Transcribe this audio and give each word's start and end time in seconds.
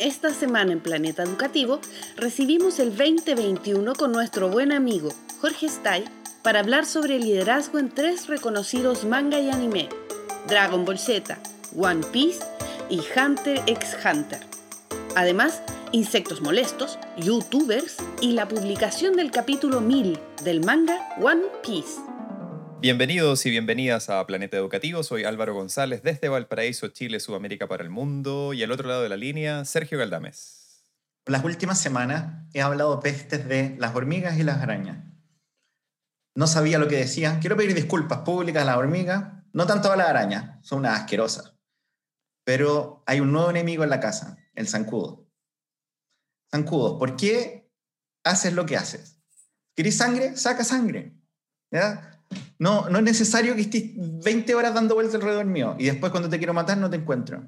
Esta 0.00 0.34
semana 0.34 0.72
en 0.72 0.80
Planeta 0.80 1.22
Educativo 1.22 1.78
recibimos 2.16 2.80
el 2.80 2.96
2021 2.96 3.94
con 3.94 4.10
nuestro 4.10 4.48
buen 4.48 4.72
amigo 4.72 5.10
Jorge 5.40 5.66
Stay 5.66 6.04
para 6.42 6.58
hablar 6.58 6.84
sobre 6.84 7.20
liderazgo 7.20 7.78
en 7.78 7.90
tres 7.90 8.26
reconocidos 8.26 9.04
manga 9.04 9.38
y 9.38 9.50
anime, 9.50 9.88
Dragon 10.48 10.84
Ball 10.84 10.98
Z, 10.98 11.38
One 11.76 12.04
Piece 12.12 12.44
y 12.90 13.00
Hunter 13.16 13.62
x 13.68 13.96
Hunter. 14.04 14.40
Además, 15.14 15.62
insectos 15.92 16.40
molestos, 16.40 16.98
youtubers 17.16 17.96
y 18.20 18.32
la 18.32 18.48
publicación 18.48 19.14
del 19.14 19.30
capítulo 19.30 19.80
1000 19.80 20.18
del 20.42 20.64
manga 20.64 21.08
One 21.22 21.44
Piece. 21.62 22.00
Bienvenidos 22.84 23.46
y 23.46 23.50
bienvenidas 23.50 24.10
a 24.10 24.26
Planeta 24.26 24.58
Educativo. 24.58 25.02
Soy 25.02 25.24
Álvaro 25.24 25.54
González 25.54 26.02
desde 26.02 26.28
Valparaíso, 26.28 26.88
Chile, 26.88 27.18
Sudamérica 27.18 27.66
para 27.66 27.82
el 27.82 27.88
mundo. 27.88 28.52
Y 28.52 28.62
al 28.62 28.70
otro 28.70 28.86
lado 28.86 29.02
de 29.02 29.08
la 29.08 29.16
línea, 29.16 29.64
Sergio 29.64 29.96
Galdames. 29.96 30.84
Las 31.24 31.42
últimas 31.44 31.80
semanas 31.80 32.46
he 32.52 32.60
hablado 32.60 33.00
pestes 33.00 33.48
de 33.48 33.74
las 33.78 33.94
hormigas 33.94 34.38
y 34.38 34.42
las 34.42 34.60
arañas. 34.60 35.02
No 36.34 36.46
sabía 36.46 36.78
lo 36.78 36.86
que 36.86 36.96
decía. 36.96 37.38
Quiero 37.40 37.56
pedir 37.56 37.72
disculpas 37.72 38.18
públicas 38.18 38.64
a 38.64 38.66
las 38.66 38.76
hormigas, 38.76 39.32
no 39.54 39.66
tanto 39.66 39.90
a 39.90 39.96
las 39.96 40.10
arañas, 40.10 40.58
son 40.60 40.80
unas 40.80 41.00
asquerosas. 41.00 41.54
Pero 42.44 43.02
hay 43.06 43.20
un 43.20 43.32
nuevo 43.32 43.48
enemigo 43.48 43.82
en 43.82 43.88
la 43.88 44.00
casa, 44.00 44.36
el 44.54 44.68
zancudo. 44.68 45.26
Zancudo, 46.50 46.98
¿por 46.98 47.16
qué 47.16 47.72
haces 48.24 48.52
lo 48.52 48.66
que 48.66 48.76
haces? 48.76 49.22
¿Querés 49.74 49.96
sangre? 49.96 50.36
Saca 50.36 50.64
sangre. 50.64 51.16
¿Ya? 51.70 52.13
No, 52.64 52.88
no 52.88 52.96
es 52.96 53.04
necesario 53.04 53.54
que 53.54 53.60
estés 53.60 53.90
20 53.94 54.54
horas 54.54 54.72
dando 54.72 54.94
vueltas 54.94 55.16
alrededor 55.16 55.44
mío 55.44 55.76
y 55.78 55.84
después 55.84 56.10
cuando 56.10 56.30
te 56.30 56.38
quiero 56.38 56.54
matar 56.54 56.78
no 56.78 56.88
te 56.88 56.96
encuentro. 56.96 57.46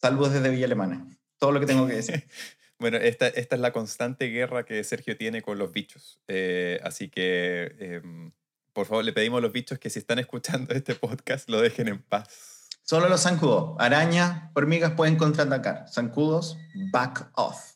Saludos 0.00 0.32
desde 0.32 0.48
Villa 0.48 0.64
Alemana. 0.64 1.06
Todo 1.36 1.52
lo 1.52 1.60
que 1.60 1.66
tengo 1.66 1.86
que 1.86 1.92
decir. 1.92 2.26
bueno, 2.78 2.96
esta, 2.96 3.28
esta, 3.28 3.56
es 3.56 3.60
la 3.60 3.70
constante 3.70 4.28
guerra 4.28 4.64
que 4.64 4.82
Sergio 4.82 5.18
tiene 5.18 5.42
con 5.42 5.58
los 5.58 5.74
bichos. 5.74 6.22
Eh, 6.26 6.80
así 6.84 7.10
que, 7.10 7.76
em, 7.80 8.32
por 8.72 8.86
favor, 8.86 9.04
le 9.04 9.12
pedimos 9.12 9.40
a 9.40 9.42
los 9.42 9.52
bichos 9.52 9.78
que 9.78 9.90
si 9.90 9.98
están 9.98 10.18
escuchando 10.20 10.72
este 10.72 10.94
podcast 10.94 11.46
lo 11.50 11.60
dejen 11.60 11.88
en 11.88 12.00
paz. 12.00 12.70
Solo 12.82 13.10
los 13.10 13.24
zancudos. 13.24 13.76
Arañas, 13.78 14.52
hormigas 14.54 14.92
pueden 14.92 15.16
contraatacar. 15.16 15.84
Zancudos, 15.92 16.56
back 16.90 17.30
off. 17.34 17.73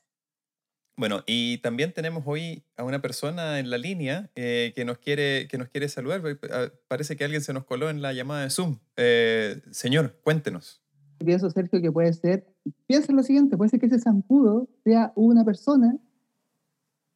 Bueno, 0.99 1.23
y 1.27 1.59
también 1.59 1.93
tenemos 1.95 2.25
hoy 2.27 2.65
a 2.77 2.83
una 2.83 3.01
persona 3.01 3.61
en 3.61 3.71
la 3.71 3.79
línea 3.79 4.33
eh, 4.35 4.73
que, 4.75 4.85
nos 4.85 4.99
quiere, 4.99 5.47
que 5.47 5.57
nos 5.57 5.69
quiere 5.69 5.89
saludar. 5.89 6.21
Ah, 6.51 6.73
parece 6.89 7.17
que 7.17 7.23
alguien 7.23 7.41
se 7.41 7.53
nos 7.53 7.65
coló 7.65 7.89
en 7.89 8.03
la 8.03 8.13
llamada 8.13 8.43
de 8.43 8.51
Zoom. 8.51 8.79
Eh, 8.97 9.63
señor, 9.71 10.19
cuéntenos. 10.25 10.83
Pienso, 11.25 11.51
Sergio, 11.51 11.81
que 11.81 11.93
puede 11.93 12.13
ser, 12.15 12.53
piensa 12.89 13.13
en 13.13 13.17
lo 13.17 13.23
siguiente, 13.23 13.57
puede 13.57 13.71
ser 13.71 13.79
que 13.79 13.87
ese 13.87 14.01
zancudo 14.01 14.69
sea 14.83 15.13
una 15.15 15.45
persona 15.45 15.97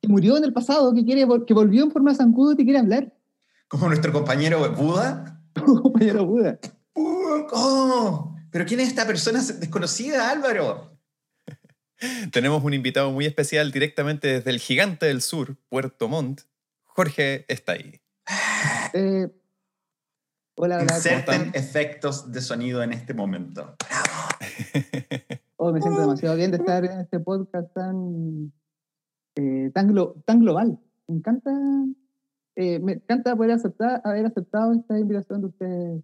que 0.01 0.07
murió 0.07 0.37
en 0.37 0.45
el 0.45 0.53
pasado, 0.53 0.95
que, 0.95 1.05
quiere, 1.05 1.27
que 1.45 1.55
volvió 1.55 1.83
en 1.83 1.91
forma 1.91 2.13
de 2.13 2.19
zancudo 2.19 2.53
y 2.53 2.57
te 2.57 2.63
quiere 2.63 2.79
hablar. 2.79 3.13
Como 3.67 3.89
nuestro 3.89 4.13
compañero 4.13 4.61
Buda. 4.77 5.43
compañero 5.83 6.25
Buda. 6.25 6.61
¿Cómo? 6.93 8.37
¿Pero 8.53 8.65
quién 8.65 8.79
es 8.79 8.89
esta 8.89 9.09
persona 9.09 9.41
desconocida, 9.41 10.31
Álvaro? 10.31 10.92
Tenemos 12.33 12.65
un 12.65 12.75
invitado 12.75 13.11
muy 13.13 13.27
especial 13.27 13.71
directamente 13.71 14.29
desde 14.29 14.51
el 14.51 14.59
gigante 14.59 15.07
del 15.07 15.21
sur, 15.21 15.57
Puerto 15.69 16.09
Montt. 16.09 16.43
Jorge 16.85 17.45
está 17.49 17.73
ahí. 17.73 18.01
Eh, 18.95 19.29
hola, 20.57 20.83
Inserten 20.83 21.51
efectos 21.55 22.31
de 22.31 22.41
sonido 22.41 22.83
en 22.83 22.93
este 22.93 23.15
momento. 23.15 23.77
Oh, 25.57 25.73
me 25.73 25.81
siento 25.81 26.01
demasiado 26.01 26.37
bien 26.37 26.51
de 26.51 26.59
estar 26.59 26.85
en 26.85 27.01
este 27.01 27.21
podcast 27.21 27.73
tan, 27.73 28.53
eh, 29.37 29.71
tan, 29.73 29.95
tan 30.25 30.41
global. 30.41 30.79
Me 31.09 31.17
encanta, 31.17 31.51
eh, 32.57 32.79
me 32.81 32.93
encanta 32.95 33.37
poder 33.37 33.53
aceptar, 33.53 34.03
haber 34.05 34.27
aceptado 34.27 34.73
esta 34.73 34.99
invitación 34.99 35.41
de 35.41 35.47
ustedes 35.47 36.03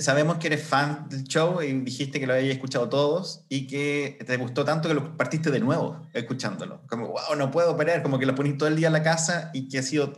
Sabemos 0.00 0.38
que 0.38 0.48
eres 0.48 0.64
fan 0.64 1.08
del 1.08 1.22
show 1.24 1.62
y 1.62 1.72
dijiste 1.72 2.18
que 2.18 2.26
lo 2.26 2.32
habías 2.32 2.56
escuchado 2.56 2.88
todos 2.88 3.46
y 3.48 3.68
que 3.68 4.18
te 4.26 4.36
gustó 4.36 4.64
tanto 4.64 4.88
que 4.88 4.94
lo 4.94 5.16
partiste 5.16 5.52
de 5.52 5.60
nuevo 5.60 6.00
escuchándolo. 6.12 6.80
Como, 6.88 7.08
wow, 7.08 7.36
no 7.38 7.52
puedo 7.52 7.76
parar, 7.76 8.02
como 8.02 8.18
que 8.18 8.26
lo 8.26 8.34
ponís 8.34 8.58
todo 8.58 8.68
el 8.68 8.74
día 8.74 8.88
en 8.88 8.94
la 8.94 9.04
casa 9.04 9.50
y 9.54 9.68
que 9.68 9.78
ha 9.78 9.82
sido, 9.82 10.12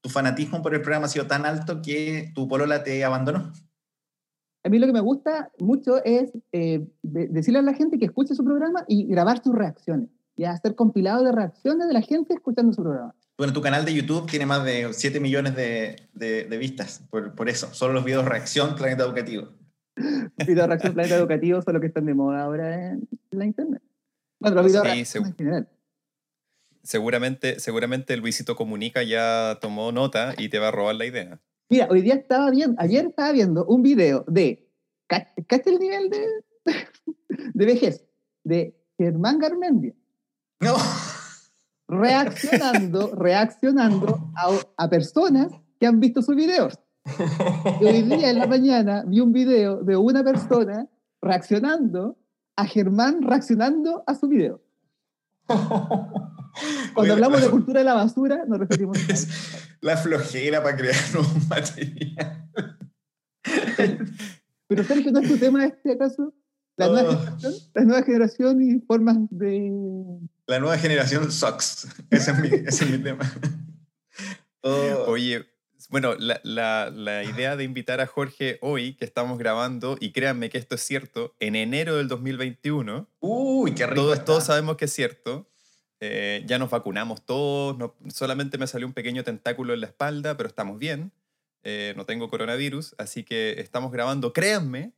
tu 0.00 0.08
fanatismo 0.08 0.62
por 0.62 0.74
el 0.74 0.80
programa 0.80 1.04
ha 1.04 1.10
sido 1.10 1.26
tan 1.26 1.44
alto 1.44 1.82
que 1.82 2.32
tu 2.34 2.48
polola 2.48 2.82
te 2.82 3.04
abandonó. 3.04 3.52
A 4.64 4.68
mí 4.70 4.78
lo 4.78 4.86
que 4.86 4.92
me 4.94 5.00
gusta 5.00 5.50
mucho 5.58 6.02
es 6.02 6.32
eh, 6.52 6.86
decirle 7.02 7.58
a 7.58 7.62
la 7.62 7.74
gente 7.74 7.98
que 7.98 8.06
escuche 8.06 8.34
su 8.34 8.44
programa 8.44 8.84
y 8.88 9.06
grabar 9.06 9.42
sus 9.42 9.54
reacciones 9.54 10.08
y 10.34 10.44
hacer 10.44 10.74
compilado 10.74 11.24
de 11.24 11.32
reacciones 11.32 11.88
de 11.88 11.92
la 11.92 12.00
gente 12.00 12.32
escuchando 12.32 12.72
su 12.72 12.82
programa. 12.82 13.14
Bueno, 13.40 13.54
tu 13.54 13.62
canal 13.62 13.86
de 13.86 13.94
YouTube 13.94 14.28
tiene 14.28 14.44
más 14.44 14.62
de 14.66 14.92
7 14.92 15.18
millones 15.18 15.56
de, 15.56 15.96
de, 16.12 16.58
vistas 16.58 17.02
por, 17.08 17.34
por, 17.34 17.48
eso. 17.48 17.72
Solo 17.72 17.94
los 17.94 18.04
videos 18.04 18.26
reacción 18.26 18.74
Planeta 18.74 19.02
Educativo. 19.02 19.48
videos 20.46 20.68
reacción 20.68 20.92
Planeta 20.92 21.16
Educativo 21.16 21.62
son 21.62 21.72
los 21.72 21.80
que 21.80 21.86
están 21.86 22.04
de 22.04 22.12
moda 22.12 22.42
ahora 22.42 22.90
en 22.90 23.08
la 23.30 23.46
internet. 23.46 23.80
Bueno, 24.38 24.56
los 24.56 24.66
videos 24.66 24.84
reacción 24.84 25.24
en 25.24 25.34
general. 25.36 25.68
Seguramente, 26.82 27.60
seguramente 27.60 28.14
Luisito 28.18 28.56
Comunica 28.56 29.02
ya 29.04 29.56
tomó 29.58 29.90
nota 29.90 30.34
y 30.36 30.50
te 30.50 30.58
va 30.58 30.68
a 30.68 30.72
robar 30.72 30.96
la 30.96 31.06
idea. 31.06 31.40
Mira, 31.70 31.88
hoy 31.90 32.02
día 32.02 32.16
estaba 32.16 32.50
viendo, 32.50 32.78
ayer 32.78 33.06
estaba 33.06 33.32
viendo 33.32 33.64
un 33.64 33.82
video 33.82 34.22
de, 34.28 34.68
¿cacha 35.06 35.70
el 35.70 35.78
nivel 35.78 36.10
de, 36.10 36.26
de 37.54 37.64
vejez? 37.64 38.04
De 38.44 38.78
Germán 38.98 39.38
Garmendia. 39.38 39.94
No 40.60 40.76
reaccionando, 41.90 43.14
reaccionando 43.14 44.32
a, 44.76 44.88
personas 44.88 45.52
que 45.78 45.86
han 45.86 46.00
visto 46.00 46.22
sus 46.22 46.36
videos. 46.36 46.78
Y 47.80 47.84
hoy 47.84 48.02
día 48.02 48.30
en 48.30 48.38
la 48.38 48.46
mañana 48.46 49.04
vi 49.06 49.20
un 49.20 49.32
video 49.32 49.82
de 49.82 49.96
una 49.96 50.22
persona 50.22 50.86
reaccionando 51.20 52.16
a 52.56 52.66
Germán 52.66 53.22
reaccionando 53.22 54.04
a 54.06 54.14
su 54.14 54.28
video. 54.28 54.62
Cuando 56.94 57.14
hablamos 57.14 57.40
de 57.40 57.50
cultura 57.50 57.80
de 57.80 57.84
la 57.84 57.94
basura, 57.94 58.44
nos 58.46 58.58
referimos 58.58 58.98
a 58.98 59.14
La 59.80 59.96
flojera 59.96 60.62
para 60.62 60.76
crear 60.76 60.94
un 61.18 61.48
material. 61.48 62.50
Pero 64.68 64.84
Sergio, 64.84 65.10
¿no 65.10 65.20
es 65.20 65.28
tu 65.28 65.38
tema 65.38 65.64
este 65.64 65.92
acaso? 65.92 66.34
La, 66.76 66.88
nueva, 66.88 67.10
oh. 67.10 67.18
generación, 67.18 67.54
la 67.74 67.84
nueva 67.84 68.02
generación 68.02 68.62
y 68.62 68.80
formas 68.80 69.16
de 69.30 69.72
la 70.50 70.58
nueva 70.58 70.76
generación 70.78 71.30
sucks. 71.30 71.86
Ese 72.10 72.32
es 72.32 72.38
mi, 72.38 72.48
ese 72.48 72.84
es 72.84 72.90
mi 72.90 72.98
tema. 72.98 73.24
Oh. 74.62 75.04
Oye, 75.06 75.46
bueno, 75.88 76.16
la, 76.18 76.38
la, 76.44 76.90
la, 76.94 77.24
idea 77.24 77.56
de 77.56 77.64
invitar 77.64 78.02
a 78.02 78.06
Jorge 78.06 78.58
hoy, 78.60 78.92
que 78.92 79.06
estamos 79.06 79.38
grabando, 79.38 79.96
y 79.98 80.12
créanme 80.12 80.50
que 80.50 80.58
esto 80.58 80.74
es 80.74 80.82
cierto, 80.82 81.34
en 81.40 81.56
enero 81.56 81.96
del 81.96 82.08
2021. 82.08 83.08
Uy, 83.20 83.74
qué 83.74 83.86
rico. 83.86 84.02
Todos, 84.02 84.24
todos 84.26 84.44
sabemos 84.44 84.76
que 84.76 84.84
es 84.84 84.92
cierto. 84.92 85.48
Eh, 86.00 86.44
ya 86.46 86.58
nos 86.58 86.68
vacunamos 86.68 87.24
todos, 87.24 87.78
no, 87.78 87.96
solamente 88.12 88.58
me 88.58 88.66
salió 88.66 88.86
un 88.86 88.92
pequeño 88.92 89.24
tentáculo 89.24 89.72
en 89.72 89.80
la 89.80 89.86
espalda, 89.86 90.36
pero 90.36 90.50
estamos 90.50 90.78
bien. 90.78 91.10
Eh, 91.62 91.94
no 91.96 92.04
tengo 92.04 92.28
coronavirus, 92.28 92.94
así 92.98 93.24
que 93.24 93.60
estamos 93.60 93.92
grabando, 93.92 94.34
créanme, 94.34 94.92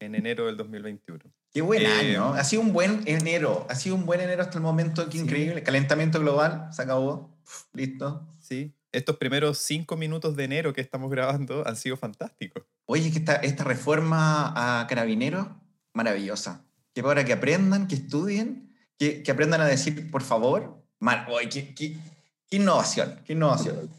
en 0.00 0.14
enero 0.14 0.46
del 0.46 0.56
2021. 0.56 1.20
Qué 1.52 1.62
buen 1.62 1.82
eh, 1.82 1.86
año. 1.86 2.34
Ha 2.34 2.44
sido 2.44 2.62
un 2.62 2.72
buen 2.72 3.02
enero. 3.06 3.66
Ha 3.68 3.74
sido 3.74 3.94
un 3.94 4.04
buen 4.06 4.20
enero 4.20 4.42
hasta 4.42 4.58
el 4.58 4.62
momento. 4.62 5.08
Qué 5.08 5.18
increíble. 5.18 5.62
Calentamiento 5.62 6.20
global. 6.20 6.68
Se 6.72 6.82
acabó. 6.82 7.34
listo. 7.72 8.26
Sí. 8.40 8.74
Estos 8.92 9.16
primeros 9.16 9.58
cinco 9.58 9.96
minutos 9.96 10.36
de 10.36 10.44
enero 10.44 10.72
que 10.72 10.80
estamos 10.80 11.10
grabando 11.10 11.66
han 11.66 11.76
sido 11.76 11.96
fantásticos. 11.96 12.64
Oye, 12.86 13.10
que 13.10 13.18
esta, 13.18 13.36
esta 13.36 13.64
reforma 13.64 14.80
a 14.80 14.86
carabineros, 14.86 15.48
maravillosa. 15.92 16.64
Que 16.94 17.02
para 17.02 17.24
que 17.24 17.32
aprendan, 17.32 17.88
que 17.88 17.96
estudien, 17.96 18.74
que, 18.98 19.22
que 19.22 19.30
aprendan 19.30 19.60
a 19.60 19.66
decir, 19.66 20.10
por 20.10 20.22
favor, 20.22 20.82
mal. 20.98 21.26
Oye, 21.30 21.48
qué, 21.48 21.74
qué, 21.74 21.96
qué 22.48 22.56
innovación. 22.56 23.20
Qué 23.24 23.34
innovación. 23.34 23.90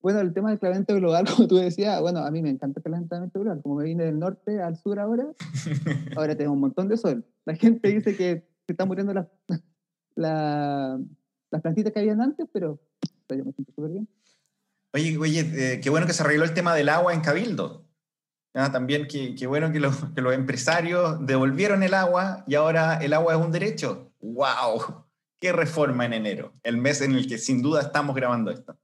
Bueno, 0.00 0.20
el 0.20 0.32
tema 0.32 0.50
del 0.50 0.60
calentamiento 0.60 0.94
global, 0.94 1.24
como 1.36 1.48
tú 1.48 1.56
decías, 1.56 2.00
bueno, 2.00 2.20
a 2.20 2.30
mí 2.30 2.42
me 2.42 2.50
encanta 2.50 2.80
el 2.80 2.84
calentamiento 2.84 3.40
global. 3.40 3.60
Como 3.62 3.76
me 3.76 3.84
vine 3.84 4.04
del 4.04 4.18
norte 4.18 4.62
al 4.62 4.76
sur 4.76 4.98
ahora, 4.98 5.26
ahora 6.16 6.36
tengo 6.36 6.52
un 6.52 6.60
montón 6.60 6.88
de 6.88 6.96
sol. 6.96 7.24
La 7.44 7.54
gente 7.54 7.88
dice 7.88 8.16
que 8.16 8.46
se 8.66 8.72
están 8.72 8.88
muriendo 8.88 9.12
las, 9.12 9.26
las 10.14 11.62
plantitas 11.62 11.92
que 11.92 12.00
habían 12.00 12.20
antes, 12.20 12.46
pero 12.52 12.78
yo 13.30 13.44
me 13.44 13.52
siento 13.52 13.72
súper 13.72 13.90
bien. 13.90 14.08
Oye, 14.94 15.18
oye 15.18 15.40
eh, 15.40 15.80
qué 15.80 15.90
bueno 15.90 16.06
que 16.06 16.12
se 16.12 16.22
arregló 16.22 16.44
el 16.44 16.54
tema 16.54 16.74
del 16.74 16.88
agua 16.88 17.12
en 17.12 17.20
Cabildo. 17.20 17.84
también 18.52 19.06
qué, 19.06 19.34
qué 19.34 19.46
bueno 19.46 19.70
que 19.70 19.80
los, 19.80 20.02
que 20.14 20.22
los 20.22 20.32
empresarios 20.32 21.26
devolvieron 21.26 21.82
el 21.82 21.92
agua 21.92 22.44
y 22.46 22.54
ahora 22.54 22.96
el 22.96 23.12
agua 23.12 23.34
es 23.34 23.40
un 23.44 23.52
derecho. 23.52 24.12
¡Wow! 24.20 25.04
¡Qué 25.38 25.52
reforma 25.52 26.06
en 26.06 26.14
enero! 26.14 26.54
El 26.62 26.78
mes 26.78 27.02
en 27.02 27.14
el 27.14 27.28
que 27.28 27.36
sin 27.36 27.60
duda 27.60 27.82
estamos 27.82 28.16
grabando 28.16 28.50
esto. 28.50 28.76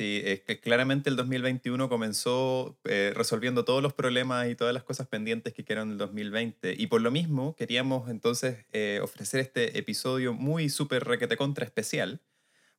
Sí, 0.00 0.22
es 0.24 0.40
que 0.40 0.58
claramente 0.60 1.10
el 1.10 1.16
2021 1.16 1.90
comenzó 1.90 2.80
eh, 2.84 3.12
resolviendo 3.14 3.66
todos 3.66 3.82
los 3.82 3.92
problemas 3.92 4.48
y 4.48 4.54
todas 4.54 4.72
las 4.72 4.82
cosas 4.82 5.06
pendientes 5.08 5.52
que 5.52 5.62
quedaron 5.62 5.88
en 5.88 5.92
el 5.92 5.98
2020. 5.98 6.74
Y 6.78 6.86
por 6.86 7.02
lo 7.02 7.10
mismo 7.10 7.54
queríamos 7.54 8.08
entonces 8.08 8.64
eh, 8.72 9.00
ofrecer 9.02 9.40
este 9.40 9.76
episodio 9.78 10.32
muy 10.32 10.70
súper 10.70 11.04
requete 11.04 11.36
contra 11.36 11.66
especial, 11.66 12.22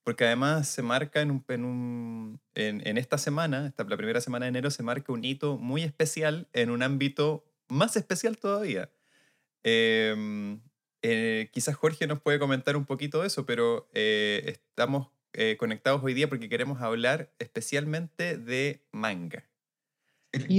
porque 0.04 0.26
además 0.26 0.68
se 0.68 0.82
marca 0.82 1.22
en, 1.22 1.30
un, 1.30 1.46
en, 1.48 1.64
un, 1.64 2.42
en, 2.56 2.82
en 2.88 2.98
esta 2.98 3.20
semana, 3.20 3.68
esta, 3.68 3.84
la 3.84 3.98
primera 3.98 4.20
semana 4.20 4.46
de 4.46 4.50
enero, 4.50 4.72
se 4.72 4.82
marca 4.82 5.14
un 5.14 5.24
hito 5.24 5.60
muy 5.60 5.84
especial 5.84 6.48
en 6.54 6.72
un 6.72 6.82
ámbito 6.82 7.46
más 7.68 7.98
especial 7.98 8.40
todavía. 8.40 8.90
Em, 9.62 10.60
eh, 11.04 11.52
quizás 11.54 11.76
Jorge 11.76 12.08
nos 12.08 12.20
puede 12.20 12.40
comentar 12.40 12.76
un 12.76 12.86
poquito 12.88 13.22
de 13.22 13.28
eso, 13.28 13.46
pero 13.46 13.92
eh, 13.94 14.42
estamos 14.48 15.10
eh, 15.33 15.57
conectados 15.57 16.01
hoy 16.04 16.13
día 16.13 16.30
porque 16.30 16.50
queremos 16.50 16.81
hablar 16.81 17.31
especialmente 17.39 18.38
de 18.38 18.86
manga. 18.92 19.44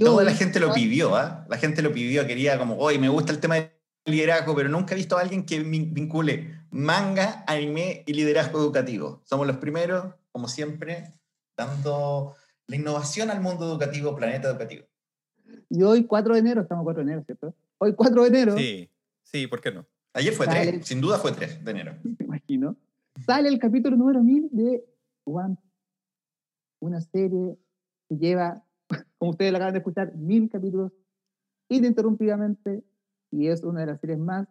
Toda 0.01 0.25
la 0.25 0.35
gente 0.35 0.61
lo 0.61 0.73
pidió, 0.73 1.17
¿ah? 1.17 1.47
La 1.49 1.57
gente 1.57 1.81
lo 1.81 1.93
pidió, 1.93 2.27
quería 2.27 2.59
como, 2.59 2.77
hoy 2.77 2.99
me 2.99 3.09
gusta 3.09 3.33
el 3.33 3.41
tema 3.41 3.55
del 3.55 3.71
liderazgo, 4.05 4.55
pero 4.55 4.69
nunca 4.69 4.95
he 4.95 4.97
visto 4.97 5.17
a 5.17 5.23
alguien 5.23 5.47
que 5.47 5.61
vincule 5.61 6.63
manga, 6.71 7.45
anime 7.47 8.03
y 8.07 8.13
liderazgo 8.13 8.59
educativo. 8.59 9.23
Somos 9.25 9.47
los 9.47 9.57
primeros, 9.59 10.15
como 10.31 10.49
siempre, 10.49 11.15
dando 11.57 12.35
la 12.67 12.77
innovación 12.77 13.31
al 13.31 13.41
mundo 13.41 13.65
educativo, 13.67 14.15
planeta 14.17 14.49
educativo. 14.49 14.87
Y 15.69 15.83
hoy 15.83 16.05
4 16.05 16.35
de 16.35 16.41
enero, 16.41 16.63
estamos 16.63 16.85
4 16.85 17.05
de 17.05 17.11
enero, 17.11 17.25
¿cierto? 17.25 17.55
Hoy 17.79 17.95
4 17.95 18.23
de 18.23 18.29
enero. 18.29 18.57
Sí, 18.57 18.91
sí, 19.23 19.47
¿por 19.47 19.61
qué 19.61 19.73
no? 19.73 19.87
Ayer 20.15 20.35
fue 20.35 20.47
3, 20.47 20.87
sin 20.87 21.01
duda 21.01 21.19
fue 21.19 21.33
3 21.33 21.65
de 21.65 21.71
enero. 21.71 21.97
Me 22.03 22.25
imagino. 22.25 22.77
Sale 23.21 23.49
el 23.49 23.59
capítulo 23.59 23.97
número 23.97 24.23
1000 24.23 24.49
de 24.51 24.85
One 25.25 25.57
Una 26.81 27.01
serie 27.01 27.59
que 28.09 28.17
lleva, 28.17 28.65
como 29.19 29.33
ustedes 29.33 29.53
la 29.53 29.59
acaban 29.59 29.75
de 29.75 29.79
escuchar, 29.79 30.17
mil 30.17 30.49
capítulos 30.49 30.93
ininterrumpidamente 31.69 32.85
y 33.31 33.49
es 33.49 33.63
una 33.63 33.81
de 33.81 33.87
las 33.87 34.01
series 34.01 34.19
más 34.19 34.49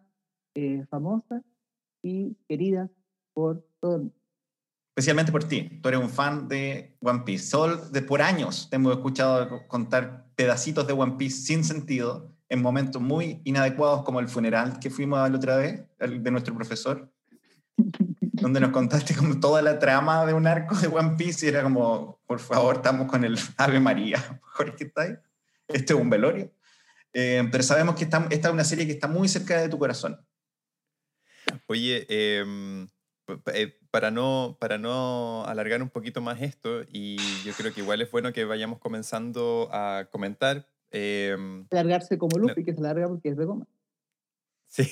eh, 0.54 0.84
famosas 0.90 1.42
y 2.02 2.36
queridas 2.48 2.90
por 3.34 3.64
todo 3.80 3.96
el 3.96 4.00
mundo. 4.02 4.16
Especialmente 4.96 5.32
por 5.32 5.44
ti. 5.44 5.80
Tú 5.82 5.88
eres 5.88 6.00
un 6.00 6.10
fan 6.10 6.48
de 6.48 6.96
One 7.00 7.22
Piece. 7.24 7.46
Sol, 7.46 7.92
de 7.92 8.02
por 8.02 8.20
años 8.20 8.68
te 8.68 8.76
hemos 8.76 8.92
escuchado 8.92 9.66
contar 9.66 10.26
pedacitos 10.34 10.86
de 10.86 10.92
One 10.92 11.16
Piece 11.16 11.42
sin 11.42 11.64
sentido 11.64 12.30
en 12.48 12.60
momentos 12.60 13.00
muy 13.00 13.40
inadecuados 13.44 14.02
como 14.02 14.20
el 14.20 14.28
funeral 14.28 14.78
que 14.78 14.90
fuimos 14.90 15.18
a 15.18 15.28
la 15.28 15.36
otra 15.36 15.56
vez 15.56 15.86
de 15.98 16.30
nuestro 16.30 16.54
profesor, 16.54 17.10
donde 18.42 18.60
nos 18.60 18.70
contaste 18.70 19.14
como 19.14 19.40
toda 19.40 19.62
la 19.62 19.78
trama 19.78 20.26
de 20.26 20.34
un 20.34 20.46
arco 20.46 20.76
de 20.76 20.88
One 20.88 21.14
Piece 21.16 21.46
y 21.46 21.48
era 21.48 21.62
como, 21.62 22.20
por 22.26 22.40
favor, 22.40 22.76
estamos 22.76 23.08
con 23.08 23.24
el 23.24 23.38
Ave 23.56 23.80
María, 23.80 24.40
Jorge, 24.42 24.84
¿está 24.84 25.02
ahí? 25.02 25.14
Este 25.68 25.94
es 25.94 25.98
un 25.98 26.10
velorio. 26.10 26.52
Eh, 27.14 27.46
pero 27.50 27.62
sabemos 27.62 27.94
que 27.94 28.04
esta, 28.04 28.26
esta 28.30 28.48
es 28.48 28.54
una 28.54 28.64
serie 28.64 28.86
que 28.86 28.92
está 28.92 29.08
muy 29.08 29.28
cerca 29.28 29.60
de 29.60 29.68
tu 29.68 29.78
corazón. 29.78 30.20
Oye, 31.66 32.06
eh, 32.08 32.88
para, 33.90 34.10
no, 34.10 34.56
para 34.60 34.78
no 34.78 35.44
alargar 35.46 35.82
un 35.82 35.90
poquito 35.90 36.20
más 36.20 36.40
esto, 36.42 36.82
y 36.90 37.16
yo 37.44 37.52
creo 37.54 37.72
que 37.72 37.80
igual 37.80 38.02
es 38.02 38.10
bueno 38.10 38.32
que 38.32 38.44
vayamos 38.44 38.78
comenzando 38.78 39.68
a 39.72 40.08
comentar. 40.10 40.68
Eh, 40.90 41.36
Alargarse 41.70 42.18
como 42.18 42.38
Luffy, 42.38 42.64
que 42.64 42.74
se 42.74 42.80
larga 42.80 43.08
porque 43.08 43.30
es 43.30 43.36
de 43.36 43.44
goma. 43.44 43.66
Sí. 44.66 44.90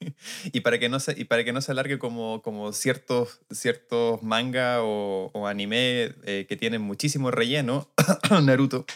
y 0.52 0.60
para 0.60 0.78
que 0.78 0.88
no 0.88 1.00
se, 1.00 1.18
y 1.18 1.24
para 1.24 1.44
que 1.44 1.52
no 1.52 1.60
se 1.60 1.72
alargue 1.72 1.98
como, 1.98 2.42
como 2.42 2.72
ciertos, 2.72 3.40
ciertos 3.50 4.22
manga 4.22 4.82
o, 4.82 5.30
o 5.32 5.46
anime 5.46 6.14
eh, 6.24 6.46
que 6.48 6.56
tienen 6.56 6.82
muchísimo 6.82 7.30
relleno, 7.30 7.90
Naruto, 8.42 8.86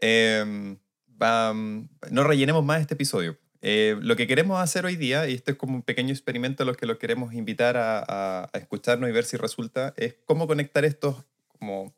eh, 0.00 0.76
no 1.18 2.24
rellenemos 2.24 2.64
más 2.64 2.80
este 2.80 2.94
episodio. 2.94 3.38
Eh, 3.62 3.96
lo 4.00 4.16
que 4.16 4.26
queremos 4.26 4.60
hacer 4.60 4.84
hoy 4.84 4.96
día, 4.96 5.28
y 5.28 5.34
esto 5.34 5.50
es 5.50 5.56
como 5.56 5.74
un 5.74 5.82
pequeño 5.82 6.12
experimento 6.12 6.62
a 6.62 6.66
los 6.66 6.76
que 6.76 6.86
los 6.86 6.98
queremos 6.98 7.34
invitar 7.34 7.76
a, 7.76 7.98
a, 7.98 8.50
a, 8.52 8.58
escucharnos 8.58 9.08
y 9.08 9.12
ver 9.12 9.24
si 9.24 9.36
resulta, 9.36 9.94
es 9.96 10.14
cómo 10.24 10.46
conectar 10.46 10.84
estos 10.84 11.24
como 11.48 11.94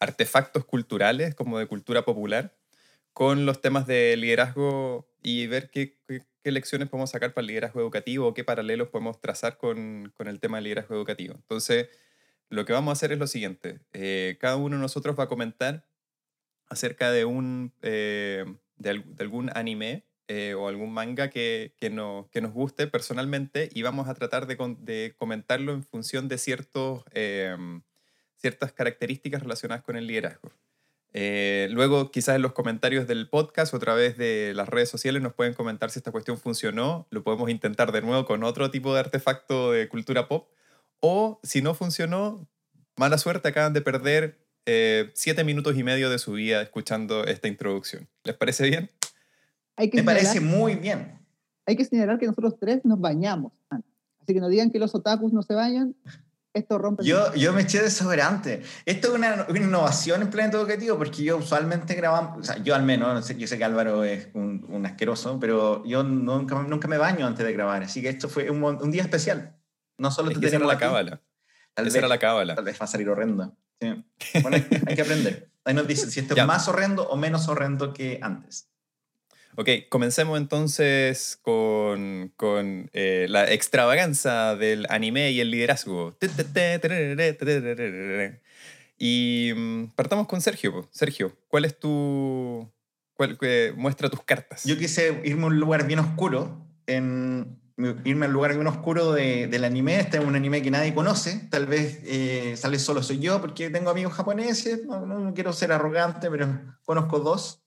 artefactos 0.00 0.64
culturales, 0.64 1.34
como 1.34 1.58
de 1.58 1.66
cultura 1.66 2.04
popular, 2.04 2.56
con 3.12 3.46
los 3.46 3.60
temas 3.60 3.86
de 3.86 4.16
liderazgo 4.16 5.08
y 5.22 5.46
ver 5.46 5.70
qué, 5.70 5.98
qué, 6.06 6.22
qué 6.48 6.52
lecciones 6.52 6.88
podemos 6.88 7.10
sacar 7.10 7.34
para 7.34 7.42
el 7.42 7.48
liderazgo 7.48 7.78
educativo 7.78 8.26
o 8.26 8.32
qué 8.32 8.42
paralelos 8.42 8.88
podemos 8.88 9.20
trazar 9.20 9.58
con, 9.58 10.10
con, 10.16 10.28
el 10.28 10.40
tema 10.40 10.56
del 10.56 10.64
liderazgo 10.64 10.94
educativo. 10.94 11.34
Entonces, 11.34 11.90
lo 12.48 12.64
que 12.64 12.72
vamos 12.72 12.90
a 12.90 12.92
hacer 12.92 13.12
es 13.12 13.18
lo 13.18 13.26
siguiente. 13.26 13.80
Eh, 13.92 14.38
cada 14.40 14.56
uno 14.56 14.76
de 14.76 14.80
nosotros 14.80 15.14
va 15.18 15.24
a 15.24 15.28
comentar 15.28 15.86
acerca 16.70 17.10
de, 17.10 17.26
un, 17.26 17.74
eh, 17.82 18.46
de, 18.76 19.02
de 19.04 19.22
algún 19.22 19.50
anime 19.54 20.06
eh, 20.26 20.54
o 20.54 20.68
algún 20.68 20.90
manga 20.90 21.28
que, 21.28 21.74
que, 21.76 21.90
no, 21.90 22.30
que, 22.32 22.40
nos 22.40 22.54
guste 22.54 22.86
personalmente 22.86 23.68
y 23.74 23.82
vamos 23.82 24.08
a 24.08 24.14
tratar 24.14 24.46
de, 24.46 24.56
de 24.78 25.14
comentarlo 25.18 25.74
en 25.74 25.82
función 25.82 26.28
de 26.28 26.38
ciertos, 26.38 27.04
eh, 27.12 27.54
ciertas 28.36 28.72
características 28.72 29.42
relacionadas 29.42 29.84
con 29.84 29.96
el 29.96 30.06
liderazgo. 30.06 30.50
Eh, 31.12 31.68
luego, 31.70 32.10
quizás 32.10 32.36
en 32.36 32.42
los 32.42 32.52
comentarios 32.52 33.06
del 33.06 33.28
podcast 33.28 33.72
o 33.72 33.78
a 33.78 33.80
través 33.80 34.16
de 34.18 34.52
las 34.54 34.68
redes 34.68 34.88
sociales 34.88 35.22
nos 35.22 35.32
pueden 35.32 35.54
comentar 35.54 35.90
si 35.90 35.98
esta 35.98 36.12
cuestión 36.12 36.36
funcionó. 36.36 37.06
Lo 37.10 37.22
podemos 37.22 37.50
intentar 37.50 37.92
de 37.92 38.02
nuevo 38.02 38.24
con 38.26 38.44
otro 38.44 38.70
tipo 38.70 38.92
de 38.94 39.00
artefacto 39.00 39.72
de 39.72 39.88
cultura 39.88 40.28
pop. 40.28 40.48
O 41.00 41.40
si 41.42 41.62
no 41.62 41.74
funcionó, 41.74 42.48
mala 42.96 43.18
suerte, 43.18 43.48
acaban 43.48 43.72
de 43.72 43.80
perder 43.80 44.38
eh, 44.66 45.10
siete 45.14 45.44
minutos 45.44 45.76
y 45.76 45.82
medio 45.82 46.10
de 46.10 46.18
su 46.18 46.32
vida 46.32 46.60
escuchando 46.60 47.24
esta 47.24 47.48
introducción. 47.48 48.08
¿Les 48.24 48.36
parece 48.36 48.68
bien? 48.68 48.90
Hay 49.76 49.90
que 49.90 49.98
Me 49.98 50.02
parece 50.02 50.40
muy 50.40 50.74
bien. 50.74 51.18
Hay 51.64 51.76
que 51.76 51.84
señalar 51.84 52.18
que 52.18 52.26
nosotros 52.26 52.56
tres 52.58 52.84
nos 52.84 53.00
bañamos. 53.00 53.52
Así 53.70 54.34
que 54.34 54.40
no 54.40 54.48
digan 54.48 54.70
que 54.70 54.78
los 54.78 54.94
otakus 54.94 55.32
no 55.32 55.42
se 55.42 55.54
bañan. 55.54 55.94
Esto 56.58 56.76
rompe. 56.76 57.04
Yo, 57.04 57.32
yo 57.34 57.52
me 57.52 57.62
eché 57.62 57.80
desodorante. 57.80 58.62
Esto 58.84 59.08
es 59.08 59.14
una, 59.14 59.46
una 59.48 59.58
innovación 59.58 60.22
en 60.22 60.30
planeta 60.30 60.56
educativo 60.58 60.98
porque 60.98 61.22
yo 61.22 61.36
usualmente 61.36 61.94
grabamos, 61.94 62.38
o 62.38 62.42
sea, 62.42 62.58
yo 62.58 62.74
al 62.74 62.82
menos, 62.82 63.14
no 63.14 63.22
sé, 63.22 63.36
yo 63.36 63.46
sé 63.46 63.58
que 63.58 63.64
Álvaro 63.64 64.02
es 64.02 64.28
un, 64.34 64.66
un, 64.68 64.84
asqueroso, 64.84 65.38
pero 65.38 65.84
yo 65.86 66.02
nunca, 66.02 66.60
nunca 66.62 66.88
me 66.88 66.98
baño 66.98 67.26
antes 67.26 67.46
de 67.46 67.52
grabar. 67.52 67.84
Así 67.84 68.02
que 68.02 68.08
esto 68.08 68.28
fue 68.28 68.50
un, 68.50 68.62
un 68.62 68.90
día 68.90 69.02
especial. 69.02 69.56
No 69.98 70.10
solo 70.10 70.30
es 70.30 70.42
esa 70.42 70.56
era 70.56 70.66
la 70.66 70.78
cábala. 70.78 71.22
Tal 71.74 71.84
vez, 71.84 71.94
era 71.94 72.08
la 72.08 72.18
cábala. 72.18 72.56
Tal 72.56 72.64
vez 72.64 72.80
va 72.80 72.84
a 72.84 72.88
salir 72.88 73.08
horrendo. 73.08 73.56
Sí. 73.80 74.04
Bueno, 74.42 74.56
hay, 74.56 74.66
hay 74.86 74.96
que 74.96 75.02
aprender. 75.02 75.50
Ahí 75.64 75.74
nos 75.74 75.86
dicen 75.86 76.10
si 76.10 76.20
esto 76.20 76.34
es 76.34 76.46
más 76.46 76.66
horrendo 76.66 77.08
o 77.08 77.16
menos 77.16 77.46
horrendo 77.48 77.92
que 77.92 78.18
antes. 78.20 78.68
Ok, 79.60 79.68
comencemos 79.88 80.38
entonces 80.38 81.36
con, 81.42 82.32
con 82.36 82.90
eh, 82.92 83.26
la 83.28 83.50
extravaganza 83.52 84.54
del 84.54 84.86
anime 84.88 85.32
y 85.32 85.40
el 85.40 85.50
liderazgo. 85.50 86.16
Y 88.96 89.50
um, 89.50 89.90
partamos 89.96 90.28
con 90.28 90.40
Sergio. 90.40 90.88
Sergio, 90.92 91.36
¿cuál 91.48 91.64
es 91.64 91.76
tu... 91.76 92.70
Cuál, 93.14 93.36
eh, 93.40 93.72
muestra 93.76 94.08
tus 94.08 94.22
cartas? 94.22 94.62
Yo 94.62 94.78
quise 94.78 95.22
irme 95.24 95.42
a 95.42 95.46
un 95.46 95.58
lugar 95.58 95.88
bien 95.88 95.98
oscuro, 95.98 96.64
en, 96.86 97.58
irme 98.04 98.26
al 98.26 98.32
lugar 98.32 98.54
bien 98.54 98.68
oscuro 98.68 99.12
de, 99.12 99.48
del 99.48 99.64
anime. 99.64 99.98
Este 99.98 100.18
es 100.18 100.24
un 100.24 100.36
anime 100.36 100.62
que 100.62 100.70
nadie 100.70 100.94
conoce. 100.94 101.48
Tal 101.50 101.66
vez 101.66 101.98
eh, 102.04 102.54
sale 102.56 102.78
solo 102.78 103.02
soy 103.02 103.18
yo 103.18 103.40
porque 103.40 103.70
tengo 103.70 103.90
amigos 103.90 104.12
japoneses. 104.12 104.86
No 104.86 105.32
quiero 105.34 105.52
ser 105.52 105.72
arrogante, 105.72 106.30
pero 106.30 106.48
conozco 106.84 107.18
dos 107.18 107.64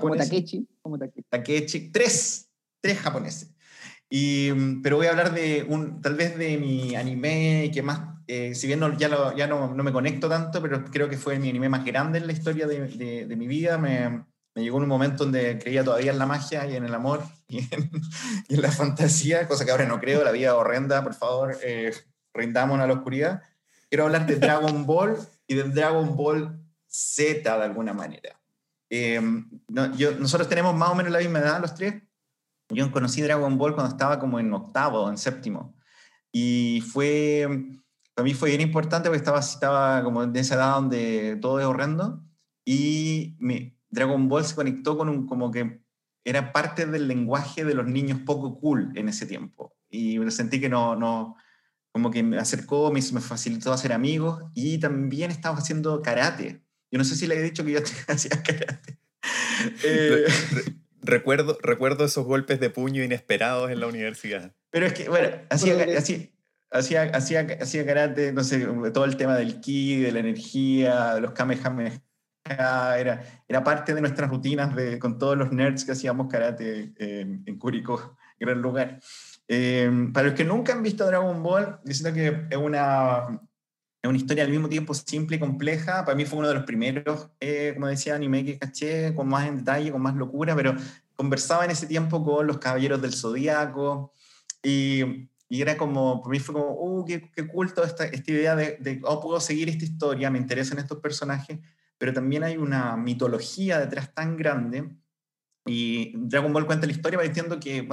como 0.00 0.16
Takechi, 0.16 0.66
como 0.80 0.98
Takechi. 0.98 1.26
Takechi. 1.28 1.90
Tres, 1.90 2.50
tres 2.80 2.98
japoneses. 2.98 3.50
Y, 4.08 4.52
pero 4.82 4.96
voy 4.96 5.06
a 5.06 5.10
hablar 5.10 5.32
de 5.32 5.64
un, 5.68 6.02
tal 6.02 6.14
vez 6.14 6.36
de 6.36 6.58
mi 6.58 6.94
anime 6.94 7.70
que 7.72 7.82
más, 7.82 8.18
eh, 8.26 8.54
si 8.54 8.66
bien 8.66 8.78
no, 8.78 8.96
ya, 8.98 9.08
lo, 9.08 9.34
ya 9.34 9.46
no, 9.46 9.74
no, 9.74 9.82
me 9.82 9.92
conecto 9.92 10.28
tanto, 10.28 10.60
pero 10.60 10.84
creo 10.84 11.08
que 11.08 11.16
fue 11.16 11.38
mi 11.38 11.48
anime 11.48 11.70
más 11.70 11.84
grande 11.84 12.18
en 12.18 12.26
la 12.26 12.34
historia 12.34 12.66
de, 12.66 12.88
de, 12.88 13.26
de 13.26 13.36
mi 13.36 13.46
vida. 13.46 13.78
Me, 13.78 14.24
me, 14.54 14.62
llegó 14.62 14.76
un 14.76 14.86
momento 14.86 15.24
donde 15.24 15.58
creía 15.58 15.82
todavía 15.82 16.12
en 16.12 16.18
la 16.18 16.26
magia 16.26 16.66
y 16.66 16.76
en 16.76 16.84
el 16.84 16.94
amor 16.94 17.22
y 17.48 17.60
en, 17.74 17.90
y 18.48 18.54
en 18.54 18.60
la 18.60 18.70
fantasía, 18.70 19.48
cosa 19.48 19.64
que 19.64 19.70
ahora 19.70 19.86
no 19.86 19.98
creo, 19.98 20.22
la 20.22 20.32
vida 20.32 20.56
horrenda, 20.56 21.02
por 21.02 21.14
favor, 21.14 21.56
eh, 21.62 21.94
rindámonos 22.34 22.84
a 22.84 22.86
la 22.86 22.94
oscuridad. 22.94 23.42
Quiero 23.88 24.04
hablar 24.04 24.26
de 24.26 24.36
Dragon 24.36 24.84
Ball 24.84 25.16
y 25.46 25.54
de 25.54 25.62
Dragon 25.64 26.16
Ball 26.16 26.60
Z 26.86 27.56
de 27.56 27.64
alguna 27.64 27.94
manera. 27.94 28.41
Eh, 28.94 29.18
no, 29.68 29.96
yo, 29.96 30.12
nosotros 30.18 30.50
tenemos 30.50 30.76
más 30.76 30.90
o 30.90 30.94
menos 30.94 31.10
la 31.12 31.20
misma 31.20 31.38
edad, 31.38 31.62
los 31.62 31.74
tres. 31.74 32.02
Yo 32.68 32.92
conocí 32.92 33.22
Dragon 33.22 33.56
Ball 33.56 33.74
cuando 33.74 33.90
estaba 33.90 34.18
como 34.18 34.38
en 34.38 34.52
octavo, 34.52 35.08
en 35.08 35.16
séptimo. 35.16 35.74
Y 36.30 36.82
fue, 36.92 37.48
para 38.14 38.24
mí 38.24 38.34
fue 38.34 38.50
bien 38.50 38.60
importante 38.60 39.08
porque 39.08 39.16
estaba, 39.16 39.40
estaba 39.40 40.04
como 40.04 40.22
en 40.22 40.36
esa 40.36 40.56
edad 40.56 40.74
donde 40.74 41.38
todo 41.40 41.58
es 41.58 41.64
horrendo. 41.64 42.22
Y 42.66 43.34
mi, 43.40 43.78
Dragon 43.88 44.28
Ball 44.28 44.44
se 44.44 44.54
conectó 44.54 44.98
con 44.98 45.08
un, 45.08 45.26
como 45.26 45.50
que 45.50 45.82
era 46.22 46.52
parte 46.52 46.84
del 46.84 47.08
lenguaje 47.08 47.64
de 47.64 47.74
los 47.74 47.86
niños 47.86 48.20
poco 48.26 48.60
cool 48.60 48.92
en 48.94 49.08
ese 49.08 49.24
tiempo. 49.24 49.74
Y 49.88 50.18
sentí 50.30 50.60
que 50.60 50.68
no, 50.68 50.96
no, 50.96 51.36
como 51.92 52.10
que 52.10 52.22
me 52.22 52.36
acercó, 52.36 52.92
me, 52.92 53.00
me 53.12 53.20
facilitó 53.22 53.72
hacer 53.72 53.94
amigos 53.94 54.44
y 54.52 54.78
también 54.78 55.30
estaba 55.30 55.56
haciendo 55.56 56.02
karate. 56.02 56.62
Yo 56.92 56.98
no 56.98 57.04
sé 57.04 57.16
si 57.16 57.26
le 57.26 57.36
he 57.36 57.42
dicho 57.42 57.64
que 57.64 57.72
yo 57.72 57.80
hacía 58.06 58.42
karate. 58.42 58.98
Eh, 59.82 60.24
recuerdo, 61.00 61.58
recuerdo 61.62 62.04
esos 62.04 62.26
golpes 62.26 62.60
de 62.60 62.68
puño 62.68 63.02
inesperados 63.02 63.70
en 63.70 63.80
la 63.80 63.86
universidad. 63.86 64.54
Pero 64.70 64.86
es 64.86 64.92
que, 64.92 65.08
bueno, 65.08 65.28
hacía, 65.48 65.74
hacía, 65.96 67.02
hacía, 67.12 67.46
hacía 67.60 67.86
karate, 67.86 68.32
no 68.32 68.44
sé, 68.44 68.66
todo 68.92 69.06
el 69.06 69.16
tema 69.16 69.36
del 69.36 69.60
ki, 69.60 70.00
de 70.02 70.12
la 70.12 70.20
energía, 70.20 71.14
de 71.14 71.22
los 71.22 71.32
kamehameha, 71.32 72.02
era, 72.44 73.22
era 73.48 73.64
parte 73.64 73.94
de 73.94 74.00
nuestras 74.00 74.28
rutinas 74.28 74.74
de, 74.76 74.98
con 74.98 75.18
todos 75.18 75.36
los 75.38 75.50
nerds 75.50 75.84
que 75.84 75.92
hacíamos 75.92 76.28
karate 76.28 76.92
en, 76.98 77.42
en 77.46 77.58
Curicó, 77.58 78.18
gran 78.38 78.60
lugar. 78.60 79.00
Eh, 79.48 79.90
para 80.12 80.28
los 80.28 80.36
que 80.36 80.44
nunca 80.44 80.72
han 80.72 80.82
visto 80.82 81.06
Dragon 81.06 81.42
Ball, 81.42 81.78
diciendo 81.84 82.14
que 82.14 82.54
es 82.54 82.56
una, 82.56 83.40
es 84.02 84.08
una 84.08 84.18
historia 84.18 84.42
al 84.42 84.50
mismo 84.50 84.68
tiempo 84.68 84.94
simple 84.94 85.36
y 85.36 85.40
compleja. 85.40 86.04
Para 86.04 86.16
mí 86.16 86.24
fue 86.24 86.40
uno 86.40 86.48
de 86.48 86.54
los 86.54 86.64
primeros, 86.64 87.28
eh, 87.38 87.70
como 87.74 87.86
decía, 87.86 88.16
anime 88.16 88.44
que 88.44 88.58
caché 88.58 89.14
con 89.14 89.28
más 89.28 89.54
detalle, 89.54 89.92
con 89.92 90.02
más 90.02 90.16
locura, 90.16 90.56
pero 90.56 90.74
conversaba 91.14 91.64
en 91.64 91.70
ese 91.70 91.86
tiempo 91.86 92.24
con 92.24 92.46
los 92.46 92.58
Caballeros 92.58 93.00
del 93.00 93.14
Zodíaco 93.14 94.12
y, 94.60 95.28
y 95.48 95.62
era 95.62 95.76
como, 95.76 96.20
para 96.20 96.32
mí 96.32 96.40
fue 96.40 96.52
como, 96.52 96.72
uh, 96.72 97.04
qué, 97.04 97.46
culto 97.46 97.84
esta, 97.84 98.04
esta 98.04 98.32
idea 98.32 98.56
de, 98.56 98.76
de, 98.80 99.00
oh, 99.04 99.20
puedo 99.20 99.38
seguir 99.38 99.68
esta 99.68 99.84
historia, 99.84 100.30
me 100.30 100.38
interesan 100.38 100.78
estos 100.78 100.98
personajes, 100.98 101.60
pero 101.96 102.12
también 102.12 102.42
hay 102.42 102.56
una 102.56 102.96
mitología 102.96 103.78
detrás 103.78 104.12
tan 104.12 104.36
grande. 104.36 104.90
Y 105.64 106.14
Dragon 106.16 106.52
Ball 106.52 106.66
cuenta 106.66 106.86
la 106.86 106.92
historia, 106.92 107.18
va 107.18 107.24
diciendo 107.24 107.60
que, 107.60 107.86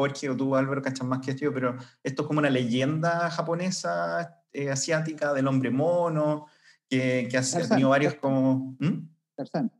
Jorge 0.00 0.30
o 0.30 0.36
tú, 0.36 0.56
Álvaro, 0.56 0.80
cachan 0.80 1.08
más 1.08 1.20
que 1.20 1.36
yo, 1.36 1.52
pero 1.52 1.76
esto 2.02 2.22
es 2.22 2.26
como 2.26 2.38
una 2.38 2.48
leyenda 2.48 3.30
japonesa, 3.30 4.42
eh, 4.50 4.70
asiática, 4.70 5.34
del 5.34 5.46
hombre 5.46 5.70
mono, 5.70 6.46
que, 6.88 7.28
que 7.30 7.36
ha 7.36 7.42
tenido 7.42 7.90
varios 7.90 8.14
como... 8.14 8.76
¿Mm? 8.78 9.08
Tarzán. 9.36 9.70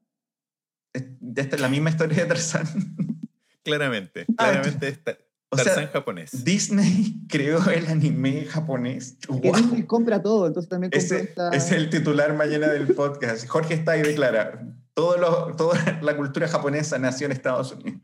Esta 0.92 1.56
es 1.56 1.60
la 1.60 1.70
misma 1.70 1.88
historia 1.88 2.18
de 2.18 2.26
Tarzán. 2.26 2.66
Claramente, 3.62 4.26
claramente 4.36 4.88
esta, 4.88 5.18
O 5.50 5.56
Tarzán 5.56 5.74
sea, 5.74 5.88
japonés. 5.88 6.44
Disney 6.44 7.22
creó 7.28 7.62
el 7.70 7.86
anime 7.88 8.44
japonés. 8.44 9.18
Disney 9.20 9.84
compra 9.84 10.22
todo, 10.22 10.46
entonces 10.46 10.68
también 10.68 10.90
compra 10.90 11.04
Ese 11.06 11.20
esta... 11.20 11.50
es 11.50 11.72
el 11.72 11.88
titular 11.88 12.34
mañana 12.34 12.68
del 12.68 12.88
podcast. 12.94 13.46
Jorge 13.48 13.74
está 13.74 13.92
ahí 13.92 14.02
declara, 14.02 14.66
todo 14.94 15.16
lo, 15.16 15.56
toda 15.56 15.98
la 16.02 16.16
cultura 16.16 16.48
japonesa 16.48 16.98
nació 16.98 17.26
en 17.26 17.32
Estados 17.32 17.72
Unidos. 17.72 18.00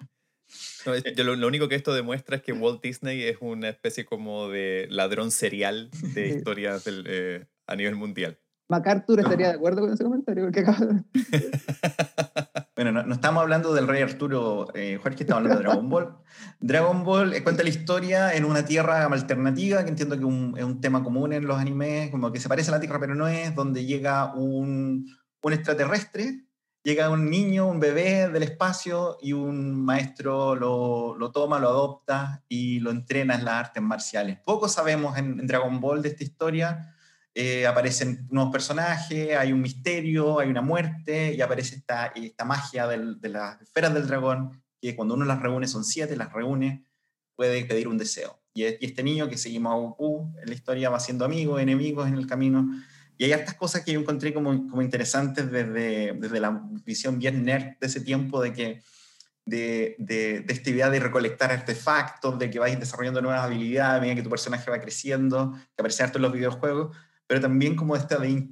No, 0.86 0.94
es- 0.94 1.04
yo 1.16 1.24
lo, 1.24 1.36
lo 1.36 1.46
único 1.46 1.68
que 1.68 1.74
esto 1.74 1.92
demuestra 1.94 2.36
es 2.36 2.42
que 2.42 2.52
Walt 2.52 2.82
Disney 2.82 3.22
es 3.22 3.38
una 3.40 3.68
especie 3.68 4.04
como 4.04 4.48
de 4.48 4.86
ladrón 4.90 5.30
serial 5.30 5.90
de 6.14 6.28
historias 6.28 6.84
del, 6.84 7.04
eh, 7.08 7.46
a 7.66 7.76
nivel 7.76 7.96
mundial. 7.96 8.38
MacArthur 8.68 9.20
estaría 9.20 9.48
de 9.48 9.54
acuerdo 9.54 9.82
con 9.82 9.92
ese 9.92 10.02
comentario. 10.02 10.44
Porque 10.44 10.60
acaba 10.60 10.86
de- 10.86 11.02
Bueno, 12.76 12.92
no, 12.92 13.02
no 13.04 13.14
estamos 13.14 13.40
hablando 13.42 13.72
del 13.72 13.88
rey 13.88 14.02
Arturo, 14.02 14.66
eh, 14.74 14.98
Jorge, 15.02 15.22
estamos 15.22 15.42
hablando 15.42 15.58
de 15.62 15.66
Dragon 15.66 15.88
Ball. 15.88 16.16
Dragon 16.60 17.04
Ball 17.04 17.32
eh, 17.32 17.42
cuenta 17.42 17.62
la 17.62 17.68
historia 17.70 18.34
en 18.34 18.44
una 18.44 18.64
tierra 18.66 19.04
alternativa, 19.06 19.82
que 19.84 19.90
entiendo 19.90 20.18
que 20.18 20.24
un- 20.24 20.54
es 20.58 20.64
un 20.64 20.80
tema 20.80 21.02
común 21.02 21.32
en 21.32 21.46
los 21.46 21.58
animes, 21.58 22.10
como 22.10 22.32
que 22.32 22.40
se 22.40 22.48
parece 22.48 22.70
a 22.70 22.74
la 22.74 22.80
tierra 22.80 23.00
pero 23.00 23.14
no 23.14 23.28
es, 23.28 23.54
donde 23.54 23.86
llega 23.86 24.34
un, 24.34 25.06
un 25.42 25.52
extraterrestre, 25.52 26.44
llega 26.86 27.10
un 27.10 27.28
niño, 27.28 27.66
un 27.66 27.80
bebé 27.80 28.28
del 28.28 28.44
espacio 28.44 29.18
y 29.20 29.32
un 29.32 29.84
maestro 29.84 30.54
lo, 30.54 31.16
lo 31.18 31.32
toma, 31.32 31.58
lo 31.58 31.68
adopta 31.68 32.44
y 32.48 32.78
lo 32.78 32.92
entrena 32.92 33.34
en 33.34 33.44
las 33.44 33.54
artes 33.54 33.82
marciales. 33.82 34.38
Poco 34.44 34.68
sabemos 34.68 35.18
en, 35.18 35.48
Dragon 35.48 35.80
Ball 35.80 36.00
de 36.00 36.10
esta 36.10 36.22
historia. 36.22 36.94
Eh, 37.34 37.66
aparecen 37.66 38.28
nuevos 38.30 38.52
personajes, 38.52 39.36
hay 39.36 39.52
un 39.52 39.62
misterio, 39.62 40.38
hay 40.38 40.48
una 40.48 40.62
muerte 40.62 41.34
y 41.34 41.40
aparece 41.40 41.74
esta, 41.74 42.12
esta 42.14 42.44
magia 42.44 42.86
de 42.86 43.28
las 43.30 43.60
esferas 43.60 43.92
del 43.92 44.06
dragón, 44.06 44.62
que 44.80 44.94
cuando 44.94 45.14
uno 45.14 45.24
las 45.24 45.42
reúne, 45.42 45.66
son 45.66 45.82
siete, 45.82 46.14
las 46.14 46.32
reúne, 46.32 46.86
puede 47.34 47.64
pedir 47.64 47.88
un 47.88 47.98
deseo. 47.98 48.38
Y, 48.54 48.62
y 48.62 48.76
este 48.80 49.02
niño 49.02 49.28
que 49.28 49.38
seguimos 49.38 49.72
a 49.72 49.76
Goku 49.76 50.32
en 50.40 50.48
la 50.48 50.54
historia 50.54 50.88
va 50.88 51.00
siendo 51.00 51.24
amigo, 51.24 51.58
enemigos 51.58 52.06
en 52.06 52.14
el 52.14 52.28
camino. 52.28 52.70
Y 53.18 53.24
hay 53.24 53.32
hartas 53.32 53.54
cosas 53.54 53.84
que 53.84 53.92
yo 53.92 54.00
encontré 54.00 54.34
como, 54.34 54.50
como 54.68 54.82
interesantes 54.82 55.50
desde, 55.50 56.12
desde 56.14 56.40
la 56.40 56.62
visión 56.84 57.18
bien 57.18 57.44
nerd 57.44 57.78
de 57.80 57.86
ese 57.86 58.00
tiempo, 58.00 58.42
de 58.42 58.52
que 58.52 58.82
de, 59.46 59.94
de, 59.98 60.40
de 60.40 60.52
esta 60.52 60.70
idea 60.70 60.90
de 60.90 61.00
recolectar 61.00 61.52
artefactos, 61.52 62.38
de 62.38 62.50
que 62.50 62.58
vais 62.58 62.78
desarrollando 62.78 63.22
nuevas 63.22 63.42
habilidades 63.42 63.98
a 63.98 64.00
medida 64.00 64.16
que 64.16 64.22
tu 64.22 64.30
personaje 64.30 64.70
va 64.70 64.80
creciendo, 64.80 65.52
que 65.52 65.80
aparece 65.80 66.02
harto 66.02 66.18
en 66.18 66.22
los 66.22 66.32
videojuegos, 66.32 66.96
pero 67.26 67.40
también 67.40 67.74
como 67.74 67.96
esta 67.96 68.18
de, 68.18 68.48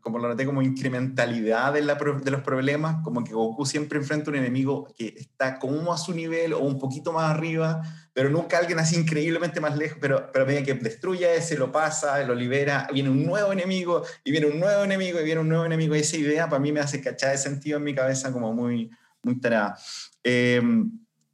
como 0.00 0.18
lo 0.18 0.28
noté, 0.28 0.46
como 0.46 0.62
incrementalidad 0.62 1.74
de, 1.74 1.82
la 1.82 1.94
de 1.94 2.30
los 2.30 2.40
problemas, 2.42 3.02
como 3.02 3.22
que 3.22 3.34
Goku 3.34 3.66
siempre 3.66 3.98
enfrenta 3.98 4.30
un 4.30 4.36
enemigo 4.36 4.88
que 4.96 5.14
está 5.16 5.58
como 5.58 5.92
a 5.92 5.98
su 5.98 6.14
nivel 6.14 6.54
o 6.54 6.60
un 6.60 6.78
poquito 6.78 7.12
más 7.12 7.30
arriba, 7.30 7.82
pero 8.14 8.30
nunca 8.30 8.58
alguien 8.58 8.78
así 8.78 8.96
increíblemente 8.96 9.60
más 9.60 9.76
lejos, 9.76 9.98
pero, 10.00 10.30
pero 10.32 10.44
a 10.44 10.46
medida 10.48 10.62
que 10.62 10.74
destruye 10.74 11.36
ese, 11.36 11.58
lo 11.58 11.72
pasa, 11.72 12.22
lo 12.22 12.34
libera, 12.34 12.88
viene 12.92 13.10
un 13.10 13.26
nuevo 13.26 13.52
enemigo, 13.52 14.04
y 14.24 14.30
viene 14.30 14.46
un 14.46 14.60
nuevo 14.60 14.84
enemigo, 14.84 15.20
y 15.20 15.24
viene 15.24 15.40
un 15.40 15.48
nuevo 15.48 15.66
enemigo, 15.66 15.96
y 15.96 15.98
esa 15.98 16.16
idea 16.16 16.48
para 16.48 16.60
mí 16.60 16.70
me 16.70 16.80
hace 16.80 17.00
cachar 17.00 17.32
de 17.32 17.38
sentido 17.38 17.78
en 17.78 17.84
mi 17.84 17.94
cabeza 17.94 18.32
como 18.32 18.54
muy, 18.54 18.88
muy 19.24 19.40
tarada. 19.40 19.76
Eh, 20.22 20.62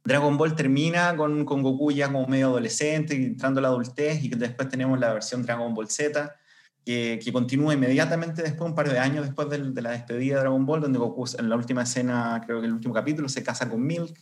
Dragon 0.03 0.35
Ball 0.35 0.55
termina 0.55 1.15
con, 1.15 1.45
con 1.45 1.61
Goku 1.61 1.91
ya 1.91 2.07
como 2.07 2.25
medio 2.25 2.47
adolescente, 2.47 3.13
entrando 3.13 3.59
a 3.59 3.61
la 3.61 3.67
adultez, 3.67 4.23
y 4.23 4.29
después 4.29 4.67
tenemos 4.67 4.99
la 4.99 5.13
versión 5.13 5.43
Dragon 5.43 5.75
Ball 5.75 5.87
Z, 5.87 6.35
que, 6.83 7.19
que 7.23 7.31
continúa 7.31 7.75
inmediatamente 7.75 8.41
después, 8.41 8.67
un 8.67 8.73
par 8.73 8.89
de 8.89 8.97
años 8.97 9.23
después 9.23 9.47
del- 9.49 9.75
de, 9.75 9.83
la 9.83 9.91
despedida 9.91 10.37
de 10.37 10.41
Dragon 10.41 10.65
Ball, 10.65 10.81
donde 10.81 10.97
Goku 10.97 11.25
en 11.37 11.47
la 11.47 11.55
última 11.55 11.83
escena, 11.83 12.41
creo 12.43 12.59
que 12.59 12.65
el 12.65 12.73
último 12.73 12.91
capítulo, 12.91 13.29
se 13.29 13.43
casa 13.43 13.69
con 13.69 13.85
Milk, 13.85 14.17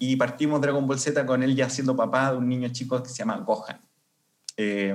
y 0.00 0.16
partimos 0.16 0.60
Dragon 0.60 0.84
Ball 0.88 0.98
Z 0.98 1.24
con 1.26 1.42
él 1.44 1.54
ya 1.54 1.70
siendo 1.70 1.94
papá 1.94 2.32
de 2.32 2.38
un 2.38 2.48
niño 2.48 2.68
chico 2.70 3.00
que 3.02 3.08
se 3.08 3.16
llama 3.16 3.36
Gohan. 3.36 3.80
Eh, 4.56 4.92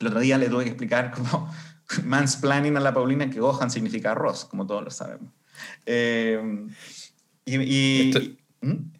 el 0.00 0.06
otro 0.08 0.18
día 0.18 0.36
le 0.38 0.48
tuve 0.48 0.64
que 0.64 0.70
explicar 0.70 1.12
como 1.12 1.48
mansplaining 2.04 2.76
a 2.76 2.80
la 2.80 2.92
Paulina 2.92 3.30
que 3.30 3.38
Gohan 3.38 3.70
significa 3.70 4.12
arroz, 4.12 4.44
como 4.46 4.66
todos 4.66 4.82
lo 4.82 4.90
sabemos. 4.90 5.30
Eh, 5.86 6.40
y, 7.44 7.56
y- 7.60 8.10
Esto- 8.10 8.36
¿Mm? 8.62 8.92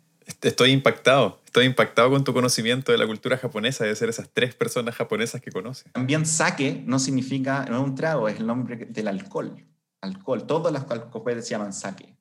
Estoy 0.43 0.71
impactado. 0.71 1.41
Estoy 1.45 1.67
impactado 1.67 2.11
con 2.11 2.25
tu 2.25 2.33
conocimiento 2.33 2.91
de 2.93 2.99
la 2.99 3.07
cultura 3.07 3.37
japonesa, 3.37 3.85
de 3.85 3.95
ser 3.97 4.09
esas 4.09 4.29
tres 4.33 4.55
personas 4.55 4.95
japonesas 4.95 5.41
que 5.41 5.51
conoces. 5.53 5.93
También 5.93 6.25
sake 6.27 6.83
no 6.87 6.99
significa, 6.99 7.65
no 7.69 7.79
es 7.81 7.85
un 7.85 7.95
trago, 7.95 8.29
es 8.29 8.39
el 8.39 8.47
nombre 8.47 8.77
del 8.77 9.09
alcohol. 9.09 9.65
Alcohol, 10.01 10.47
todos 10.47 10.73
los 10.73 10.83
alcoholes 10.91 11.45
se 11.47 11.51
llaman 11.51 11.73
sake. 11.73 12.17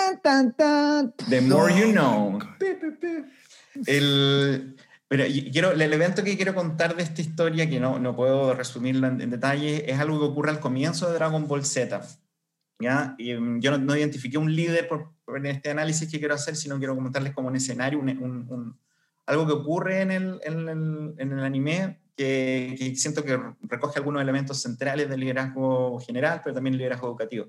Tan, 0.00 0.22
tan, 0.22 0.56
tan. 0.56 1.14
The 1.28 1.40
more 1.42 1.72
you 1.74 1.92
No. 1.92 2.38
know. 2.38 2.38
El, 3.86 4.76
pero 5.08 5.24
quiero, 5.52 5.72
el 5.72 5.80
evento 5.92 6.22
que 6.24 6.36
quiero 6.36 6.54
contar 6.54 6.96
de 6.96 7.02
esta 7.02 7.20
historia, 7.20 7.68
que 7.68 7.80
no, 7.80 7.98
no 7.98 8.14
puedo 8.16 8.54
resumirla 8.54 9.08
en, 9.08 9.20
en 9.20 9.30
detalle, 9.30 9.90
es 9.90 9.98
algo 9.98 10.18
que 10.18 10.26
ocurre 10.26 10.50
al 10.50 10.60
comienzo 10.60 11.08
de 11.08 11.14
Dragon 11.14 11.46
Ball 11.46 11.64
Z. 11.64 12.00
¿ya? 12.80 13.14
Y, 13.18 13.34
mm, 13.34 13.60
yo 13.60 13.70
no, 13.72 13.78
no 13.78 13.96
identifiqué 13.96 14.38
un 14.38 14.54
líder 14.54 14.88
por, 14.88 15.12
por 15.24 15.36
en 15.38 15.46
este 15.46 15.70
análisis 15.70 16.10
que 16.10 16.18
quiero 16.18 16.34
hacer, 16.34 16.56
sino 16.56 16.78
quiero 16.78 16.94
comentarles 16.96 17.32
como 17.34 17.48
un 17.48 17.56
escenario, 17.56 17.98
un, 17.98 18.08
un- 18.08 18.46
un- 18.48 18.78
algo 19.26 19.46
que 19.46 19.52
ocurre 19.52 20.00
en 20.00 20.10
el, 20.10 20.40
en 20.44 20.68
el, 20.68 21.14
en 21.18 21.32
el 21.32 21.44
anime 21.44 22.00
que, 22.16 22.74
que 22.78 22.96
siento 22.96 23.22
que 23.22 23.38
recoge 23.62 23.98
algunos 23.98 24.20
elementos 24.22 24.60
centrales 24.60 25.08
del 25.08 25.20
liderazgo 25.20 26.00
general, 26.00 26.40
pero 26.42 26.54
también 26.54 26.74
el 26.74 26.78
liderazgo 26.78 27.06
educativo. 27.08 27.46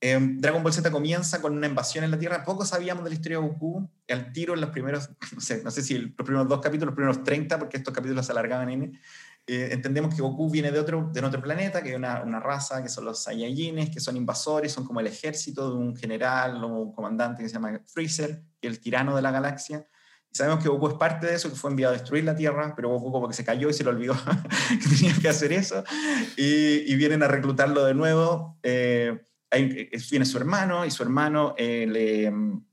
Eh, 0.00 0.18
Dragon 0.20 0.62
Ball 0.62 0.72
Z 0.72 0.90
comienza 0.90 1.40
con 1.40 1.56
una 1.56 1.66
invasión 1.66 2.04
en 2.04 2.10
la 2.10 2.18
Tierra. 2.18 2.44
Poco 2.44 2.64
sabíamos 2.66 3.04
de 3.04 3.10
la 3.10 3.16
historia 3.16 3.38
de 3.38 3.46
Goku. 3.46 3.88
Al 4.08 4.32
tiro, 4.32 4.54
en 4.54 4.60
los 4.60 4.70
primeros, 4.70 5.10
no 5.34 5.40
sé, 5.40 5.62
no 5.62 5.70
sé 5.70 5.82
si 5.82 5.98
los 5.98 6.12
primeros 6.14 6.48
dos 6.48 6.60
capítulos, 6.60 6.88
los 6.92 6.96
primeros 6.96 7.24
30, 7.24 7.58
porque 7.58 7.78
estos 7.78 7.94
capítulos 7.94 8.26
se 8.26 8.32
alargaban 8.32 8.68
en. 8.68 9.00
eh, 9.46 9.68
entendemos 9.72 10.14
que 10.14 10.20
Goku 10.20 10.50
viene 10.50 10.70
de 10.70 10.78
otro, 10.78 11.10
de 11.12 11.20
otro 11.24 11.40
planeta, 11.40 11.82
que 11.82 11.90
hay 11.90 11.94
una, 11.94 12.22
una 12.22 12.40
raza 12.40 12.82
que 12.82 12.88
son 12.88 13.04
los 13.04 13.22
Saiyajines, 13.22 13.90
que 13.90 14.00
son 14.00 14.16
invasores, 14.16 14.72
son 14.72 14.84
como 14.84 15.00
el 15.00 15.06
ejército 15.06 15.70
de 15.70 15.76
un 15.76 15.96
general 15.96 16.62
o 16.62 16.68
un 16.68 16.92
comandante 16.92 17.42
que 17.42 17.48
se 17.48 17.54
llama 17.54 17.80
Freezer, 17.86 18.42
es 18.60 18.70
el 18.70 18.80
tirano 18.80 19.16
de 19.16 19.22
la 19.22 19.30
galaxia. 19.30 19.86
Y 20.30 20.36
sabemos 20.36 20.62
que 20.62 20.68
Goku 20.68 20.88
es 20.88 20.94
parte 20.94 21.26
de 21.26 21.34
eso, 21.36 21.48
que 21.48 21.56
fue 21.56 21.70
enviado 21.70 21.94
a 21.94 21.96
destruir 21.96 22.24
la 22.24 22.36
Tierra, 22.36 22.74
pero 22.76 22.90
Goku 22.90 23.12
como 23.12 23.28
que 23.28 23.34
se 23.34 23.44
cayó 23.44 23.70
y 23.70 23.72
se 23.72 23.84
le 23.84 23.90
olvidó 23.90 24.14
que 24.68 24.88
tenía 24.88 25.14
que 25.22 25.28
hacer 25.28 25.52
eso. 25.52 25.82
Y, 26.36 26.92
y 26.92 26.96
vienen 26.96 27.22
a 27.22 27.28
reclutarlo 27.28 27.84
de 27.84 27.94
nuevo. 27.94 28.58
Eh, 28.62 29.22
hay- 29.56 29.88
eh, 29.92 29.98
viene 30.10 30.24
su 30.24 30.36
hermano 30.38 30.84
y 30.84 30.90
su 30.90 31.02
hermano 31.02 31.54
eh, 31.58 31.86
le, 31.88 32.30
mm, 32.30 32.64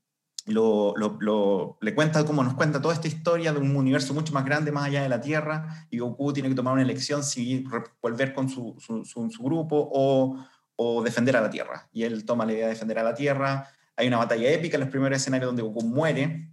lo, 0.47 0.93
lo- 0.97 1.17
lo- 1.21 1.77
le 1.81 1.95
cuenta 1.95 2.25
como 2.25 2.43
nos 2.43 2.53
cuenta 2.55 2.81
toda 2.81 2.93
esta 2.93 3.07
historia 3.07 3.53
de 3.53 3.59
un 3.59 3.75
universo 3.75 4.13
mucho 4.13 4.33
más 4.33 4.43
grande 4.45 4.71
más 4.71 4.85
allá 4.87 5.01
de 5.03 5.09
la 5.09 5.21
Tierra 5.21 5.87
y 5.89 5.99
Goku 5.99 6.33
tiene 6.33 6.49
que 6.49 6.55
tomar 6.55 6.73
una 6.73 6.81
elección 6.83 7.23
si 7.23 7.65
volver 8.01 8.33
con 8.33 8.49
su, 8.49 8.75
su- 8.79 9.05
su- 9.05 9.29
su 9.29 9.43
grupo 9.43 9.89
o, 9.93 10.45
o 10.75 11.01
defender 11.03 11.37
a 11.37 11.41
la 11.41 11.49
Tierra. 11.49 11.87
Y 11.93 12.03
él 12.03 12.25
toma 12.25 12.45
la 12.45 12.53
idea 12.53 12.65
de 12.65 12.73
defender 12.73 12.99
a 12.99 13.03
la 13.03 13.13
Tierra. 13.15 13.67
Hay 13.95 14.07
una 14.07 14.17
batalla 14.17 14.49
épica 14.51 14.75
en 14.77 14.81
los 14.81 14.89
primeros 14.89 15.17
escenarios 15.17 15.47
donde 15.49 15.61
Goku 15.61 15.83
muere 15.83 16.49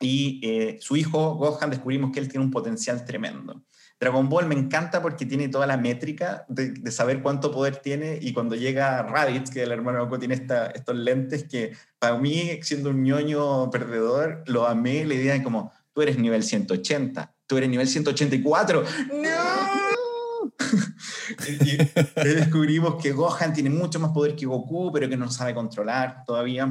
y 0.00 0.40
eh, 0.42 0.76
su 0.80 0.96
hijo 0.96 1.34
Gohan 1.36 1.70
descubrimos 1.70 2.12
que 2.12 2.20
él 2.20 2.28
tiene 2.28 2.44
un 2.44 2.50
potencial 2.50 3.04
tremendo. 3.04 3.64
Dragon 4.00 4.28
Ball 4.28 4.46
me 4.46 4.54
encanta 4.54 5.00
porque 5.00 5.24
tiene 5.24 5.48
toda 5.48 5.66
la 5.66 5.76
métrica 5.76 6.44
de, 6.48 6.90
saber 6.90 7.22
cuánto 7.22 7.50
poder 7.50 7.76
tiene 7.76 8.18
y 8.20 8.32
cuando 8.32 8.54
llega 8.54 9.02
Raditz, 9.02 9.50
que 9.50 9.62
el 9.62 9.72
hermano 9.72 10.04
Goku 10.04 10.18
tiene 10.18 10.34
esta, 10.34 10.66
estos 10.66 10.96
lentes 10.96 11.44
que 11.44 11.72
para 11.98 12.18
mí, 12.18 12.58
siendo 12.62 12.90
un 12.90 13.02
ñoño 13.02 13.70
perdedor, 13.70 14.42
lo 14.46 14.66
amé, 14.66 15.04
la 15.04 15.14
idea 15.14 15.34
de 15.34 15.42
como, 15.42 15.72
tú 15.92 16.02
eres 16.02 16.18
nivel 16.18 16.42
180, 16.42 17.34
tú 17.46 17.56
eres 17.56 17.70
nivel 17.70 17.88
184, 17.88 18.84
¡No! 19.12 19.64
y, 21.48 21.76
descubrimos 22.24 23.02
que 23.02 23.12
Gohan 23.12 23.52
tiene 23.52 23.70
mucho 23.70 23.98
más 24.00 24.10
poder 24.12 24.36
que 24.36 24.46
Goku, 24.46 24.92
pero 24.92 25.08
que 25.08 25.16
no 25.16 25.30
sabe 25.30 25.54
controlar 25.54 26.24
todavía, 26.26 26.66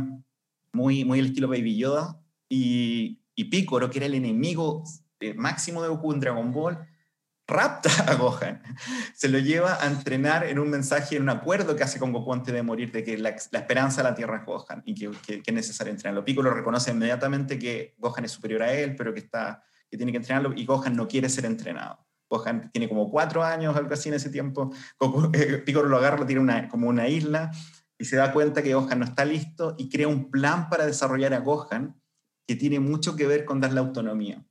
muy, 0.72 1.06
muy 1.06 1.20
el 1.20 1.28
estilo 1.28 1.48
Baby 1.48 1.78
Yoda, 1.78 2.20
y, 2.50 3.22
y 3.36 3.46
Piccolo, 3.46 3.90
que 3.90 4.00
era 4.00 4.06
el 4.06 4.14
enemigo 4.14 4.84
eh, 5.20 5.34
máximo 5.34 5.82
de 5.82 5.90
Goku 5.90 6.14
en 6.14 6.20
Dragon 6.20 6.52
Ball, 6.52 6.78
rapta 7.48 7.90
a 8.08 8.16
Gohan. 8.16 8.62
Se 9.14 9.30
lo 9.30 9.40
lleva 9.40 9.82
a 9.82 9.88
entrenar 9.88 10.46
en 10.46 10.60
un 10.60 10.70
mensaje, 10.70 11.16
en 11.16 11.24
un 11.24 11.30
acuerdo 11.30 11.76
que 11.76 11.84
hace 11.84 12.00
con 12.00 12.12
Goku 12.12 12.34
antes 12.34 12.54
de 12.54 12.64
morir, 12.64 12.92
de 12.92 13.04
que 13.04 13.18
la, 13.18 13.30
esperanza 13.30 14.02
de 14.02 14.10
la 14.10 14.16
Tierra 14.16 14.38
es 14.38 14.46
Gohan 14.46 14.82
y 14.86 14.96
que, 14.96 15.42
es 15.46 15.54
necesario 15.54 15.92
entrenarlo. 15.92 16.26
Piccolo 16.26 16.52
reconoce 16.52 16.92
inmediatamente 16.92 17.60
que 17.60 17.96
Gohan 17.98 18.26
es 18.26 18.32
superior 18.32 18.64
a 18.64 18.74
él, 18.74 18.96
pero 18.96 19.14
que, 19.14 19.20
está, 19.20 19.64
que 19.90 19.98
tiene 19.98 20.12
que 20.12 20.18
entrenarlo 20.18 20.54
y 20.56 20.66
Gohan 20.66 20.96
no 20.96 21.08
quiere 21.08 21.30
ser 21.30 21.46
entrenado. 21.46 22.00
Gohan 22.30 22.72
tiene 22.72 22.90
como 22.90 23.12
cuatro 23.12 23.44
años, 23.44 23.76
algo 23.76 23.94
así 23.94 24.10
en 24.10 24.16
ese 24.16 24.30
tiempo. 24.30 24.72
Eh, 25.34 25.58
Piccolo 25.66 25.90
lo 25.90 25.98
agarra, 25.98 26.18
lo 26.18 26.26
tiene 26.26 26.42
una, 26.42 26.70
como 26.70 26.88
una 26.88 27.08
isla 27.08 27.52
y 27.98 28.06
se 28.06 28.16
da 28.16 28.32
cuenta 28.32 28.64
que 28.64 28.74
Gohan 28.74 29.00
no 29.00 29.06
está 29.06 29.26
listo 29.26 29.76
y 29.78 29.90
crea 29.90 30.08
un 30.08 30.32
plan 30.32 30.70
para 30.70 30.86
desarrollar 30.86 31.34
a 31.34 31.40
Gohan 31.40 32.00
que 32.48 32.56
tiene 32.56 32.80
mucho 32.80 33.16
que 33.16 33.28
ver 33.28 33.46
con 33.46 33.62
darle 33.62 33.80
autonomía. 33.80 34.46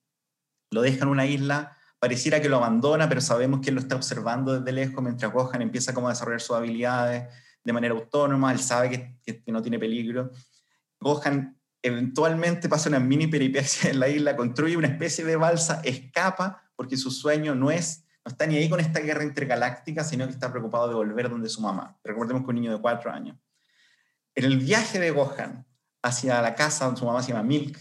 Lo 0.71 0.81
deja 0.81 1.05
en 1.05 1.09
una 1.09 1.27
isla 1.27 1.77
pareciera 2.03 2.43
que 2.43 2.49
lo 2.49 2.57
abandona, 2.57 3.09
pero 3.09 3.21
sabemos 3.21 3.61
que 3.61 3.69
él 3.69 3.77
lo 3.77 3.81
está 3.81 3.95
observando 3.95 4.59
desde 4.59 4.73
lejos 4.73 5.01
mientras 5.05 5.33
Gohan 5.33 5.63
empieza 5.63 5.93
a 5.93 6.09
desarrollar 6.09 6.41
sus 6.41 6.57
habilidades 6.57 7.33
de 7.63 7.73
manera 7.73 7.95
autónoma, 7.95 8.51
él 8.51 8.59
sabe 8.59 8.91
que, 8.91 9.41
que, 9.41 9.53
no 9.53 9.63
tiene 9.63 9.79
peligro. 9.79 10.33
Gohan 10.99 11.57
eventualmente 11.81 12.69
pasa 12.69 12.89
una 12.89 12.99
mini 12.99 13.29
peripecia 13.29 13.91
en 13.91 14.01
la 14.01 14.09
isla, 14.09 14.37
construye 14.37 14.77
una 14.77 14.89
especie 14.89 15.25
de 15.25 15.37
balsa, 15.37 15.81
escapa, 15.85 16.69
porque 16.75 16.97
su 16.97 17.13
sueño 17.13 17.55
no 17.55 17.71
es, 17.71 18.05
no 18.25 18.33
está 18.33 18.49
ni 18.49 18.57
ahí 18.57 18.69
con 18.69 18.81
esta 18.81 18.99
guerra 18.99 19.23
intergaláctica, 19.23 20.03
sino 20.03 20.27
que 20.27 20.33
está 20.33 20.51
preocupado 20.51 20.89
de 20.89 20.97
volver 20.97 21.31
donde 21.31 21.49
su 21.49 21.61
mamá. 21.61 22.01
Recordemos 22.03 22.43
que 22.43 22.49
un 22.49 22.57
niño 22.57 22.73
de 22.73 22.81
cuatro 22.81 23.13
años. 23.13 23.39
En 24.35 24.43
el 24.43 24.59
viaje 24.59 24.99
de 24.99 25.13
Gohan 25.13 25.65
hacia 26.03 26.43
la 26.43 26.57
casa 26.57 26.87
donde 26.87 26.99
su 26.99 27.07
mamá 27.07 27.23
se 27.23 27.31
llama 27.31 27.45
Milk, 27.45 27.79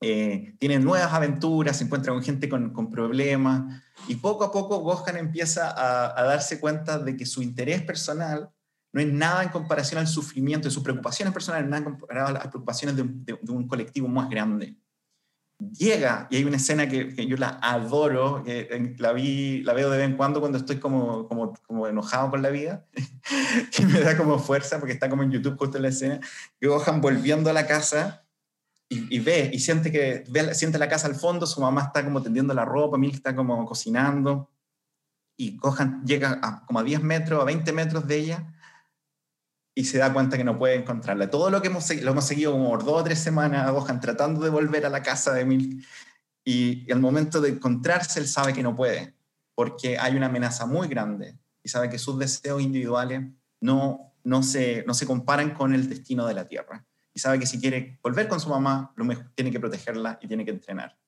eh, 0.00 0.54
tiene 0.58 0.78
nuevas 0.78 1.12
aventuras, 1.12 1.76
se 1.76 1.84
encuentra 1.84 2.12
con 2.12 2.22
gente 2.22 2.48
con, 2.48 2.72
con 2.72 2.88
problemas 2.88 3.82
y 4.06 4.14
poco 4.14 4.44
a 4.44 4.52
poco 4.52 4.78
Gohan 4.78 5.16
empieza 5.16 5.70
a, 5.70 6.22
darse 6.22 6.60
cuenta 6.60 6.98
de 6.98 7.16
que 7.16 7.26
su 7.26 7.42
interés 7.42 7.82
personal 7.82 8.50
no 8.92 9.00
es 9.00 9.12
nada 9.12 9.42
en 9.42 9.48
comparación 9.48 9.98
al 10.00 10.06
sufrimiento, 10.06 10.68
de 10.68 10.72
sus 10.72 10.84
preocupaciones 10.84 11.34
personales, 11.34 11.68
nada 11.68 11.84
comparado 11.84 12.28
a 12.28 12.32
las 12.32 12.46
preocupaciones 12.46 12.96
de, 12.96 13.38
un 13.48 13.66
colectivo 13.66 14.06
más 14.08 14.30
grande. 14.30 14.76
Llega, 15.58 16.28
y 16.30 16.36
hay 16.36 16.44
una 16.44 16.56
escena 16.56 16.88
que, 16.88 17.14
que 17.14 17.26
yo 17.26 17.36
la 17.36 17.58
adoro, 17.60 18.44
que 18.44 18.94
la, 18.98 19.12
vi, 19.12 19.62
la 19.62 19.72
veo 19.72 19.90
de 19.90 19.98
vez 19.98 20.06
en 20.06 20.16
cuando 20.16 20.38
cuando 20.38 20.56
estoy 20.56 20.78
como, 20.78 21.26
como, 21.26 21.52
como 21.66 21.88
enojado 21.88 22.30
con 22.30 22.42
la 22.42 22.50
vida, 22.50 22.86
que 23.72 23.84
me 23.84 24.00
da 24.00 24.16
como 24.16 24.38
fuerza, 24.38 24.78
porque 24.78 24.92
está 24.92 25.10
como 25.10 25.24
en 25.24 25.32
YouTube 25.32 25.58
justo 25.58 25.80
la 25.80 25.88
escena, 25.88 26.20
que 26.60 26.68
Gohan 26.68 27.00
volviendo 27.00 27.50
a 27.50 27.52
la 27.52 27.66
casa 27.66 28.27
y, 28.90 29.18
ve 29.18 29.50
y 29.52 29.58
siente 29.60 29.92
que 29.92 30.24
ve, 30.28 30.54
siente 30.54 30.78
la 30.78 30.88
casa 30.88 31.08
al 31.08 31.14
fondo, 31.14 31.46
su 31.46 31.60
mamá 31.60 31.82
está 31.82 32.04
como 32.04 32.22
tendiendo 32.22 32.54
la 32.54 32.64
ropa, 32.64 32.96
Milk 32.96 33.14
está 33.14 33.36
como 33.36 33.64
cocinando 33.66 34.50
y 35.36 35.56
Gohan 35.58 36.04
llega 36.04 36.40
a, 36.42 36.64
como 36.64 36.78
a 36.78 36.82
10 36.82 37.02
metros, 37.02 37.40
a 37.40 37.44
20 37.44 37.72
metros 37.72 38.06
de 38.06 38.16
ella 38.16 38.54
y 39.74 39.84
se 39.84 39.98
da 39.98 40.12
cuenta 40.12 40.36
que 40.36 40.44
no 40.44 40.58
puede 40.58 40.74
encontrarla. 40.74 41.28
Todo 41.28 41.50
lo 41.50 41.60
que 41.60 41.68
hemos, 41.68 41.94
lo 42.02 42.10
hemos 42.10 42.24
seguido 42.24 42.52
como 42.52 42.70
por 42.70 42.84
dos 42.84 43.04
tres 43.04 43.18
semanas 43.18 43.66
a 43.66 43.70
Gohan 43.70 44.00
tratando 44.00 44.40
de 44.40 44.50
volver 44.50 44.86
a 44.86 44.88
la 44.88 45.02
casa 45.02 45.34
de 45.34 45.44
Milk 45.44 45.84
y, 46.44 46.90
al 46.90 47.00
momento 47.00 47.40
de 47.42 47.50
encontrarse 47.50 48.20
él 48.20 48.26
sabe 48.26 48.54
que 48.54 48.62
no 48.62 48.74
puede 48.74 49.14
porque 49.54 49.98
hay 49.98 50.16
una 50.16 50.26
amenaza 50.26 50.64
muy 50.64 50.88
grande 50.88 51.36
y 51.62 51.68
sabe 51.68 51.90
que 51.90 51.98
sus 51.98 52.18
deseos 52.18 52.62
individuales 52.62 53.22
no, 53.60 54.14
no, 54.24 54.42
se, 54.42 54.82
no 54.86 54.94
se 54.94 55.04
comparan 55.04 55.52
con 55.52 55.74
el 55.74 55.88
destino 55.88 56.26
de 56.26 56.34
la 56.34 56.46
Tierra 56.46 56.86
y 57.14 57.20
sabe 57.20 57.38
que 57.38 57.46
si 57.46 57.60
quiere 57.60 57.98
volver 58.02 58.28
con 58.28 58.40
su 58.40 58.48
mamá, 58.48 58.92
lo 58.96 59.04
mejor, 59.04 59.30
tiene 59.34 59.50
que 59.50 59.60
protegerla 59.60 60.18
y 60.22 60.28
tiene 60.28 60.44
que 60.44 60.50
entrenar. 60.50 60.98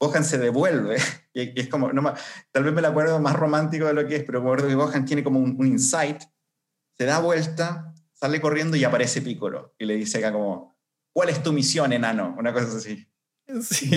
Gohan 0.00 0.24
se 0.24 0.38
devuelve, 0.38 0.98
y, 1.32 1.60
es 1.60 1.68
como, 1.68 1.92
no, 1.92 2.14
tal 2.52 2.64
vez 2.64 2.72
me 2.72 2.82
lo 2.82 2.88
acuerdo 2.88 3.18
más 3.20 3.34
romántico 3.34 3.86
de 3.86 3.94
lo 3.94 4.06
que 4.06 4.16
es, 4.16 4.24
pero 4.24 4.40
acuerdo 4.40 4.68
que 4.68 4.74
Gohan 4.74 5.04
tiene 5.04 5.24
como 5.24 5.40
un, 5.40 5.66
insight, 5.66 6.22
se 6.96 7.04
da 7.04 7.20
vuelta, 7.20 7.94
sale 8.12 8.40
corriendo 8.40 8.76
y 8.76 8.84
aparece 8.84 9.22
Piccolo, 9.22 9.74
y 9.78 9.86
le 9.86 9.94
dice 9.94 10.18
acá 10.18 10.32
como, 10.32 10.76
¿cuál 11.12 11.30
es 11.30 11.42
tu 11.42 11.52
misión, 11.52 11.92
enano? 11.92 12.34
Una 12.38 12.52
cosa 12.52 12.76
así. 12.76 13.08
Sí. 13.62 13.90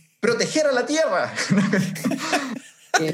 proteger 0.20 0.66
a 0.66 0.72
la 0.72 0.84
Tierra. 0.84 1.32
Qué. 2.98 3.12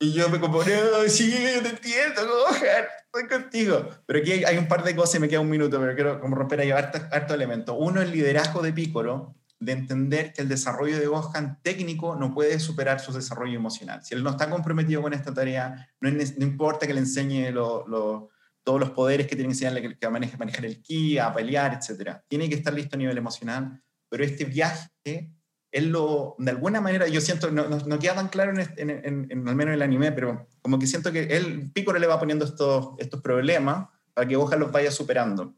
Y 0.00 0.12
yo 0.12 0.28
me 0.28 0.40
como, 0.40 0.58
no, 0.58 1.08
sí, 1.08 1.30
te 1.62 1.68
entiendo, 1.68 2.26
Gohan, 2.26 2.84
estoy 3.04 3.28
contigo. 3.28 3.88
Pero 4.06 4.18
aquí 4.18 4.32
hay, 4.32 4.58
un 4.58 4.68
par 4.68 4.82
de 4.82 4.96
cosas 4.96 5.16
y 5.16 5.20
me 5.20 5.28
queda 5.28 5.40
un 5.40 5.50
minuto, 5.50 5.80
pero 5.80 5.94
quiero 5.94 6.20
como 6.20 6.34
romper 6.34 6.60
ahí 6.60 6.70
harto, 6.70 6.98
harto 7.12 7.34
elemento. 7.34 7.74
Uno, 7.74 8.02
el 8.02 8.10
liderazgo 8.10 8.60
de 8.60 8.72
Piccolo, 8.72 9.36
de 9.60 9.72
entender 9.72 10.32
que 10.32 10.42
el 10.42 10.48
desarrollo 10.48 10.98
de 10.98 11.06
Gohan 11.06 11.60
técnico 11.62 12.16
no 12.16 12.34
puede 12.34 12.58
superar 12.58 13.00
su 13.00 13.12
desarrollo 13.12 13.56
emocional. 13.56 14.04
Si 14.04 14.14
él 14.14 14.22
no 14.22 14.30
está 14.30 14.50
comprometido 14.50 15.00
con 15.00 15.14
esta 15.14 15.32
tarea, 15.32 15.88
no, 16.00 16.10
no 16.10 16.44
importa 16.44 16.86
que 16.86 16.94
le 16.94 17.00
enseñe 17.00 17.52
todos 17.52 18.80
los 18.80 18.90
poderes 18.90 19.26
que 19.26 19.36
tiene 19.36 19.48
que 19.48 19.52
enseñarle, 19.52 19.96
que 19.96 20.10
maneje, 20.10 20.36
manejar 20.36 20.66
el 20.66 20.82
ki, 20.82 21.18
a 21.18 21.32
pelear, 21.32 21.72
etc. 21.74 22.18
Tiene 22.28 22.48
que 22.48 22.56
estar 22.56 22.74
listo 22.74 22.96
a 22.96 22.98
nivel 22.98 23.16
emocional, 23.16 23.80
pero 24.10 24.24
este 24.24 24.44
viaje 24.44 25.33
él 25.74 25.88
lo, 25.88 26.36
de 26.38 26.52
alguna 26.52 26.80
manera, 26.80 27.08
yo 27.08 27.20
siento, 27.20 27.50
no, 27.50 27.68
no, 27.68 27.98
queda 27.98 28.14
tan 28.14 28.28
claro 28.28 28.52
en, 28.52 28.90
en, 28.90 29.26
en, 29.28 29.48
al 29.48 29.56
menos 29.56 29.72
en 29.72 29.74
el 29.74 29.82
anime, 29.82 30.12
pero 30.12 30.46
como 30.62 30.78
que 30.78 30.86
siento 30.86 31.10
que 31.10 31.24
él, 31.24 31.72
Piccolo 31.72 31.98
le 31.98 32.06
va 32.06 32.20
poniendo 32.20 32.44
estos, 32.44 32.90
estos 32.98 33.20
problemas 33.20 33.88
para 34.14 34.28
que 34.28 34.36
Gohan 34.36 34.60
los 34.60 34.70
vaya 34.70 34.92
superando, 34.92 35.56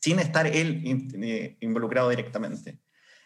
sin 0.00 0.18
estar 0.18 0.48
él 0.48 0.82
eh, 1.22 1.56
involucrado 1.60 2.10
directamente. 2.10 2.80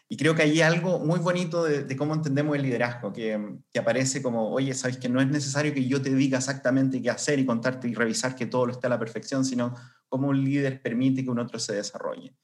Y 0.07 0.17
creo 0.17 0.35
que 0.35 0.43
hay 0.43 0.61
algo 0.61 0.99
muy 0.99 1.17
bonito 1.17 1.63
de, 1.63 1.97
cómo 1.97 2.13
entendemos 2.13 2.55
el 2.55 2.61
liderazgo, 2.61 3.11
que, 3.11 3.57
que, 3.73 3.79
aparece 3.79 4.21
como, 4.21 4.51
oye, 4.51 4.75
sabes 4.75 4.97
que 4.97 5.09
no 5.09 5.21
es 5.21 5.27
necesario 5.27 5.73
que 5.73 5.87
yo 5.87 5.99
te 5.99 6.13
diga 6.13 6.37
exactamente 6.37 7.01
qué 7.01 7.09
hacer 7.09 7.39
y 7.39 7.45
contarte 7.45 7.87
y 7.87 7.95
revisar 7.95 8.35
que 8.35 8.45
todo 8.45 8.67
lo 8.67 8.73
esté 8.73 8.85
a 8.85 8.91
la 8.91 8.99
perfección, 8.99 9.43
sino 9.45 9.73
cómo 10.07 10.27
un 10.27 10.43
líder 10.43 10.79
permite 10.79 11.23
que 11.23 11.31
un 11.31 11.39
otro 11.39 11.57
se 11.57 11.73
desarrolle. 11.73 12.35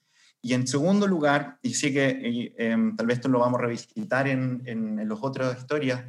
Y 0.46 0.54
en 0.54 0.64
segundo 0.68 1.08
lugar, 1.08 1.58
y 1.60 1.74
sí 1.74 1.92
que 1.92 2.54
em, 2.56 2.94
tal 2.94 3.08
vez 3.08 3.16
esto 3.16 3.28
lo 3.28 3.40
vamos 3.40 3.58
a 3.58 3.62
revisitar 3.62 4.28
en, 4.28 4.62
en, 4.64 5.08
las 5.08 5.18
otras 5.20 5.58
historias, 5.58 6.04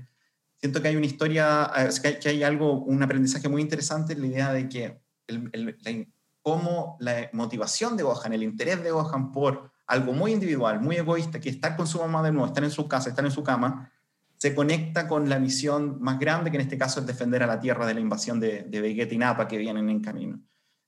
siento 0.59 0.79
que 0.79 0.89
hay 0.89 0.95
una 0.95 1.07
historia, 1.07 1.71
eh, 1.75 2.19
que 2.21 2.29
hay, 2.29 2.43
algo, 2.43 2.83
un 2.83 3.01
aprendizaje 3.01 3.49
muy 3.49 3.63
interesante 3.63 4.13
en 4.13 4.21
la 4.21 4.27
idea 4.27 4.53
de 4.53 4.69
que 4.69 5.01
el, 5.25 5.49
la, 5.53 6.05
cómo 6.43 6.97
la 6.99 7.31
motivación 7.33 7.97
de 7.97 8.03
Gohan, 8.03 8.31
el 8.31 8.43
interés 8.43 8.83
de 8.83 8.91
Gohan 8.91 9.31
por 9.31 9.71
algo 9.87 10.13
muy 10.13 10.33
individual, 10.33 10.81
muy 10.81 10.97
egoísta, 10.97 11.39
que 11.39 11.49
estar 11.49 11.75
con 11.75 11.87
su 11.87 11.97
mamá 11.97 12.21
de 12.21 12.31
nuevo, 12.31 12.45
estar 12.45 12.63
en 12.63 12.69
su 12.69 12.87
casa, 12.87 13.09
estar 13.09 13.25
en 13.25 13.31
su 13.31 13.43
cama, 13.43 13.91
se 14.37 14.53
conecta 14.53 15.07
con 15.07 15.29
la 15.29 15.39
misión 15.39 15.99
más 15.99 16.19
grande, 16.19 16.51
que 16.51 16.57
en 16.57 16.61
este 16.61 16.77
caso 16.77 16.99
es 16.99 17.07
defender 17.07 17.41
a 17.41 17.47
la 17.47 17.59
Tierra 17.59 17.87
de 17.87 17.95
la 17.95 18.01
invasión 18.01 18.39
de, 18.39 18.61
de 18.69 18.81
Vegeta 18.81 19.15
y 19.15 19.17
Nappa 19.17 19.47
que 19.47 19.57
vienen 19.57 19.89
en 19.89 19.99
camino. 19.99 20.39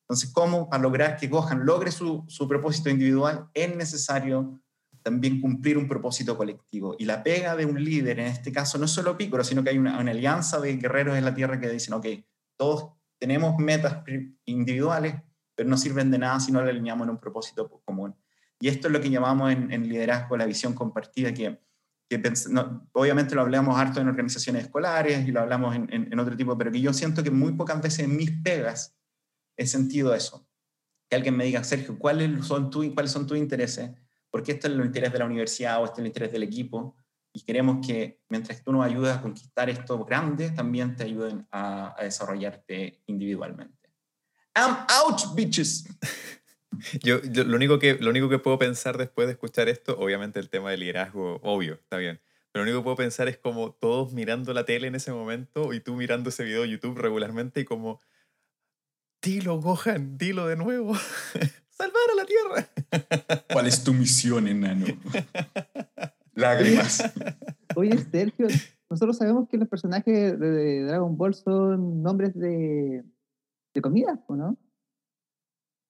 Entonces, 0.10 0.32
¿cómo 0.34 0.67
para 0.67 0.82
lograr 0.82 1.17
que 1.17 1.28
Gohan 1.28 1.67
logre 1.67 1.91
su, 1.91 2.26
su 2.28 2.48
propósito 2.48 2.89
individual 2.89 3.48
es 3.54 3.76
necesario 3.76 4.60
también 5.04 5.39
cumplir 5.39 5.78
un 5.78 5.88
propósito 5.88 6.36
colectivo? 6.36 6.95
Y 6.98 7.06
la 7.06 7.22
pega 7.22 7.56
de 7.56 7.67
un 7.67 7.84
líder, 7.84 8.19
en 8.19 8.26
este 8.26 8.52
caso, 8.52 8.80
no 8.80 8.86
es 8.86 8.91
solo 8.91 9.15
Piccolo, 9.15 9.43
sino 9.43 9.63
que 9.63 9.69
hay 9.69 9.78
una, 9.78 10.00
alianza 10.00 10.60
de 10.60 10.78
guerreros 10.78 11.15
en 11.15 11.26
la 11.26 11.36
Tierra 11.36 11.60
que 11.60 11.69
dicen, 11.69 11.93
ok, 11.93 12.08
todos 12.58 12.89
tenemos 13.19 13.60
metas 13.60 14.04
individuales, 14.45 15.13
pero 15.54 15.69
no 15.69 15.78
sirven 15.78 16.10
de 16.10 16.17
nada 16.17 16.39
si 16.39 16.52
no 16.52 16.63
la 16.63 16.72
alineamos 16.72 17.06
en 17.06 17.12
un 17.12 17.19
propósito 17.19 17.69
común. 17.86 18.15
Y 18.60 18.67
esto 18.67 18.88
es 18.88 18.93
lo 18.93 19.02
que 19.02 19.12
llamamos 19.12 19.52
en, 19.52 19.88
liderazgo 19.88 20.36
la 20.38 20.48
visión 20.48 20.74
compartida, 20.74 21.36
que, 21.36 21.62
que 22.10 22.19
obviamente 22.93 23.36
lo 23.36 23.41
hablamos 23.41 23.78
harto 23.78 24.02
en 24.02 24.08
organizaciones 24.08 24.63
escolares 24.63 25.28
y 25.28 25.32
lo 25.32 25.41
hablamos 25.41 25.76
en, 25.76 25.88
en, 25.91 26.19
otro 26.19 26.36
tipo, 26.36 26.58
pero 26.58 26.72
que 26.72 26.82
yo 26.82 26.93
siento 26.93 27.24
que 27.24 27.30
muy 27.30 27.54
pocas 27.54 27.80
veces 27.80 28.06
en 28.06 28.17
mis 28.17 28.32
pegas 28.32 28.99
he 29.60 29.67
sentido 29.67 30.15
eso. 30.15 30.48
Que 31.10 31.17
alguien 31.17 31.36
me 31.36 31.45
diga, 31.45 31.63
Sergio, 31.63 32.00
¿cuáles 32.00 32.45
son, 32.45 32.69
tu, 32.69 32.93
¿cuáles 32.93 33.12
son 33.12 33.28
tus 33.28 33.38
intereses? 33.38 33.91
Porque 34.32 34.54
esto 34.54 34.67
es 34.67 34.74
el 34.74 34.86
interés 34.86 35.12
de 35.12 35.19
la 35.19 35.26
universidad 35.26 35.82
o 35.82 35.86
este 35.86 35.95
es 35.95 36.00
el 36.00 36.08
interés 36.08 36.32
del 36.32 36.43
equipo. 36.43 36.95
Y 37.34 37.41
queremos 37.41 37.86
que 37.86 38.22
mientras 38.30 38.63
tú 38.63 38.72
nos 38.72 38.86
ayudas 38.86 39.17
a 39.17 39.22
conquistar 39.22 39.69
esto 39.69 40.04
grande, 40.06 40.50
también 40.52 40.95
te 40.95 41.04
ayuden 41.04 41.45
a, 41.52 41.95
desarrollarte 42.02 43.04
individualmente. 43.08 43.89
I'm 44.56 44.78
out, 44.88 45.36
bitches. 45.36 45.86
Yo, 47.04 47.19
yo 47.24 47.43
lo, 47.43 47.56
único 47.58 47.80
que, 47.80 47.95
lo 47.95 48.12
único 48.12 48.30
que 48.30 48.38
puedo 48.38 48.58
pensar 48.58 48.98
después 48.98 49.28
de 49.28 49.34
escuchar 49.34 49.67
esto, 49.67 49.98
obviamente 50.00 50.39
el 50.39 50.50
tema 50.50 50.69
del 50.69 50.82
liderazgo, 50.82 51.39
obvio, 51.43 51.74
está 51.74 51.98
bien. 51.98 52.22
Pero 52.52 52.63
lo 52.63 52.69
único 52.69 52.82
que 52.82 52.84
puedo 52.84 52.95
pensar 52.95 53.28
es 53.28 53.38
como 53.38 53.74
todos 53.74 54.13
mirando 54.13 54.54
la 54.54 54.65
tele 54.65 54.88
en 54.88 54.95
ese 54.95 55.12
momento 55.12 55.74
y 55.74 55.82
tú 55.82 55.95
mirando 55.95 56.30
ese 56.30 56.43
video 56.43 56.62
de 56.62 56.69
YouTube 56.69 56.98
regularmente 56.98 57.60
y 57.60 57.65
como, 57.65 58.02
dilo, 59.22 59.60
Gohan, 59.60 60.18
dilo 60.18 60.48
de 60.48 60.56
nuevo. 60.56 60.96
Salvar 61.70 62.04
a 62.12 62.16
la 62.16 62.26
Tierra. 62.26 63.44
¿Cuál 63.52 63.68
es 63.68 63.84
tu 63.84 63.94
misión, 63.94 64.48
enano? 64.48 64.86
Lágrimas. 66.34 67.14
Oye, 67.76 67.98
Sergio, 68.12 68.48
nosotros 68.90 69.18
sabemos 69.18 69.48
que 69.48 69.58
los 69.58 69.68
personajes 69.68 70.40
de 70.40 70.84
Dragon 70.84 71.18
Ball 71.18 71.34
son 71.34 72.02
nombres 72.02 72.34
de, 72.36 73.04
de 73.74 73.82
comida, 73.82 74.22
¿o 74.28 74.36
no? 74.36 74.58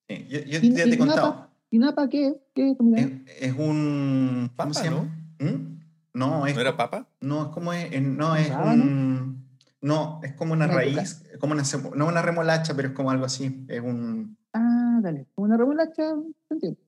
Sí, 0.08 0.28
yo, 0.28 0.40
yo 0.40 0.60
ya 0.60 0.84
te 0.84 0.94
he 0.94 0.98
contado. 0.98 1.50
¿Y 1.72 1.78
Napa 1.78 2.10
qué? 2.10 2.36
¿Qué 2.54 2.76
comida? 2.76 3.02
Es, 3.02 3.52
es 3.52 3.54
un... 3.58 4.52
¿Cómo 4.56 4.56
Papa, 4.56 4.74
se 4.74 4.84
llama? 4.86 5.04
¿Mm? 5.40 5.80
No, 6.14 6.48
es... 6.48 6.56
¿No 6.56 6.62
era 6.62 6.76
papa? 6.76 7.08
No, 7.22 7.44
es 7.44 7.50
como... 7.50 7.74
Es, 7.74 8.02
no, 8.02 8.36
es 8.36 8.50
un... 8.50 9.49
No, 9.82 10.20
es 10.24 10.34
como 10.34 10.54
una 10.54 10.66
Una 10.66 10.74
raíz, 10.76 11.24
como 11.40 11.54
una, 11.54 11.64
no 11.96 12.08
una 12.08 12.22
remolacha, 12.22 12.76
pero 12.76 12.90
es 12.90 12.94
como 12.94 13.12
algo 13.12 13.26
así. 13.26 13.66
Es 13.68 13.80
un... 13.82 14.38
Ah, 14.54 15.00
dale. 15.02 15.28
Como 15.36 15.46
una 15.46 15.58
remolacha, 15.58 16.16
¿te 16.48 16.54
entiendo? 16.56 16.80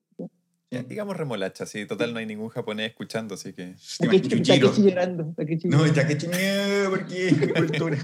Ya, 0.74 0.84
digamos 0.84 1.18
remolacha, 1.18 1.66
sí. 1.66 1.86
Total, 1.86 2.14
no 2.14 2.20
hay 2.20 2.26
ningún 2.26 2.48
japonés 2.48 2.92
escuchando, 2.92 3.36
así 3.36 3.52
que... 3.52 3.76
Takechi. 4.00 4.42
Takechi 4.42 4.82
llorando. 4.84 5.34
Takechi 5.36 5.68
No, 5.68 5.84
chingue, 5.86 6.88
porque 6.90 7.54
cultura. 7.58 7.98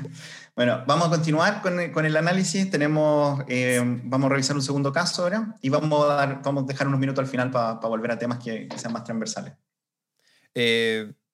Bueno, 0.54 0.84
vamos 0.86 1.08
a 1.08 1.12
continuar 1.12 1.62
con 1.62 1.80
el, 1.80 1.94
con 1.94 2.06
el 2.06 2.18
análisis. 2.18 2.70
Tenemos, 2.70 3.42
eh, 3.48 3.80
vamos 4.04 4.26
a 4.26 4.30
revisar 4.34 4.58
un 4.58 4.62
segundo 4.62 4.92
caso 4.92 5.24
ahora 5.24 5.56
y 5.62 5.70
vamos 5.70 6.10
a, 6.10 6.16
dar, 6.16 6.42
vamos 6.44 6.66
a 6.66 6.68
dejar 6.68 6.88
unos 6.90 7.00
minutos 7.00 7.24
al 7.24 7.30
final 7.32 7.52
para 7.52 7.76
volver 7.76 8.12
a 8.12 8.20
temas 8.20 8.44
que, 8.44 8.68
que 8.68 8.78
sean 8.78 8.92
más 8.92 9.06
transversales. 9.06 9.54
Eh, 10.54 11.14
pa- 11.14 11.27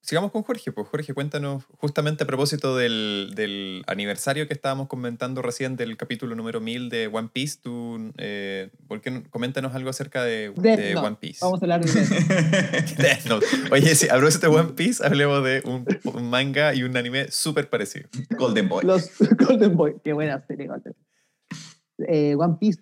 sigamos 0.00 0.30
con 0.32 0.42
Jorge. 0.42 0.72
Pues 0.72 0.86
Jorge, 0.88 1.12
cuéntanos 1.14 1.64
justamente 1.78 2.24
a 2.24 2.26
propósito 2.26 2.76
del, 2.76 3.32
del 3.34 3.82
aniversario 3.86 4.46
que 4.48 4.54
estábamos 4.54 4.88
comentando 4.88 5.42
recién 5.42 5.76
del 5.76 5.96
capítulo 5.96 6.34
número 6.34 6.60
1000 6.60 6.88
de 6.88 7.06
One 7.08 7.28
Piece. 7.32 7.58
Tú, 7.62 8.12
eh, 8.18 8.70
¿por 8.86 9.00
qué 9.00 9.10
no- 9.10 9.22
coméntanos 9.30 9.74
algo 9.74 9.90
acerca 9.90 10.22
de, 10.24 10.52
Death 10.56 10.78
de 10.78 10.94
Note. 10.94 11.06
One 11.06 11.16
Piece. 11.20 11.38
Vamos 11.42 11.60
a 11.62 11.64
hablar 11.64 11.84
de 11.84 11.92
Death 11.92 12.10
Note. 12.10 13.02
Death 13.02 13.24
Note. 13.26 13.46
Oye, 13.72 13.92
a 14.10 14.14
propósito 14.16 14.50
de 14.50 14.56
One 14.58 14.72
Piece, 14.74 15.04
hablemos 15.06 15.44
de 15.44 15.62
un, 15.64 15.84
un 16.14 16.30
manga 16.30 16.74
y 16.74 16.82
un 16.84 16.96
anime 16.96 17.30
súper 17.30 17.68
parecido. 17.68 18.08
Golden 18.38 18.68
Boy. 18.68 18.84
Los 18.84 19.10
Golden 19.46 19.76
Boy. 19.76 19.96
Qué 20.02 20.12
buena 20.12 20.40
serie, 20.46 20.66
Golden 20.68 20.94
Boy. 20.94 22.06
Eh, 22.08 22.34
One 22.36 22.56
Piece. 22.60 22.80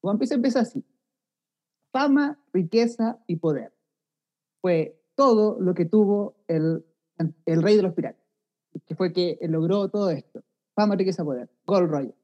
One 0.00 0.18
Piece 0.18 0.34
empieza 0.34 0.60
así. 0.60 0.84
Fama, 1.92 2.38
riqueza 2.52 3.18
y 3.26 3.36
poder. 3.36 3.72
Fue 4.62 4.98
todo 5.14 5.60
lo 5.60 5.74
que 5.74 5.84
tuvo 5.84 6.36
el, 6.48 6.84
el 7.46 7.62
rey 7.62 7.76
de 7.76 7.82
los 7.82 7.94
piratas. 7.94 8.22
Que 8.86 8.94
fue 8.94 9.12
que 9.12 9.38
logró 9.42 9.88
todo 9.88 10.10
esto. 10.10 10.42
Fama, 10.74 10.96
riqueza, 10.96 11.24
poder. 11.24 11.50
Gold 11.66 11.90
Roger. 11.90 12.14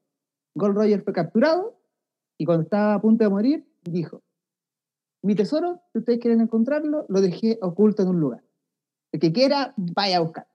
Gold 0.55 0.75
Roger 0.75 1.03
fue 1.03 1.13
capturado 1.13 1.79
y 2.37 2.45
cuando 2.45 2.63
estaba 2.63 2.95
a 2.95 3.01
punto 3.01 3.23
de 3.23 3.29
morir, 3.29 3.67
dijo, 3.83 4.21
mi 5.21 5.35
tesoro, 5.35 5.81
si 5.91 5.99
ustedes 5.99 6.19
quieren 6.19 6.39
encontrarlo, 6.41 7.05
lo 7.09 7.21
dejé 7.21 7.59
oculto 7.61 8.03
en 8.03 8.09
un 8.09 8.19
lugar. 8.19 8.43
El 9.11 9.19
que 9.19 9.33
quiera, 9.33 9.73
vaya 9.75 10.17
a 10.17 10.21
buscar. 10.21 10.47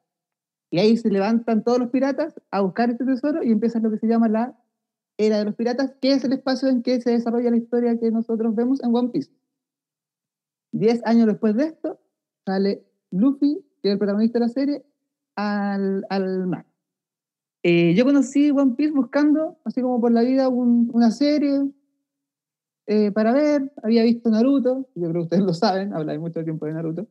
Y 0.70 0.78
ahí 0.78 0.96
se 0.96 1.10
levantan 1.10 1.62
todos 1.62 1.78
los 1.78 1.90
piratas 1.90 2.40
a 2.50 2.62
buscar 2.62 2.90
este 2.90 3.04
tesoro 3.04 3.42
y 3.42 3.52
empieza 3.52 3.78
lo 3.80 3.90
que 3.90 3.98
se 3.98 4.06
llama 4.06 4.28
la 4.28 4.58
era 5.18 5.38
de 5.38 5.44
los 5.44 5.54
piratas, 5.54 5.94
que 6.00 6.12
es 6.12 6.24
el 6.24 6.32
espacio 6.32 6.68
en 6.68 6.82
que 6.82 7.00
se 7.00 7.10
desarrolla 7.10 7.50
la 7.50 7.56
historia 7.56 7.98
que 7.98 8.10
nosotros 8.10 8.54
vemos 8.54 8.82
en 8.82 8.94
One 8.94 9.10
Piece. 9.10 9.30
Diez 10.72 11.04
años 11.04 11.26
después 11.26 11.54
de 11.54 11.66
esto, 11.66 12.00
sale 12.46 12.84
Luffy, 13.10 13.64
que 13.82 13.88
es 13.88 13.92
el 13.92 13.98
protagonista 13.98 14.38
de 14.38 14.44
la 14.46 14.48
serie, 14.52 14.84
al, 15.36 16.04
al 16.10 16.46
mar. 16.46 16.66
Eh, 17.62 17.94
yo 17.94 18.04
conocí 18.04 18.50
One 18.50 18.74
Piece 18.76 18.92
buscando, 18.92 19.58
así 19.64 19.80
como 19.80 20.00
por 20.00 20.12
la 20.12 20.22
vida, 20.22 20.48
un- 20.48 20.90
una 20.92 21.10
serie 21.10 21.70
eh, 22.86 23.10
para 23.12 23.32
ver. 23.32 23.72
Había 23.82 24.02
visto 24.04 24.30
Naruto, 24.30 24.88
yo 24.94 25.08
creo 25.08 25.12
que 25.12 25.18
ustedes 25.20 25.42
lo 25.44 25.54
saben, 25.54 25.92
habláis 25.94 26.20
mucho 26.20 26.42
tiempo 26.44 26.66
de 26.66 26.74
Naruto 26.74 27.06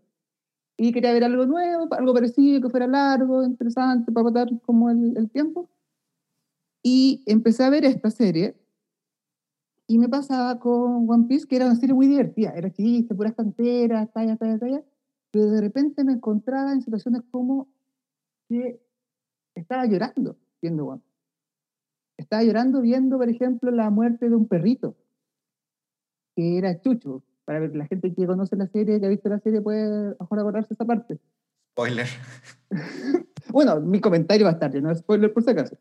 y 0.77 0.91
quería 0.91 1.13
ver 1.13 1.23
algo 1.23 1.45
nuevo, 1.45 1.87
algo 1.93 2.13
parecido, 2.13 2.59
que 2.61 2.69
fuera 2.69 2.87
largo, 2.87 3.43
interesante, 3.43 4.11
para 4.11 4.23
matar 4.25 4.49
como 4.65 4.89
el, 4.89 5.15
el 5.17 5.29
tiempo. 5.29 5.69
Y 6.81 7.23
empecé 7.27 7.63
a 7.63 7.69
ver 7.69 7.85
esta 7.85 8.09
serie 8.09 8.55
y 9.87 9.97
me 9.99 10.09
pasaba 10.09 10.59
con 10.59 11.09
One 11.09 11.25
Piece, 11.27 11.47
que 11.47 11.55
era 11.57 11.65
una 11.65 11.75
serie 11.75 11.93
muy 11.93 12.07
divertida, 12.07 12.51
era 12.55 12.71
chiste, 12.71 13.13
puras 13.15 13.33
canteras, 13.35 14.11
talla, 14.13 14.35
talla, 14.35 14.57
talla, 14.57 14.83
pero 15.33 15.47
de 15.49 15.61
repente 15.61 16.03
me 16.03 16.13
encontraba 16.13 16.71
en 16.73 16.81
situaciones 16.83 17.23
como 17.31 17.67
que 18.47 18.79
estaba 19.55 19.83
llorando 19.87 20.37
viendo 20.61 20.85
One. 20.85 21.01
Estaba 22.17 22.43
llorando 22.43 22.81
viendo, 22.81 23.17
por 23.17 23.27
ejemplo, 23.27 23.71
la 23.71 23.89
muerte 23.89 24.29
de 24.29 24.35
un 24.35 24.47
perrito, 24.47 24.95
que 26.35 26.59
era 26.59 26.79
Chucho. 26.79 27.23
Para 27.45 27.59
ver, 27.59 27.75
la 27.75 27.87
gente 27.87 28.13
que 28.13 28.27
conoce 28.27 28.55
la 28.55 28.67
serie, 28.67 28.99
que 28.99 29.07
ha 29.07 29.09
visto 29.09 29.27
la 29.27 29.39
serie, 29.39 29.59
puede 29.59 30.15
mejor 30.19 30.39
acordarse 30.39 30.73
esa 30.75 30.85
parte. 30.85 31.19
Spoiler. 31.71 32.07
Bueno, 33.49 33.79
mi 33.81 33.99
comentario 33.99 34.45
va 34.45 34.51
a 34.51 34.53
estar 34.53 34.71
lleno 34.71 34.89
de 34.89 34.95
spoiler 34.95 35.31
por 35.33 35.43
si 35.43 35.49
acaso. 35.49 35.77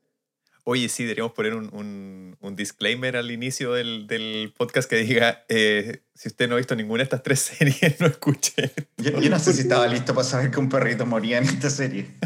Oye, 0.65 0.88
sí, 0.88 1.05
deberíamos 1.05 1.33
poner 1.33 1.55
un, 1.55 1.73
un- 1.73 2.32
un 2.43 2.57
disclaimer 2.57 3.17
al 3.17 3.31
inicio 3.31 3.73
del, 3.73 4.07
del 4.07 4.53
podcast 4.57 4.89
que 4.91 4.97
diga, 4.97 5.45
eh, 5.49 6.03
si 6.15 6.29
usted 6.29 6.49
no 6.49 6.55
ha 6.55 6.59
visto 6.59 6.75
ninguna 6.75 6.99
de 6.99 7.05
estas 7.05 7.23
tres 7.23 7.39
series, 7.59 8.01
no 8.01 8.07
escuche. 8.07 8.73
Yo, 8.99 9.21
yo 9.21 9.31
no 9.31 9.39
sé 9.39 9.53
si 9.53 9.63
estaba 9.63 9.87
listo 9.87 10.13
para 10.15 10.25
saber 10.25 10.51
que 10.51 10.59
un 10.61 10.69
perrito 10.69 11.07
moría 11.07 11.39
en 11.39 11.45
esta 11.45 11.71
serie. 11.71 12.07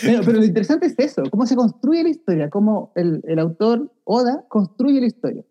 Pero, 0.00 0.22
pero 0.24 0.38
lo 0.38 0.44
interesante 0.46 0.86
es 0.86 0.94
eso, 0.98 1.22
cómo 1.30 1.46
se 1.46 1.54
construye 1.54 2.02
la 2.02 2.08
historia, 2.08 2.48
cómo 2.48 2.92
el, 2.96 3.20
el 3.24 3.38
autor 3.38 3.92
Oda 4.04 4.42
construye 4.48 4.98
la 5.00 5.06
historia. 5.06 5.44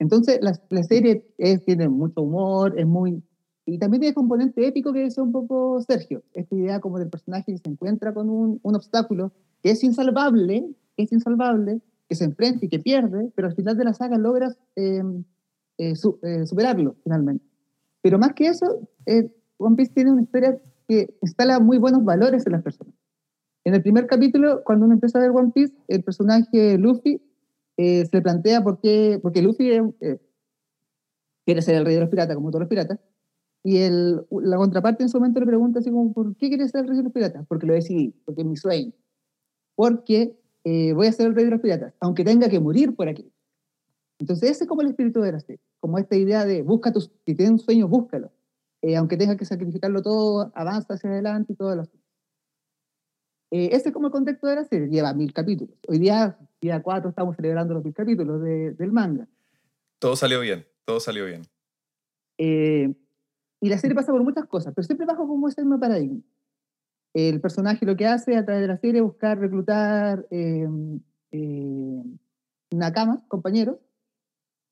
Entonces, 0.00 0.40
la, 0.42 0.58
la 0.70 0.82
serie 0.82 1.24
es- 1.38 1.64
tiene 1.64 1.88
mucho 1.88 2.22
humor, 2.22 2.74
es 2.76 2.86
muy... 2.86 3.22
Y 3.66 3.78
también 3.78 4.00
tiene 4.00 4.12
componente 4.14 4.66
épico 4.66 4.92
que 4.92 5.06
es 5.06 5.16
un 5.16 5.30
poco 5.30 5.80
Sergio, 5.86 6.24
esta 6.34 6.54
idea 6.56 6.80
como 6.80 6.98
del 6.98 7.08
personaje 7.08 7.52
que 7.52 7.58
se 7.58 7.70
encuentra 7.70 8.12
con 8.12 8.28
un, 8.28 8.58
un 8.64 8.74
obstáculo 8.74 9.32
que 9.62 9.70
es 9.70 9.84
insalvable, 9.84 10.66
que 10.96 11.04
es 11.04 11.12
insalvable, 11.12 11.80
que 12.08 12.14
se 12.14 12.24
enfrenta 12.24 12.64
y 12.64 12.68
que 12.68 12.78
pierde, 12.80 13.30
pero 13.34 13.48
al 13.48 13.54
final 13.54 13.76
de 13.76 13.84
la 13.84 13.94
saga 13.94 14.18
logras 14.18 14.56
eh, 14.76 15.02
eh, 15.78 15.96
su- 15.96 16.18
eh, 16.22 16.46
superarlo 16.46 16.96
finalmente. 17.02 17.44
Pero 18.02 18.18
más 18.18 18.34
que 18.34 18.46
eso, 18.48 18.88
eh, 19.06 19.30
One 19.56 19.76
Piece 19.76 19.92
tiene 19.94 20.12
una 20.12 20.22
historia 20.22 20.60
que 20.86 21.16
instala 21.22 21.60
muy 21.60 21.78
buenos 21.78 22.04
valores 22.04 22.46
en 22.46 22.52
las 22.52 22.62
personas. 22.62 22.94
En 23.64 23.74
el 23.74 23.80
primer 23.82 24.06
capítulo, 24.06 24.62
cuando 24.64 24.84
uno 24.84 24.94
empieza 24.94 25.18
a 25.18 25.22
ver 25.22 25.30
One 25.30 25.50
Piece, 25.54 25.74
el 25.88 26.02
personaje 26.04 26.76
Luffy 26.76 27.22
eh, 27.78 28.04
se 28.04 28.16
le 28.16 28.22
plantea 28.22 28.62
por 28.62 28.78
qué, 28.80 29.18
porque 29.22 29.40
Luffy 29.40 29.70
eh, 29.70 30.18
quiere 31.46 31.62
ser 31.62 31.76
el 31.76 31.84
rey 31.84 31.94
de 31.94 32.00
los 32.02 32.10
piratas, 32.10 32.36
como 32.36 32.50
todos 32.50 32.60
los 32.60 32.68
piratas, 32.68 32.98
y 33.62 33.78
el, 33.78 34.26
la 34.30 34.56
contraparte 34.58 35.02
en 35.02 35.08
su 35.08 35.18
momento 35.18 35.40
le 35.40 35.46
pregunta 35.46 35.78
así 35.78 35.90
como, 35.90 36.12
¿por 36.12 36.36
qué 36.36 36.48
quieres 36.48 36.70
ser 36.70 36.82
el 36.82 36.88
rey 36.88 36.96
de 36.98 37.02
los 37.04 37.12
piratas? 37.12 37.46
Porque 37.48 37.66
lo 37.66 37.72
decidí, 37.72 38.14
porque 38.24 38.42
es 38.42 38.46
mi 38.46 38.56
sueño, 38.56 38.92
porque 39.74 40.38
eh, 40.64 40.92
voy 40.94 41.06
a 41.06 41.12
ser 41.12 41.26
el 41.26 41.34
rey 41.34 41.44
de 41.44 41.50
los 41.52 41.60
piratas, 41.60 41.94
aunque 42.00 42.24
tenga 42.24 42.48
que 42.48 42.58
morir 42.60 42.94
por 42.94 43.08
aquí. 43.08 43.30
Entonces 44.18 44.50
ese 44.50 44.64
es 44.64 44.68
como 44.68 44.82
el 44.82 44.88
espíritu 44.88 45.20
de 45.20 45.32
la 45.32 45.40
serie, 45.40 45.60
como 45.80 45.98
esta 45.98 46.16
idea 46.16 46.44
de 46.44 46.62
busca 46.62 46.92
tus, 46.92 47.10
si 47.26 47.34
tienes 47.34 47.50
un 47.52 47.58
sueño, 47.58 47.88
búscalo, 47.88 48.30
Eh, 48.82 48.96
aunque 48.96 49.16
tenga 49.16 49.36
que 49.36 49.44
sacrificarlo 49.46 50.02
todo, 50.02 50.52
avanza 50.54 50.94
hacia 50.94 51.08
adelante 51.10 51.52
y 51.54 51.56
todo 51.56 51.74
lo 51.74 51.82
eh, 53.50 53.68
ese 53.72 53.88
es 53.88 53.94
como 53.94 54.06
el 54.08 54.12
contexto 54.12 54.46
de 54.48 54.56
la 54.56 54.64
serie. 54.64 54.88
Lleva 54.88 55.14
mil 55.14 55.32
capítulos. 55.32 55.76
Hoy 55.86 55.98
día, 55.98 56.36
día 56.60 56.82
4, 56.82 57.10
estamos 57.10 57.36
celebrando 57.36 57.72
los 57.74 57.84
mil 57.84 57.94
capítulos 57.94 58.42
de- 58.42 58.72
del 58.72 58.90
manga. 58.92 59.28
Todo 60.00 60.16
salió 60.16 60.40
bien, 60.40 60.66
todo 60.84 60.98
salió 60.98 61.24
bien. 61.24 61.42
Eh, 62.38 62.92
y 63.60 63.68
la 63.68 63.78
serie 63.78 63.94
pasa 63.94 64.12
por 64.12 64.22
muchas 64.24 64.46
cosas, 64.46 64.74
pero 64.74 64.84
siempre 64.84 65.06
bajo 65.06 65.26
como 65.28 65.48
ese 65.48 65.62
mismo 65.62 65.78
paradigma. 65.78 66.20
El 67.14 67.40
personaje 67.40 67.86
lo 67.86 67.96
que 67.96 68.06
hace 68.06 68.36
a 68.36 68.44
través 68.44 68.62
de 68.62 68.68
la 68.68 68.76
serie 68.76 69.00
es 69.00 69.04
buscar 69.06 69.38
reclutar 69.38 70.26
eh, 70.30 70.68
eh, 71.30 72.02
nakamas, 72.72 73.20
compañeros, 73.28 73.76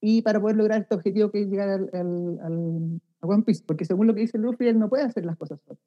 y 0.00 0.22
para 0.22 0.40
poder 0.40 0.56
lograr 0.56 0.80
este 0.82 0.94
objetivo 0.96 1.30
que 1.30 1.42
es 1.42 1.48
llegar 1.48 1.68
al, 1.68 1.90
al- 1.92 3.00
a 3.20 3.26
One 3.26 3.44
Piece, 3.44 3.62
porque 3.64 3.84
según 3.84 4.08
lo 4.08 4.14
que 4.14 4.22
dice 4.22 4.36
Luffy, 4.38 4.66
él 4.66 4.78
no 4.78 4.88
puede 4.88 5.04
hacer 5.04 5.24
las 5.24 5.36
cosas 5.36 5.60
solo. 5.64 5.78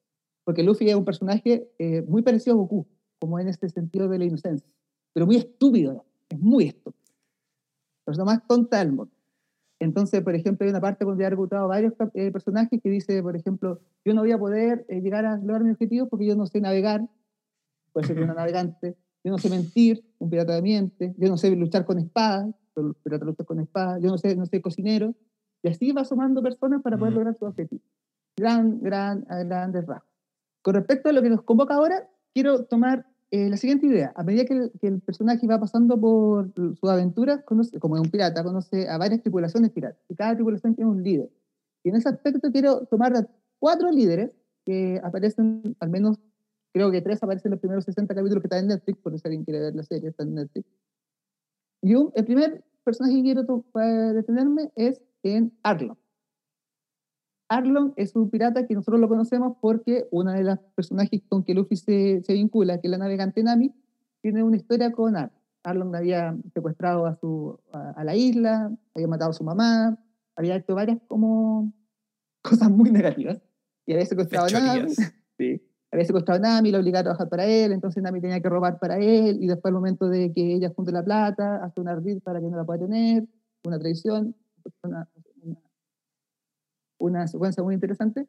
Porque 0.44 0.62
Luffy 0.62 0.88
es 0.88 0.96
un 0.96 1.04
personaje 1.04 1.68
eh, 1.78 2.00
muy 2.08 2.22
parecido 2.22 2.54
a 2.56 2.58
Goku, 2.60 2.86
como 3.18 3.38
en 3.38 3.48
este 3.48 3.68
sentido 3.68 4.08
de 4.08 4.18
la 4.18 4.24
inocencia, 4.24 4.70
pero 5.12 5.26
muy 5.26 5.36
estúpido, 5.36 6.06
es 6.30 6.38
muy 6.40 6.64
estúpido. 6.68 7.04
La 8.00 8.04
persona 8.06 8.24
más 8.24 8.46
tonta 8.46 8.78
del 8.78 8.92
mundo. 8.92 9.12
Entonces, 9.78 10.22
por 10.22 10.34
ejemplo, 10.34 10.64
hay 10.64 10.70
una 10.70 10.80
parte 10.80 11.04
donde 11.04 11.26
ha 11.26 11.30
reclutado 11.30 11.68
varios 11.68 11.92
eh, 12.14 12.30
personajes 12.30 12.80
que 12.82 12.88
dice, 12.88 13.22
por 13.22 13.36
ejemplo, 13.36 13.80
yo 14.04 14.14
no 14.14 14.22
voy 14.22 14.32
a 14.32 14.38
poder 14.38 14.86
eh, 14.88 15.00
llegar 15.00 15.26
a 15.26 15.36
lograr 15.36 15.64
mi 15.64 15.70
objetivo 15.70 16.08
porque 16.08 16.26
yo 16.26 16.34
no 16.34 16.46
sé 16.46 16.60
navegar, 16.60 17.06
puede 17.92 18.06
ser 18.06 18.20
una 18.20 18.34
navegante, 18.34 18.96
yo 19.22 19.30
no 19.32 19.38
sé 19.38 19.50
mentir, 19.50 20.04
un 20.18 20.30
pirata 20.30 20.54
de 20.54 20.62
miente, 20.62 21.14
yo 21.18 21.28
no 21.28 21.36
sé 21.36 21.54
luchar 21.54 21.84
con 21.84 21.98
espadas, 21.98 22.54
pero 22.74 23.24
lucha 23.24 23.44
con 23.44 23.60
espada, 23.60 23.98
yo 23.98 24.08
no 24.08 24.18
sé, 24.18 24.36
no 24.36 24.46
sé, 24.46 24.60
cocinero, 24.60 25.14
y 25.62 25.68
así 25.68 25.92
va 25.92 26.04
sumando 26.04 26.42
personas 26.42 26.82
para 26.82 26.96
poder 26.96 27.14
lograr 27.14 27.36
su 27.38 27.44
objetivo. 27.44 27.82
Gran, 28.36 28.80
gran, 28.80 29.24
grandes 29.28 29.86
rasgos. 29.86 30.08
Con 30.62 30.74
respecto 30.74 31.08
a 31.08 31.12
lo 31.12 31.22
que 31.22 31.30
nos 31.30 31.42
convoca 31.42 31.74
ahora, 31.74 32.08
quiero 32.34 32.64
tomar 32.66 33.06
eh, 33.30 33.48
la 33.50 33.56
siguiente 33.56 33.86
idea. 33.86 34.12
A 34.14 34.22
medida 34.22 34.44
que 34.44 34.70
el, 34.86 35.00
personaje 35.00 35.46
va 35.46 35.58
pasando 35.58 36.00
por 36.00 36.52
sus 36.54 36.90
aventuras, 36.90 37.42
conoce, 37.44 37.78
como 37.80 37.96
es 37.96 38.02
un 38.02 38.10
pirata, 38.10 38.44
conoce 38.44 38.88
a 38.88 38.98
varias 38.98 39.22
tripulaciones 39.22 39.70
piratas, 39.70 40.00
y 40.08 40.14
cada 40.14 40.34
tripulación 40.34 40.74
tiene 40.74 40.90
un 40.90 41.02
líder. 41.02 41.30
Y 41.82 41.88
en 41.88 41.96
ese 41.96 42.08
aspecto 42.08 42.50
quiero 42.52 42.86
tomar 42.86 43.28
cuatro 43.58 43.90
líderes 43.90 44.30
que 44.64 45.00
aparecen, 45.02 45.76
al 45.80 45.90
menos 45.90 46.18
creo 46.72 46.90
que 46.90 47.00
tres 47.00 47.22
aparecen 47.22 47.50
en 47.50 47.52
los 47.52 47.60
primeros 47.60 47.84
60 47.84 48.14
capítulos 48.14 48.42
que 48.42 48.46
están 48.46 48.60
en 48.60 48.68
Netflix, 48.68 48.98
por 48.98 49.18
si 49.18 49.22
alguien 49.24 49.44
quiere 49.44 49.60
ver 49.60 49.74
la 49.74 49.82
serie, 49.82 50.10
está 50.10 50.22
en 50.22 50.34
Netflix. 50.34 50.68
Y 51.82 51.94
el 51.94 52.24
primer 52.24 52.64
personaje 52.84 53.16
que 53.16 53.22
quiero 53.22 53.64
detenerme 54.14 54.70
es 54.76 55.00
en 55.22 55.52
Arlon. 55.62 55.98
Arlon 57.48 57.94
es 57.96 58.16
un 58.16 58.30
pirata 58.30 58.66
que 58.66 58.74
nosotros 58.74 59.00
lo 59.00 59.08
conocemos 59.08 59.56
porque 59.60 60.08
una 60.10 60.34
de 60.34 60.44
las 60.44 60.58
personajes 60.74 61.22
con 61.28 61.44
que 61.44 61.54
Luffy 61.54 61.76
se, 61.76 62.22
se 62.22 62.32
vincula, 62.32 62.80
que 62.80 62.88
es 62.88 62.90
la 62.90 62.98
navegante 62.98 63.42
Nami, 63.42 63.72
tiene 64.20 64.42
una 64.42 64.56
historia 64.56 64.90
con 64.92 65.16
Arlon. 65.16 65.36
Arlon 65.66 65.94
había 65.96 66.36
secuestrado 66.54 67.06
a, 67.06 67.16
su, 67.16 67.58
a, 67.72 68.04
la 68.04 68.14
isla, 68.14 68.72
había 68.94 69.08
matado 69.08 69.32
a 69.32 69.34
su 69.34 69.42
mamá, 69.42 69.98
había 70.36 70.56
hecho 70.56 70.76
varias 70.76 70.98
como 71.08 71.72
cosas 72.42 72.70
muy 72.70 72.90
negativas. 72.90 73.40
Y 73.84 73.92
había 73.92 74.06
secuestrado 74.06 74.46
a 74.46 74.60
Nami. 74.60 74.92
Sí. 75.38 75.60
Había 75.92 76.06
secuestrado 76.06 76.38
a 76.38 76.48
Nami, 76.48 76.70
lo 76.70 76.78
obligaba 76.78 77.00
a 77.00 77.04
trabajar 77.04 77.28
para 77.28 77.44
él, 77.44 77.72
entonces 77.72 78.02
Nami 78.02 78.22
tenía 78.22 78.40
que 78.40 78.48
robar 78.48 78.78
para 78.78 78.96
él, 78.96 79.38
y 79.42 79.46
después 79.46 79.70
al 79.70 79.74
momento 79.74 80.08
de 80.08 80.32
que 80.32 80.54
ella 80.54 80.72
junte 80.74 80.92
la 80.92 81.04
plata, 81.04 81.62
hace 81.62 81.80
un 81.80 81.88
ardid 81.88 82.20
para 82.22 82.40
que 82.40 82.46
no 82.46 82.56
la 82.56 82.64
pueda 82.64 82.80
tener, 82.80 83.26
una 83.64 83.78
traición, 83.78 84.34
una, 84.82 85.06
una 86.98 87.26
secuencia 87.26 87.62
muy 87.62 87.74
interesante. 87.74 88.26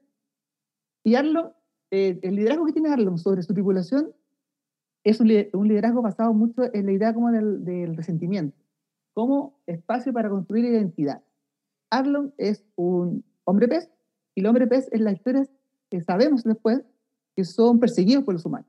Y 1.03 1.15
Arlon, 1.15 1.51
eh, 1.91 2.19
el 2.21 2.35
liderazgo 2.35 2.65
que 2.65 2.73
tiene 2.73 2.89
Arlon 2.89 3.17
sobre 3.17 3.43
su 3.43 3.53
tripulación 3.53 4.13
es 5.03 5.21
un, 5.21 5.27
liderazgo 5.27 6.01
basado 6.01 6.33
mucho 6.33 6.63
en 6.73 6.85
la 6.85 6.91
idea 6.91 7.13
como 7.13 7.31
del, 7.31 7.95
resentimiento, 7.95 8.57
como 9.13 9.57
espacio 9.65 10.11
para 10.11 10.29
construir 10.29 10.65
identidad. 10.65 11.21
Arlon 11.89 12.33
es 12.37 12.65
un 12.75 13.23
hombre 13.45 13.69
pez, 13.69 13.89
y 14.35 14.41
el 14.41 14.47
hombre 14.47 14.67
pez 14.67 14.89
en 14.91 15.05
las 15.05 15.13
historias 15.13 15.49
que 15.89 16.01
sabemos 16.01 16.43
después 16.43 16.83
que 17.35 17.45
son 17.45 17.79
perseguidos 17.79 18.25
por 18.25 18.33
los 18.33 18.45
humanos. 18.45 18.67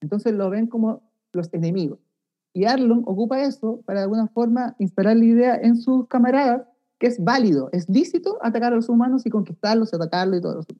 Entonces 0.00 0.32
lo 0.32 0.48
ven 0.48 0.68
como 0.68 1.02
los 1.32 1.52
enemigos. 1.52 1.98
Y 2.54 2.64
Arlon 2.64 3.02
ocupa 3.06 3.42
eso 3.42 3.82
para 3.84 4.00
de 4.00 4.04
alguna 4.04 4.28
forma 4.28 4.76
instalar 4.78 5.16
la 5.16 5.24
idea 5.24 5.56
en 5.56 5.76
sus 5.76 6.06
camaradas 6.08 6.66
que 6.98 7.06
es 7.08 7.22
válido, 7.22 7.68
es 7.72 7.88
lícito 7.88 8.38
atacar 8.42 8.72
a 8.72 8.76
los 8.76 8.88
humanos 8.88 9.26
y 9.26 9.30
conquistarlos, 9.30 9.92
atacarlos 9.92 10.38
y 10.38 10.42
todo 10.42 10.60
eso. 10.60 10.78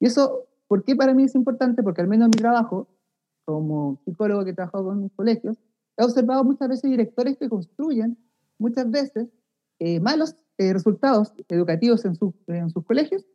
Y 0.00 0.06
eso, 0.06 0.46
¿por 0.66 0.84
qué 0.84 0.96
para 0.96 1.14
mí 1.14 1.24
es 1.24 1.34
importante? 1.34 1.82
Porque 1.82 2.00
al 2.00 2.08
menos 2.08 2.26
en 2.26 2.30
mi 2.30 2.38
trabajo, 2.38 2.88
como 3.44 4.00
psicólogo 4.04 4.44
que 4.44 4.50
he 4.50 4.54
trabajado 4.54 4.84
con 4.84 5.08
colegios, 5.10 5.58
he 5.96 6.04
observado 6.04 6.44
muchas 6.44 6.68
veces 6.68 6.90
directores 6.90 7.38
que 7.38 7.48
construyen 7.48 8.18
muchas 8.58 8.90
veces 8.90 9.28
eh, 9.78 10.00
malos 10.00 10.36
eh, 10.58 10.72
resultados 10.72 11.32
educativos 11.48 12.04
en, 12.04 12.16
en, 12.48 12.70
sus 12.70 12.84
colegios 12.84 13.26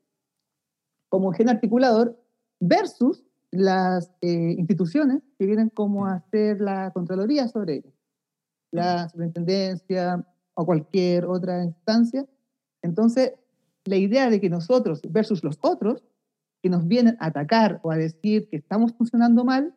como 1.10 1.34
gen 1.34 1.50
articulador 1.50 2.18
versus 2.60 3.24
las 3.52 4.12
eh, 4.22 4.56
instituciones 4.58 5.22
que 5.38 5.46
vienen 5.46 5.70
como 5.70 6.06
a 6.06 6.16
hacer 6.16 6.62
la 6.62 6.92
Contraloría 6.92 7.48
sobre 7.48 7.76
ellos. 7.76 7.94
La 8.72 9.10
superintendencia, 9.10 10.24
o 10.60 10.66
cualquier 10.66 11.26
otra 11.26 11.64
instancia. 11.64 12.26
Entonces, 12.82 13.32
la 13.86 13.96
idea 13.96 14.30
de 14.30 14.42
que 14.42 14.50
nosotros 14.50 15.00
versus 15.10 15.42
los 15.42 15.58
otros, 15.62 16.04
que 16.62 16.70
nos 16.70 16.86
vienen 16.86 17.16
a 17.22 17.28
atacar 17.28 17.80
o 17.82 17.92
a 17.92 17.96
decir 17.96 18.50
que 18.50 18.58
estamos 18.58 18.92
funcionando 18.92 19.46
mal, 19.46 19.74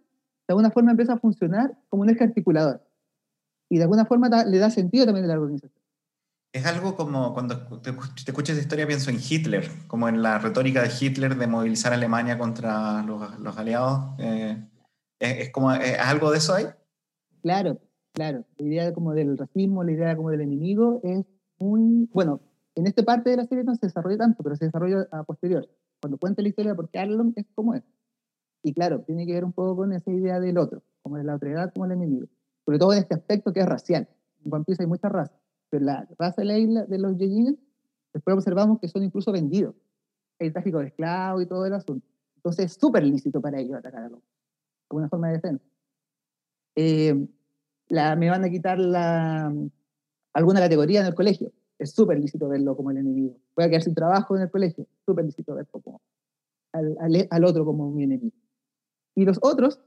de 0.48 0.52
alguna 0.52 0.72
forma 0.72 0.90
empieza 0.90 1.12
a 1.12 1.18
funcionar 1.18 1.78
como 1.88 2.02
un 2.02 2.10
eje 2.10 2.24
articulador. 2.24 2.84
Y 3.70 3.76
de 3.76 3.84
alguna 3.84 4.06
forma 4.06 4.28
le 4.44 4.58
da 4.58 4.70
sentido 4.70 5.06
también 5.06 5.24
a 5.26 5.28
la 5.28 5.34
organización. 5.34 5.80
Es 6.52 6.66
algo 6.66 6.96
como 6.96 7.32
cuando 7.32 7.80
te, 7.80 7.92
te 7.92 8.30
escuchas 8.32 8.56
esta 8.56 8.62
historia, 8.62 8.86
pienso 8.88 9.10
en 9.10 9.20
Hitler, 9.20 9.70
como 9.86 10.08
en 10.08 10.20
la 10.20 10.40
retórica 10.40 10.82
de 10.82 10.90
Hitler 11.00 11.36
de 11.36 11.46
movilizar 11.46 11.92
a 11.92 11.94
Alemania 11.94 12.38
contra 12.38 13.04
los, 13.04 13.38
los 13.38 13.56
aliados. 13.56 14.16
Eh, 14.18 14.68
¿es, 15.20 15.50
como, 15.50 15.72
¿Es 15.72 15.98
algo 16.00 16.32
de 16.32 16.38
eso 16.38 16.54
ahí? 16.54 16.66
Claro, 17.40 17.80
Claro, 18.12 18.44
la 18.58 18.66
idea 18.66 18.92
como 18.92 19.14
del 19.14 19.38
racismo, 19.38 19.84
la 19.84 19.92
idea 19.92 20.16
como 20.16 20.30
del 20.30 20.42
enemigo 20.42 21.00
es 21.02 21.24
muy, 21.58 22.08
bueno, 22.12 22.40
en 22.74 22.86
esta 22.86 23.02
parte 23.02 23.30
de 23.30 23.36
la 23.36 23.46
serie 23.46 23.64
no 23.64 23.74
se 23.74 23.86
desarrolla 23.86 24.18
tanto, 24.18 24.42
pero 24.42 24.56
se 24.56 24.66
desarrolla 24.66 25.08
a 25.10 25.24
posterior. 25.24 25.68
Cuando 26.00 26.18
cuenta 26.18 26.42
la 26.42 26.48
historia, 26.48 26.74
porque 26.74 26.98
Arlon 26.98 27.32
es 27.36 27.46
como 27.54 27.74
es. 27.74 27.82
Y 28.62 28.74
claro, 28.74 29.00
tiene 29.00 29.26
que 29.26 29.32
ver 29.32 29.44
un 29.44 29.52
poco 29.52 29.76
con 29.76 29.92
esa 29.92 30.10
idea 30.10 30.40
del 30.40 30.58
otro, 30.58 30.82
como 31.02 31.16
de 31.16 31.24
la 31.24 31.36
edad 31.36 31.72
como 31.72 31.86
el 31.86 31.92
enemigo. 31.92 32.26
Sobre 32.64 32.78
todo 32.78 32.92
en 32.92 33.00
este 33.00 33.14
aspecto 33.14 33.52
que 33.52 33.60
es 33.60 33.66
racial. 33.66 34.08
En 34.44 34.52
One 34.52 34.64
Piece 34.64 34.82
hay 34.82 34.86
muchas 34.86 35.10
razas, 35.10 35.38
pero 35.70 35.84
la 35.84 36.06
raza 36.18 36.42
de 36.42 36.46
la 36.46 36.58
isla 36.58 36.84
de 36.84 36.98
los 36.98 37.16
Yejines, 37.16 37.56
después 38.12 38.36
observamos 38.36 38.78
que 38.78 38.88
son 38.88 39.02
incluso 39.02 39.32
vendidos. 39.32 39.74
Hay 40.38 40.50
tráfico 40.50 40.78
de 40.78 40.88
esclavos 40.88 41.42
y 41.42 41.46
todo 41.46 41.64
el 41.66 41.72
asunto. 41.72 42.06
Entonces 42.36 42.66
es 42.66 42.72
súper 42.74 43.04
lícito 43.04 43.40
para 43.40 43.58
ellos 43.60 43.76
atacar 43.76 44.04
a 44.04 44.08
los 44.08 44.20
como 44.88 44.98
una 44.98 45.08
forma 45.08 45.28
de 45.28 45.34
defensa. 45.34 45.64
Eh, 46.74 47.26
me 47.88 48.30
van 48.30 48.44
a 48.44 48.50
quitar 48.50 48.78
la, 48.78 49.52
alguna 50.32 50.60
categoría 50.60 51.00
en 51.00 51.06
el 51.06 51.14
colegio. 51.14 51.52
Es 51.78 51.92
súper 51.92 52.18
lícito 52.18 52.48
verlo 52.48 52.76
como 52.76 52.90
el 52.90 52.98
enemigo. 52.98 53.36
Voy 53.56 53.64
a 53.64 53.68
quedar 53.68 53.82
sin 53.82 53.94
trabajo 53.94 54.36
en 54.36 54.42
el 54.42 54.50
colegio. 54.50 54.86
Súper 55.04 55.24
lícito 55.24 55.54
verlo 55.54 55.80
como 55.80 56.00
al, 56.72 57.28
al, 57.30 57.44
otro 57.44 57.64
como 57.64 57.90
mi 57.90 58.04
enemigo. 58.04 58.36
Y 59.14 59.24
los 59.24 59.38
otros, 59.42 59.80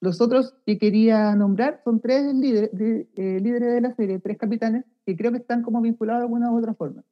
los 0.00 0.20
otros 0.20 0.54
que 0.66 0.78
quería 0.78 1.34
nombrar 1.36 1.80
son 1.84 2.00
tres 2.00 2.34
líderes 2.34 2.70
de, 2.72 3.08
eh, 3.14 3.40
líderes 3.40 3.74
de 3.74 3.80
la 3.80 3.94
serie, 3.94 4.18
tres 4.18 4.38
capitanes, 4.38 4.84
que 5.06 5.16
creo 5.16 5.30
que 5.30 5.38
están 5.38 5.62
como 5.62 5.80
vinculados 5.80 6.20
de 6.20 6.24
alguna 6.24 6.50
u 6.50 6.58
otra 6.58 6.74
forma. 6.74 7.04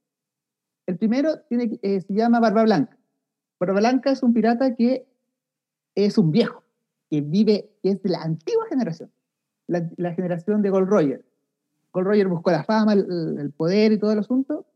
El 0.87 0.97
primero 0.97 1.35
eh, 1.51 2.01
se 2.01 2.15
llama 2.15 2.41
Barba 2.41 2.65
Blanca. 2.65 2.99
Barba 3.61 3.79
Blanca 3.79 4.11
es 4.11 4.23
un 4.23 4.33
pirata 4.33 4.75
que 4.75 5.07
es 5.95 6.17
un 6.17 6.33
viejo, 6.33 6.65
que 7.11 7.21
vive, 7.21 7.71
que 7.83 7.91
es 7.91 8.03
de 8.03 8.09
la 8.09 8.23
antigua 8.23 8.67
generación 8.69 9.11
la, 9.69 10.15
generación 10.15 10.63
de 10.63 10.71
Gold 10.71 10.89
Roger. 10.89 11.25
Gold 11.93 12.07
Roger 12.07 12.29
buscó 12.29 12.51
la 12.51 12.65
fama, 12.65 12.95
el, 12.95 13.53
poder 13.57 13.93
y 13.93 13.99
todo 13.99 14.13
el 14.13 14.19
asunto, 14.19 14.67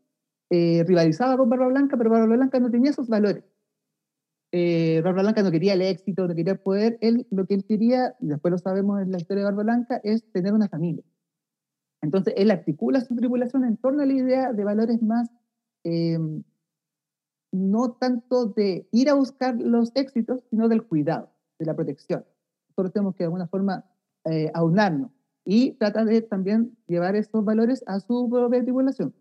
eh, 0.49 0.83
rivalizaba 0.87 1.35
con 1.37 1.49
Barba 1.49 1.67
Blanca, 1.67 1.97
pero 1.97 2.09
Barba 2.09 2.27
Blanca 2.27 2.59
no 2.59 2.71
tenía 2.71 2.91
esos 2.91 3.07
valores. 3.07 3.43
Eh, 4.51 5.01
Barba 5.03 5.23
Blanca 5.23 5.41
no 5.41 5.51
quería 5.51 5.73
el 5.73 5.81
éxito, 5.81 6.27
no 6.27 6.35
quería 6.35 6.53
el 6.53 6.59
poder, 6.59 6.97
él 7.01 7.27
lo 7.31 7.45
que 7.45 7.55
él 7.55 7.65
quería, 7.65 8.15
y 8.19 8.27
después 8.27 8.51
lo 8.51 8.57
sabemos 8.59 9.01
en 9.01 9.11
la 9.11 9.17
historia 9.17 9.41
de 9.41 9.45
Barba 9.45 9.63
Blanca, 9.63 9.99
es 10.03 10.23
tener 10.31 10.53
una 10.53 10.69
familia. 10.69 11.03
Entonces 12.01 12.33
él 12.37 12.51
articula 12.51 13.01
su 13.01 13.15
tripulación 13.15 13.63
en 13.63 13.77
torno 13.77 14.03
a 14.03 14.05
la 14.05 14.13
idea 14.13 14.53
de 14.53 14.63
valores 14.63 15.01
más, 15.01 15.29
eh, 15.83 16.19
no 17.51 17.91
tanto 17.93 18.47
de 18.47 18.87
ir 18.91 19.09
a 19.09 19.13
buscar 19.13 19.55
los 19.55 19.91
éxitos, 19.95 20.43
sino 20.49 20.67
del 20.67 20.83
cuidado, 20.83 21.31
de 21.57 21.65
la 21.65 21.75
protección. 21.75 22.25
Nosotros 22.69 22.93
tenemos 22.93 23.15
que 23.15 23.23
de 23.23 23.25
alguna 23.25 23.47
forma 23.47 23.85
eh, 24.25 24.51
aunarnos 24.53 25.11
y 25.45 25.71
trata 25.73 26.05
de 26.05 26.21
también 26.21 26.75
llevar 26.87 27.15
estos 27.15 27.43
valores 27.43 27.83
a 27.87 27.99
su 27.99 28.29
propia 28.29 28.63
tripulación. 28.63 29.13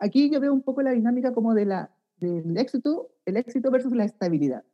Aquí 0.00 0.30
yo 0.30 0.40
veo 0.40 0.52
un 0.52 0.62
poco 0.62 0.82
la 0.82 0.92
dinámica 0.92 1.32
como 1.32 1.54
de 1.54 1.66
la, 1.66 1.90
del 2.18 2.56
éxito, 2.56 3.10
el 3.26 3.36
éxito 3.36 3.70
versus 3.70 3.94
la 3.94 4.04
estabilidad. 4.04 4.64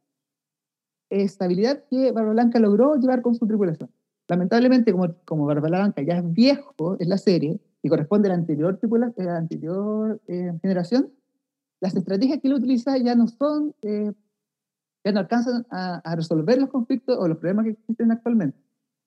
Estabilidad 1.09 1.85
que 1.90 2.12
Barba 2.12 2.33
Blanca 2.33 2.59
logró 2.59 2.96
llevar 2.96 3.22
con 3.22 3.35
su 3.35 3.46
tripulación. 3.46 3.90
Lamentablemente, 4.29 4.92
como, 4.92 5.12
como 5.24 5.46
Barba 5.46 5.68
Blanca 5.68 6.03
ya 6.03 6.18
es 6.18 6.33
viejo 6.33 6.96
en 7.00 7.09
la 7.09 7.18
serie 7.18 7.59
y 7.83 7.88
corresponde 7.88 8.29
a 8.29 8.33
la 8.33 8.38
anterior, 8.38 8.76
tripulación, 8.76 9.26
la 9.26 9.37
anterior 9.37 10.20
eh, 10.29 10.53
generación, 10.62 11.11
las 11.81 11.96
estrategias 11.96 12.40
que 12.40 12.48
él 12.48 12.55
utiliza 12.55 12.96
ya 12.98 13.14
no 13.14 13.26
son, 13.26 13.74
eh, 13.83 14.12
ya 15.03 15.12
no 15.12 15.20
alcanzan 15.20 15.66
a, 15.70 15.96
a 16.05 16.14
resolver 16.14 16.61
los 16.61 16.68
conflictos 16.68 17.16
o 17.18 17.26
los 17.26 17.38
problemas 17.38 17.64
que 17.64 17.70
existen 17.72 18.12
actualmente. 18.12 18.59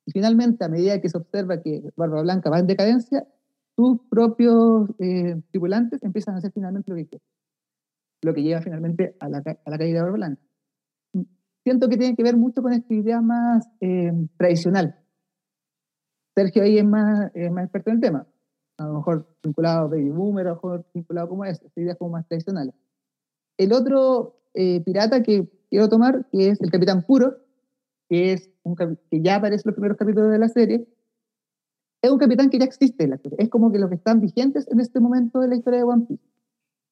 Y 0.05 0.11
finalmente, 0.11 0.63
a 0.63 0.69
medida 0.69 0.99
que 0.99 1.09
se 1.09 1.17
observa 1.17 1.61
que 1.61 1.83
Barba 1.95 2.21
Blanca 2.21 2.49
va 2.49 2.59
en 2.59 2.67
decadencia, 2.67 3.25
sus 3.75 3.99
propios 4.09 4.89
eh, 4.99 5.41
tripulantes 5.51 6.03
empiezan 6.03 6.35
a 6.35 6.37
hacer 6.39 6.51
finalmente 6.51 6.91
lo 6.91 6.97
que 6.97 7.07
quieren. 7.07 7.27
Lo 8.21 8.33
que 8.33 8.43
lleva 8.43 8.61
finalmente 8.61 9.15
a 9.19 9.29
la, 9.29 9.37
a 9.37 9.69
la 9.69 9.77
caída 9.77 9.95
de 9.95 10.01
Barba 10.01 10.15
Blanca. 10.15 10.41
Siento 11.63 11.87
que 11.87 11.97
tiene 11.97 12.15
que 12.15 12.23
ver 12.23 12.35
mucho 12.35 12.61
con 12.61 12.73
esta 12.73 12.93
idea 12.93 13.21
más 13.21 13.67
eh, 13.79 14.11
tradicional. 14.37 14.99
Sergio 16.35 16.63
ahí 16.63 16.77
es 16.77 16.85
más, 16.85 17.31
más 17.51 17.63
experto 17.63 17.89
en 17.89 17.95
el 17.95 18.01
tema. 18.01 18.27
A 18.77 18.87
lo 18.87 18.95
mejor 18.95 19.27
vinculado 19.41 19.85
a 19.85 19.87
Baby 19.87 20.09
Boomer, 20.09 20.47
a 20.47 20.49
lo 20.49 20.55
mejor 20.55 20.85
vinculado 20.93 21.29
como 21.29 21.45
es, 21.45 21.61
esta 21.61 21.79
idea 21.79 21.95
como 21.95 22.11
más 22.11 22.27
tradicional. 22.27 22.73
El 23.57 23.71
otro 23.71 24.41
eh, 24.53 24.81
pirata 24.81 25.23
que 25.23 25.47
quiero 25.69 25.89
tomar, 25.89 26.27
que 26.31 26.49
es 26.49 26.61
el 26.61 26.71
Capitán 26.71 27.03
Puro, 27.03 27.37
que, 28.09 28.33
es 28.33 28.51
un, 28.63 28.75
que 28.75 29.21
ya 29.21 29.35
aparece 29.35 29.63
en 29.63 29.69
los 29.69 29.75
primeros 29.75 29.97
capítulos 29.97 30.31
de 30.31 30.39
la 30.39 30.49
serie, 30.49 30.87
es 32.01 32.11
un 32.11 32.17
capitán 32.17 32.49
que 32.49 32.59
ya 32.59 32.65
existe 32.65 33.05
en 33.05 33.11
la 33.11 33.15
historia. 33.15 33.37
Es 33.39 33.49
como 33.49 33.71
que 33.71 33.79
los 33.79 33.89
que 33.89 33.95
están 33.95 34.19
vigentes 34.19 34.67
en 34.69 34.81
este 34.81 34.99
momento 34.99 35.39
de 35.39 35.47
la 35.47 35.55
historia 35.55 35.79
de 35.79 35.85
One 35.85 36.05
Piece. 36.05 36.23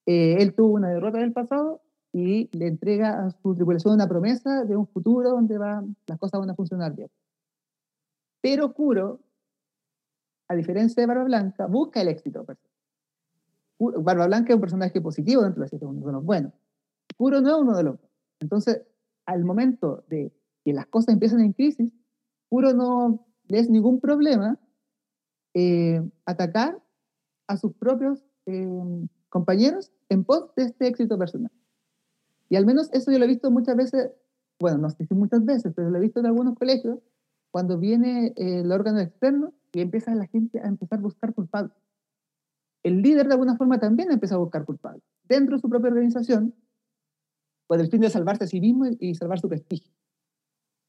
Eh, 0.05 0.37
él 0.39 0.53
tuvo 0.55 0.75
una 0.75 0.89
derrota 0.89 1.17
en 1.17 1.25
el 1.25 1.33
pasado 1.33 1.81
y 2.13 2.49
le 2.57 2.67
entrega 2.67 3.25
a 3.25 3.31
su 3.31 3.55
tripulación 3.55 3.93
una 3.93 4.07
promesa 4.07 4.63
de 4.63 4.75
un 4.75 4.87
futuro 4.87 5.29
donde 5.29 5.57
va, 5.57 5.83
las 6.07 6.17
cosas 6.17 6.39
van 6.39 6.49
a 6.49 6.55
funcionar 6.55 6.95
bien. 6.95 7.09
Pero 8.41 8.73
Kuro, 8.73 9.19
a 10.47 10.55
diferencia 10.55 11.01
de 11.01 11.07
Barba 11.07 11.25
Blanca, 11.25 11.67
busca 11.67 12.01
el 12.01 12.07
éxito. 12.07 12.45
Barba 13.79 14.27
Blanca 14.27 14.49
es 14.49 14.55
un 14.55 14.61
personaje 14.61 14.99
positivo 15.01 15.43
dentro 15.43 15.61
de 15.61 15.65
la 15.65 15.69
serie, 15.69 15.87
uno 15.87 16.05
de 16.05 16.13
los 16.13 16.23
buenos. 16.23 16.53
Kuro 17.17 17.41
no 17.41 17.49
es 17.49 17.61
uno 17.61 17.75
de 17.75 17.83
los 17.83 17.95
Entonces, 18.39 18.81
al 19.25 19.43
momento 19.43 20.03
de 20.07 20.31
que 20.63 20.73
las 20.73 20.87
cosas 20.87 21.13
empiezan 21.13 21.41
en 21.41 21.53
crisis, 21.53 21.91
Kuro 22.49 22.73
no 22.73 23.25
es 23.47 23.69
ningún 23.69 23.99
problema 23.99 24.59
eh, 25.53 26.01
atacar 26.25 26.81
a 27.47 27.57
sus 27.57 27.73
propios 27.73 28.23
eh, 28.45 29.07
compañeros 29.29 29.91
en 30.09 30.23
pos 30.23 30.53
de 30.55 30.63
este 30.63 30.87
éxito 30.87 31.17
personal. 31.17 31.51
Y 32.49 32.55
al 32.57 32.65
menos 32.65 32.89
eso 32.93 33.11
yo 33.11 33.19
lo 33.19 33.25
he 33.25 33.29
visto 33.29 33.49
muchas 33.49 33.75
veces, 33.75 34.11
bueno, 34.59 34.77
no 34.77 34.89
sé 34.89 35.05
si 35.05 35.13
muchas 35.13 35.43
veces, 35.45 35.71
pero 35.75 35.89
lo 35.89 35.97
he 35.97 36.01
visto 36.01 36.19
en 36.19 36.25
algunos 36.25 36.55
colegios, 36.55 36.99
cuando 37.51 37.77
viene 37.77 38.33
el 38.37 38.71
órgano 38.71 38.99
externo 38.99 39.53
y 39.73 39.81
empieza 39.81 40.15
la 40.15 40.27
gente 40.27 40.59
a 40.59 40.67
empezar 40.67 40.99
a 40.99 41.01
buscar 41.01 41.33
culpables. 41.33 41.75
El 42.83 43.01
líder 43.01 43.27
de 43.27 43.33
alguna 43.33 43.57
forma 43.57 43.79
también 43.79 44.11
empieza 44.11 44.35
a 44.35 44.39
buscar 44.39 44.65
culpables 44.65 45.03
dentro 45.23 45.55
de 45.55 45.61
su 45.61 45.69
propia 45.69 45.89
organización, 45.89 46.55
con 47.67 47.79
el 47.79 47.89
fin 47.89 48.01
de 48.01 48.09
salvarse 48.09 48.45
a 48.45 48.47
sí 48.47 48.59
mismo 48.59 48.85
y 48.99 49.15
salvar 49.15 49.39
su 49.39 49.47
prestigio, 49.47 49.93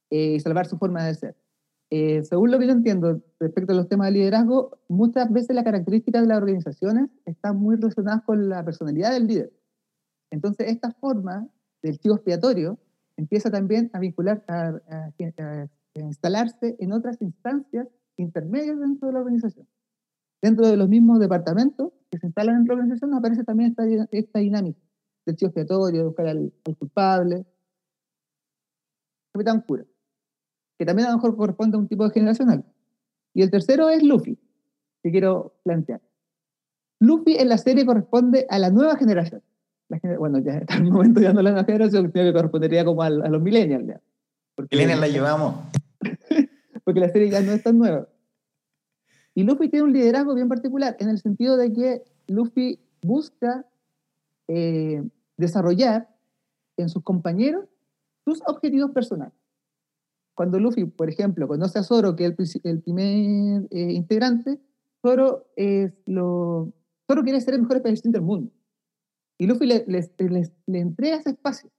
y 0.09 0.35
eh, 0.35 0.39
salvar 0.39 0.65
su 0.65 0.77
forma 0.77 1.03
de 1.05 1.15
ser. 1.15 1.35
Eh, 1.89 2.23
según 2.23 2.51
lo 2.51 2.57
que 2.57 2.65
yo 2.65 2.71
entiendo 2.71 3.21
respecto 3.39 3.73
a 3.73 3.75
los 3.75 3.87
temas 3.87 4.07
de 4.07 4.13
liderazgo, 4.13 4.79
muchas 4.87 5.31
veces 5.31 5.55
las 5.55 5.63
características 5.63 6.23
de 6.23 6.27
las 6.27 6.37
organizaciones 6.37 7.09
están 7.25 7.57
muy 7.57 7.75
relacionadas 7.75 8.23
con 8.23 8.49
la 8.49 8.63
personalidad 8.65 9.11
del 9.11 9.27
líder. 9.27 9.53
Entonces, 10.31 10.69
esta 10.69 10.91
forma 10.93 11.47
del 11.83 11.99
chivo 11.99 12.15
expiatorio 12.15 12.79
empieza 13.17 13.51
también 13.51 13.91
a 13.93 13.99
vincular, 13.99 14.43
a, 14.47 14.79
instalarse 15.93 16.75
en 16.79 16.91
otras 16.91 17.21
instancias 17.21 17.87
intermedias 18.17 18.79
dentro 18.79 19.09
de 19.09 19.13
la 19.13 19.19
organización. 19.19 19.67
Dentro 20.41 20.67
de 20.67 20.75
los 20.75 20.89
mismos 20.89 21.19
departamentos 21.19 21.93
que 22.09 22.17
se 22.17 22.25
instalan 22.25 22.63
de 22.63 22.67
la 22.69 22.73
organización 22.73 23.13
aparece 23.13 23.43
también 23.43 23.69
esta, 23.69 24.07
esta 24.11 24.39
dinámica 24.39 24.81
del 25.25 25.35
chivo 25.35 25.49
expiatorio, 25.49 26.05
buscar 26.05 26.27
al, 26.27 26.51
culpable. 26.77 27.45
Capitán 29.31 29.61
Cura, 29.61 29.85
que 30.77 30.85
también 30.85 31.07
a 31.07 31.11
lo 31.11 31.17
mejor 31.17 31.35
corresponde 31.35 31.77
a 31.77 31.79
un 31.79 31.87
tipo 31.87 32.03
de 32.03 32.13
generacional. 32.13 32.63
Y 33.33 33.41
el 33.41 33.51
tercero 33.51 33.89
es 33.89 34.03
Luffy, 34.03 34.37
que 35.01 35.11
quiero 35.11 35.55
plantear. 35.63 36.01
Luffy 36.99 37.35
en 37.35 37.49
la 37.49 37.57
serie 37.57 37.85
corresponde 37.85 38.45
a 38.49 38.59
la 38.59 38.69
nueva 38.69 38.95
generación 38.95 39.41
bueno, 40.17 40.39
ya 40.39 40.63
en 40.69 40.85
el 40.85 40.91
momento 40.91 41.21
ya 41.21 41.33
no 41.33 41.41
la 41.41 41.51
nueva 41.51 41.65
generación, 41.65 42.11
sino 42.11 42.23
que 42.23 42.33
correspondería 42.33 42.85
como 42.85 43.01
a, 43.03 43.09
los 43.09 43.41
millennials. 43.41 43.87
Ya. 43.87 44.01
Porque, 44.55 44.75
millennials 44.75 45.01
la 45.01 45.07
llevamos. 45.07 45.55
porque 46.83 46.99
la 46.99 47.09
serie 47.09 47.29
ya 47.29 47.41
no 47.41 47.51
es 47.51 47.63
tan 47.63 47.77
nueva. 47.77 48.07
Y 49.35 49.43
Luffy 49.43 49.69
tiene 49.69 49.85
un 49.85 49.93
liderazgo 49.93 50.35
bien 50.35 50.47
particular, 50.47 50.95
en 50.99 51.09
el 51.09 51.19
sentido 51.19 51.57
de 51.57 51.73
que 51.73 52.03
Luffy 52.27 52.79
busca 53.01 53.65
eh, 54.47 55.03
desarrollar 55.37 56.07
en 56.77 56.89
sus 56.89 57.03
compañeros 57.03 57.65
sus 58.25 58.41
objetivos 58.45 58.91
personales. 58.91 59.33
Cuando 60.35 60.59
Luffy, 60.59 60.85
por 60.85 61.09
ejemplo, 61.09 61.47
conoce 61.47 61.79
a 61.79 61.83
Zoro, 61.83 62.15
que 62.15 62.25
es 62.25 62.59
el, 62.63 62.81
primer 62.81 63.67
eh, 63.69 63.93
integrante, 63.93 64.59
Zoro, 65.01 65.47
es 65.55 65.93
lo, 66.05 66.73
Zoro 67.07 67.23
quiere 67.23 67.39
ser 67.41 67.53
el 67.53 67.61
mejor 67.61 67.77
especialista 67.77 68.09
del 68.09 68.21
mundo. 68.21 68.51
Y 69.37 69.47
Luffy 69.47 69.65
le, 69.65 69.85
le, 69.87 70.79
entrega 70.79 71.17
ese 71.17 71.31
espacio. 71.31 71.69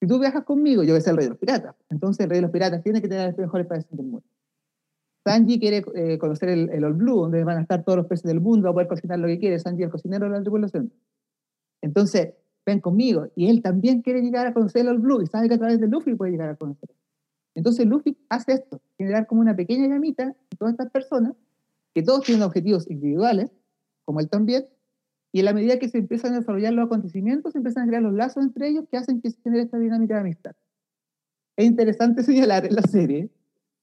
Si 0.00 0.06
tú 0.06 0.18
viajas 0.18 0.44
conmigo, 0.44 0.82
yo 0.82 0.92
voy 0.92 0.98
a 0.98 1.02
ser 1.02 1.12
el 1.12 1.16
rey 1.16 1.26
de 1.26 1.30
los 1.30 1.38
piratas. 1.38 1.76
Entonces 1.88 2.24
el 2.24 2.30
rey 2.30 2.38
de 2.38 2.42
los 2.42 2.50
piratas 2.50 2.82
tiene 2.82 3.00
que 3.00 3.08
tener 3.08 3.30
el 3.30 3.36
mejor 3.36 3.60
espacio 3.60 3.86
del 3.90 4.06
mundo. 4.06 4.26
Sanji 5.26 5.58
quiere 5.58 5.84
eh, 5.94 6.18
conocer 6.18 6.48
el, 6.50 6.70
el 6.70 6.84
All 6.84 6.94
Blue, 6.94 7.20
donde 7.22 7.44
van 7.44 7.58
a 7.58 7.62
estar 7.62 7.84
todos 7.84 7.98
los 7.98 8.06
peces 8.06 8.24
del 8.24 8.40
mundo, 8.40 8.64
va 8.64 8.70
a 8.70 8.74
poder 8.74 8.88
cocinar 8.88 9.18
lo 9.18 9.26
que 9.26 9.38
quiere. 9.38 9.58
Sanji 9.58 9.82
es 9.82 9.86
el 9.86 9.92
cocinero 9.92 10.26
de 10.26 10.32
la 10.32 10.40
tripulación. 10.40 10.92
Entonces, 11.82 12.34
ven 12.64 12.80
conmigo. 12.80 13.28
Y 13.34 13.48
él 13.48 13.62
también 13.62 14.02
quiere 14.02 14.20
llegar 14.20 14.46
a 14.46 14.52
conocer 14.52 14.82
el 14.82 14.88
All 14.88 14.98
Blue 14.98 15.22
y 15.22 15.26
sabe 15.26 15.48
que 15.48 15.54
a 15.54 15.58
través 15.58 15.80
de 15.80 15.88
Luffy 15.88 16.14
puede 16.14 16.32
llegar 16.32 16.50
a 16.50 16.56
conocer. 16.56 16.88
Entonces 17.58 17.86
Luffy 17.86 18.16
hace 18.28 18.52
esto, 18.52 18.80
generar 18.96 19.26
como 19.26 19.40
una 19.40 19.56
pequeña 19.56 19.88
llamita 19.88 20.22
en 20.22 20.58
todas 20.58 20.74
estas 20.74 20.92
personas, 20.92 21.32
que 21.92 22.04
todos 22.04 22.22
tienen 22.22 22.44
objetivos 22.44 22.88
individuales, 22.88 23.50
como 24.04 24.20
él 24.20 24.28
también, 24.28 24.66
y 25.32 25.40
en 25.40 25.44
la 25.44 25.52
medida 25.52 25.80
que 25.80 25.88
se 25.88 25.98
empiezan 25.98 26.34
a 26.34 26.38
desarrollar 26.38 26.72
los 26.72 26.86
acontecimientos, 26.86 27.50
se 27.50 27.58
empiezan 27.58 27.82
a 27.82 27.86
crear 27.88 28.02
los 28.04 28.14
lazos 28.14 28.44
entre 28.44 28.68
ellos 28.68 28.84
que 28.88 28.96
hacen 28.96 29.20
que 29.20 29.32
se 29.32 29.42
genere 29.42 29.64
esta 29.64 29.76
dinámica 29.76 30.14
de 30.14 30.20
amistad. 30.20 30.52
Es 31.56 31.66
interesante 31.66 32.22
señalar 32.22 32.64
en 32.64 32.76
la 32.76 32.82
serie 32.82 33.28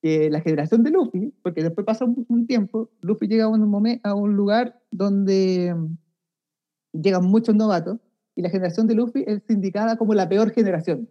que 0.02 0.30
la 0.30 0.40
generación 0.40 0.82
de 0.82 0.92
Luffy, 0.92 1.34
porque 1.44 1.62
después 1.62 1.86
pasa 1.86 2.06
un, 2.06 2.48
tiempo, 2.48 2.90
Luffy 3.02 3.28
llega 3.28 3.44
a 3.44 3.50
un, 3.50 3.60
momento, 3.68 4.08
a 4.08 4.14
un 4.14 4.38
lugar 4.38 4.80
donde 4.90 5.76
mm, 5.76 7.02
llegan 7.02 7.26
muchos 7.26 7.54
novatos 7.54 8.00
y 8.38 8.42
la 8.42 8.50
generación 8.50 8.88
de 8.88 8.96
Luffy 8.96 9.26
es 9.28 9.42
indicada 9.50 9.98
como 9.98 10.14
la 10.14 10.30
peor 10.30 10.52
generación. 10.52 11.10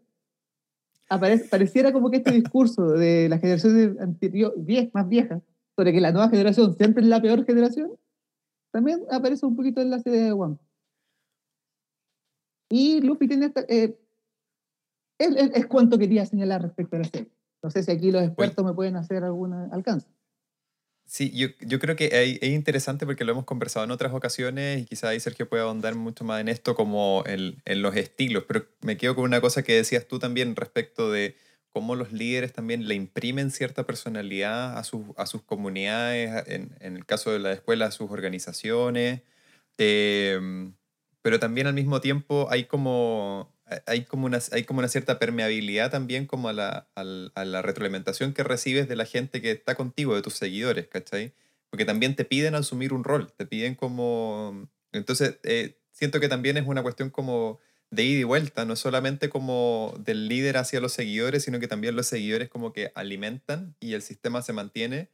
Aparece, 1.09 1.49
pareciera 1.49 1.93
como 1.93 2.11
que 2.11 2.19
este 2.19 2.33
discurso 2.33 2.89
de 2.93 3.29
la 3.29 3.39
generación 3.39 3.97
anterior, 4.01 4.55
más 4.93 5.09
vieja, 5.09 5.41
sobre 5.77 5.93
que 5.93 6.01
la 6.01 6.13
nueva 6.13 6.31
generación 6.31 6.75
siempre 6.77 7.03
es 7.03 7.09
la 7.09 7.21
peor 7.21 7.45
generación, 7.45 7.93
también 8.73 9.03
aparece 9.11 9.47
un 9.47 9.55
poquito 9.55 9.81
en 9.81 9.91
la 9.91 9.99
serie 9.99 10.21
de 10.21 10.33
One. 10.33 10.57
Y 12.71 13.01
Luffy 13.03 13.29
tiene 13.29 13.47
esta, 13.47 13.65
eh, 13.69 13.97
es, 15.19 15.67
cuanto 15.67 15.99
quería 15.99 16.27
señalar 16.27 16.63
respecto 16.63 16.97
a 16.97 17.01
la 17.01 17.05
serie. 17.05 17.31
No 17.63 17.71
sé 17.71 17.83
si 17.83 17.91
aquí 17.91 18.11
los 18.11 18.23
expertos 18.23 18.65
me 18.65 18.75
pueden 18.75 18.97
hacer 18.97 19.25
algún 19.25 19.53
alcance. 19.53 20.09
Sí, 21.07 21.31
yo, 21.31 21.49
yo 21.61 21.79
creo 21.79 21.97
que 21.97 22.39
es 22.41 22.49
interesante 22.49 23.07
porque 23.07 23.25
lo 23.25 23.33
hemos 23.33 23.45
conversado 23.45 23.85
en 23.85 23.91
otras 23.91 24.13
ocasiones 24.15 24.83
y 24.83 24.85
quizá 24.87 25.11
ahí 25.11 25.21
Sergio 25.21 25.49
puede 25.49 25.63
ahondar 25.63 25.95
mucho 25.95 26.25
más 26.25 26.41
en 26.41 26.49
esto 26.49 26.75
como 26.75 27.23
en, 27.27 27.63
en 27.67 27.83
los 27.83 27.95
estilos, 27.95 28.45
pero 28.49 28.67
me 28.81 28.97
quedo 28.97 29.15
con 29.15 29.25
una 29.25 29.41
cosa 29.41 29.63
que 29.63 29.75
decías 29.75 30.09
tú 30.09 30.19
también 30.19 30.57
respecto 30.57 31.13
de 31.13 31.37
cómo 31.75 31.97
los 31.97 32.13
líderes 32.13 32.53
también 32.53 32.89
le 32.89 32.95
imprimen 32.95 33.51
cierta 33.51 33.85
personalidad 33.85 34.79
a, 34.79 34.85
sus, 34.85 35.03
a 35.17 35.27
sus 35.27 35.43
comunidades, 35.43 36.47
en, 36.47 36.75
en, 36.81 36.97
el 36.97 37.05
caso 37.05 37.33
de 37.33 37.41
la 37.41 37.53
escuela, 37.53 37.87
a 37.87 37.91
sus 37.91 38.11
organizaciones, 38.11 39.23
em, 39.79 40.75
pero 41.21 41.41
también 41.41 41.67
al 41.67 41.75
mismo 41.75 42.01
tiempo 42.01 42.47
hay 42.51 42.65
como, 42.65 43.54
hay 43.87 44.05
como, 44.05 44.27
una, 44.27 44.39
hay 44.53 44.65
como 44.65 44.81
una 44.81 44.89
cierta 44.89 45.19
permeabilidad 45.19 45.91
también 45.91 46.27
como 46.27 46.49
a 46.49 46.53
la, 46.53 46.89
a 46.95 47.45
la 47.45 47.63
retroalimentación 47.63 48.35
que 48.35 48.45
recibes 48.45 48.89
de 48.89 48.97
la 48.97 49.07
gente 49.07 49.41
que 49.41 49.51
está 49.53 49.75
contigo, 49.75 50.15
de 50.15 50.23
tus 50.23 50.35
seguidores, 50.35 50.87
¿cachai? 50.89 51.33
Porque 51.71 51.85
también 51.85 52.15
te 52.15 52.25
piden 52.25 52.55
asumir 52.55 52.93
un 52.93 53.05
rol, 53.05 53.33
te 53.33 53.47
piden 53.47 53.75
como... 53.75 54.69
Entonces, 54.93 55.39
eh, 55.43 55.79
siento 55.93 56.21
que 56.21 56.29
también 56.29 56.57
es 56.57 56.67
una 56.67 56.83
cuestión 56.83 57.11
como 57.11 57.59
de 57.91 58.05
ida 58.05 58.21
y 58.21 58.25
vuelta, 58.25 58.65
no 58.65 58.77
solamente 58.77 59.29
como 59.29 59.95
del 59.99 60.29
líder 60.29 60.57
hacia 60.57 60.81
los 60.81 60.93
seguidores, 60.93 61.45
sino 61.45 61.59
que 61.59 61.69
también 61.69 61.97
los 61.97 62.07
seguidores 62.07 62.49
como 62.49 62.73
que 62.73 62.93
alimentan 62.95 63.77
y 63.81 63.95
el 63.95 64.03
sistema 64.03 64.43
se 64.43 64.53
mantiene. 64.53 65.11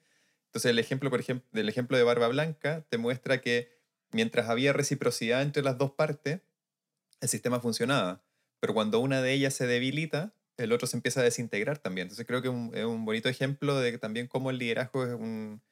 Entonces 0.46 0.70
el 0.70 0.78
ejemplo, 0.78 1.10
por 1.10 1.20
ejemplo, 1.20 1.48
del 1.52 1.68
ejemplo 1.68 1.96
de 1.96 2.02
Barba 2.02 2.28
Blanca 2.28 2.84
te 2.88 2.98
muestra 2.98 3.40
que 3.40 3.70
mientras 4.12 4.48
había 4.48 4.72
reciprocidad 4.72 5.42
entre 5.42 5.62
las 5.62 5.78
dos 5.78 5.92
partes, 5.92 6.40
el 7.20 7.28
sistema 7.28 7.60
funcionaba. 7.60 8.22
Pero 8.60 8.74
cuando 8.74 9.00
una 9.00 9.22
de 9.22 9.32
ellas 9.32 9.54
se 9.54 9.66
debilita, 9.66 10.32
el 10.56 10.72
otro 10.72 10.86
se 10.86 10.96
empieza 10.96 11.20
a 11.20 11.24
desintegrar 11.24 11.78
también. 11.78 12.06
Entonces 12.06 12.26
creo 12.26 12.42
que 12.42 12.48
es 12.78 12.84
un 12.84 13.04
bonito 13.04 13.28
ejemplo 13.28 13.78
de 13.78 13.98
también 13.98 14.26
cómo 14.26 14.50
el 14.50 14.58
liderazgo 14.58 15.06
es 15.06 15.14
un, 15.14 15.62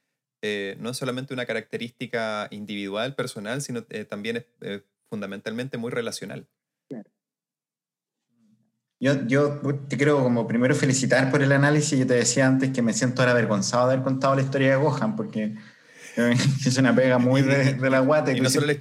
eh, 0.41 0.77
no 0.79 0.91
es 0.91 0.97
solamente 0.97 1.35
una 1.35 1.47
característica 1.47 2.49
individual, 2.51 3.15
personal, 3.15 3.61
sino 3.61 3.85
eh, 3.91 4.05
también 4.05 4.39
es 4.39 4.45
eh, 4.61 4.83
fundamentalmente 5.09 5.79
muy 5.79 5.91
relacional. 5.91 6.47
Yo, 9.01 9.27
yo 9.29 9.61
te 9.89 9.97
quiero 9.97 10.25
como 10.25 10.49
primero 10.49 10.75
felicitar 10.75 11.31
por 11.31 11.41
el 11.41 11.53
análisis. 11.53 11.97
Yo 11.97 12.07
te 12.07 12.15
decía 12.15 12.49
antes 12.49 12.71
que 12.73 12.83
me 12.83 12.93
siento 12.93 13.23
ahora 13.23 13.31
avergonzado 13.31 13.87
de 13.87 13.95
haber 13.95 14.05
contado 14.05 14.35
la 14.35 14.43
historia 14.43 14.71
de 14.71 14.77
Gohan, 14.77 15.15
porque 15.15 15.55
es 16.17 16.77
una 16.79 16.95
pega 16.95 17.19
muy 17.19 17.43
de, 17.43 17.77
la 17.91 18.01
guata. 18.01 18.33
Y 18.33 18.41
no 18.41 18.51
solo 18.51 18.67
la, 18.67 18.75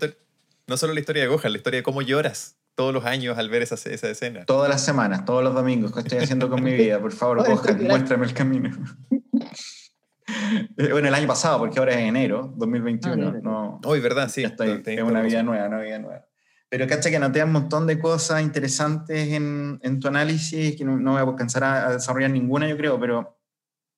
no 0.66 0.78
solo 0.78 0.94
la 0.94 1.00
historia 1.00 1.22
de 1.22 1.28
Gohan, 1.28 1.52
la 1.52 1.58
historia 1.58 1.80
de 1.80 1.84
cómo 1.84 2.02
lloras 2.02 2.58
todos 2.78 2.94
los 2.94 3.06
años 3.06 3.40
al 3.40 3.50
ver 3.50 3.64
esa, 3.64 3.74
esa 3.74 4.10
escena. 4.10 4.46
Todas 4.46 4.70
las 4.70 4.86
semanas, 4.86 5.26
todos 5.26 5.44
los 5.44 5.56
domingos, 5.56 5.92
¿qué 5.92 6.02
estoy 6.02 6.20
haciendo 6.20 6.48
con 6.48 6.64
mi 6.64 6.74
vida? 6.76 7.00
Por 7.02 7.12
favor, 7.12 7.38
Gohan, 7.48 7.84
muéstrame 7.84 8.26
el 8.26 8.34
camino. 8.34 8.72
Eh, 10.76 10.90
bueno, 10.92 11.08
el 11.08 11.14
año 11.14 11.26
pasado, 11.26 11.58
porque 11.58 11.80
ahora 11.80 11.94
es 11.94 12.00
enero 12.00 12.54
2021. 12.58 13.28
Ah, 13.30 13.40
no, 13.42 13.80
Hoy, 13.86 14.02
¿verdad? 14.02 14.28
Sí. 14.28 14.44
Estoy, 14.44 14.84
es 14.86 15.02
una 15.02 15.22
vida 15.22 15.42
nueva, 15.42 15.68
una 15.68 15.80
vida 15.80 16.00
nueva. 16.00 16.26
Pero 16.68 16.86
cacha 16.86 17.10
que 17.10 17.18
noté 17.18 17.42
un 17.46 17.54
montón 17.54 17.88
de 17.88 17.98
cosas 17.98 18.42
interesantes 18.42 19.30
en, 19.30 19.80
en 19.82 20.00
tu 20.02 20.10
análisis, 20.10 20.76
que 20.76 20.84
no, 20.84 20.98
no, 20.98 21.12
voy 21.14 21.22
a 21.22 21.24
alcanzar 21.24 21.64
a, 21.64 21.94
desarrollar 21.94 22.30
ninguna, 22.32 22.68
yo 22.68 22.76
creo, 22.76 23.00
pero 23.00 23.40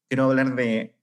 quiero 0.08 0.26
hablar 0.26 0.56
de, 0.56 0.96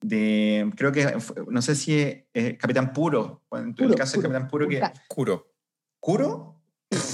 de 0.00 0.72
creo 0.76 0.92
que, 0.92 1.12
no 1.48 1.60
sé 1.60 1.74
si 1.74 1.98
es 1.98 2.24
eh, 2.32 2.56
Capitán 2.56 2.92
Puro, 2.92 3.42
en 3.50 3.70
el 3.70 3.74
Puro, 3.74 3.96
caso 3.96 4.12
de 4.12 4.28
puro. 4.28 4.32
Capitán 4.32 4.48
Puro, 4.48 4.68
que... 4.68 4.80
Curo. 5.08 5.52
¿Curo? 5.98 6.57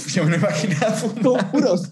Yo 0.07 0.23
me 0.23 0.31
lo 0.31 0.37
imaginaba 0.37 0.91
fumando. 0.91 1.37
Puros. 1.51 1.91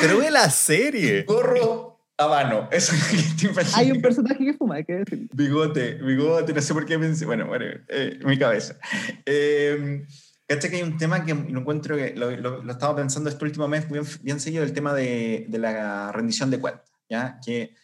Pero 0.00 0.18
ve 0.18 0.30
la 0.30 0.48
serie. 0.50 1.24
Gorro 1.24 2.00
habano. 2.16 2.68
Eso 2.72 2.94
es 2.94 3.12
lo 3.12 3.22
que 3.22 3.40
te 3.40 3.46
imaginas. 3.46 3.76
Hay 3.76 3.90
un 3.90 4.00
personaje 4.00 4.44
que 4.44 4.54
fuma, 4.54 4.76
hay 4.76 4.84
que 4.84 4.94
decir. 4.94 5.28
Bigote, 5.32 5.94
bigote, 5.94 6.52
no 6.52 6.62
sé 6.62 6.72
por 6.72 6.86
qué 6.86 6.98
pensé. 6.98 7.26
Bueno, 7.26 7.46
bueno, 7.46 7.66
eh, 7.88 8.18
mi 8.24 8.38
cabeza. 8.38 8.78
Eh, 9.26 10.06
Cacha 10.48 10.70
que 10.70 10.76
hay 10.76 10.82
un 10.82 10.96
tema 10.96 11.24
que 11.24 11.34
lo 11.34 11.60
encuentro 11.60 11.96
que 11.96 12.14
lo, 12.14 12.30
lo, 12.30 12.62
lo 12.62 12.72
estaba 12.72 12.94
pensando 12.94 13.28
este 13.28 13.44
último 13.44 13.66
mes 13.66 13.90
bien, 13.90 14.04
bien 14.22 14.38
seguido, 14.38 14.62
el 14.62 14.72
tema 14.72 14.94
de, 14.94 15.46
de 15.48 15.58
la 15.58 16.12
rendición 16.12 16.52
de 16.52 16.60
cuentas, 16.60 16.88
¿ya? 17.10 17.40
Que 17.44 17.74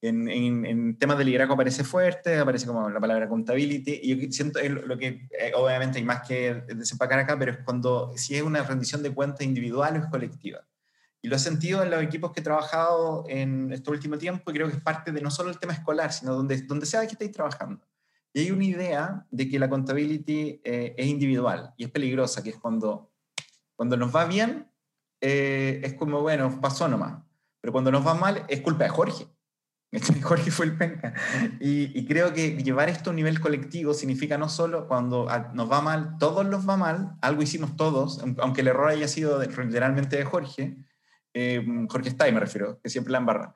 en, 0.00 0.28
en, 0.28 0.66
en 0.66 0.98
temas 0.98 1.18
de 1.18 1.24
liderazgo 1.24 1.54
aparece 1.54 1.84
fuerte, 1.84 2.38
aparece 2.38 2.66
como 2.66 2.88
la 2.90 3.00
palabra 3.00 3.24
accountability, 3.24 4.00
y 4.02 4.16
yo 4.16 4.32
siento 4.32 4.60
lo 4.68 4.98
que, 4.98 5.28
eh, 5.38 5.52
obviamente 5.54 5.98
hay 5.98 6.04
más 6.04 6.26
que 6.26 6.54
desempacar 6.68 7.18
acá, 7.18 7.38
pero 7.38 7.52
es 7.52 7.58
cuando, 7.64 8.12
si 8.16 8.36
es 8.36 8.42
una 8.42 8.62
rendición 8.62 9.02
de 9.02 9.14
cuentas 9.14 9.42
individual 9.42 9.96
o 9.96 10.04
es 10.04 10.06
colectiva. 10.06 10.66
Y 11.22 11.28
lo 11.28 11.36
he 11.36 11.38
sentido 11.38 11.82
en 11.82 11.90
los 11.90 12.02
equipos 12.02 12.32
que 12.32 12.40
he 12.40 12.44
trabajado 12.44 13.24
en 13.26 13.72
este 13.72 13.90
último 13.90 14.16
tiempo 14.16 14.50
y 14.50 14.54
creo 14.54 14.68
que 14.68 14.76
es 14.76 14.82
parte 14.82 15.10
de 15.10 15.20
no 15.20 15.30
solo 15.30 15.50
el 15.50 15.58
tema 15.58 15.72
escolar, 15.72 16.12
sino 16.12 16.34
donde, 16.34 16.62
donde 16.62 16.86
sea 16.86 17.00
que 17.00 17.12
estéis 17.12 17.32
trabajando. 17.32 17.84
Y 18.32 18.40
hay 18.40 18.50
una 18.50 18.64
idea 18.64 19.26
de 19.30 19.48
que 19.48 19.58
la 19.58 19.68
contability 19.68 20.60
eh, 20.62 20.94
es 20.96 21.06
individual 21.06 21.72
y 21.76 21.84
es 21.84 21.90
peligrosa, 21.90 22.42
que 22.42 22.50
es 22.50 22.56
cuando, 22.56 23.10
cuando 23.74 23.96
nos 23.96 24.14
va 24.14 24.26
bien, 24.26 24.70
eh, 25.20 25.80
es 25.82 25.94
como, 25.94 26.20
bueno, 26.20 26.60
pasó 26.60 26.86
nomás. 26.86 27.22
Pero 27.60 27.72
cuando 27.72 27.90
nos 27.90 28.06
va 28.06 28.14
mal, 28.14 28.44
es 28.48 28.60
culpa 28.60 28.84
de 28.84 28.90
Jorge. 28.90 29.26
Jorge 30.22 30.50
fue 30.50 30.66
el 30.66 30.76
penca. 30.76 31.14
Y, 31.60 31.98
y 31.98 32.06
creo 32.06 32.32
que 32.32 32.56
llevar 32.62 32.88
esto 32.88 33.10
a 33.10 33.12
un 33.12 33.16
nivel 33.16 33.40
colectivo 33.40 33.94
significa 33.94 34.38
no 34.38 34.48
solo 34.48 34.86
cuando 34.88 35.28
a- 35.30 35.52
nos 35.54 35.70
va 35.70 35.80
mal, 35.80 36.16
todos 36.18 36.46
nos 36.46 36.68
va 36.68 36.76
mal, 36.76 37.16
algo 37.22 37.42
hicimos 37.42 37.76
todos, 37.76 38.20
aun- 38.22 38.36
aunque 38.40 38.60
el 38.62 38.68
error 38.68 38.88
haya 38.88 39.08
sido 39.08 39.40
literalmente 39.42 40.16
de 40.16 40.24
Jorge, 40.24 40.76
eh, 41.34 41.64
Jorge 41.88 42.08
Stay 42.10 42.32
me 42.32 42.40
refiero, 42.40 42.80
que 42.82 42.88
siempre 42.90 43.12
la 43.12 43.18
embarra, 43.18 43.54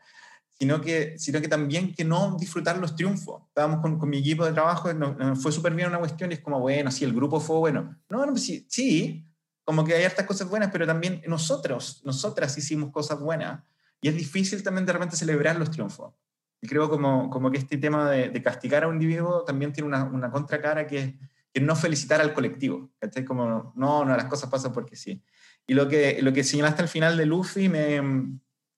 sino 0.52 0.80
que, 0.80 1.18
sino 1.18 1.40
que 1.40 1.48
también 1.48 1.94
que 1.94 2.04
no 2.04 2.36
disfrutar 2.38 2.76
los 2.78 2.94
triunfos. 2.94 3.42
Estábamos 3.48 3.80
con, 3.80 3.98
con 3.98 4.08
mi 4.10 4.18
equipo 4.18 4.44
de 4.44 4.52
trabajo, 4.52 4.92
nos, 4.92 5.16
nos 5.16 5.42
fue 5.42 5.52
súper 5.52 5.74
bien 5.74 5.88
una 5.88 5.98
cuestión 5.98 6.30
y 6.30 6.34
es 6.34 6.40
como, 6.40 6.60
bueno, 6.60 6.90
sí, 6.90 7.04
el 7.04 7.14
grupo 7.14 7.40
fue 7.40 7.56
bueno. 7.58 7.96
No, 8.10 8.26
no, 8.26 8.36
sí, 8.36 8.66
sí, 8.68 9.26
como 9.64 9.84
que 9.84 9.94
hay 9.94 10.04
hartas 10.04 10.26
cosas 10.26 10.48
buenas, 10.48 10.70
pero 10.72 10.86
también 10.86 11.22
nosotros, 11.26 12.02
nosotras 12.04 12.56
hicimos 12.58 12.90
cosas 12.90 13.18
buenas 13.20 13.62
y 14.02 14.08
es 14.08 14.14
difícil 14.16 14.62
también 14.62 14.84
de 14.86 14.92
repente 14.92 15.16
celebrar 15.16 15.56
los 15.58 15.70
triunfos. 15.70 16.12
Y 16.60 16.68
creo 16.68 16.88
como, 16.90 17.30
como 17.30 17.50
que 17.50 17.58
este 17.58 17.78
tema 17.78 18.10
de, 18.10 18.28
de 18.28 18.42
castigar 18.42 18.84
a 18.84 18.88
un 18.88 18.94
individuo 18.94 19.44
también 19.44 19.72
tiene 19.72 19.88
una, 19.88 20.04
una 20.04 20.30
contracara 20.30 20.86
que 20.86 20.98
es 20.98 21.14
que 21.52 21.60
no 21.60 21.76
felicitar 21.76 22.20
al 22.20 22.32
colectivo. 22.32 22.90
¿cachai? 22.98 23.24
Como, 23.24 23.72
no, 23.74 24.04
no, 24.04 24.16
las 24.16 24.26
cosas 24.26 24.50
pasan 24.50 24.72
porque 24.72 24.96
sí. 24.96 25.22
Y 25.66 25.74
lo 25.74 25.88
que, 25.88 26.20
lo 26.22 26.32
que 26.32 26.44
señalaste 26.44 26.82
al 26.82 26.88
final 26.88 27.16
de 27.16 27.26
Luffy 27.26 27.68
me, 27.68 28.00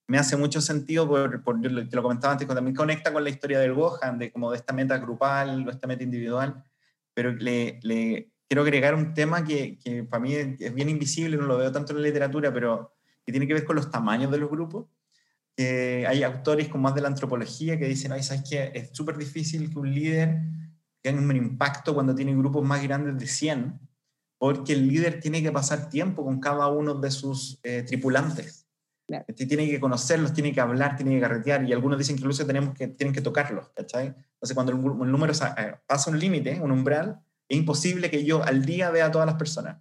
me 0.07 0.19
hace 0.19 0.37
mucho 0.37 0.61
sentido, 0.61 1.07
por, 1.09 1.43
por, 1.43 1.61
te 1.61 1.97
lo 1.97 2.03
comentaba 2.03 2.33
antes, 2.33 2.49
también 2.49 2.75
conecta 2.75 3.13
con 3.13 3.25
la 3.25 3.31
historia 3.31 3.59
del 3.61 3.75
Gohan, 3.75 4.19
de 4.19 4.33
como 4.33 4.51
de 4.51 4.59
esta 4.59 4.73
meta 4.73 4.99
grupal 4.99 5.67
o 5.67 5.71
esta 5.71 5.87
meta 5.87 6.03
individual, 6.03 6.63
pero 7.15 7.33
le, 7.33 7.79
le 7.83 8.31
quiero 8.49 8.63
agregar 8.63 8.95
un 8.95 9.15
tema 9.15 9.45
que, 9.45 9.79
que 9.79 10.05
para 10.05 10.23
mí 10.23 10.35
es 10.35 10.75
bien 10.75 10.89
invisible, 10.89 11.37
no 11.37 11.47
lo 11.47 11.59
veo 11.59 11.73
tanto 11.73 11.93
en 11.93 12.03
la 12.03 12.09
literatura, 12.09 12.53
pero 12.53 12.95
que 13.25 13.33
tiene 13.33 13.47
que 13.47 13.55
ver 13.55 13.65
con 13.65 13.77
los 13.77 13.91
tamaños 13.91 14.31
de 14.31 14.39
los 14.39 14.51
grupos. 14.51 14.87
Que 15.57 16.07
hay 16.07 16.23
autores 16.23 16.69
con 16.69 16.81
más 16.81 16.95
de 16.95 17.03
la 17.03 17.09
antropología 17.09 17.79
que 17.79 17.87
dicen, 17.87 18.13
ay, 18.13 18.23
¿sabes 18.23 18.45
qué? 18.49 18.73
Es 18.75 18.91
súper 18.93 19.19
difícil 19.19 19.71
que 19.71 19.79
un 19.79 19.95
líder 19.95 20.41
tenga 21.03 21.21
un 21.21 21.37
impacto 21.37 21.95
cuando 21.95 22.15
tiene 22.15 22.35
grupos 22.35 22.65
más 22.65 22.83
grandes 22.83 23.19
de 23.19 23.27
100, 23.27 23.79
porque 24.39 24.73
el 24.73 24.89
líder 24.89 25.21
tiene 25.21 25.43
que 25.43 25.53
pasar 25.53 25.89
tiempo 25.89 26.25
con 26.25 26.41
cada 26.41 26.69
uno 26.69 26.95
de 26.95 27.11
sus 27.11 27.61
eh, 27.63 27.83
tripulantes. 27.83 28.67
Claro. 29.07 29.27
Tiene 29.35 29.69
que 29.69 29.81
conocerlos, 29.81 30.33
tiene 30.33 30.53
que 30.53 30.61
hablar, 30.61 30.97
tiene 30.97 31.17
que 31.17 31.21
carretear, 31.21 31.69
y 31.69 31.73
algunos 31.73 31.99
dicen 31.99 32.17
que 32.17 32.21
incluso 32.21 32.47
tenemos 32.47 32.73
que, 32.75 32.89
tienen 32.89 33.13
que 33.13 33.21
tocarlos, 33.21 33.69
¿cachai? 33.71 34.07
Entonces, 34.07 34.55
cuando 34.55 34.73
el, 34.73 34.79
el 34.79 35.13
número 35.13 35.33
eh, 35.33 35.75
pasa 35.87 36.11
un 36.11 36.19
límite, 36.19 36.61
un 36.61 36.71
umbral, 36.71 37.21
es 37.49 37.59
imposible 37.59 38.11
que 38.11 38.25
yo 38.25 38.43
al 38.43 38.65
día 38.65 38.91
vea 38.91 39.07
a 39.07 39.11
todas 39.11 39.27
las 39.27 39.37
personas. 39.37 39.79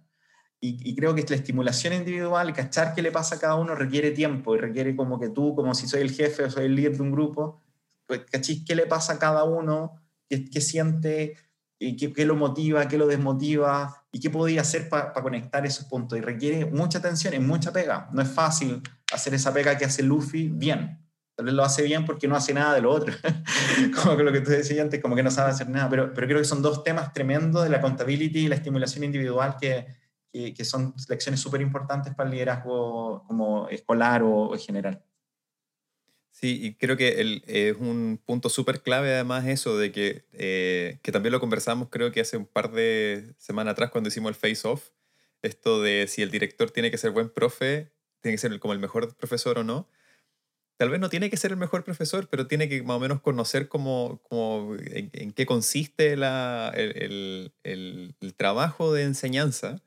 Y, 0.64 0.78
y 0.88 0.94
creo 0.94 1.14
que 1.14 1.26
la 1.28 1.36
estimulación 1.36 1.92
individual, 1.92 2.52
cachar 2.52 2.94
qué 2.94 3.02
le 3.02 3.10
pasa 3.10 3.34
a 3.34 3.38
cada 3.38 3.56
uno, 3.56 3.74
requiere 3.74 4.12
tiempo 4.12 4.54
y 4.54 4.58
requiere 4.58 4.94
como 4.94 5.18
que 5.18 5.28
tú, 5.28 5.54
como 5.56 5.74
si 5.74 5.88
soy 5.88 6.02
el 6.02 6.12
jefe 6.12 6.44
o 6.44 6.50
soy 6.50 6.66
el 6.66 6.76
líder 6.76 6.96
de 6.96 7.02
un 7.02 7.10
grupo, 7.10 7.60
pues, 8.06 8.20
cachis 8.30 8.64
qué 8.64 8.76
le 8.76 8.86
pasa 8.86 9.14
a 9.14 9.18
cada 9.18 9.42
uno, 9.42 10.00
qué, 10.28 10.48
qué 10.48 10.60
siente, 10.60 11.34
y 11.82 11.96
qué, 11.96 12.12
qué 12.12 12.24
lo 12.24 12.36
motiva, 12.36 12.86
qué 12.86 12.96
lo 12.96 13.06
desmotiva 13.06 14.04
y 14.12 14.20
qué 14.20 14.30
podía 14.30 14.60
hacer 14.60 14.88
para 14.88 15.12
conectar 15.14 15.66
esos 15.66 15.86
puntos. 15.86 16.16
Y 16.16 16.20
requiere 16.20 16.64
mucha 16.66 16.98
atención 16.98 17.34
y 17.34 17.40
mucha 17.40 17.72
pega. 17.72 18.08
No 18.12 18.22
es 18.22 18.28
fácil 18.28 18.80
hacer 19.12 19.34
esa 19.34 19.52
pega 19.52 19.76
que 19.76 19.84
hace 19.84 20.02
Luffy 20.02 20.48
bien. 20.48 20.98
Tal 21.34 21.46
vez 21.46 21.54
lo 21.54 21.64
hace 21.64 21.82
bien 21.82 22.04
porque 22.04 22.28
no 22.28 22.36
hace 22.36 22.54
nada 22.54 22.74
de 22.74 22.82
lo 22.82 22.92
otro. 22.92 23.12
como 24.02 24.16
que 24.16 24.22
lo 24.22 24.32
que 24.32 24.42
tú 24.42 24.50
decías 24.50 24.80
antes, 24.80 25.00
como 25.02 25.16
que 25.16 25.24
no 25.24 25.30
sabe 25.30 25.50
hacer 25.50 25.68
nada. 25.68 25.88
Pero, 25.88 26.14
pero 26.14 26.26
creo 26.28 26.38
que 26.38 26.44
son 26.44 26.62
dos 26.62 26.84
temas 26.84 27.12
tremendos 27.12 27.64
de 27.64 27.70
la 27.70 27.80
contability 27.80 28.40
y 28.40 28.48
la 28.48 28.54
estimulación 28.54 29.02
individual 29.02 29.56
que, 29.60 29.86
que, 30.32 30.54
que 30.54 30.64
son 30.64 30.94
lecciones 31.08 31.40
súper 31.40 31.60
importantes 31.60 32.14
para 32.14 32.28
el 32.28 32.34
liderazgo 32.34 33.24
como 33.26 33.68
escolar 33.68 34.22
o, 34.22 34.50
o 34.52 34.58
general. 34.58 35.02
Sí, 36.30 36.58
y 36.64 36.74
creo 36.74 36.96
que 36.96 37.20
el- 37.20 37.42
es 37.46 37.76
un 37.76 38.20
punto 38.24 38.48
súper 38.48 38.82
clave 38.82 39.12
además 39.14 39.46
eso 39.46 39.76
de 39.76 39.92
que, 39.92 40.24
eh, 40.32 40.98
que 41.02 41.12
también 41.12 41.32
lo 41.32 41.40
conversamos 41.40 41.88
creo 41.90 42.10
que 42.10 42.20
hace 42.22 42.36
un 42.38 42.46
par 42.46 42.72
de 42.72 43.34
semanas 43.38 43.72
atrás 43.72 43.90
cuando 43.90 44.08
hicimos 44.08 44.30
el 44.30 44.34
Face 44.34 44.66
Off, 44.66 44.90
esto 45.42 45.82
de 45.82 46.06
si 46.08 46.22
el 46.22 46.30
director 46.30 46.70
tiene 46.70 46.90
que 46.90 46.98
ser 46.98 47.10
buen 47.10 47.28
profe, 47.30 47.92
tiene 48.22 48.34
que 48.34 48.38
ser 48.38 48.58
como 48.60 48.72
el 48.72 48.78
mejor 48.80 49.14
profesor 49.16 49.58
o 49.58 49.64
no. 49.64 49.88
Tal 50.78 50.90
vez 50.90 51.00
no 51.00 51.10
tiene 51.10 51.30
que 51.30 51.36
ser 51.36 51.52
el 51.52 51.58
mejor 51.58 51.84
profesor, 51.84 52.28
pero 52.30 52.46
tiene 52.48 52.68
que 52.68 52.82
más 52.82 52.96
o 52.96 53.00
menos 53.00 53.20
conocer 53.22 53.68
cómo, 53.68 54.20
cómo- 54.28 54.76
en, 54.76 55.10
en 55.12 55.32
qué 55.32 55.46
consiste 55.46 56.16
la, 56.16 56.72
el- 56.76 57.52
el- 57.64 58.16
el 58.20 58.34
trabajo 58.34 58.92
de 58.94 59.04
enseñanza. 59.04 59.82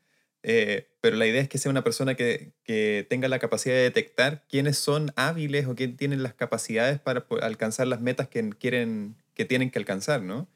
Eh, 0.47 0.87
pero 1.01 1.15
la 1.17 1.25
idea 1.25 1.41
es 1.41 1.49
que 1.49 1.57
sea 1.57 1.71
una 1.71 1.83
persona 1.83 2.13
que, 2.15 2.51
que 2.63 3.05
tenga 3.09 3.27
la 3.27 3.39
capacidad 3.39 3.73
de 3.75 3.81
detectar 3.81 4.45
quiénes 4.47 4.77
son 4.77 5.11
hábiles 5.15 5.65
o 5.67 5.75
quién 5.75 5.97
tienen 5.97 6.21
las 6.21 6.35
capacidades 6.35 6.99
para 6.99 7.25
alcanzar 7.41 7.87
las 7.87 7.99
metas 8.01 8.27
que 8.27 8.47
quieren 8.51 9.15
que 9.33 9.45
tienen 9.45 9.71
que 9.71 9.79
alcanzar, 9.79 10.21
¿no? 10.21 10.47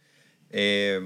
Eh, 0.52 1.00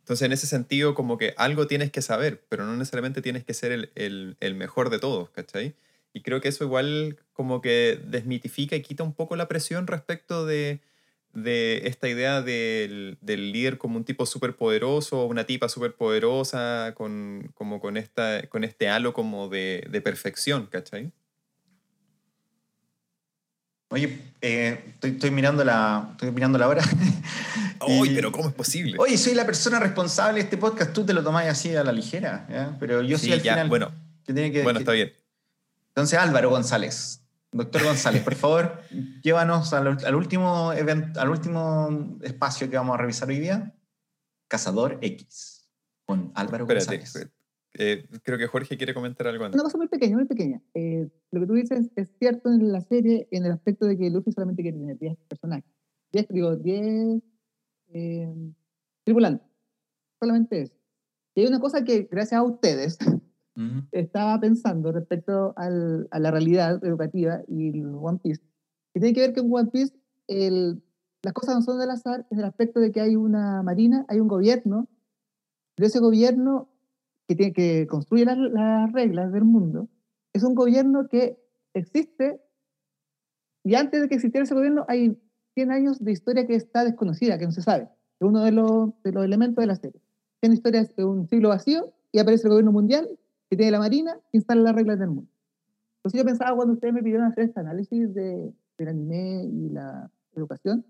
entonces, 0.00 0.26
en 0.26 0.32
ese 0.32 0.46
sentido, 0.46 0.94
como 0.94 1.18
que 1.18 1.34
algo 1.36 1.66
tienes 1.66 1.90
que 1.92 2.02
saber, 2.02 2.42
pero 2.48 2.64
no 2.66 2.76
necesariamente 2.76 3.22
tienes 3.22 3.44
que 3.44 3.54
ser 3.54 3.72
el, 3.72 3.92
el- 3.94 4.36
el 4.40 4.54
mejor 4.54 4.90
de 4.90 4.98
todos, 4.98 5.30
¿cachai? 5.30 5.74
Y 6.12 6.22
creo 6.22 6.40
que 6.40 6.48
eso 6.48 6.64
igual 6.64 7.18
como 7.32 7.60
que 7.60 8.00
desmitifica 8.06 8.74
y 8.76 8.82
quita 8.82 9.04
un 9.04 9.14
poco 9.14 9.36
la 9.36 9.48
presión 9.48 9.86
respecto 9.86 10.46
de, 10.46 10.80
de 11.32 11.82
esta 11.86 12.08
idea 12.08 12.42
del, 12.42 13.16
del 13.20 13.52
líder 13.52 13.78
como 13.78 13.96
un 13.96 14.04
tipo 14.04 14.26
súper 14.26 14.56
poderoso, 14.56 15.26
una 15.26 15.44
tipa 15.44 15.68
súper 15.68 15.94
poderosa, 15.94 16.92
con, 16.96 17.50
como 17.54 17.80
con, 17.80 17.96
esta, 17.96 18.42
con 18.48 18.64
este 18.64 18.88
halo 18.88 19.12
como 19.12 19.48
de, 19.48 19.86
de 19.90 20.00
perfección, 20.00 20.66
¿cachai? 20.66 21.12
Oye, 23.92 24.18
eh, 24.40 24.80
estoy, 24.94 25.10
estoy 25.12 25.30
mirando 25.32 25.64
la, 25.64 26.08
estoy 26.12 26.30
mirando 26.30 26.58
la 26.58 26.68
hora. 26.68 26.82
¡Ay, 27.80 28.10
Y- 28.10 28.14
pero 28.14 28.30
cómo 28.30 28.48
es 28.48 28.54
posible! 28.54 28.96
Oye, 28.98 29.16
soy 29.18 29.34
la 29.34 29.44
persona 29.46 29.80
responsable 29.80 30.34
de 30.34 30.40
este 30.44 30.56
podcast, 30.56 30.92
tú 30.92 31.04
te 31.04 31.12
lo 31.12 31.22
tomás 31.24 31.46
así 31.46 31.74
a 31.74 31.82
la 31.82 31.92
ligera, 31.92 32.46
¿ya? 32.50 32.76
pero 32.78 33.02
yo 33.02 33.18
Sí, 33.18 33.26
soy 33.26 33.32
al 33.34 33.42
ya, 33.42 33.52
final. 33.54 33.68
bueno, 33.68 33.92
que 34.24 34.32
tiene 34.32 34.52
que, 34.52 34.62
bueno, 34.62 34.78
que- 34.78 34.82
está 34.82 34.92
bien. 34.92 35.12
Entonces, 35.88 36.18
Álvaro 36.18 36.50
González, 36.50 37.19
doctor 37.52 37.84
González, 37.84 38.22
por 38.22 38.34
favor, 38.34 38.80
llévanos 39.22 39.72
al, 39.72 39.98
al 40.04 40.14
último 40.14 40.72
evento, 40.72 41.20
al 41.20 41.30
último 41.30 42.18
espacio 42.22 42.70
que 42.70 42.76
vamos 42.76 42.94
a 42.94 42.98
revisar 42.98 43.28
hoy 43.28 43.40
día, 43.40 43.74
Cazador 44.48 44.98
X, 45.00 45.70
con 46.04 46.32
Álvaro 46.34 46.64
Espérate, 46.64 46.98
González. 46.98 47.30
eh, 47.74 48.08
creo 48.22 48.38
que 48.38 48.46
Jorge 48.46 48.76
quiere 48.76 48.94
comentar 48.94 49.26
algo 49.26 49.44
antes. 49.44 49.54
Una 49.54 49.64
cosa 49.64 49.78
muy 49.78 49.88
pequeña, 49.88 50.16
muy 50.16 50.26
pequeña. 50.26 50.60
Eh, 50.74 51.08
lo 51.30 51.40
que 51.40 51.46
tú 51.46 51.54
dices 51.54 51.90
es 51.96 52.12
cierto 52.18 52.50
en 52.50 52.72
la 52.72 52.80
serie 52.80 53.28
en 53.30 53.44
el 53.44 53.52
aspecto 53.52 53.86
de 53.86 53.96
que 53.96 54.10
Luffy 54.10 54.32
solamente 54.32 54.62
quiere 54.62 54.78
tener 54.78 54.98
10 54.98 55.16
personajes. 55.28 55.70
10, 56.12 56.28
digo, 56.28 56.56
10 56.56 57.22
eh, 57.92 58.34
tripulantes. 59.04 59.46
Solamente 60.18 60.62
eso. 60.62 60.74
Y 61.34 61.42
hay 61.42 61.46
una 61.46 61.60
cosa 61.60 61.84
que, 61.84 62.08
gracias 62.10 62.40
a 62.40 62.42
ustedes, 62.42 62.98
Ujú. 63.60 63.82
estaba 63.92 64.40
pensando 64.40 64.90
respecto 64.92 65.52
al- 65.56 66.08
a 66.10 66.18
la 66.18 66.30
realidad 66.30 66.82
educativa 66.84 67.42
y 67.48 67.68
el 67.80 67.94
One 67.94 68.18
Piece. 68.22 68.42
Que 68.94 69.00
tiene 69.00 69.14
que 69.14 69.20
ver 69.20 69.32
que 69.32 69.40
en 69.40 69.52
One 69.52 69.70
Piece 69.70 69.94
el- 70.28 70.82
las 71.22 71.34
cosas 71.34 71.54
no 71.56 71.62
son 71.62 71.78
del 71.78 71.90
azar 71.90 72.26
en 72.30 72.38
el 72.38 72.44
aspecto 72.44 72.80
de 72.80 72.90
que 72.92 73.00
hay 73.00 73.16
una 73.16 73.62
marina, 73.62 74.04
hay 74.08 74.20
un 74.20 74.28
gobierno, 74.28 74.88
pero 75.76 75.86
ese 75.86 75.98
gobierno 76.00 76.68
que, 77.28 77.36
tiene, 77.36 77.52
que 77.52 77.86
construye 77.86 78.24
las, 78.24 78.38
las 78.38 78.92
reglas 78.92 79.32
del 79.32 79.44
mundo 79.44 79.88
es 80.32 80.42
un 80.44 80.54
gobierno 80.54 81.08
que 81.08 81.38
existe 81.74 82.40
y 83.64 83.74
antes 83.74 84.00
de 84.00 84.08
que 84.08 84.14
existiera 84.14 84.44
ese 84.44 84.54
gobierno 84.54 84.84
hay 84.88 85.16
100 85.54 85.70
años 85.70 86.02
de 86.02 86.12
historia 86.12 86.46
que 86.46 86.54
está 86.54 86.84
desconocida, 86.84 87.38
que 87.38 87.44
no 87.46 87.52
se 87.52 87.62
sabe. 87.62 87.84
Es 88.18 88.26
uno 88.26 88.42
de 88.42 88.52
los, 88.52 88.90
de 89.02 89.12
los 89.12 89.24
elementos 89.24 89.60
de 89.62 89.66
la 89.66 89.76
serie. 89.76 90.00
100 90.40 90.52
historias 90.54 90.94
de 90.96 91.04
un 91.04 91.28
siglo 91.28 91.50
vacío 91.50 91.92
y 92.12 92.18
aparece 92.18 92.44
el 92.46 92.50
gobierno 92.50 92.72
mundial 92.72 93.08
que 93.50 93.56
tiene 93.56 93.72
la 93.72 93.80
marina 93.80 94.14
que 94.30 94.38
instala 94.38 94.62
las 94.62 94.74
reglas 94.74 94.98
del 95.00 95.08
mundo. 95.10 95.30
Entonces 95.98 96.18
yo 96.20 96.24
pensaba 96.24 96.56
cuando 96.56 96.74
ustedes 96.74 96.94
me 96.94 97.02
pidieron 97.02 97.26
hacer 97.26 97.44
este 97.44 97.60
análisis 97.60 98.14
de, 98.14 98.54
del 98.78 98.88
anime 98.88 99.44
y 99.44 99.68
la 99.70 100.10
educación, 100.34 100.86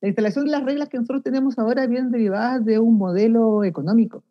la 0.00 0.08
instalación 0.08 0.46
de 0.46 0.50
las 0.50 0.64
reglas 0.64 0.88
que 0.88 0.98
nosotros 0.98 1.22
tenemos 1.22 1.58
ahora 1.58 1.86
vienen 1.86 2.10
derivadas 2.10 2.64
de 2.64 2.78
un 2.80 2.96
modelo 2.98 3.62
económico 3.62 4.24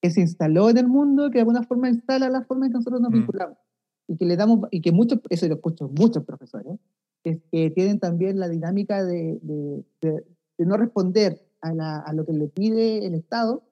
que 0.00 0.10
se 0.10 0.20
instaló 0.22 0.70
en 0.70 0.78
el 0.78 0.88
mundo, 0.88 1.28
que 1.30 1.34
de 1.34 1.40
alguna 1.40 1.62
forma 1.62 1.88
instala 1.88 2.28
la 2.30 2.42
forma 2.42 2.66
en 2.66 2.72
que 2.72 2.78
nosotros 2.78 3.00
nos 3.00 3.10
Mm. 3.10 3.14
vinculamos. 3.14 3.58
Y 4.08 4.16
que 4.16 4.24
le 4.24 4.36
damos, 4.36 4.60
y 4.70 4.80
que 4.80 4.90
muchos, 4.90 5.20
eso 5.28 5.46
lo 5.48 5.54
escucho 5.56 5.88
muchos 5.88 6.24
profesores, 6.24 6.78
que, 7.22 7.40
que 7.52 7.70
tienen 7.70 7.98
también 8.00 8.38
la 8.40 8.48
dinámica 8.48 9.04
de, 9.04 9.38
de- 9.42 9.84
de- 10.00 10.24
de 10.56 10.66
no 10.66 10.76
responder 10.78 11.46
a, 11.60 11.74
la- 11.74 11.98
a 11.98 12.12
lo 12.14 12.24
que 12.24 12.32
le 12.32 12.48
pide 12.48 13.06
el 13.06 13.14
Estado, 13.14 13.62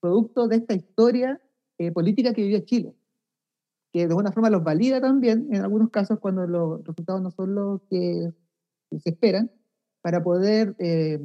producto 0.00 0.48
de 0.48 0.56
esta 0.56 0.74
historia 0.74 1.40
eh, 1.78 1.92
política 1.92 2.32
que 2.32 2.42
vivió 2.42 2.60
Chile, 2.60 2.94
que 3.92 4.00
de 4.00 4.04
alguna 4.06 4.32
forma 4.32 4.50
los 4.50 4.62
valida 4.64 5.00
también, 5.00 5.48
en 5.50 5.62
algunos 5.62 5.90
casos 5.90 6.18
cuando 6.18 6.46
los 6.46 6.84
resultados 6.84 7.22
no 7.22 7.30
son 7.30 7.54
los 7.54 7.80
que, 7.90 8.32
que 8.90 9.00
se 9.00 9.10
esperan, 9.10 9.50
para 10.02 10.22
poder 10.22 10.74
eh, 10.78 11.20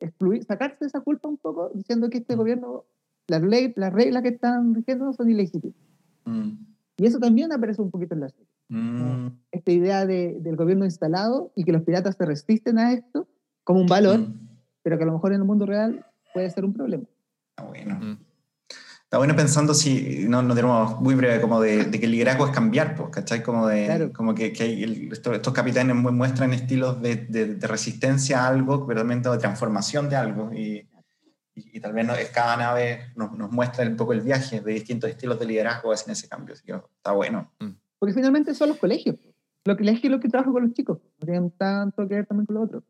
excluir, 0.00 0.44
sacarse 0.44 0.84
esa 0.86 1.00
culpa 1.00 1.28
un 1.28 1.36
poco, 1.36 1.70
diciendo 1.74 2.10
que 2.10 2.18
este 2.18 2.34
gobierno, 2.34 2.84
las, 3.28 3.42
ley, 3.42 3.72
las 3.76 3.92
reglas 3.92 4.22
que 4.22 4.30
están 4.30 4.74
rigiendo 4.74 5.12
son 5.12 5.30
ilegítimas. 5.30 5.76
Mm. 6.24 6.50
Y 6.96 7.06
eso 7.06 7.18
también 7.18 7.52
aparece 7.52 7.80
un 7.80 7.90
poquito 7.90 8.14
en 8.14 8.20
la 8.20 8.28
serie. 8.28 8.46
Mm. 8.68 9.28
Esta 9.52 9.72
idea 9.72 10.06
de- 10.06 10.38
del 10.40 10.56
gobierno 10.56 10.84
instalado 10.84 11.52
y 11.56 11.64
que 11.64 11.72
los 11.72 11.82
piratas 11.82 12.16
se 12.16 12.26
resisten 12.26 12.78
a 12.78 12.92
esto 12.92 13.26
como 13.64 13.80
un 13.80 13.86
valor, 13.86 14.18
Mm. 14.20 14.48
pero 14.82 14.96
que 14.98 15.04
a 15.04 15.06
lo 15.06 15.12
mejor 15.12 15.32
en 15.32 15.40
el 15.40 15.46
mundo 15.46 15.66
real 15.66 16.04
puede 16.34 16.50
ser 16.50 16.64
un 16.64 16.72
problema. 16.72 17.04
Está 17.50 17.64
bueno. 17.68 18.18
Mm. 19.10 19.12
Está 19.12 19.18
bueno 19.18 19.34
pensando 19.34 19.74
si, 19.74 20.26
no, 20.28 20.40
no 20.42 20.54
tenemos 20.54 21.00
muy 21.00 21.16
breve, 21.16 21.40
como 21.40 21.60
de, 21.60 21.84
de 21.84 21.98
que 21.98 22.06
el 22.06 22.12
liderazgo 22.12 22.46
es 22.46 22.52
cambiar, 22.52 22.94
pues, 22.94 23.10
¿cachai? 23.10 23.42
Como, 23.42 23.66
de, 23.66 23.86
Claro. 23.86 24.12
como 24.12 24.34
que, 24.36 24.52
que 24.52 24.84
el- 24.84 25.12
estos, 25.12 25.34
estos 25.34 25.52
capitanes 25.52 25.96
mu- 25.96 26.12
muestran 26.12 26.52
estilos 26.52 27.02
de, 27.02 27.16
de- 27.16 27.54
de 27.56 27.66
resistencia 27.66 28.44
a 28.44 28.48
algo, 28.48 28.86
pero 28.86 29.00
también 29.00 29.20
de 29.20 29.36
transformación 29.38 30.08
de 30.08 30.14
algo. 30.16 30.52
Y, 30.54 30.86
y, 31.56 31.76
y 31.76 31.80
tal 31.80 31.92
vez 31.92 32.06
no- 32.06 32.14
cada 32.32 32.56
nave 32.56 33.10
nos, 33.16 33.32
nos 33.36 33.50
muestra 33.50 33.84
un 33.84 33.96
poco 33.96 34.12
el 34.12 34.20
viaje 34.20 34.60
de 34.60 34.72
distintos 34.74 35.10
estilos 35.10 35.40
de 35.40 35.46
liderazgo 35.46 35.92
en 35.92 36.10
ese 36.12 36.28
cambio. 36.28 36.54
Así 36.54 36.64
que 36.64 36.72
está 36.74 37.10
bueno. 37.12 37.52
Porque 37.98 38.14
finalmente 38.14 38.54
son 38.54 38.68
los 38.68 38.78
colegios. 38.78 39.16
Los 39.64 39.76
colegios 39.76 40.10
los 40.10 40.20
que 40.20 40.28
trabajan 40.28 40.52
con 40.52 40.62
los 40.62 40.72
chicos. 40.72 40.98
No 41.18 41.26
tienen 41.26 41.50
tanto 41.50 42.06
que 42.08 42.14
ver 42.14 42.26
también 42.26 42.46
con 42.46 42.54
los 42.54 42.64
otros. 42.66 42.84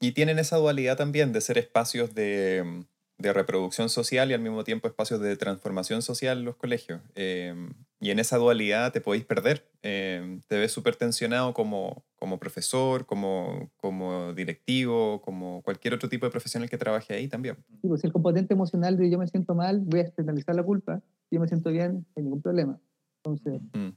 Y 0.00 0.12
tienen 0.12 0.38
esa 0.38 0.56
dualidad 0.56 0.96
también 0.96 1.32
de 1.32 1.40
ser 1.40 1.58
espacios 1.58 2.14
de, 2.14 2.84
de 3.18 3.32
reproducción 3.32 3.88
social 3.88 4.30
y 4.30 4.34
al 4.34 4.40
mismo 4.40 4.64
tiempo 4.64 4.88
espacios 4.88 5.20
de 5.20 5.36
transformación 5.36 6.02
social 6.02 6.42
los 6.42 6.56
colegios. 6.56 7.00
Eh, 7.14 7.54
y 8.00 8.10
en 8.10 8.18
esa 8.18 8.36
dualidad 8.36 8.92
te 8.92 9.00
podéis 9.00 9.24
perder. 9.24 9.64
Eh, 9.82 10.40
te 10.48 10.58
ves 10.58 10.72
súper 10.72 10.96
tensionado 10.96 11.54
como, 11.54 12.04
como 12.16 12.38
profesor, 12.40 13.06
como, 13.06 13.70
como 13.76 14.32
directivo, 14.34 15.20
como 15.22 15.62
cualquier 15.62 15.94
otro 15.94 16.08
tipo 16.08 16.26
de 16.26 16.30
profesional 16.32 16.68
que 16.68 16.78
trabaje 16.78 17.14
ahí 17.14 17.28
también. 17.28 17.56
Sí, 17.80 17.86
pues, 17.88 18.00
si 18.00 18.08
el 18.08 18.12
componente 18.12 18.54
emocional 18.54 18.96
de 18.96 19.08
yo 19.08 19.18
me 19.18 19.28
siento 19.28 19.54
mal, 19.54 19.80
voy 19.80 20.00
a 20.00 20.02
externalizar 20.02 20.54
la 20.56 20.64
culpa. 20.64 21.00
Yo 21.30 21.38
me 21.38 21.46
siento 21.46 21.70
bien, 21.70 21.92
no 21.98 22.04
hay 22.16 22.22
ningún 22.24 22.42
problema. 22.42 22.80
Entonces, 23.24 23.62
Mm. 23.72 23.90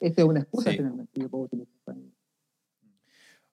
esta 0.00 0.22
es 0.22 0.28
una 0.28 0.40
excusa 0.40 0.70
Sí. 0.72 0.78
finalmente 0.78 1.12
que 1.12 1.20
yo 1.20 1.28
puedo 1.28 1.44
utilizar. 1.44 1.94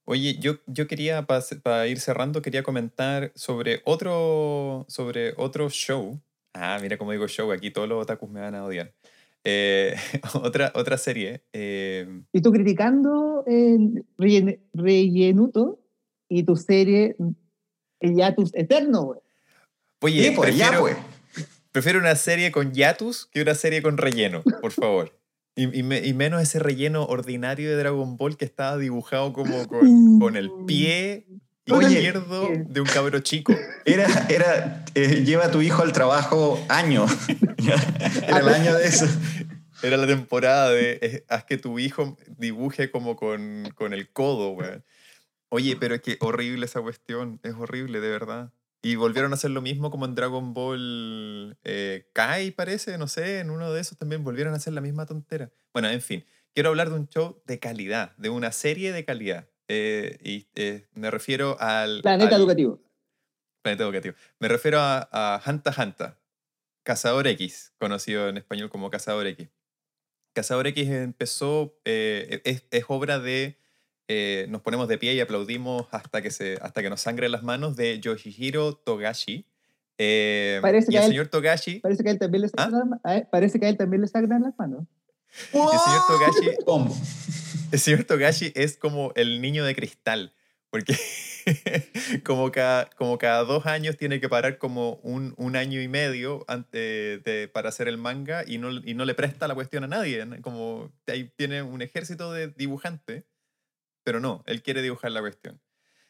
Oye, 0.05 0.37
yo, 0.39 0.55
yo 0.67 0.87
quería, 0.87 1.25
para 1.25 1.87
ir 1.87 1.99
cerrando, 1.99 2.41
quería 2.41 2.61
comentar 2.63 3.31
sobre 3.35 3.81
otro, 3.85 4.85
sobre 4.89 5.33
otro 5.37 5.69
show. 5.69 6.19
Ah, 6.53 6.77
mira 6.81 6.97
cómo 6.97 7.11
digo 7.11 7.27
show, 7.27 7.51
aquí 7.51 7.71
todos 7.71 7.87
los 7.87 8.01
otakus 8.03 8.29
me 8.29 8.41
van 8.41 8.53
a 8.55 8.65
odiar. 8.65 8.93
Eh, 9.45 9.95
otra, 10.43 10.71
otra 10.75 10.97
serie. 10.97 11.43
eh, 11.53 12.21
Y 12.33 12.41
tú 12.41 12.51
criticando 12.51 13.43
el 13.47 14.05
rellen- 14.17 14.59
rellenuto 14.73 15.79
y 16.29 16.43
tu 16.43 16.55
serie 16.57 17.15
el 18.01 18.15
hiatus 18.15 18.51
eterno, 18.55 19.03
güey. 19.03 19.19
oye, 20.01 20.29
Sí, 20.29 20.33
pues, 20.35 20.57
ya, 20.57 20.69
prefiero, 20.71 20.81
pues. 20.81 21.45
prefiero 21.71 21.99
una 21.99 22.15
serie 22.15 22.51
con 22.51 22.73
hiatus 22.73 23.27
que 23.27 23.41
una 23.41 23.55
serie 23.55 23.81
con 23.81 23.97
relleno, 23.97 24.43
por 24.61 24.71
favor. 24.73 25.17
Y, 25.55 25.79
y 25.79 25.83
me- 25.83 26.05
y 26.05 26.13
menos 26.13 26.41
ese 26.41 26.59
relleno 26.59 27.03
ordinario 27.05 27.69
de 27.69 27.75
Dragon 27.77 28.17
Ball 28.17 28.37
que 28.37 28.45
estaba 28.45 28.77
dibujado 28.77 29.33
como 29.33 29.67
con, 29.67 30.19
con 30.19 30.35
el 30.35 30.49
pie 30.67 31.27
Oye, 31.69 31.87
izquierdo 31.93 32.49
de 32.67 32.81
un 32.81 32.87
cabro 32.87 33.19
chico. 33.19 33.55
Era, 33.85 34.07
era 34.29 34.83
eh, 34.95 35.23
lleva 35.23 35.45
a 35.45 35.51
tu 35.51 35.61
hijo 35.61 35.81
al 35.81 35.93
trabajo 35.93 36.59
año. 36.69 37.05
era 38.27 38.39
el 38.39 38.49
año 38.49 38.75
de 38.75 38.85
eso. 38.87 39.05
Era 39.81 39.97
la 39.97 40.07
temporada 40.07 40.71
de 40.71 40.99
eh, 41.01 41.25
haz 41.29 41.43
que 41.45 41.57
tu 41.57 41.77
hijo 41.79 42.17
dibuje 42.37 42.89
como 42.91 43.15
con, 43.15 43.69
con 43.75 43.93
el 43.93 44.09
codo, 44.11 44.51
weón. 44.51 44.83
Oye, 45.49 45.75
pero 45.79 45.93
es 45.95 46.01
que 46.01 46.17
horrible 46.19 46.65
esa 46.65 46.81
cuestión, 46.81 47.39
es 47.43 47.53
horrible, 47.53 47.99
de 48.01 48.09
verdad. 48.09 48.51
Y 48.85 48.95
volvieron 48.95 49.31
a 49.31 49.35
hacer 49.35 49.49
lo 49.49 49.61
mismo 49.61 49.89
como 49.89 50.05
en 50.05 50.13
Dragon 50.13 50.53
Ball 50.53 51.57
eh, 51.63 52.09
Kai, 52.13 52.51
parece, 52.51 52.97
no 52.97 53.07
sé, 53.07 53.39
en 53.39 53.49
uno 53.49 53.71
de 53.71 53.79
esos 53.79 53.97
también 53.97 54.23
volvieron 54.25 54.53
a 54.53 54.57
hacer 54.57 54.73
la 54.73 54.81
misma 54.81 55.05
tontera. 55.05 55.51
Bueno, 55.71 55.89
en 55.89 56.01
fin, 56.01 56.25
quiero 56.53 56.69
hablar 56.69 56.89
de 56.89 56.95
un 56.97 57.07
show 57.07 57.41
de 57.45 57.59
calidad, 57.59 58.13
de 58.17 58.29
una 58.29 58.51
serie 58.51 58.91
de 58.91 59.05
calidad. 59.05 59.47
Eh, 59.69 60.17
y 60.21 60.47
eh, 60.55 60.85
me 60.93 61.09
refiero 61.09 61.55
al... 61.61 62.01
Planeta 62.01 62.35
al- 62.35 62.41
educativo. 62.41 62.81
Planeta 63.61 63.85
Educativo. 63.85 64.15
Me 64.39 64.49
refiero 64.49 64.79
a, 64.81 65.07
a 65.09 65.41
Hanta 65.45 65.73
Hanta, 65.75 66.19
Cazador 66.83 67.25
X, 67.27 67.71
conocido 67.79 68.27
en 68.27 68.35
español 68.35 68.69
como 68.69 68.89
Cazador 68.89 69.25
X. 69.27 69.47
Cazador 70.35 70.67
X 70.67 70.89
empezó, 70.89 71.79
eh, 71.85 72.41
es, 72.43 72.65
es 72.69 72.83
obra 72.89 73.19
de, 73.19 73.57
eh, 74.15 74.45
nos 74.49 74.61
ponemos 74.61 74.87
de 74.87 74.97
pie 74.97 75.13
y 75.15 75.19
aplaudimos 75.19 75.87
hasta 75.91 76.21
que, 76.21 76.29
se, 76.31 76.57
hasta 76.61 76.81
que 76.81 76.89
nos 76.89 77.01
sangre 77.01 77.27
las 77.29 77.41
manos, 77.43 77.75
de 77.75 77.99
Yoshihiro 77.99 78.75
Togashi. 78.75 79.45
Eh, 79.97 80.59
Parece 80.61 80.87
y 80.89 80.93
que 80.93 80.97
el 80.97 81.03
él- 81.03 81.09
señor 81.09 81.27
Togashi, 81.27 81.79
Parece 81.79 82.03
que 82.03 82.09
a 82.09 82.11
él 82.13 82.19
también 82.19 82.41
le 82.43 82.47
¿Ah? 82.57 82.63
sangran, 82.63 82.99
a 83.03 83.15
él- 83.17 83.27
parece 83.31 83.59
que 83.59 83.65
a 83.65 83.69
él 83.69 83.77
también 83.77 84.01
le 84.01 84.07
sangran 84.07 84.41
las 84.43 84.53
manos. 84.57 84.85
el 85.53 85.79
señor 85.79 86.01
Togashi. 86.07 86.93
El 87.71 87.79
señor 87.79 88.03
Togashi 88.03 88.51
es 88.53 88.77
como 88.77 89.11
el 89.15 89.41
niño 89.41 89.65
de 89.65 89.73
cristal, 89.73 90.33
porque 90.69 90.95
como, 92.23 92.51
cada, 92.51 92.87
como 92.97 93.17
cada 93.17 93.43
dos 93.43 93.65
años 93.65 93.97
tiene 93.97 94.19
que 94.19 94.29
parar 94.29 94.59
como 94.59 94.95
un, 95.03 95.33
un 95.37 95.55
año 95.55 95.81
y 95.81 95.87
medio 95.87 96.45
ante, 96.47 96.77
de, 97.19 97.49
para 97.51 97.69
hacer 97.69 97.87
el 97.87 97.97
manga 97.97 98.43
y 98.45 98.59
no, 98.59 98.69
y 98.71 98.93
no 98.93 99.05
le 99.05 99.15
presta 99.15 99.47
la 99.47 99.55
cuestión 99.55 99.83
a 99.83 99.87
nadie. 99.87 100.23
Como 100.41 100.91
ahí 101.07 101.31
tiene 101.35 101.63
un 101.63 101.81
ejército 101.81 102.31
de 102.31 102.49
dibujantes, 102.49 103.23
pero 104.03 104.19
no, 104.19 104.43
él 104.47 104.63
quiere 104.63 104.81
dibujar 104.81 105.11
la 105.11 105.21
cuestión. 105.21 105.61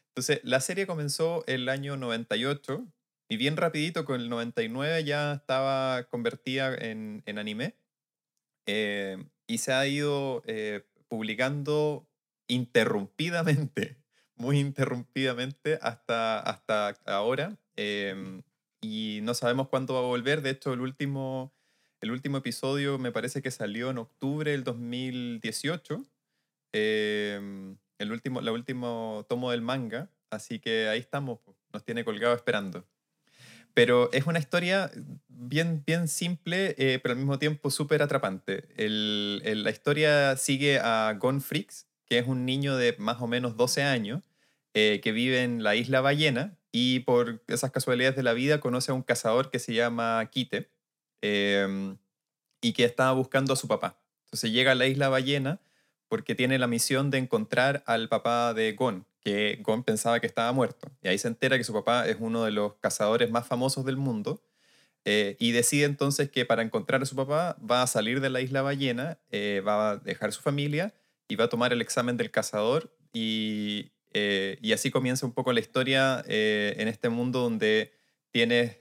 Entonces, 0.09 0.41
la 0.43 0.61
serie 0.61 0.87
comenzó 0.87 1.43
el 1.47 1.69
año 1.69 1.97
98 1.97 2.87
y 3.29 3.37
bien 3.37 3.57
rapidito, 3.57 4.05
con 4.05 4.21
el 4.21 4.29
99 4.29 5.03
ya 5.03 5.33
estaba 5.33 6.03
convertida 6.09 6.75
en, 6.75 7.23
en 7.25 7.39
anime. 7.39 7.75
Eh, 8.65 9.17
y 9.47 9.57
se 9.59 9.73
ha 9.73 9.85
ido 9.87 10.43
eh, 10.45 10.85
publicando 11.07 12.07
interrumpidamente, 12.47 13.97
muy 14.35 14.59
interrumpidamente 14.59 15.79
hasta, 15.81 16.39
hasta 16.39 16.89
ahora. 17.05 17.57
em, 17.75 18.43
y 18.81 19.19
no 19.23 19.33
sabemos 19.33 19.69
cuándo 19.69 19.93
va 19.93 20.01
a 20.01 20.03
volver. 20.03 20.41
De 20.41 20.51
hecho, 20.51 20.73
el 20.73 20.81
último, 20.81 21.53
el 22.01 22.11
último 22.11 22.37
episodio 22.37 22.97
me 22.99 23.11
parece 23.11 23.41
que 23.41 23.51
salió 23.51 23.89
en 23.89 23.97
octubre 23.97 24.51
del 24.51 24.63
2018. 24.63 26.05
em, 26.73 27.77
el 28.03 28.11
último, 28.11 28.41
la 28.41 28.51
último 28.51 29.25
tomo 29.29 29.51
del 29.51 29.61
manga. 29.61 30.09
Así 30.29 30.59
que 30.59 30.87
ahí 30.89 30.99
estamos, 30.99 31.39
nos 31.73 31.83
tiene 31.85 32.05
colgado 32.05 32.35
esperando. 32.35 32.85
Pero 33.73 34.11
es 34.13 34.27
una 34.27 34.39
historia 34.39 34.91
bien, 35.27 35.83
bien 35.85 36.07
simple, 36.07 36.75
eh, 36.77 36.99
pero 37.01 37.13
al 37.13 37.17
mismo 37.19 37.39
tiempo 37.39 37.71
súper 37.71 38.01
atrapante. 38.03 38.67
El- 38.77 39.41
la 39.63 39.69
historia 39.71 40.37
sigue 40.37 40.79
a 40.79 41.13
Gon 41.19 41.41
Freaks, 41.41 41.87
que 42.05 42.19
es 42.19 42.27
un 42.27 42.45
niño 42.45 42.75
de 42.77 42.95
más 42.99 43.21
o 43.21 43.27
menos 43.27 43.57
12 43.57 43.83
años, 43.83 44.23
eh, 44.75 44.99
que 45.03 45.11
vive 45.11 45.43
en 45.43 45.63
la 45.63 45.75
isla 45.75 46.01
Ballena 46.01 46.57
y 46.71 47.01
por 47.01 47.43
esas 47.47 47.71
casualidades 47.71 48.15
de 48.15 48.23
la 48.23 48.33
vida 48.33 48.59
conoce 48.59 48.91
a 48.91 48.95
un 48.95 49.03
cazador 49.03 49.49
que 49.51 49.59
se 49.59 49.73
llama 49.73 50.23
Kite 50.31 50.69
em, 51.21 51.97
y 52.61 52.73
que 52.73 52.85
estaba 52.85 53.13
buscando 53.13 53.53
a 53.53 53.55
su 53.55 53.67
papá. 53.67 53.99
Entonces 54.25 54.51
llega 54.51 54.71
a 54.73 54.75
la 54.75 54.87
isla 54.87 55.09
Ballena 55.09 55.59
porque 56.13 56.35
tiene 56.35 56.59
la 56.59 56.67
misión 56.67 57.09
de 57.09 57.17
encontrar 57.17 57.83
al 57.87 58.07
papá 58.07 58.53
de 58.53 58.73
Gon, 58.73 59.03
que 59.19 59.57
Gon 59.63 59.83
pensaba 59.83 60.19
que 60.19 60.27
estaba 60.27 60.51
muerto. 60.51 60.91
Y 61.01 61.07
ahí 61.07 61.17
se 61.17 61.27
entera 61.27 61.57
que 61.57 61.63
su 61.63 61.73
papá 61.73 62.07
es 62.07 62.17
uno 62.19 62.43
de 62.43 62.51
los 62.51 62.75
cazadores 62.75 63.31
más 63.31 63.47
famosos 63.47 63.83
del 63.83 63.97
mundo. 63.97 64.39
eh, 65.05 65.35
y 65.39 65.53
decide 65.53 65.85
entonces 65.85 66.29
que 66.29 66.45
para 66.45 66.61
encontrar 66.61 67.01
a 67.01 67.07
su 67.07 67.15
papá 67.15 67.57
va 67.59 67.81
a 67.81 67.87
salir 67.87 68.21
de 68.21 68.29
la 68.29 68.41
isla 68.41 68.61
ballena, 68.61 69.17
eh, 69.31 69.63
va 69.67 69.89
a 69.89 69.97
dejar 69.97 70.31
su 70.33 70.43
familia 70.43 70.93
y 71.27 71.35
va 71.35 71.45
a 71.45 71.49
tomar 71.49 71.73
el 71.73 71.81
examen 71.81 72.15
del 72.15 72.29
cazador 72.29 72.95
y, 73.11 73.91
eh, 74.13 74.59
y 74.61 74.73
así 74.73 74.91
comienza 74.91 75.25
un 75.25 75.31
poco 75.33 75.51
la 75.51 75.61
historia 75.61 76.23
eh, 76.27 76.75
en 76.77 76.89
este 76.89 77.09
mundo 77.09 77.39
donde 77.39 77.91
tienes 78.29 78.77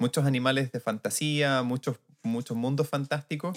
muchos 0.00 0.24
animales 0.24 0.72
de 0.72 0.80
fantasía, 0.80 1.62
muchos, 1.62 2.00
muchos 2.24 2.56
mundos 2.56 2.88
fantásticos. 2.88 3.56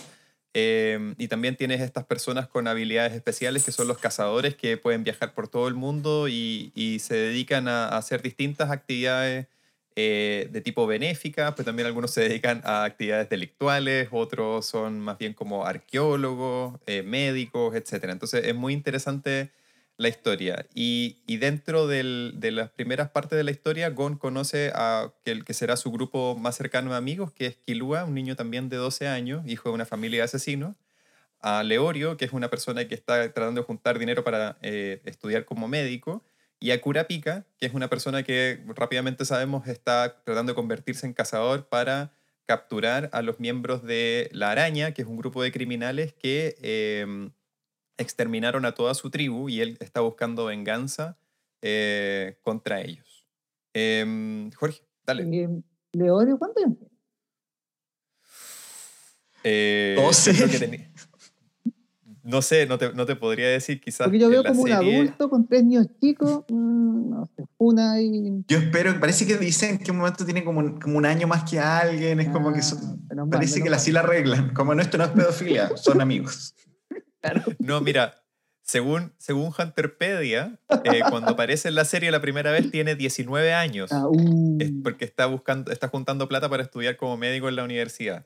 Y 0.55 1.27
también 1.27 1.57
tienes 1.57 1.81
estas 1.81 2.05
personas 2.05 2.47
con 2.47 2.67
habilidades 2.67 3.13
especiales 3.13 3.65
que 3.65 3.71
son 3.71 3.89
los 3.89 3.97
cazadores 3.97 4.55
que 4.55 4.77
pueden 4.77 5.03
viajar 5.03 5.33
por 5.33 5.49
todo 5.49 5.67
el 5.67 5.73
mundo 5.73 6.29
y, 6.29 6.71
y 6.75 6.99
se 6.99 7.15
dedican 7.15 7.67
a, 7.67 7.89
a 7.89 7.97
hacer 7.97 8.21
distintas 8.21 8.71
actividades 8.71 9.47
eh, 9.97 10.49
de 10.51 10.59
tipo 10.59 10.85
benéfica, 10.87 11.55
pero 11.55 11.67
también 11.67 11.85
algunos 11.85 12.11
se 12.11 12.19
dedican 12.19 12.59
a 12.65 12.83
actividades 12.83 13.29
delictuales, 13.29 14.09
otros 14.11 14.65
son 14.65 14.99
más 14.99 15.17
bien 15.17 15.33
como 15.33 15.65
arqueólogos, 15.65 16.77
eh, 16.85 17.01
médicos, 17.01 17.73
etc. 17.75 18.09
Entonces 18.09 18.43
es 18.45 18.53
muy 18.53 18.73
interesante 18.73 19.51
la 19.97 20.09
historia. 20.09 20.67
Y, 20.73 21.17
y 21.25 21.37
dentro 21.37 21.87
del, 21.87 22.33
de 22.37 22.51
las 22.51 22.69
primeras 22.69 23.09
partes 23.09 23.37
de 23.37 23.43
la 23.43 23.51
historia, 23.51 23.89
Gon 23.89 24.17
conoce 24.17 24.71
a 24.75 25.13
que, 25.23 25.43
que 25.43 25.53
será 25.53 25.77
su 25.77 25.91
grupo 25.91 26.35
más 26.37 26.55
cercano 26.55 26.91
de 26.91 26.97
amigos, 26.97 27.31
que 27.31 27.45
es 27.47 27.57
Kilua, 27.57 28.03
un 28.05 28.13
niño 28.13 28.35
también 28.35 28.69
de 28.69 28.77
12 28.77 29.07
años, 29.07 29.43
hijo 29.47 29.69
de 29.69 29.75
una 29.75 29.85
familia 29.85 30.19
de 30.19 30.25
asesinos. 30.25 30.75
A 31.39 31.63
Leorio, 31.63 32.17
que 32.17 32.25
es 32.25 32.33
una 32.33 32.49
persona 32.49 32.87
que 32.87 32.95
está 32.95 33.31
tratando 33.31 33.61
de 33.61 33.67
juntar 33.67 33.99
dinero 33.99 34.23
para 34.23 34.57
eh, 34.61 35.01
estudiar 35.05 35.45
como 35.45 35.67
médico 35.67 36.23
y 36.59 36.71
a 36.71 36.81
Kurapika, 36.81 37.45
que 37.59 37.65
es 37.67 37.73
una 37.73 37.89
persona 37.89 38.23
que 38.23 38.63
rápidamente 38.75 39.25
sabemos 39.25 39.67
está 39.67 40.23
tratando 40.23 40.53
de 40.53 40.55
convertirse 40.55 41.05
en 41.05 41.13
cazador 41.13 41.67
para 41.67 42.13
capturar 42.45 43.09
a 43.11 43.21
los 43.21 43.39
miembros 43.39 43.83
de 43.83 44.29
la 44.31 44.51
araña, 44.51 44.91
que 44.91 45.01
es 45.01 45.07
un 45.07 45.17
grupo 45.17 45.43
de 45.43 45.51
criminales 45.51 46.13
que 46.13 46.55
em, 46.61 47.31
exterminaron 47.97 48.65
a 48.65 48.73
toda 48.73 48.93
su 48.93 49.09
tribu 49.09 49.49
y 49.49 49.61
él 49.61 49.77
está 49.79 50.01
buscando 50.01 50.45
venganza 50.45 51.17
eh, 51.61 52.37
contra 52.41 52.81
ellos. 52.81 53.27
Em, 53.73 54.51
Jorge, 54.51 54.81
dale. 55.05 55.25
¿Leorio 55.93 56.37
cuánto 56.37 56.55
tiempo? 56.55 56.89
Eh, 59.43 59.95
12. 59.97 60.89
No 62.23 62.41
sé, 62.41 62.65
no 62.65 62.79
te, 62.79 62.91
no 62.93 63.05
te 63.05 63.15
podría 63.15 63.47
decir 63.49 63.79
quizás. 63.79 64.07
Porque 64.07 64.17
yo 64.17 64.29
veo 64.29 64.43
como 64.43 64.63
un 64.63 64.71
adulto 64.71 65.29
con 65.29 65.45
tres 65.47 65.63
niños 65.63 65.85
chicos, 66.01 66.43
mm, 66.49 67.09
no 67.11 67.25
sé, 67.27 67.45
una 67.59 68.01
y... 68.01 68.43
Yo 68.47 68.57
espero, 68.57 68.99
parece 68.99 69.27
que 69.27 69.37
dicen 69.37 69.77
que 69.77 69.91
un 69.91 69.97
momento 69.97 70.25
tiene 70.25 70.43
como 70.43 70.59
un, 70.59 70.79
como 70.79 70.97
un 70.97 71.05
año 71.05 71.27
más 71.27 71.47
que 71.47 71.59
alguien, 71.59 72.19
es 72.19 72.29
como 72.29 72.51
que 72.51 72.59
Ah, 72.59 72.63
son- 72.63 73.05
menos 73.07 73.29
parece 73.29 73.61
que 73.61 73.69
así 73.69 73.91
la 73.91 73.99
arreglan, 73.99 74.55
como 74.55 74.73
no, 74.73 74.81
esto 74.81 74.97
no 74.97 75.03
es 75.03 75.11
pedofilia, 75.11 75.77
son 75.77 76.01
amigos. 76.01 76.55
No, 77.59 77.81
mira, 77.81 78.25
según, 78.65 79.13
según 79.19 79.53
Hunterpedia, 79.57 80.59
eh, 80.85 81.01
cuando 81.09 81.31
aparece 81.31 81.67
en 81.67 81.75
la 81.75 81.85
serie 81.85 82.09
la 82.09 82.19
primera 82.19 82.51
vez 82.51 82.71
tiene 82.71 82.95
19 82.95 83.53
años. 83.53 83.91
Ah, 83.91 84.07
uh, 84.07 84.57
Es 84.59 84.71
porque 84.83 85.05
está, 85.05 85.27
buscando, 85.27 85.71
está 85.71 85.87
juntando 85.87 86.27
plata 86.27 86.49
para 86.49 86.63
estudiar 86.63 86.97
como 86.97 87.15
médico 87.15 87.47
en 87.47 87.55
la 87.57 87.63
universidad. 87.63 88.25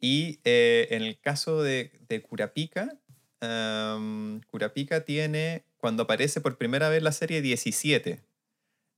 Y 0.00 0.40
eh, 0.44 0.88
en 0.90 1.02
el 1.02 1.20
caso 1.20 1.62
de, 1.62 1.92
de 2.08 2.22
Kurapika, 2.22 2.98
am, 3.40 4.40
Kurapika 4.48 5.04
tiene, 5.04 5.66
cuando 5.76 6.04
aparece 6.04 6.40
por 6.40 6.56
primera 6.56 6.88
vez 6.88 7.02
la 7.02 7.12
serie, 7.12 7.42
17. 7.42 8.22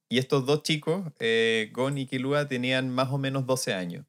Y 0.09 0.19
estos 0.19 0.47
dos 0.47 0.63
chicos, 0.63 1.13
eh, 1.19 1.71
Gon 1.73 1.99
y 1.99 2.07
Kilua, 2.07 2.47
tenían 2.47 2.89
más 2.89 3.11
o 3.11 3.19
menos 3.19 3.47
12 3.47 3.75
años. 3.75 4.07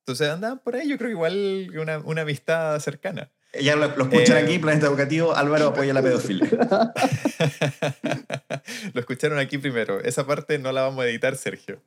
Entonces 0.00 0.28
andaban 0.28 0.58
por 0.58 0.76
ahí, 0.76 0.88
yo 0.88 0.98
creo 0.98 1.10
igual 1.10 1.70
una, 1.78 1.98
una 1.98 2.22
amistad 2.22 2.78
cercana. 2.80 3.30
Ya 3.58 3.74
lo, 3.74 3.88
lo 3.96 4.04
escuchan 4.04 4.36
Eh, 4.36 4.42
aquí, 4.44 4.58
Planeta 4.58 4.86
Educativo, 4.86 5.34
Álvaro 5.34 5.68
apoya 5.68 5.92
la 5.92 6.02
pedofilia. 6.02 6.48
Lo 8.94 9.00
escucharon 9.00 9.38
aquí 9.38 9.58
primero. 9.58 10.00
Esa 10.00 10.26
parte 10.26 10.58
no 10.58 10.70
la 10.70 10.82
vamos 10.82 11.04
a 11.04 11.08
editar, 11.08 11.34
Sergio. 11.36 11.82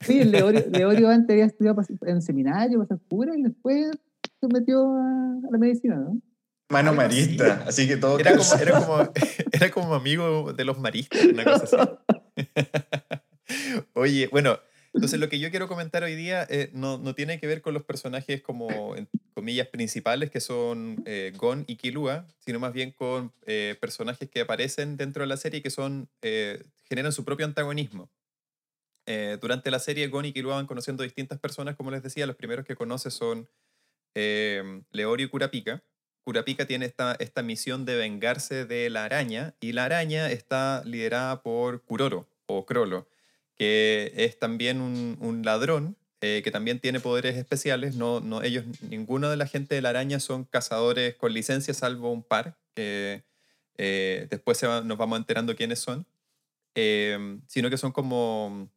sí, 0.00 0.20
el 0.20 0.32
Leorio, 0.32 0.64
Leorio 0.68 1.08
antes 1.08 1.32
había 1.32 1.46
estudiado 1.46 1.80
en 2.06 2.22
seminario, 2.22 2.78
para 2.78 2.88
ser 2.88 2.98
cura, 3.08 3.36
y 3.36 3.42
después 3.42 3.90
se 4.40 4.46
metió 4.48 4.82
a, 4.82 5.38
la 5.50 5.58
medicina, 5.58 5.96
¿no? 5.96 6.20
Mano 6.68 6.92
marista, 6.92 7.62
así 7.66 7.86
que 7.86 7.96
todo 7.96 8.18
Era 8.18 8.36
como, 8.36 8.54
era, 8.60 8.80
como, 8.80 9.12
era 9.52 9.70
como 9.70 9.94
amigo 9.94 10.52
de 10.52 10.64
los 10.64 10.80
mariscos, 10.80 11.22
una 11.24 11.44
cosa 11.44 11.64
así. 11.64 11.76
Oye, 13.94 14.28
bueno, 14.32 14.58
entonces 14.96 15.20
lo 15.20 15.28
que 15.28 15.38
yo 15.38 15.50
quiero 15.50 15.68
comentar 15.68 16.02
hoy 16.02 16.16
día 16.16 16.44
eh, 16.50 16.70
no, 16.72 16.98
no 16.98 17.14
tiene 17.14 17.38
que 17.38 17.46
ver 17.46 17.62
con 17.62 17.74
los 17.74 17.84
personajes 17.84 18.42
como, 18.42 18.96
en 18.96 19.08
comillas, 19.34 19.68
principales, 19.68 20.30
que 20.30 20.40
son 20.40 21.02
eh, 21.06 21.32
Gon 21.36 21.64
y 21.68 21.76
Killua, 21.76 22.26
sino 22.40 22.58
más 22.58 22.72
bien 22.72 22.90
con 22.90 23.32
eh, 23.46 23.76
personajes 23.80 24.28
que 24.28 24.40
aparecen 24.40 24.96
dentro 24.96 25.22
de 25.22 25.28
la 25.28 25.36
serie 25.36 25.60
y 25.60 25.62
que 25.62 25.70
son, 25.70 26.08
generan 26.88 27.12
su 27.12 27.24
propio 27.24 27.46
antagonismo. 27.46 28.10
Durante 29.40 29.70
la 29.70 29.78
serie, 29.78 30.08
Gon 30.08 30.24
y 30.24 30.32
Killua 30.32 30.56
van 30.56 30.66
conociendo 30.66 31.04
distintas 31.04 31.38
personas, 31.38 31.76
como 31.76 31.92
les 31.92 32.02
decía, 32.02 32.26
los 32.26 32.34
primeros 32.34 32.66
que 32.66 32.74
conoce 32.74 33.12
son 33.12 33.48
eh, 34.16 34.82
Leorio 34.92 35.26
y 35.26 35.28
Kurapika. 35.28 35.82
Kurapika 36.24 36.66
tiene 36.66 36.86
esta, 36.86 37.14
esta 37.18 37.42
misión 37.42 37.84
de 37.84 37.96
vengarse 37.96 38.64
de 38.64 38.88
la 38.88 39.04
araña 39.04 39.54
y 39.60 39.72
la 39.72 39.84
araña 39.84 40.30
está 40.30 40.82
liderada 40.86 41.42
por 41.42 41.82
Kuroro 41.82 42.26
o 42.46 42.64
Crollo, 42.64 43.06
que 43.56 44.12
es 44.16 44.38
también 44.38 44.80
un, 44.80 45.16
un 45.20 45.42
ladrón 45.44 45.96
eh, 46.20 46.40
que 46.44 46.50
también 46.50 46.78
tiene 46.80 47.00
poderes 47.00 47.36
especiales. 47.36 47.94
No, 47.94 48.20
no, 48.20 48.42
ellos, 48.42 48.64
ninguno 48.82 49.28
de 49.30 49.36
la 49.36 49.46
gente 49.46 49.74
de 49.74 49.82
la 49.82 49.90
araña 49.90 50.20
son 50.20 50.44
cazadores 50.44 51.14
con 51.14 51.32
licencia, 51.32 51.74
salvo 51.74 52.10
un 52.12 52.22
par, 52.22 52.56
que 52.74 53.22
eh, 53.78 54.26
después 54.30 54.56
se 54.58 54.66
va- 54.66 54.80
nos 54.82 54.96
vamos 54.98 55.18
enterando 55.18 55.54
quiénes 55.56 55.78
son, 55.78 56.06
eh, 56.74 57.38
sino 57.46 57.70
que 57.70 57.76
son 57.78 57.92
como 57.92 58.68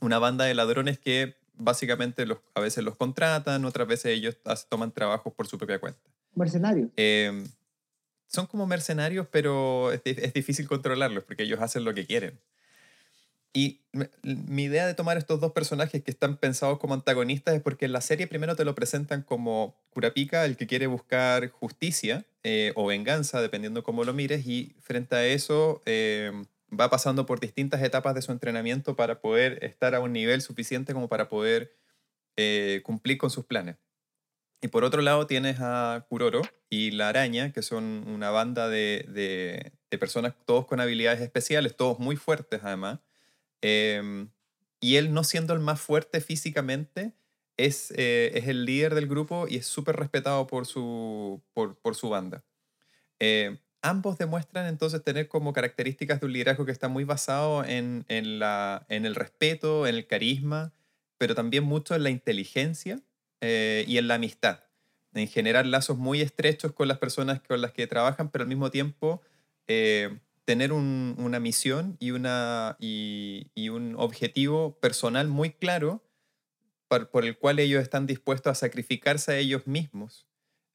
una 0.00 0.18
banda 0.18 0.44
de 0.44 0.54
ladrones 0.54 0.98
que 0.98 1.36
básicamente 1.54 2.24
los, 2.26 2.38
a 2.54 2.60
veces 2.60 2.84
los 2.84 2.96
contratan, 2.96 3.64
otras 3.64 3.88
veces 3.88 4.12
ellos 4.16 4.36
toman 4.68 4.92
trabajos 4.92 5.32
por 5.34 5.46
su 5.48 5.58
propia 5.58 5.80
cuenta. 5.80 6.00
Mercenario. 6.34 6.90
Eh, 6.96 7.44
son 8.28 8.46
como 8.46 8.66
mercenarios, 8.66 9.26
pero 9.30 9.90
es, 9.92 10.00
es 10.04 10.32
difícil 10.34 10.68
controlarlos 10.68 11.24
porque 11.24 11.42
ellos 11.44 11.60
hacen 11.60 11.82
lo 11.84 11.94
que 11.94 12.06
quieren. 12.06 12.38
Y 13.54 13.80
mi 14.22 14.64
idea 14.64 14.86
de 14.86 14.94
tomar 14.94 15.16
estos 15.16 15.40
dos 15.40 15.52
personajes 15.52 16.02
que 16.04 16.10
están 16.10 16.36
pensados 16.36 16.78
como 16.78 16.94
antagonistas 16.94 17.54
es 17.54 17.62
porque 17.62 17.86
en 17.86 17.92
la 17.92 18.00
serie 18.00 18.26
primero 18.26 18.54
te 18.54 18.64
lo 18.64 18.74
presentan 18.74 19.22
como 19.22 19.74
Kurapika, 19.90 20.44
el 20.44 20.56
que 20.56 20.66
quiere 20.66 20.86
buscar 20.86 21.48
justicia 21.50 22.24
eh, 22.44 22.72
o 22.76 22.86
venganza, 22.86 23.40
dependiendo 23.40 23.82
cómo 23.82 24.04
lo 24.04 24.12
mires, 24.12 24.46
y 24.46 24.76
frente 24.80 25.16
a 25.16 25.26
eso 25.26 25.82
eh, 25.86 26.30
va 26.78 26.90
pasando 26.90 27.26
por 27.26 27.40
distintas 27.40 27.82
etapas 27.82 28.14
de 28.14 28.22
su 28.22 28.32
entrenamiento 28.32 28.94
para 28.96 29.20
poder 29.20 29.64
estar 29.64 29.94
a 29.94 30.00
un 30.00 30.12
nivel 30.12 30.42
suficiente 30.42 30.92
como 30.92 31.08
para 31.08 31.28
poder 31.28 31.72
eh, 32.36 32.82
cumplir 32.84 33.18
con 33.18 33.30
sus 33.30 33.46
planes. 33.46 33.76
Y 34.60 34.68
por 34.68 34.84
otro 34.84 35.02
lado 35.02 35.26
tienes 35.26 35.58
a 35.60 36.06
Kuroro 36.08 36.42
y 36.70 36.90
la 36.92 37.08
araña, 37.08 37.52
que 37.52 37.62
son 37.62 38.04
una 38.08 38.30
banda 38.30 38.68
de, 38.68 39.06
de- 39.08 39.72
de 39.90 39.98
personas 39.98 40.34
todos 40.46 40.66
con 40.66 40.80
habilidades 40.80 41.20
especiales, 41.20 41.76
todos 41.76 41.98
muy 41.98 42.16
fuertes 42.16 42.60
además. 42.62 43.00
Em, 43.62 44.30
y 44.80 44.96
él 44.96 45.12
no 45.12 45.24
siendo 45.24 45.54
el 45.54 45.60
más 45.60 45.80
fuerte 45.80 46.20
físicamente, 46.20 47.14
es, 47.56 47.92
eh, 47.96 48.30
es 48.34 48.46
el 48.48 48.64
líder 48.64 48.94
del 48.94 49.08
grupo 49.08 49.46
y 49.48 49.56
es 49.56 49.66
súper 49.66 49.96
respetado 49.96 50.46
por 50.46 50.66
su, 50.66 51.42
por, 51.52 51.76
por 51.78 51.96
su 51.96 52.08
banda. 52.08 52.44
Eh, 53.20 53.58
ambos 53.82 54.18
demuestran 54.18 54.66
entonces 54.66 55.02
tener 55.02 55.28
como 55.28 55.52
características 55.52 56.20
de 56.20 56.26
un 56.26 56.32
liderazgo 56.32 56.64
que 56.64 56.72
está 56.72 56.88
muy 56.88 57.04
basado 57.04 57.64
en, 57.64 58.04
en, 58.08 58.38
la, 58.38 58.86
en 58.88 59.06
el 59.06 59.14
respeto, 59.14 59.86
en 59.86 59.96
el 59.96 60.06
carisma, 60.06 60.72
pero 61.18 61.34
también 61.34 61.64
mucho 61.64 61.94
en 61.94 62.04
la 62.04 62.10
inteligencia 62.10 63.00
eh, 63.40 63.84
y 63.88 63.98
en 63.98 64.08
la 64.08 64.14
amistad, 64.14 64.64
en 65.14 65.26
generar 65.28 65.66
lazos 65.66 65.98
muy 65.98 66.20
estrechos 66.20 66.72
con 66.72 66.86
las 66.88 66.98
personas 66.98 67.40
con 67.40 67.60
las 67.60 67.72
que 67.72 67.88
trabajan, 67.88 68.30
pero 68.30 68.42
al 68.42 68.48
mismo 68.48 68.70
tiempo 68.70 69.20
tener 70.48 70.72
un- 70.72 71.14
una 71.18 71.40
misión 71.40 71.98
y, 72.00 72.10
un 73.68 73.94
objetivo 73.98 74.78
personal 74.80 75.28
muy 75.28 75.50
claro 75.50 76.02
por, 76.88 77.26
el 77.26 77.36
cual 77.36 77.58
ellos 77.58 77.82
están 77.82 78.06
dispuestos 78.06 78.50
a 78.50 78.54
sacrificarse 78.54 79.32
a 79.32 79.36
ellos 79.36 79.66
mismos 79.66 80.26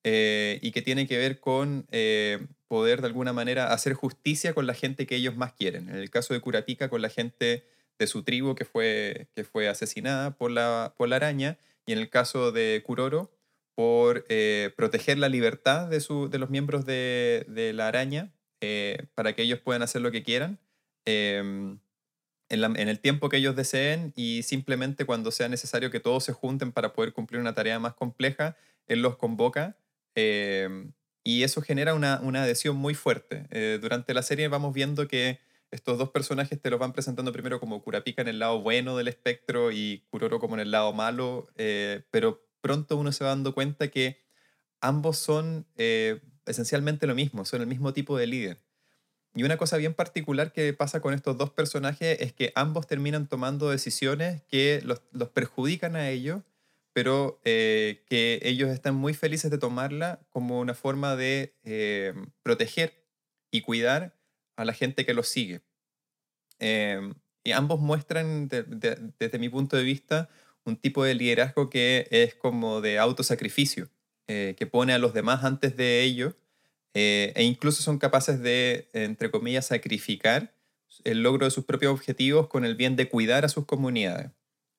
eh, 0.03 0.59
y 0.61 0.73
que 0.73 0.83
tiene 0.83 1.07
que 1.07 1.17
ver 1.17 1.39
con 1.39 1.87
eh, 1.89 2.45
poder 2.67 3.01
de 3.01 3.07
alguna 3.07 3.33
manera 3.33 3.73
hacer 3.73 3.95
justicia 3.95 4.53
con 4.53 4.67
la 4.67 4.75
gente 4.75 5.07
que 5.07 5.15
ellos 5.15 5.35
más 5.37 5.53
quieren. 5.53 5.89
En 5.89 5.95
el 5.95 6.11
caso 6.11 6.35
de 6.35 6.39
Kurapika, 6.39 6.87
con 6.87 7.01
la 7.01 7.09
gente 7.09 7.65
de 7.97 8.05
su 8.05 8.21
tribu 8.21 8.53
que 8.53 8.65
fue, 8.65 9.27
que 9.33 9.43
fue 9.43 9.67
asesinada 9.67 10.37
por 10.37 10.51
la, 10.51 10.93
por 10.95 11.09
la 11.09 11.15
araña, 11.15 11.57
y 11.87 11.93
en 11.93 11.97
el 11.97 12.11
caso 12.11 12.51
de 12.51 12.83
Kuroro, 12.85 13.31
por 13.73 14.23
eh, 14.29 14.71
proteger 14.77 15.17
la 15.17 15.29
libertad 15.29 15.89
de, 15.89 15.99
su, 15.99 16.29
de 16.29 16.37
los 16.37 16.51
miembros 16.51 16.85
de, 16.85 17.47
de 17.49 17.73
la 17.73 17.87
araña 17.87 18.31
eh, 18.65 19.07
para 19.13 19.33
que 19.33 19.41
ellos 19.41 19.59
puedan 19.59 19.81
hacer 19.81 20.01
lo 20.01 20.09
que 20.09 20.23
quieran 20.23 20.57
em, 21.03 21.79
en, 22.47 22.77
el 22.77 22.99
tiempo 23.01 23.27
que 23.27 23.35
ellos 23.35 23.57
deseen 23.57 24.13
y 24.15 24.43
simplemente 24.43 25.03
cuando 25.03 25.31
sea 25.31 25.49
necesario 25.49 25.91
que 25.91 25.99
todos 25.99 26.23
se 26.23 26.31
junten 26.31 26.71
para 26.71 26.93
poder 26.93 27.11
cumplir 27.11 27.41
una 27.41 27.53
tarea 27.53 27.77
más 27.79 27.93
compleja, 27.93 28.55
él 28.87 29.01
los 29.01 29.17
convoca 29.17 29.75
em, 30.15 30.93
y 31.25 31.43
eso 31.43 31.61
genera 31.61 31.93
una, 31.93 32.21
una 32.23 32.43
adhesión 32.43 32.77
muy 32.77 32.93
fuerte. 32.93 33.47
Eh, 33.51 33.79
durante 33.81 34.13
la 34.13 34.23
serie 34.23 34.47
vamos 34.47 34.73
viendo 34.73 35.09
que 35.09 35.41
estos 35.69 35.97
dos 35.97 36.11
personajes 36.11 36.61
te 36.61 36.69
los 36.69 36.79
van 36.79 36.93
presentando 36.93 37.33
primero 37.33 37.59
como 37.59 37.81
Kurapika 37.81 38.21
en 38.21 38.29
el 38.29 38.39
lado 38.39 38.61
bueno 38.61 38.95
del 38.95 39.09
espectro 39.09 39.73
y 39.73 40.05
Kuroro 40.09 40.39
como 40.39 40.55
en 40.55 40.61
el 40.61 40.71
lado 40.71 40.93
malo, 40.93 41.49
eh, 41.57 42.03
pero 42.11 42.47
pronto 42.61 42.95
uno 42.95 43.11
se 43.11 43.25
va 43.25 43.31
dando 43.31 43.53
cuenta 43.53 43.89
que 43.89 44.23
ambos 44.79 45.17
son 45.17 45.67
esencialmente 46.45 47.07
lo 47.07 47.15
mismo, 47.15 47.45
son 47.45 47.61
el 47.61 47.67
mismo 47.67 47.93
tipo 47.93 48.17
de 48.17 48.27
líder. 48.27 48.61
Y 49.35 49.43
una 49.43 49.57
cosa 49.57 49.77
bien 49.77 49.93
particular 49.93 50.51
que 50.51 50.73
pasa 50.73 51.01
con 51.01 51.13
estos 51.13 51.37
dos 51.37 51.49
personajes 51.49 52.17
es 52.21 52.33
que 52.33 52.51
ambos 52.55 52.85
terminan 52.85 53.27
tomando 53.27 53.69
decisiones 53.69 54.43
que 54.43 54.81
los, 54.83 55.01
los 55.11 55.29
perjudican 55.29 55.95
a 55.95 56.09
ellos, 56.09 56.43
pero 56.93 57.41
eh, 57.43 58.03
que 58.07 58.39
ellos 58.43 58.69
están 58.69 58.93
muy 58.93 59.15
felices 59.15 59.49
de 59.49 59.57
tomarla 59.57 60.21
como 60.29 60.59
una 60.59 60.75
forma 60.75 61.15
de 61.15 61.55
proteger 62.43 63.03
y 63.49 63.61
cuidar 63.61 64.15
a 64.55 64.65
la 64.65 64.73
gente 64.73 65.05
que 65.05 65.13
los 65.13 65.27
sigue. 65.27 65.61
Em, 66.59 67.15
y 67.43 67.51
ambos 67.51 67.79
muestran, 67.79 68.47
desde 68.47 69.39
mi 69.39 69.49
punto 69.49 69.75
de 69.75 69.83
vista, 69.83 70.29
un 70.63 70.77
tipo 70.77 71.03
de 71.03 71.13
liderazgo 71.13 71.69
que 71.69 72.07
es 72.09 72.35
como 72.35 72.81
de 72.81 72.99
autosacrificio, 72.99 73.89
eh, 74.27 74.55
que 74.57 74.65
pone 74.65 74.93
a 74.93 74.99
los 74.99 75.13
demás 75.13 75.43
antes 75.43 75.75
de 75.75 76.01
ellos 76.01 76.35
eh, 76.93 77.33
e 77.35 77.43
incluso 77.43 77.83
son 77.83 77.97
capaces 77.97 78.41
de, 78.41 78.89
entre 78.93 79.29
comillas, 79.29 79.67
sacrificar 79.67 80.55
el 81.03 81.23
logro 81.23 81.45
de 81.45 81.51
sus 81.51 81.65
propios 81.65 81.91
objetivos 81.91 82.47
con 82.47 82.63
el 82.63 82.75
bien 82.75 82.95
de 82.95 83.09
cuidar 83.09 83.43
a 83.43 83.49
sus 83.49 83.65
comunidades. 83.65 84.31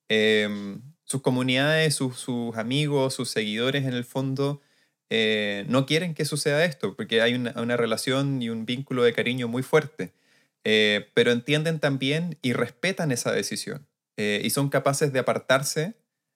Em, 0.08 0.80
sus 1.04 1.20
comunidades, 1.20 1.94
sus, 1.94 2.16
sus, 2.16 2.56
amigos, 2.56 3.12
sus 3.12 3.28
seguidores, 3.28 3.84
en 3.84 3.92
el 3.92 4.04
fondo, 4.04 4.62
eh, 5.10 5.66
no 5.68 5.84
quieren 5.84 6.14
que 6.14 6.24
suceda 6.24 6.64
esto, 6.64 6.96
porque 6.96 7.20
hay 7.20 7.34
una, 7.34 7.52
una, 7.60 7.76
relación 7.76 8.40
y 8.40 8.48
un 8.48 8.64
vínculo 8.64 9.02
de 9.02 9.12
cariño 9.12 9.48
muy 9.48 9.62
fuerte. 9.62 10.14
Pero 10.62 11.32
entienden 11.32 11.78
también 11.80 12.38
y 12.40 12.54
respetan 12.54 13.12
esa 13.12 13.32
decisión. 13.32 13.86
Y 14.16 14.48
son 14.48 14.70
capaces 14.70 15.12
de 15.12 15.18
apartarse, 15.18 15.94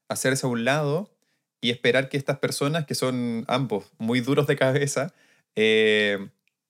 hacerse 0.09 0.45
a 0.47 0.51
un 0.51 0.67
lado 0.67 1.18
y 1.61 1.71
esperar 1.71 2.09
que 2.09 2.17
estas 2.17 2.39
personas, 2.39 2.87
que 2.87 2.95
son 2.95 3.45
ambos 3.49 3.91
muy 3.99 4.21
duros 4.21 4.47
de 4.47 4.57
cabeza, 4.57 5.13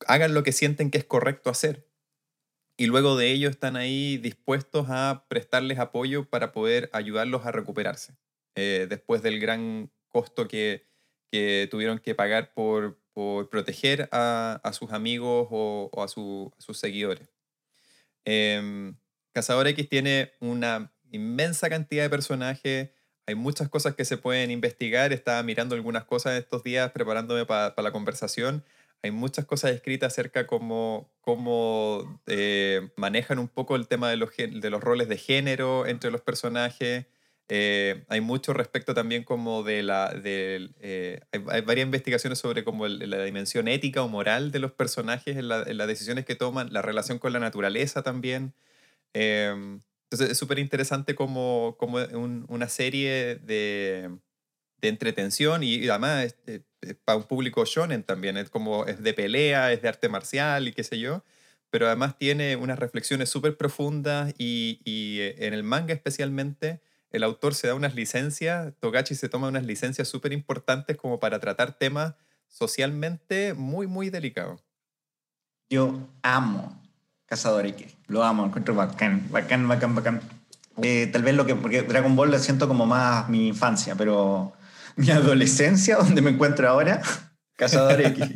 hagan 0.07 0.34
lo 0.34 0.43
que 0.43 0.53
sienten 0.53 0.91
que 0.91 0.99
es 0.99 1.05
correcto 1.05 1.51
hacer. 1.51 1.86
Y 2.76 2.86
luego 2.86 3.16
de 3.16 3.30
ello 3.32 3.51
están 3.51 3.76
ahí 3.76 4.18
dispuestos 4.18 4.86
a 4.89 5.26
prestarles 5.28 5.78
apoyo 5.78 6.28
para 6.28 6.53
poder 6.53 6.89
ayudarlos 6.93 7.45
a 7.45 7.53
recuperarse, 7.53 8.14
después 8.55 9.22
del 9.22 9.41
gran 9.41 9.91
costo 10.09 10.49
que, 10.49 10.86
que 11.30 11.68
tuvieron 11.70 11.99
que 11.99 12.14
pagar 12.14 12.55
por, 12.55 12.99
por 13.12 13.51
proteger 13.51 14.09
a, 14.12 14.61
a, 14.62 14.72
sus 14.72 14.93
amigos 14.93 15.49
o, 15.51 15.91
a, 16.03 16.09
su, 16.09 16.53
sus 16.59 16.78
seguidores. 16.78 17.28
Eh, 18.24 18.93
Cazador 19.32 19.66
X 19.68 19.89
tiene 19.89 20.32
una 20.41 20.93
inmensa 21.11 21.68
cantidad 21.68 22.03
de 22.03 22.11
personajes, 22.11 22.91
hay 23.29 23.35
muchas 23.35 23.68
cosas 23.68 23.95
que 23.95 24.07
se 24.07 24.16
pueden 24.16 24.51
investigar, 24.51 25.12
estaba 25.12 25.43
mirando 25.43 25.74
algunas 25.74 26.05
cosas 26.05 26.39
estos 26.39 26.62
días 26.62 26.93
preparándome 26.93 27.45
para 27.45 27.74
la 27.83 27.93
conversación, 27.93 28.64
hay 29.03 29.11
muchas 29.11 29.45
cosas 29.45 29.72
escritas 29.72 30.14
acerca 30.14 30.47
cómo, 30.47 31.11
cómo 31.20 32.22
eh, 32.26 32.89
manejan 32.97 33.39
un 33.39 33.49
poco 33.49 33.76
el 33.76 33.87
tema 33.87 34.09
de 34.09 34.16
los, 34.16 34.31
de 34.35 34.70
los 34.70 34.83
roles 34.83 35.11
de 35.11 35.18
género 35.18 35.87
entre 35.87 36.11
los 36.11 36.22
personajes, 36.22 37.05
eh, 37.51 38.07
hay 38.09 38.22
mucho 38.22 38.55
respecto 38.55 38.95
también 38.95 39.24
como 39.24 39.62
de 39.62 39.83
la... 39.83 40.09
De, 40.14 40.70
eh, 40.81 41.20
hay, 41.31 41.61
varias 41.61 41.85
investigaciones 41.85 42.39
sobre 42.39 42.64
como 42.64 42.89
la 42.89 43.22
dimensión 43.24 43.68
ética 43.68 44.03
o 44.03 44.09
moral 44.09 44.53
de 44.53 44.59
los 44.59 44.72
personajes 44.72 45.37
en, 45.37 45.49
las 45.49 45.87
decisiones 45.87 46.24
que 46.24 46.35
toman, 46.35 46.72
la 46.72 46.81
relación 46.81 47.18
con 47.18 47.35
la 47.35 47.41
naturaleza 47.41 48.03
también. 48.03 48.55
Entonces 50.11 50.31
es 50.31 50.39
súper 50.39 50.59
interesante 50.59 51.15
como, 51.15 51.77
como 51.79 51.99
una 52.49 52.69
serie 52.69 53.37
de, 53.37 54.11
de 54.81 54.89
entretención 54.89 55.63
y, 55.63 55.87
además 55.89 56.35
es, 56.47 56.63
para 57.05 57.19
un 57.19 57.25
público 57.25 57.65
shonen 57.67 58.03
también, 58.05 58.39
es 58.39 58.49
como 58.49 58.87
es 58.87 59.03
de 59.03 59.13
pelea, 59.13 59.71
es 59.71 59.83
de 59.83 59.89
arte 59.89 60.09
marcial 60.09 60.67
y 60.67 60.73
qué 60.73 60.83
sé 60.83 60.99
yo, 60.99 61.25
pero 61.69 61.87
además 61.89 62.17
tiene 62.17 62.57
unas 62.57 62.79
reflexiones 62.79 63.29
súper 63.29 63.59
profundas 63.59 64.33
y, 64.39 64.81
y 64.85 65.21
eh, 65.21 65.47
en 65.47 65.53
el 65.53 65.63
manga 65.63 65.93
especialmente 65.93 66.81
el 67.11 67.23
autor 67.23 67.55
se 67.55 67.67
da 67.67 67.75
unas 67.75 67.95
licencias, 67.95 68.73
Togachi 68.81 69.15
se 69.15 69.29
toma 69.29 69.49
unas 69.49 69.67
licencias 69.67 70.09
súper 70.09 70.33
importantes 70.33 70.97
como 70.97 71.21
para 71.21 71.39
tratar 71.39 71.77
temas 71.77 72.15
socialmente 72.47 73.53
muy, 73.55 73.87
muy 73.87 74.09
delicados. 74.09 74.65
Yo 75.69 76.09
amo 76.23 76.88
Cazador 77.29 77.66
X, 77.66 77.95
lo 78.09 78.24
amo, 78.24 78.45
encuentro 78.45 78.74
bacán, 78.74 79.29
bacán, 79.31 79.68
bacán, 79.68 79.95
bacán. 79.95 80.20
Eh, 80.83 81.09
tal 81.12 81.22
vez 81.22 81.35
lo 81.35 81.47
que, 81.47 81.55
porque 81.55 81.83
Dragon 81.83 82.16
Ball 82.16 82.31
lo 82.31 82.39
siento 82.39 82.66
como 82.66 82.87
más 82.87 83.29
mi 83.29 83.49
infancia, 83.49 83.95
pero 83.97 84.55
mi 84.97 85.11
adolescencia, 85.11 85.97
donde 85.97 86.22
me 86.22 86.31
encuentro 86.31 86.68
ahora, 86.68 87.03
Cazador 87.57 88.01
X. 88.01 88.26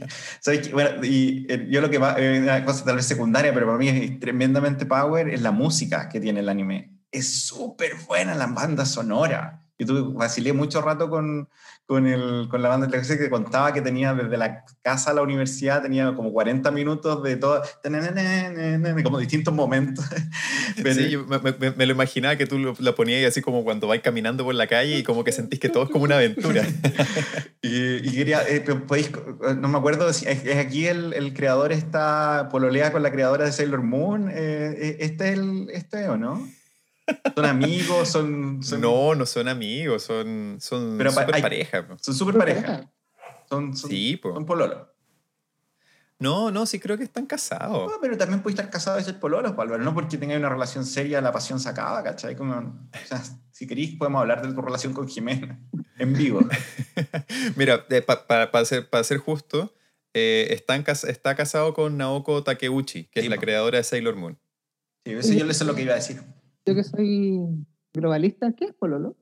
Bueno, 0.72 1.04
y 1.04 1.46
eh, 1.48 1.66
yo 1.70 1.80
lo 1.80 1.90
que 1.90 1.98
va, 1.98 2.12
es 2.12 2.42
una 2.42 2.64
cosa 2.64 2.84
tal 2.84 2.96
vez 2.96 3.06
secundaria, 3.06 3.52
pero 3.52 3.66
para 3.66 3.78
mí 3.78 3.88
es 3.88 4.20
tremendamente 4.20 4.86
power, 4.86 5.28
es 5.28 5.40
la 5.42 5.52
música 5.52 6.08
que 6.08 6.20
tiene 6.20 6.40
el 6.40 6.48
anime 6.48 6.92
es 7.12 7.44
súper 7.44 7.94
buena 8.08 8.34
la 8.34 8.46
banda 8.46 8.84
sonora. 8.86 9.62
Yo 9.82 9.86
tuve, 9.86 10.14
vacilé 10.14 10.52
mucho 10.52 10.80
rato 10.80 11.10
con, 11.10 11.48
con, 11.86 12.06
el, 12.06 12.48
con 12.48 12.62
la 12.62 12.68
banda 12.68 12.86
de 12.86 13.18
que 13.18 13.30
contaba 13.30 13.72
que 13.72 13.82
tenía 13.82 14.14
desde 14.14 14.36
la 14.36 14.64
casa 14.82 15.10
a 15.10 15.14
la 15.14 15.22
universidad, 15.22 15.82
tenía 15.82 16.14
como 16.14 16.32
40 16.32 16.70
minutos 16.70 17.22
de 17.22 17.36
todo, 17.36 17.62
como 19.02 19.18
distintos 19.18 19.52
momentos. 19.52 20.04
sí, 20.76 21.10
yo 21.10 21.26
me, 21.26 21.86
lo 21.86 21.92
imaginaba 21.92 22.36
que 22.36 22.46
tú 22.46 22.58
lo, 22.58 22.94
ponías 22.94 23.28
así 23.28 23.42
como 23.42 23.64
cuando 23.64 23.88
vais 23.88 24.02
caminando 24.02 24.44
por 24.44 24.54
la 24.54 24.66
calle 24.66 24.98
y 24.98 25.02
como 25.02 25.24
que 25.24 25.32
sentís 25.32 25.58
que 25.58 25.68
todo 25.68 25.84
es 25.84 25.90
como 25.90 26.04
una 26.04 26.16
aventura. 26.16 26.62
y, 27.62 28.10
quería, 28.12 28.42
eh, 28.48 28.64
no 29.58 29.68
me 29.68 29.78
acuerdo, 29.78 30.08
es, 30.08 30.22
es 30.22 30.56
aquí 30.56 30.86
el, 30.86 31.12
el, 31.12 31.34
creador 31.34 31.72
está, 31.72 32.48
pololea 32.50 32.92
con 32.92 33.02
la 33.02 33.10
creadora 33.10 33.44
de 33.44 33.52
Sailor 33.52 33.82
Moon, 33.82 34.28
eh, 34.28 34.34
eh, 34.78 34.96
¿este 35.00 35.32
es 35.32 35.38
el, 35.38 35.68
este 35.72 36.08
o 36.08 36.16
no? 36.16 36.46
¿Son 37.34 37.44
amigos? 37.44 38.08
Son, 38.08 38.60
No, 38.80 39.14
no 39.14 39.26
son 39.26 39.48
amigos, 39.48 40.02
son, 40.02 40.58
son 40.60 40.98
súper 40.98 41.42
pareja. 41.42 41.86
Son 42.00 42.14
súper 42.14 42.36
pareja. 42.36 42.90
Son, 43.48 43.76
son, 43.76 43.90
sí, 43.90 44.20
son 44.22 44.46
pololo. 44.46 44.92
No, 46.22 46.52
no, 46.52 46.66
sí 46.66 46.78
creo 46.78 46.96
que 46.96 47.02
están 47.02 47.26
casados. 47.26 47.90
No, 47.90 47.98
pero 48.00 48.16
también 48.16 48.42
puede 48.42 48.54
estar 48.54 48.70
casado 48.70 49.00
y 49.00 49.02
ser 49.02 49.18
pololo, 49.18 49.56
pues, 49.56 49.66
Álvaro. 49.66 49.82
No 49.82 49.92
porque 49.92 50.18
tenga 50.18 50.36
una 50.36 50.48
relación 50.48 50.86
seria, 50.86 51.20
la 51.20 51.32
pasión 51.32 51.58
se 51.58 51.68
acaba, 51.68 52.00
¿cachai? 52.04 52.36
Como, 52.36 52.54
o 52.54 53.06
sea, 53.06 53.20
si 53.50 53.66
queréis, 53.66 53.96
podemos 53.96 54.20
hablar 54.20 54.46
de 54.46 54.54
tu 54.54 54.62
relación 54.62 54.92
con 54.92 55.08
Jimena 55.08 55.58
en 55.98 56.12
vivo. 56.12 56.40
Mira, 57.56 57.84
para 58.28 58.64
ser, 58.64 58.88
ser 59.02 59.18
justo, 59.18 59.74
eh, 60.14 60.46
están, 60.50 60.84
está 60.86 61.34
casado 61.34 61.74
con 61.74 61.96
Naoko 61.96 62.44
Takeuchi, 62.44 63.06
que 63.06 63.18
es 63.18 63.28
la 63.28 63.38
creadora 63.38 63.78
de 63.78 63.84
Sailor 63.84 64.14
Moon. 64.14 64.38
Sí, 65.04 65.12
eso 65.14 65.32
yo 65.32 65.44
le 65.44 65.54
sé 65.54 65.64
lo 65.64 65.74
que 65.74 65.82
iba 65.82 65.92
a 65.92 65.96
decir 65.96 66.22
yo 66.66 66.74
que 66.74 66.84
soy 66.84 67.40
globalista, 67.92 68.52
¿qué 68.56 68.66
es 68.66 68.74
Pololo? 68.74 69.16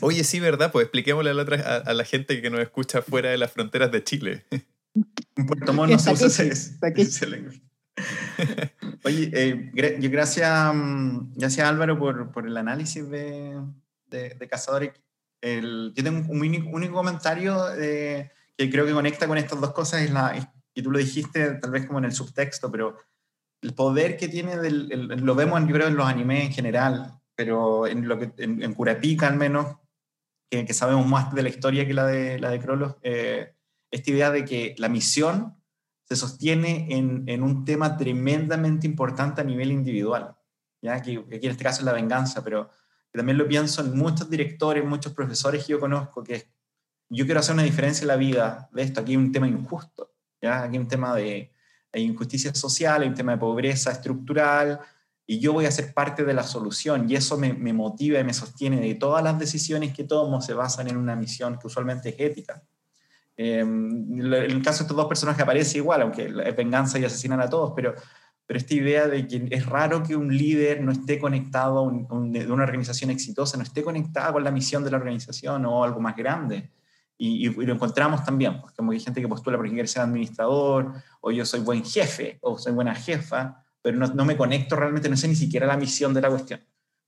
Oye, 0.00 0.24
sí, 0.24 0.40
¿verdad? 0.40 0.72
Pues 0.72 0.84
expliquémosle 0.84 1.30
a 1.30 1.34
la, 1.34 1.42
otra, 1.42 1.76
a, 1.76 1.94
la 1.94 2.04
gente 2.04 2.40
que 2.40 2.50
nos 2.50 2.60
escucha 2.60 3.02
fuera 3.02 3.30
de 3.30 3.38
las 3.38 3.52
fronteras 3.52 3.92
de 3.92 4.02
Chile. 4.02 4.46
En 4.50 5.46
Puerto 5.46 5.72
Montt 5.74 5.92
no 5.92 5.98
se 5.98 6.12
usa 6.12 6.26
ese, 6.26 7.26
lenguaje. 7.26 7.62
Oye, 9.04 9.30
eh, 9.32 9.98
yo 10.00 10.10
gracias, 10.10 10.74
mm, 10.74 11.34
gracias 11.36 11.68
Álvaro 11.68 11.98
por, 11.98 12.32
por 12.32 12.46
el 12.46 12.56
análisis 12.56 13.08
de, 13.08 13.60
de, 14.06 14.30
de 14.30 14.48
Cazadores. 14.48 14.92
El, 15.40 15.92
yo 15.94 16.02
tengo 16.02 16.30
un 16.30 16.40
único, 16.40 16.68
único 16.70 16.94
comentario 16.94 17.72
eh, 17.78 18.30
que 18.56 18.70
creo 18.70 18.86
que 18.86 18.92
conecta 18.92 19.28
con 19.28 19.38
estas 19.38 19.60
dos 19.60 19.72
cosas, 19.72 20.02
es 20.02 20.10
la, 20.10 20.52
y 20.74 20.82
tú 20.82 20.90
lo 20.90 20.98
dijiste 20.98 21.52
tal 21.54 21.70
vez 21.70 21.86
como 21.86 21.98
en 21.98 22.06
el 22.06 22.12
subtexto, 22.12 22.70
pero 22.70 22.96
el 23.62 23.74
poder 23.74 24.16
que 24.16 24.28
tiene, 24.28 24.56
lo 24.70 25.34
vemos 25.34 25.60
yo 25.60 25.74
creo 25.74 25.88
en 25.88 25.96
los 25.96 26.06
animes 26.06 26.44
en 26.44 26.52
general, 26.52 27.20
pero 27.34 27.86
en, 27.86 28.06
lo 28.06 28.18
que, 28.18 28.32
en, 28.38 28.74
Kurapika 28.74 29.26
al 29.26 29.36
menos, 29.36 29.76
que, 30.50 30.72
sabemos 30.72 31.06
más 31.06 31.34
de 31.34 31.42
la 31.42 31.48
historia 31.48 31.86
que 31.86 31.94
la 31.94 32.06
de, 32.06 32.38
la 32.38 32.50
de 32.50 32.60
Krolos, 32.60 32.96
eh, 33.02 33.54
esta 33.90 34.10
idea 34.10 34.30
de 34.30 34.44
que 34.44 34.74
la 34.78 34.88
misión 34.88 35.56
se 36.04 36.16
sostiene 36.16 36.86
en, 36.90 37.24
en, 37.26 37.42
un 37.42 37.64
tema 37.64 37.96
tremendamente 37.96 38.86
importante 38.86 39.40
a 39.40 39.44
nivel 39.44 39.72
individual, 39.72 40.36
¿ya? 40.80 41.02
Que, 41.02 41.18
aquí 41.18 41.46
en 41.46 41.50
este 41.50 41.64
caso 41.64 41.80
es 41.80 41.84
la 41.84 41.92
venganza, 41.92 42.44
pero 42.44 42.70
también 43.12 43.38
lo 43.38 43.48
pienso 43.48 43.82
en 43.82 43.96
muchos 43.96 44.30
directores, 44.30 44.84
muchos 44.84 45.12
profesores 45.14 45.64
que 45.64 45.72
yo 45.72 45.80
conozco, 45.80 46.22
que 46.22 46.48
yo 47.08 47.24
quiero 47.24 47.40
hacer 47.40 47.54
una 47.54 47.62
diferencia 47.62 48.02
en 48.02 48.08
la 48.08 48.16
vida 48.16 48.68
de 48.72 48.82
esto, 48.82 49.00
aquí 49.00 49.12
hay 49.12 49.16
un 49.16 49.32
tema 49.32 49.48
injusto, 49.48 50.14
¿ya? 50.40 50.62
aquí 50.62 50.76
hay 50.76 50.82
un 50.82 50.88
tema 50.88 51.14
de, 51.14 51.52
hay 51.96 52.04
injusticia 52.04 52.54
social, 52.54 53.02
hay 53.02 53.08
un 53.08 53.14
tema 53.14 53.32
de 53.32 53.38
pobreza 53.38 53.90
estructural, 53.90 54.78
y 55.26 55.40
yo 55.40 55.52
voy 55.52 55.64
a 55.64 55.70
ser 55.72 55.92
parte 55.92 56.24
de 56.24 56.34
la 56.34 56.44
solución, 56.44 57.10
y 57.10 57.16
eso 57.16 57.36
me, 57.36 57.52
me 57.52 57.72
motiva 57.72 58.20
y 58.20 58.24
me 58.24 58.34
sostiene 58.34 58.80
de 58.80 58.94
todas 58.94 59.24
las 59.24 59.38
decisiones 59.38 59.92
que 59.94 60.04
tomo 60.04 60.40
se 60.40 60.54
basan 60.54 60.88
en 60.88 60.96
una 60.96 61.16
misión 61.16 61.58
que 61.58 61.66
usualmente 61.66 62.10
es 62.10 62.16
ética. 62.18 62.62
en 63.36 64.32
el 64.32 64.62
caso 64.62 64.78
de 64.78 64.82
estos 64.84 64.96
dos 64.96 65.06
personajes 65.06 65.42
aparece 65.42 65.78
igual, 65.78 66.02
aunque 66.02 66.26
es 66.26 66.56
venganza 66.56 66.98
y 66.98 67.04
asesinan 67.04 67.40
a 67.40 67.48
todos, 67.48 67.72
pero, 67.74 67.94
pero 68.46 68.58
esta 68.58 68.74
idea 68.74 69.08
de 69.08 69.26
que 69.26 69.48
es 69.50 69.66
raro 69.66 70.02
que 70.02 70.14
un 70.14 70.36
líder 70.36 70.82
no 70.82 70.92
esté 70.92 71.18
conectado, 71.18 71.90
de 71.90 72.52
una 72.52 72.64
organización 72.64 73.10
exitosa, 73.10 73.56
no 73.56 73.64
esté 73.64 73.82
conectada 73.82 74.32
con 74.34 74.44
la 74.44 74.50
misión 74.50 74.84
de 74.84 74.90
la 74.90 74.98
organización 74.98 75.64
o 75.64 75.82
algo 75.82 76.00
más 76.00 76.14
grande. 76.14 76.70
Y, 77.18 77.48
lo 77.48 77.72
encontramos 77.72 78.22
también, 78.24 78.60
pues, 78.60 78.74
como 78.74 78.92
hay 78.92 79.00
gente 79.00 79.20
que 79.20 79.28
postula 79.28 79.56
porque 79.56 79.72
quiere 79.72 79.88
ser 79.88 80.02
administrador, 80.02 80.92
o 81.26 81.32
yo 81.32 81.44
soy 81.44 81.58
buen 81.58 81.84
jefe, 81.84 82.38
o 82.40 82.56
soy 82.56 82.72
buena 82.72 82.94
jefa, 82.94 83.60
pero 83.82 83.98
no, 83.98 84.06
no 84.06 84.24
me 84.24 84.36
conecto 84.36 84.76
realmente, 84.76 85.08
no 85.08 85.16
sé 85.16 85.26
ni 85.26 85.34
siquiera 85.34 85.66
la 85.66 85.76
misión 85.76 86.14
de 86.14 86.20
la 86.20 86.28
cuestión. 86.28 86.60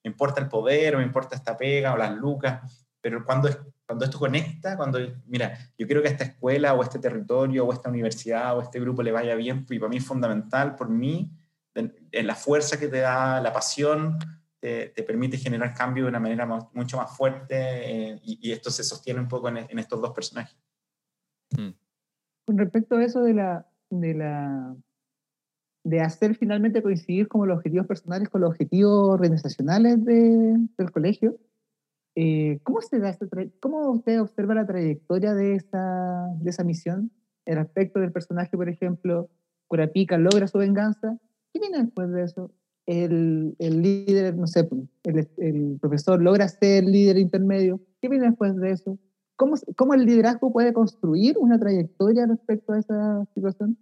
Me 0.03 0.11
importa 0.11 0.41
el 0.41 0.49
poder, 0.49 0.97
o 0.97 0.99
me 0.99 1.05
importa 1.05 1.37
esta 1.37 1.57
pega, 1.57 1.95
o 1.95 1.97
las 1.97 2.17
lucas, 2.17 2.91
pero 3.01 3.25
cuando, 3.25 3.49
cuando 3.87 4.05
esto 4.05 4.19
conecta, 4.19 4.77
cuando, 4.77 4.99
mira, 5.27 5.57
yo 5.79 5.87
creo 5.87 6.03
que 6.03 6.09
a 6.09 6.11
esta 6.11 6.25
escuela, 6.25 6.75
o 6.75 6.83
este 6.83 6.99
territorio, 6.99 7.65
o 7.65 7.73
esta 7.73 7.91
universidad, 7.91 8.59
o 8.59 8.63
este 8.63 8.81
grupo 8.81 9.05
le 9.05 9.13
vaya 9.13 9.37
bien, 9.37 9.65
y 9.71 9.79
para 9.79 9.89
mí 9.89 9.99
es 9.99 10.05
fundamental, 10.05 10.75
por 10.75 10.89
mí, 10.89 11.31
en 11.77 12.27
la 12.27 12.35
fuerza 12.35 12.77
que 12.77 12.89
te 12.89 12.99
da, 12.99 13.41
la 13.41 13.53
pasión, 13.53 14.19
te, 14.59 14.91
permite 15.07 15.39
generar 15.39 15.73
cambio 15.75 16.03
de 16.03 16.09
una 16.09 16.19
manera 16.19 16.45
mucho 16.73 16.97
más 16.97 17.17
fuerte 17.17 17.55
eh, 17.55 18.21
y, 18.25 18.51
esto 18.51 18.73
se 18.73 18.83
sostiene 18.83 19.21
un 19.21 19.29
poco 19.29 19.49
en, 19.49 19.79
estos 19.79 20.01
dos 20.01 20.11
personajes. 20.11 20.59
Mm. 21.57 21.71
Con 22.45 22.59
respecto 22.59 22.97
a 22.97 23.05
eso 23.05 23.21
de 23.21 23.35
la, 23.35 23.68
de 23.91 24.15
la 24.15 24.77
de 25.85 26.01
hacer 26.01 26.35
finalmente 26.35 26.83
coincidir 26.83 27.29
como 27.29 27.47
los 27.47 27.59
objetivos 27.59 27.87
personales 27.87 28.29
con 28.29 28.43
los 28.43 28.51
objetivos 28.51 29.09
organizacionales 29.09 30.05
del 30.05 30.91
colegio, 30.93 31.39
eh, 32.15 32.59
¿cómo, 32.63 32.83
se 32.83 32.99
da 32.99 33.17
¿cómo 33.61 33.91
usted 33.93 34.21
observa 34.21 34.55
la 34.55 34.67
trayectoria 34.67 35.35
de 35.35 35.55
esa, 35.55 36.27
de 36.41 36.51
esa 36.51 36.65
misión? 36.65 37.11
El 37.47 37.59
aspecto 37.59 38.01
del 38.01 38.13
personaje, 38.13 38.57
por 38.57 38.69
ejemplo, 38.69 39.31
Curapica 39.67 40.19
logra 40.19 40.47
su 40.47 40.59
venganza. 40.59 41.17
¿Qué 41.53 41.61
viene 41.61 41.79
después 41.79 42.11
de 42.11 42.25
eso? 42.25 42.51
el, 42.89 43.55
el 43.59 43.83
líder, 43.83 44.35
no 44.35 44.47
sé, 44.47 44.67
el, 45.05 45.29
el, 45.37 45.79
profesor 45.79 46.23
logra 46.23 46.49
ser 46.49 46.85
líder 46.85 47.19
intermedio. 47.19 47.81
¿Qué 48.01 48.09
viene 48.09 48.29
después 48.29 48.57
de 48.57 48.71
eso? 48.71 48.99
¿Cómo, 49.39 49.55
¿Cómo 49.77 49.95
el 49.95 50.05
liderazgo 50.05 50.53
puede 50.53 50.73
construir 50.73 51.39
una 51.39 51.61
trayectoria 51.61 52.27
respecto 52.27 52.73
a 52.73 52.79
esa 52.81 53.25
situación? 53.35 53.79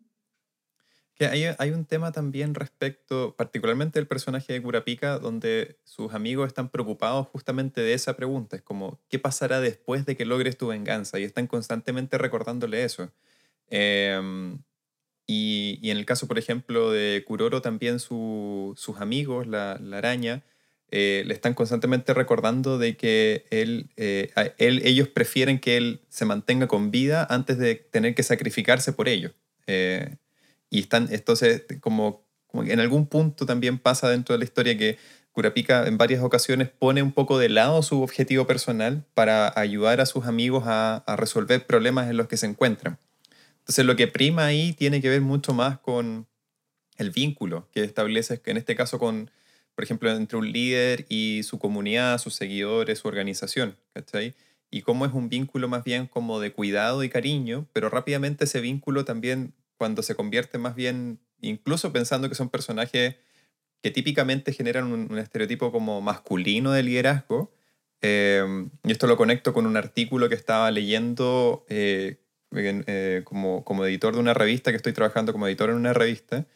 Que 1.14 1.24
hay, 1.24 1.44
hay, 1.58 1.70
un 1.70 1.86
tema 1.86 2.12
también 2.12 2.54
respecto, 2.54 3.34
particularmente 3.38 3.98
del 3.98 4.06
personaje 4.06 4.52
de 4.52 4.60
Curapica, 4.60 5.18
donde 5.18 5.78
sus 5.82 6.12
amigos 6.12 6.46
están 6.48 6.68
preocupados 6.68 7.26
justamente 7.28 7.80
de 7.80 7.94
esa 7.94 8.16
pregunta. 8.16 8.56
Es 8.56 8.62
como, 8.62 9.00
¿qué 9.08 9.18
pasará 9.18 9.60
después 9.60 10.04
de 10.04 10.14
que 10.14 10.26
logres 10.26 10.58
tu 10.58 10.66
venganza? 10.66 11.18
Y 11.18 11.24
están 11.24 11.46
constantemente 11.46 12.18
recordándole 12.18 12.84
eso. 12.84 13.10
Eh, 13.68 14.20
y, 15.26 15.78
y, 15.80 15.90
en 15.90 15.96
el 15.96 16.04
caso, 16.04 16.28
por 16.28 16.38
ejemplo, 16.38 16.90
de 16.90 17.24
Kuroro, 17.26 17.62
también 17.62 17.98
sus 17.98 19.00
amigos, 19.00 19.46
la, 19.46 19.78
la 19.80 19.96
araña, 19.96 20.44
eh, 20.92 21.24
le 21.26 21.34
están 21.34 21.54
constantemente 21.54 22.14
recordando 22.14 22.78
de 22.78 22.96
que 22.96 23.44
él, 23.50 23.90
eh, 23.96 24.30
él, 24.58 24.82
ellos 24.84 25.08
prefieren 25.08 25.58
que 25.58 25.76
él 25.76 26.00
se 26.08 26.24
mantenga 26.24 26.68
con 26.68 26.92
vida 26.92 27.26
antes 27.28 27.58
de 27.58 27.74
tener 27.74 28.14
que 28.14 28.22
sacrificarse 28.22 28.92
por 28.92 29.08
ellos. 29.08 29.32
Eh, 29.66 30.16
y 30.70 30.80
están, 30.80 31.08
entonces, 31.10 31.64
como, 31.80 32.24
como, 32.46 32.62
en 32.62 32.78
algún 32.78 33.08
punto 33.08 33.46
también 33.46 33.78
pasa 33.78 34.08
dentro 34.08 34.34
de 34.34 34.38
la 34.38 34.44
historia 34.44 34.78
que 34.78 34.96
Kurapika 35.32 35.86
en 35.86 35.98
varias 35.98 36.22
ocasiones 36.22 36.68
pone 36.68 37.02
un 37.02 37.12
poco 37.12 37.38
de 37.38 37.48
lado 37.48 37.82
su 37.82 38.00
objetivo 38.02 38.46
personal 38.46 39.04
para 39.14 39.52
ayudar 39.58 40.00
a 40.00 40.06
sus 40.06 40.26
amigos 40.26 40.64
a, 40.66 40.98
a 40.98 41.16
resolver 41.16 41.66
problemas 41.66 42.08
en 42.08 42.16
los 42.16 42.28
que 42.28 42.36
se 42.36 42.46
encuentran. 42.46 42.98
Entonces 43.58 43.84
lo 43.84 43.96
que 43.96 44.06
prima 44.06 44.46
ahí 44.46 44.72
tiene 44.72 45.02
que 45.02 45.08
ver 45.08 45.20
mucho 45.20 45.52
más 45.52 45.78
con 45.80 46.28
el 46.96 47.10
vínculo 47.10 47.68
que 47.72 47.82
establece, 47.82 48.40
que 48.40 48.52
en 48.52 48.56
este 48.56 48.76
caso 48.76 48.98
con, 48.98 49.30
por 49.76 49.84
ejemplo, 49.84 50.10
entre 50.10 50.38
un 50.38 50.50
líder 50.50 51.04
y 51.10 51.42
su 51.42 51.58
comunidad, 51.58 52.18
sus 52.18 52.34
seguidores, 52.34 53.00
su 53.00 53.08
organización, 53.08 53.76
¿cachai? 53.92 54.34
Y 54.70 54.80
cómo 54.80 55.04
es 55.04 55.12
un 55.12 55.28
vínculo 55.28 55.68
más 55.68 55.84
bien 55.84 56.06
como 56.06 56.40
de 56.40 56.50
cuidado 56.50 57.04
y 57.04 57.10
cariño, 57.10 57.68
pero 57.74 57.90
rápidamente 57.90 58.44
ese 58.44 58.62
vínculo 58.62 59.04
también 59.04 59.52
cuando 59.76 60.02
se 60.02 60.14
convierte 60.14 60.56
más 60.56 60.74
bien, 60.74 61.20
incluso 61.42 61.92
pensando 61.92 62.30
que 62.30 62.34
son 62.34 62.48
personajes 62.48 63.16
que 63.82 63.90
típicamente 63.90 64.54
generan 64.54 64.90
un, 64.90 65.18
estereotipo 65.18 65.70
como 65.70 66.00
masculino 66.00 66.72
de 66.72 66.82
liderazgo, 66.82 67.52
eh, 68.00 68.66
y 68.82 68.92
esto 68.92 69.06
lo 69.06 69.18
conecto 69.18 69.52
con 69.52 69.66
un 69.66 69.76
artículo 69.76 70.30
que 70.30 70.36
estaba 70.36 70.70
leyendo 70.70 71.66
eh, 71.68 72.16
eh, 72.52 73.20
como, 73.24 73.62
como 73.62 73.84
editor 73.84 74.14
de 74.14 74.20
una 74.20 74.32
revista, 74.32 74.70
que 74.70 74.78
estoy 74.78 74.94
trabajando 74.94 75.32
como 75.34 75.46
editor 75.46 75.68
en 75.68 75.76
una 75.76 75.92
revista, 75.92 76.46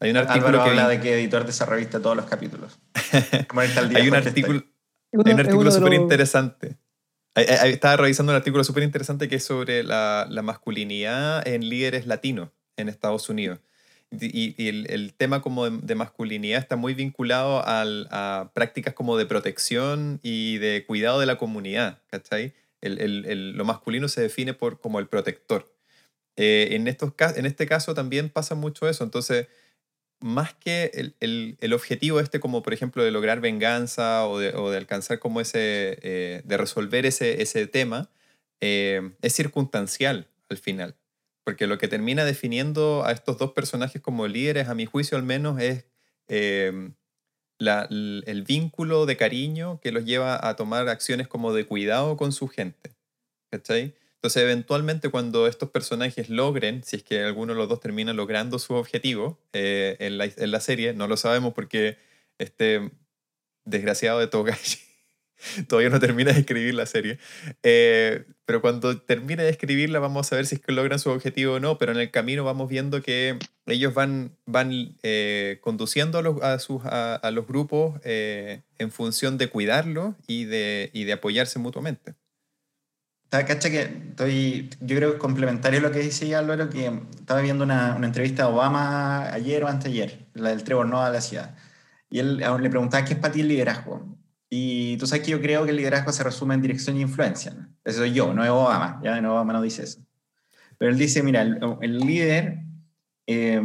hay 0.00 0.10
un 0.10 0.16
artículo 0.16 0.62
que 0.64 0.70
habla 0.70 0.88
de 0.88 1.00
que 1.00 1.14
editor 1.14 1.44
de 1.44 1.50
esa 1.50 1.66
revista 1.66 2.00
todos 2.00 2.16
los 2.16 2.26
capítulos. 2.26 2.78
hay 3.94 4.08
un 4.08 4.14
artículo, 4.14 4.64
hay 5.12 5.32
un 5.32 5.40
artículo 5.40 5.70
súper 5.70 5.94
interesante. 5.94 6.76
Estaba 7.34 7.96
revisando 7.96 8.32
un 8.32 8.36
artículo 8.36 8.64
súper 8.64 8.82
interesante 8.82 9.28
que 9.28 9.36
es 9.36 9.44
sobre 9.44 9.82
la, 9.82 10.26
la, 10.28 10.42
masculinidad 10.42 11.46
en 11.46 11.68
líderes 11.68 12.06
latinos 12.06 12.50
en 12.76 12.88
Estados 12.88 13.28
Unidos. 13.28 13.60
Y, 14.10 14.54
y 14.56 14.68
el, 14.68 14.90
el, 14.90 15.14
tema 15.14 15.42
como 15.42 15.68
de, 15.68 15.94
masculinidad 15.94 16.58
está 16.58 16.76
muy 16.76 16.94
vinculado 16.94 17.64
al, 17.64 18.08
a 18.10 18.50
prácticas 18.54 18.94
como 18.94 19.16
de 19.16 19.26
protección 19.26 20.18
y 20.22 20.58
de 20.58 20.84
cuidado 20.86 21.20
de 21.20 21.26
la 21.26 21.36
comunidad, 21.36 22.00
¿cachai? 22.10 22.54
lo 22.80 23.64
masculino 23.64 24.08
se 24.08 24.22
define 24.22 24.54
por, 24.54 24.80
como 24.80 24.98
el 24.98 25.08
protector. 25.08 25.74
Eh, 26.36 26.68
en, 26.76 26.86
estos, 26.86 27.12
en 27.36 27.46
este 27.46 27.66
caso 27.66 27.94
también 27.94 28.30
pasa 28.30 28.54
mucho 28.54 28.88
eso. 28.88 29.04
Entonces, 29.04 29.48
más 30.20 30.54
que 30.54 31.14
el, 31.20 31.72
objetivo 31.72 32.20
este, 32.20 32.40
como 32.40 32.62
por 32.62 32.72
ejemplo 32.72 33.04
de 33.04 33.10
lograr 33.10 33.40
venganza 33.40 34.26
o 34.26 34.38
de, 34.38 34.76
alcanzar 34.76 35.18
como 35.18 35.40
ese, 35.40 35.98
eh, 36.02 36.42
de 36.44 36.56
resolver 36.56 37.06
ese, 37.06 37.42
ese 37.42 37.66
tema, 37.66 38.10
eh, 38.60 39.12
es 39.22 39.32
circunstancial 39.34 40.28
al 40.48 40.58
final. 40.58 40.96
Porque 41.44 41.66
lo 41.66 41.78
que 41.78 41.88
termina 41.88 42.24
definiendo 42.24 43.04
a 43.04 43.12
estos 43.12 43.38
dos 43.38 43.52
personajes 43.52 44.02
como 44.02 44.26
líderes, 44.26 44.68
a 44.68 44.74
mi 44.74 44.86
juicio 44.86 45.16
al 45.16 45.24
menos, 45.24 45.60
es 45.60 45.86
el 46.28 46.94
vínculo 48.46 49.06
de 49.06 49.16
cariño 49.16 49.80
que 49.80 49.92
los 49.92 50.04
lleva 50.04 50.46
a 50.46 50.56
tomar 50.56 50.88
acciones 50.88 51.26
como 51.26 51.52
de 51.54 51.66
cuidado 51.66 52.16
con 52.16 52.32
su 52.32 52.48
gente. 52.48 52.90
¿Cachai? 53.50 53.94
Entonces, 54.18 54.42
eventualmente, 54.42 55.10
cuando 55.10 55.46
estos 55.46 55.70
personajes 55.70 56.28
logren, 56.28 56.82
si 56.82 56.96
es 56.96 57.04
que 57.04 57.22
alguno 57.22 57.52
de 57.52 57.58
los 57.58 57.68
dos 57.68 57.78
termina 57.78 58.12
logrando 58.12 58.58
su 58.58 58.74
objetivo 58.74 59.38
eh, 59.52 59.96
en, 60.00 60.18
la, 60.18 60.24
en, 60.24 60.50
la, 60.50 60.58
serie, 60.58 60.92
no 60.92 61.06
lo 61.06 61.16
sabemos 61.16 61.54
porque 61.54 61.98
este 62.38 62.90
desgraciado 63.64 64.18
de 64.18 64.26
Togashi 64.26 64.78
Todavía 65.68 65.90
no 65.90 66.00
termina 66.00 66.32
de 66.32 66.40
escribir 66.40 66.74
la 66.74 66.86
serie. 66.86 67.20
Eh, 67.62 68.24
pero 68.44 68.60
cuando 68.60 69.00
termine 69.00 69.44
de 69.44 69.50
escribirla 69.50 70.00
vamos 70.00 70.32
a 70.32 70.36
ver 70.36 70.46
si 70.46 70.56
es 70.56 70.60
que 70.60 70.72
logran 70.72 70.98
su 70.98 71.10
objetivo 71.10 71.54
o 71.54 71.60
no, 71.60 71.78
pero 71.78 71.92
en 71.92 71.98
el 71.98 72.10
camino 72.10 72.42
vamos 72.42 72.68
viendo 72.68 73.00
que 73.02 73.38
ellos 73.66 73.94
van, 73.94 74.36
van 74.46 74.96
eh, 75.04 75.58
conduciendo 75.60 76.18
a 76.18 76.22
los, 76.22 76.40
sus, 76.60 76.82
a, 76.84 77.30
los 77.30 77.46
grupos 77.46 78.00
en 78.04 78.90
función 78.90 79.38
de 79.38 79.48
cuidarlos 79.48 80.16
y 80.26 80.44
de, 80.44 80.90
y 80.92 81.04
de 81.04 81.12
apoyarse 81.12 81.60
mutuamente. 81.60 82.16
Cacha 83.30 83.70
que 83.70 83.82
estoy, 83.82 84.70
yo 84.80 84.96
creo 84.96 85.12
que 85.12 85.18
complementario 85.18 85.80
lo 85.80 85.90
que 85.90 85.98
dice 85.98 86.34
Álvaro, 86.34 86.70
que 86.70 86.90
estaba 87.18 87.42
viendo 87.42 87.62
una, 87.62 87.94
una 87.94 88.06
entrevista 88.06 88.44
a 88.44 88.48
Obama 88.48 89.30
ayer 89.32 89.62
o 89.64 89.68
anteayer, 89.68 90.26
la 90.32 90.48
del 90.48 90.64
Trevor 90.64 90.86
Noah 90.86 91.08
de 91.08 91.12
la 91.12 91.20
ciudad, 91.20 91.54
y 92.08 92.20
él 92.20 92.38
le 92.38 92.70
preguntaba 92.70 93.04
qué 93.04 93.14
es 93.14 93.18
para 93.18 93.32
ti 93.32 93.42
el 93.42 93.48
liderazgo. 93.48 94.18
Y 94.50 94.96
tú 94.96 95.06
sabes 95.06 95.24
que 95.24 95.32
yo 95.32 95.42
creo 95.42 95.64
que 95.64 95.70
el 95.70 95.76
liderazgo 95.76 96.10
se 96.12 96.24
resume 96.24 96.54
en 96.54 96.62
dirección 96.62 96.96
y 96.96 97.02
influencia. 97.02 97.52
¿no? 97.52 97.68
Eso 97.84 97.98
soy 97.98 98.12
yo, 98.12 98.32
no 98.32 98.42
es 98.42 98.50
Obama. 98.50 99.00
Ya 99.04 99.20
no, 99.20 99.32
Obama 99.32 99.52
no 99.52 99.62
dice 99.62 99.82
eso. 99.82 100.00
Pero 100.78 100.90
él 100.90 100.96
dice, 100.96 101.22
mira, 101.22 101.42
el, 101.42 101.98
líder, 101.98 102.60
eh, 103.26 103.60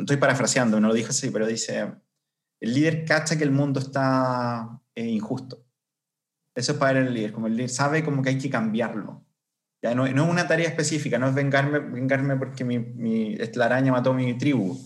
estoy 0.00 0.16
parafraseando, 0.16 0.80
no 0.80 0.88
lo 0.88 0.94
dijo 0.94 1.10
así, 1.10 1.30
pero 1.30 1.46
dice, 1.46 1.92
el 2.58 2.74
líder 2.74 3.04
cacha 3.04 3.38
que 3.38 3.44
el 3.44 3.52
mundo 3.52 3.78
está 3.80 4.80
eh, 4.94 5.06
injusto. 5.06 5.64
Eso 6.58 6.72
es 6.72 6.78
para 6.78 6.98
el 6.98 7.14
líder, 7.14 7.30
como 7.30 7.46
el 7.46 7.54
líder 7.54 7.70
sabe 7.70 8.02
como 8.02 8.20
que 8.20 8.30
hay 8.30 8.38
que 8.38 8.50
cambiarlo. 8.50 9.24
Ya 9.80 9.94
no, 9.94 10.08
no 10.08 10.24
es 10.24 10.28
una 10.28 10.48
tarea 10.48 10.66
específica, 10.66 11.16
no 11.16 11.28
es 11.28 11.34
vengarme, 11.34 11.78
vengarme 11.78 12.36
porque 12.36 12.64
mi, 12.64 12.80
mi, 12.80 13.36
la 13.36 13.66
araña 13.66 13.92
mató 13.92 14.10
a 14.10 14.14
mi 14.14 14.36
tribu, 14.36 14.76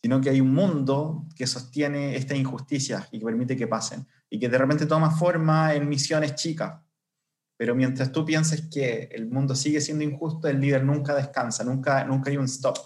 sino 0.00 0.20
que 0.20 0.30
hay 0.30 0.40
un 0.40 0.54
mundo 0.54 1.26
que 1.34 1.48
sostiene 1.48 2.14
estas 2.14 2.38
injusticias 2.38 3.08
y 3.10 3.18
que 3.18 3.24
permite 3.24 3.56
que 3.56 3.66
pasen 3.66 4.06
y 4.30 4.38
que 4.38 4.48
de 4.48 4.58
repente 4.58 4.86
toma 4.86 5.10
forma 5.10 5.74
en 5.74 5.88
misiones 5.88 6.36
chicas. 6.36 6.80
Pero 7.56 7.74
mientras 7.74 8.12
tú 8.12 8.24
pienses 8.24 8.68
que 8.72 9.08
el 9.10 9.28
mundo 9.28 9.56
sigue 9.56 9.80
siendo 9.80 10.04
injusto, 10.04 10.46
el 10.46 10.60
líder 10.60 10.84
nunca 10.84 11.16
descansa, 11.16 11.64
nunca, 11.64 12.04
nunca 12.04 12.30
hay 12.30 12.36
un 12.36 12.44
stop. 12.44 12.78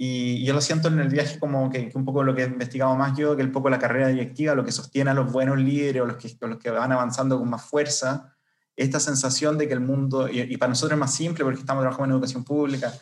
Y 0.00 0.44
yo 0.44 0.54
lo 0.54 0.60
siento 0.60 0.86
en 0.86 1.00
el 1.00 1.08
viaje 1.08 1.40
como 1.40 1.68
que, 1.70 1.90
un 1.94 2.04
poco 2.04 2.22
lo 2.22 2.32
que 2.32 2.44
he 2.44 2.46
investigado 2.46 2.94
más 2.94 3.18
yo, 3.18 3.36
que 3.36 3.42
un 3.42 3.50
poco 3.50 3.68
la 3.68 3.80
carrera 3.80 4.06
directiva, 4.06 4.54
lo 4.54 4.64
que 4.64 4.70
sostiene 4.70 5.10
a 5.10 5.14
los 5.14 5.32
buenos 5.32 5.58
líderes 5.58 6.02
o 6.02 6.06
los 6.06 6.16
que, 6.16 6.36
los 6.46 6.58
que 6.58 6.70
van 6.70 6.92
avanzando 6.92 7.36
con 7.36 7.50
más 7.50 7.64
fuerza, 7.64 8.32
esta 8.76 9.00
sensación 9.00 9.58
de 9.58 9.66
que 9.66 9.74
el 9.74 9.80
mundo, 9.80 10.28
y, 10.28 10.56
para 10.56 10.70
nosotros 10.70 10.96
es 10.96 11.00
más 11.00 11.12
simple 11.12 11.44
porque 11.44 11.58
estamos 11.58 11.82
trabajando 11.82 12.04
en 12.04 12.12
educación 12.12 12.44
pública, 12.44 12.94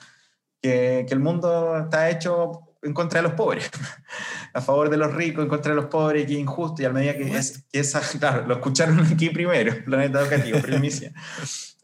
que, 0.63 1.05
que 1.07 1.13
el 1.13 1.21
mundo 1.21 1.77
está 1.77 2.09
hecho 2.09 2.66
en 2.87 2.95
contra 2.95 3.21
de 3.21 3.29
los 3.29 3.37
pobres, 3.37 3.71
a 4.53 4.61
favor 4.61 4.89
de 4.91 4.97
los 4.97 5.13
ricos, 5.15 5.43
en 5.43 5.49
contra 5.49 5.73
de 5.73 5.77
los 5.77 5.87
pobres, 5.87 6.27
que 6.27 6.35
es 6.35 6.39
injusto, 6.39 6.83
y 6.83 6.85
a 6.85 6.91
medida 6.91 7.17
que, 7.17 7.37
es, 7.37 7.65
que 7.71 7.81
esa, 7.81 8.01
claro, 8.19 8.47
lo 8.47 8.55
escucharon 8.55 9.01
aquí 9.01 9.31
primero, 9.31 9.75
planeta 9.85 10.21
educativo, 10.21 10.61
primicia. 10.61 11.13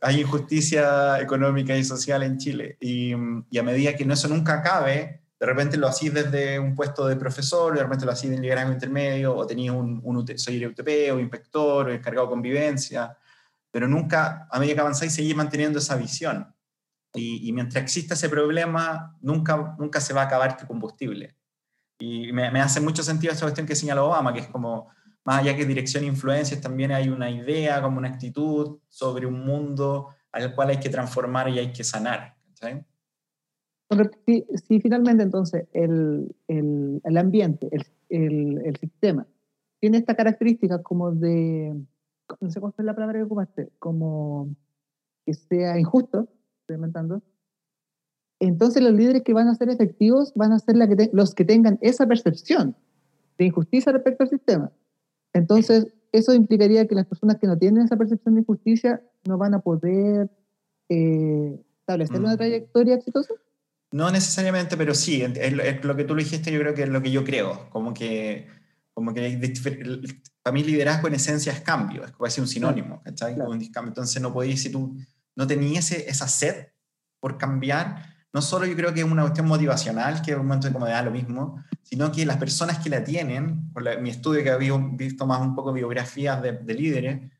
Hay 0.00 0.20
injusticia 0.20 1.20
económica 1.20 1.76
y 1.76 1.84
social 1.84 2.22
en 2.22 2.38
Chile, 2.38 2.76
y, 2.80 3.12
y 3.50 3.58
a 3.58 3.62
medida 3.62 3.94
que 3.94 4.04
no, 4.04 4.14
eso 4.14 4.28
nunca 4.28 4.54
acabe, 4.54 5.20
de 5.38 5.46
repente 5.46 5.76
lo 5.76 5.88
hacís 5.88 6.14
desde 6.14 6.58
un 6.58 6.76
puesto 6.76 7.06
de 7.08 7.16
profesor, 7.16 7.74
de 7.74 7.82
repente 7.82 8.06
lo 8.06 8.12
hacís 8.12 8.30
en 8.30 8.40
liderazgo 8.40 8.72
intermedio, 8.72 9.36
o 9.36 9.44
tenías 9.44 9.74
un, 9.74 10.00
un 10.04 10.38
soy 10.38 10.64
UTP, 10.64 11.12
o 11.12 11.18
inspector, 11.18 11.88
o 11.88 11.92
encargado 11.92 12.28
de 12.28 12.30
convivencia, 12.30 13.16
pero 13.72 13.88
nunca, 13.88 14.46
a 14.50 14.58
medida 14.60 14.74
que 14.74 14.80
avanzáis, 14.82 15.14
seguís 15.14 15.34
manteniendo 15.34 15.80
esa 15.80 15.96
visión. 15.96 16.54
Y, 17.14 17.48
y, 17.48 17.52
mientras 17.52 17.82
exista 17.82 18.14
ese 18.14 18.28
problema, 18.28 19.16
nunca, 19.20 19.76
nunca 19.78 20.00
se 20.00 20.14
va 20.14 20.22
a 20.22 20.24
acabar 20.24 20.56
tu 20.56 20.66
combustible. 20.66 21.36
Y 21.98 22.32
me, 22.32 22.50
me 22.50 22.60
hace 22.60 22.80
mucho 22.80 23.02
sentido 23.02 23.32
esta 23.32 23.44
cuestión 23.44 23.66
que 23.66 23.76
señala 23.76 24.02
Obama, 24.02 24.32
que 24.32 24.40
es 24.40 24.48
como, 24.48 24.88
más 25.24 25.40
allá 25.40 25.56
que 25.56 25.66
dirección 25.66 26.04
e 26.04 26.08
influencias, 26.08 26.60
también 26.60 26.90
hay 26.92 27.08
una 27.08 27.30
idea, 27.30 27.82
como 27.82 27.98
una 27.98 28.08
actitud 28.08 28.78
sobre 28.88 29.26
un 29.26 29.44
mundo 29.44 30.08
al 30.32 30.54
cual 30.54 30.70
hay 30.70 30.80
que 30.80 30.88
transformar 30.88 31.48
y 31.48 31.58
hay 31.58 31.72
que 31.72 31.84
sanar. 31.84 32.34
¿sí? 32.54 32.68
Si, 34.66 34.80
finalmente 34.80 35.22
entonces 35.22 35.66
el, 35.72 36.34
el, 36.48 37.00
el 37.04 37.16
ambiente, 37.16 37.68
el, 38.08 38.62
el, 38.64 38.76
sistema, 38.76 39.26
tiene 39.80 39.98
esta 39.98 40.16
característica 40.16 40.82
como 40.82 41.12
de 41.12 41.76
no 42.40 42.50
sé 42.50 42.60
cuál 42.60 42.72
es 42.76 42.84
la 42.84 42.94
palabra 42.94 43.18
que 43.18 43.24
ocupaste, 43.24 43.68
como 43.78 44.54
que 45.26 45.34
sea 45.34 45.78
injusto, 45.78 46.28
estoy 46.62 46.76
inventando, 46.76 47.22
entonces 48.40 48.82
los 48.82 48.92
líderes 48.92 49.22
que 49.22 49.34
van 49.34 49.48
a 49.48 49.54
ser 49.54 49.68
efectivos 49.70 50.32
van 50.34 50.52
a 50.52 50.58
ser 50.58 50.76
la 50.76 50.88
que 50.88 51.10
los 51.12 51.34
que 51.34 51.44
tengan 51.44 51.78
esa 51.80 52.06
percepción 52.06 52.74
de 53.38 53.44
injusticia 53.46 53.92
respecto 53.92 54.24
al 54.24 54.30
sistema. 54.30 54.72
Entonces, 55.32 55.86
eso 56.10 56.34
implicaría 56.34 56.86
que 56.86 56.94
las 56.94 57.06
personas 57.06 57.36
que 57.38 57.46
no 57.46 57.56
tienen 57.56 57.84
esa 57.84 57.96
percepción 57.96 58.34
de 58.34 58.40
injusticia 58.40 59.00
no 59.26 59.38
van 59.38 59.54
a 59.54 59.60
poder 59.60 60.28
eh, 60.88 61.58
establecer 61.80 62.18
una 62.18 62.34
mm. 62.34 62.36
trayectoria 62.36 62.94
exitosa. 62.96 63.32
No 63.92 64.10
necesariamente, 64.10 64.76
pero 64.76 64.94
sí, 64.94 65.22
es 65.22 65.84
lo, 65.84 65.96
que 65.96 66.04
tú 66.04 66.14
lo 66.14 66.22
dijiste, 66.22 66.50
yo 66.50 66.58
creo 66.58 66.74
que 66.74 66.82
es 66.82 66.88
lo 66.88 67.00
que 67.00 67.10
yo 67.10 67.24
creo, 67.24 67.68
como 67.70 67.94
que, 67.94 68.48
como 68.92 69.14
que 69.14 69.54
para 70.42 70.54
mí 70.54 70.64
liderazgo 70.64 71.08
en 71.08 71.14
esencia 71.14 71.52
es 71.52 71.60
cambio, 71.60 72.04
es 72.04 72.12
casi 72.12 72.40
un 72.40 72.48
sinónimo, 72.48 73.02
¿cachai? 73.02 73.36
Entonces 73.86 74.20
no 74.20 74.32
podéis, 74.32 74.62
si 74.62 74.72
tú 74.72 74.96
no 75.36 75.46
tenías 75.46 75.92
esa 75.92 76.28
sed 76.28 76.68
por 77.20 77.38
cambiar, 77.38 78.12
no 78.32 78.40
solo 78.40 78.64
yo 78.64 78.74
creo 78.74 78.94
que 78.94 79.00
es 79.00 79.06
una 79.06 79.22
cuestión 79.22 79.46
motivacional, 79.46 80.22
que 80.22 80.32
es 80.32 80.36
un 80.36 80.46
momento 80.46 80.66
de 80.66 80.72
comodidad 80.72 81.04
lo 81.04 81.10
mismo, 81.10 81.62
sino 81.82 82.10
que 82.10 82.24
las 82.24 82.38
personas 82.38 82.78
que 82.78 82.88
la 82.88 83.04
tienen, 83.04 83.70
por 83.72 84.00
mi 84.00 84.10
estudio 84.10 84.42
que 84.42 84.50
había 84.50 84.74
visto 84.76 85.26
más 85.26 85.40
un 85.42 85.54
poco 85.54 85.72
biografías 85.72 86.40
de, 86.42 86.74
líderes, 86.74 87.30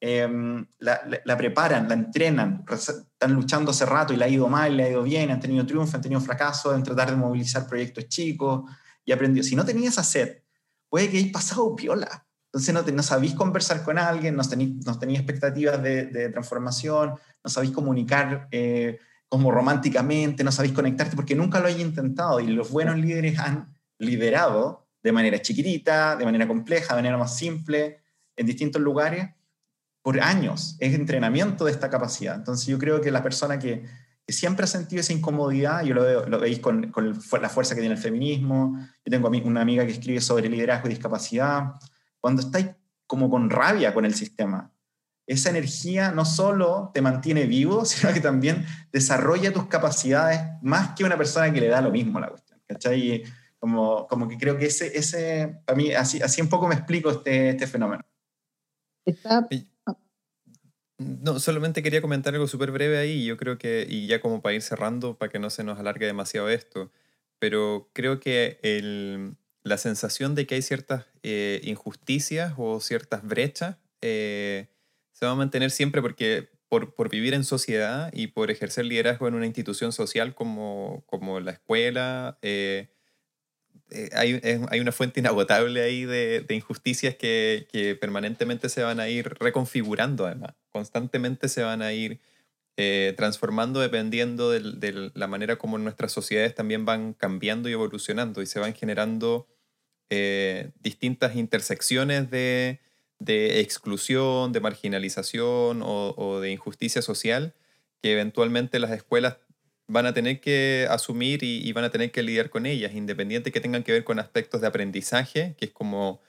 em, 0.00 0.64
la, 0.78 1.36
preparan, 1.36 1.88
la 1.88 1.94
entrenan, 1.94 2.64
están 2.70 3.32
luchando 3.32 3.72
hace 3.72 3.86
rato 3.86 4.12
y 4.12 4.16
le 4.16 4.24
ha 4.24 4.28
ido 4.28 4.48
mal, 4.48 4.76
le 4.76 4.84
ha 4.84 4.90
ido 4.90 5.02
bien, 5.02 5.30
han 5.32 5.40
tenido 5.40 5.66
triunfo, 5.66 5.96
han 5.96 6.02
tenido 6.02 6.20
fracaso 6.20 6.74
en 6.74 6.84
tratar 6.84 7.10
de 7.10 7.16
movilizar 7.16 7.66
proyectos 7.66 8.08
chicos 8.08 8.70
y 9.04 9.10
aprendió. 9.10 9.42
Si 9.42 9.56
no 9.56 9.64
tenías 9.64 9.94
esa 9.94 10.04
sed, 10.04 10.42
puede 10.88 11.10
que 11.10 11.18
hayas 11.18 11.32
pasado 11.32 11.74
piola, 11.74 12.25
entonces 12.56 12.72
no, 12.72 12.96
no 12.96 13.02
sabéis 13.02 13.34
conversar 13.34 13.82
con 13.82 13.98
alguien, 13.98 14.34
no 14.34 14.42
tenéis, 14.42 14.86
no 14.86 14.92
expectativas 14.92 15.82
de, 15.82 16.30
transformación, 16.30 17.10
no 17.44 17.50
sabéis 17.50 17.72
comunicar 17.72 18.48
eh, 18.50 18.98
como 19.28 19.50
románticamente, 19.50 20.42
no 20.42 20.50
sabéis 20.50 20.72
conectarte 20.72 21.16
porque 21.16 21.34
nunca 21.34 21.60
lo 21.60 21.66
hayáis 21.66 21.84
intentado. 21.84 22.40
Y 22.40 22.46
los 22.46 22.70
buenos 22.70 22.96
líderes 22.96 23.38
han 23.38 23.76
liderado 23.98 24.88
de 25.02 25.12
manera 25.12 25.38
chiquitita, 25.42 26.16
de 26.16 26.24
manera 26.24 26.48
compleja, 26.48 26.94
de 26.94 27.02
manera 27.02 27.18
más 27.18 27.36
simple, 27.36 28.00
en 28.36 28.46
distintos 28.46 28.80
lugares, 28.80 29.28
por 30.00 30.18
años. 30.18 30.76
Es 30.80 30.94
entrenamiento 30.94 31.66
de 31.66 31.72
esta 31.72 31.90
capacidad. 31.90 32.36
Entonces 32.36 32.66
yo 32.68 32.78
creo 32.78 33.02
que 33.02 33.10
la 33.10 33.22
persona 33.22 33.58
que, 33.58 33.84
siempre 34.26 34.64
ha 34.64 34.66
sentido 34.66 35.00
esa 35.00 35.12
incomodidad, 35.12 35.84
yo 35.84 35.94
lo, 35.94 36.26
lo 36.26 36.40
veis 36.40 36.60
con, 36.60 36.90
con, 36.90 37.20
la 37.42 37.48
fuerza 37.50 37.74
que 37.74 37.82
tiene 37.82 37.96
el 37.96 38.00
feminismo, 38.00 38.78
yo 39.04 39.10
tengo 39.10 39.28
una 39.28 39.60
amiga 39.60 39.84
que 39.84 39.92
escribe 39.92 40.22
sobre 40.22 40.48
liderazgo 40.48 40.88
y 40.88 40.90
discapacidad, 40.90 41.74
cuando 42.26 42.42
estáis 42.42 42.70
como 43.06 43.30
con 43.30 43.50
rabia 43.50 43.94
con 43.94 44.04
el 44.04 44.12
sistema. 44.12 44.74
Esa 45.28 45.48
energía 45.50 46.10
no 46.10 46.24
solo 46.24 46.90
te 46.92 47.00
mantiene 47.00 47.44
vivo, 47.44 47.84
sino 47.84 48.12
que 48.12 48.18
también 48.18 48.66
desarrolla 48.90 49.52
tus 49.52 49.66
capacidades 49.66 50.40
más 50.60 50.96
que 50.96 51.04
una 51.04 51.16
persona 51.16 51.52
que 51.52 51.60
le 51.60 51.68
da 51.68 51.80
lo 51.80 51.92
mismo 51.92 52.18
a 52.18 52.22
la 52.22 52.30
cuestión. 52.30 52.60
¿Cachai? 52.66 53.22
Como, 53.60 54.08
como 54.08 54.26
que 54.26 54.36
creo 54.38 54.58
que 54.58 54.66
ese, 54.66 54.98
ese 54.98 55.60
a 55.68 55.74
mí, 55.74 55.92
así, 55.92 56.20
así 56.20 56.42
un 56.42 56.48
poco 56.48 56.66
me 56.66 56.74
explico 56.74 57.12
este, 57.12 57.50
este 57.50 57.68
fenómeno. 57.68 58.04
No, 60.98 61.38
solamente 61.38 61.80
quería 61.80 62.02
comentar 62.02 62.34
algo 62.34 62.48
súper 62.48 62.72
breve 62.72 62.98
ahí, 62.98 63.24
yo 63.24 63.36
creo 63.36 63.56
que, 63.56 63.86
y 63.88 64.08
ya 64.08 64.20
como 64.20 64.42
para 64.42 64.56
ir 64.56 64.62
cerrando, 64.62 65.16
para 65.16 65.30
que 65.30 65.38
no 65.38 65.48
se 65.50 65.62
nos 65.62 65.78
alargue 65.78 66.06
demasiado 66.06 66.48
esto, 66.48 66.90
pero 67.38 67.88
creo 67.92 68.18
que 68.18 68.58
el, 68.62 69.36
la 69.66 69.78
sensación 69.78 70.36
de 70.36 70.46
que 70.46 70.54
hay 70.54 70.62
ciertas 70.62 71.06
eh, 71.24 71.60
injusticias 71.64 72.54
o 72.56 72.78
ciertas 72.78 73.24
brechas 73.24 73.76
eh, 74.00 74.68
se 75.10 75.26
va 75.26 75.32
a 75.32 75.34
mantener 75.34 75.72
siempre 75.72 76.00
porque 76.00 76.48
por, 76.68 76.94
por, 76.94 77.10
vivir 77.10 77.34
en 77.34 77.42
sociedad 77.42 78.12
y 78.12 78.28
por 78.28 78.52
ejercer 78.52 78.84
liderazgo 78.84 79.26
en 79.26 79.34
una 79.34 79.46
institución 79.46 79.92
social 79.92 80.36
como, 80.36 81.02
como 81.06 81.40
la 81.40 81.50
escuela, 81.50 82.38
eh, 82.42 82.90
hay, 84.12 84.40
hay, 84.70 84.78
una 84.78 84.92
fuente 84.92 85.18
inagotable 85.18 85.82
ahí 85.82 86.04
de, 86.04 86.42
de 86.42 86.54
injusticias 86.54 87.16
que, 87.16 87.66
que, 87.72 87.96
permanentemente 87.96 88.68
se 88.68 88.84
van 88.84 89.00
a 89.00 89.08
ir 89.08 89.34
reconfigurando 89.40 90.26
además, 90.26 90.54
constantemente 90.70 91.48
se 91.48 91.62
van 91.62 91.82
a 91.82 91.92
ir 91.92 92.20
transformando 93.16 93.80
dependiendo 93.80 94.50
de, 94.50 94.60
de, 94.60 95.10
la 95.14 95.26
manera 95.26 95.56
como 95.56 95.78
nuestras 95.78 96.12
sociedades 96.12 96.54
también 96.54 96.84
van 96.84 97.14
cambiando 97.14 97.70
y 97.70 97.72
evolucionando 97.72 98.42
y 98.42 98.46
se 98.46 98.60
van 98.60 98.74
generando 98.74 99.48
eh, 100.10 100.70
distintas 100.80 101.34
intersecciones 101.36 102.30
de, 102.30 102.80
exclusión, 103.60 104.52
de 104.52 104.60
marginalización 104.60 105.82
o, 105.82 106.40
de 106.40 106.50
injusticia 106.50 107.02
social 107.02 107.54
que 108.02 108.12
eventualmente 108.12 108.78
las 108.78 108.92
escuelas 108.92 109.38
van 109.88 110.06
a 110.06 110.14
tener 110.14 110.40
que 110.40 110.86
asumir 110.90 111.42
y, 111.42 111.72
van 111.72 111.84
a 111.84 111.90
tener 111.90 112.12
que 112.12 112.22
lidiar 112.22 112.50
con 112.50 112.66
ellas, 112.66 112.94
independiente 112.94 113.52
que 113.52 113.60
tengan 113.60 113.82
que 113.82 113.92
ver 113.92 114.04
con 114.04 114.18
aspectos 114.18 114.60
de 114.60 114.66
aprendizaje, 114.66 115.54
que 115.58 115.66
es 115.66 115.72
como 115.72 116.20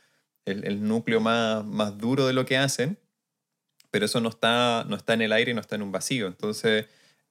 el, 0.46 0.88
núcleo 0.88 1.20
más, 1.20 1.66
más, 1.66 1.98
duro 1.98 2.26
de 2.28 2.34
lo 2.34 2.46
que 2.46 2.58
hacen, 2.58 2.98
pero 3.92 4.06
eso 4.06 4.22
no 4.22 4.30
está, 4.30 4.86
no 4.88 4.96
está 4.96 5.14
en 5.14 5.22
el 5.22 5.34
aire 5.34 5.52
y 5.52 5.54
no 5.54 5.62
está 5.62 5.76
en 5.76 5.82
un 5.82 5.92
vacío. 5.92 6.28
Entonces, 6.28 6.86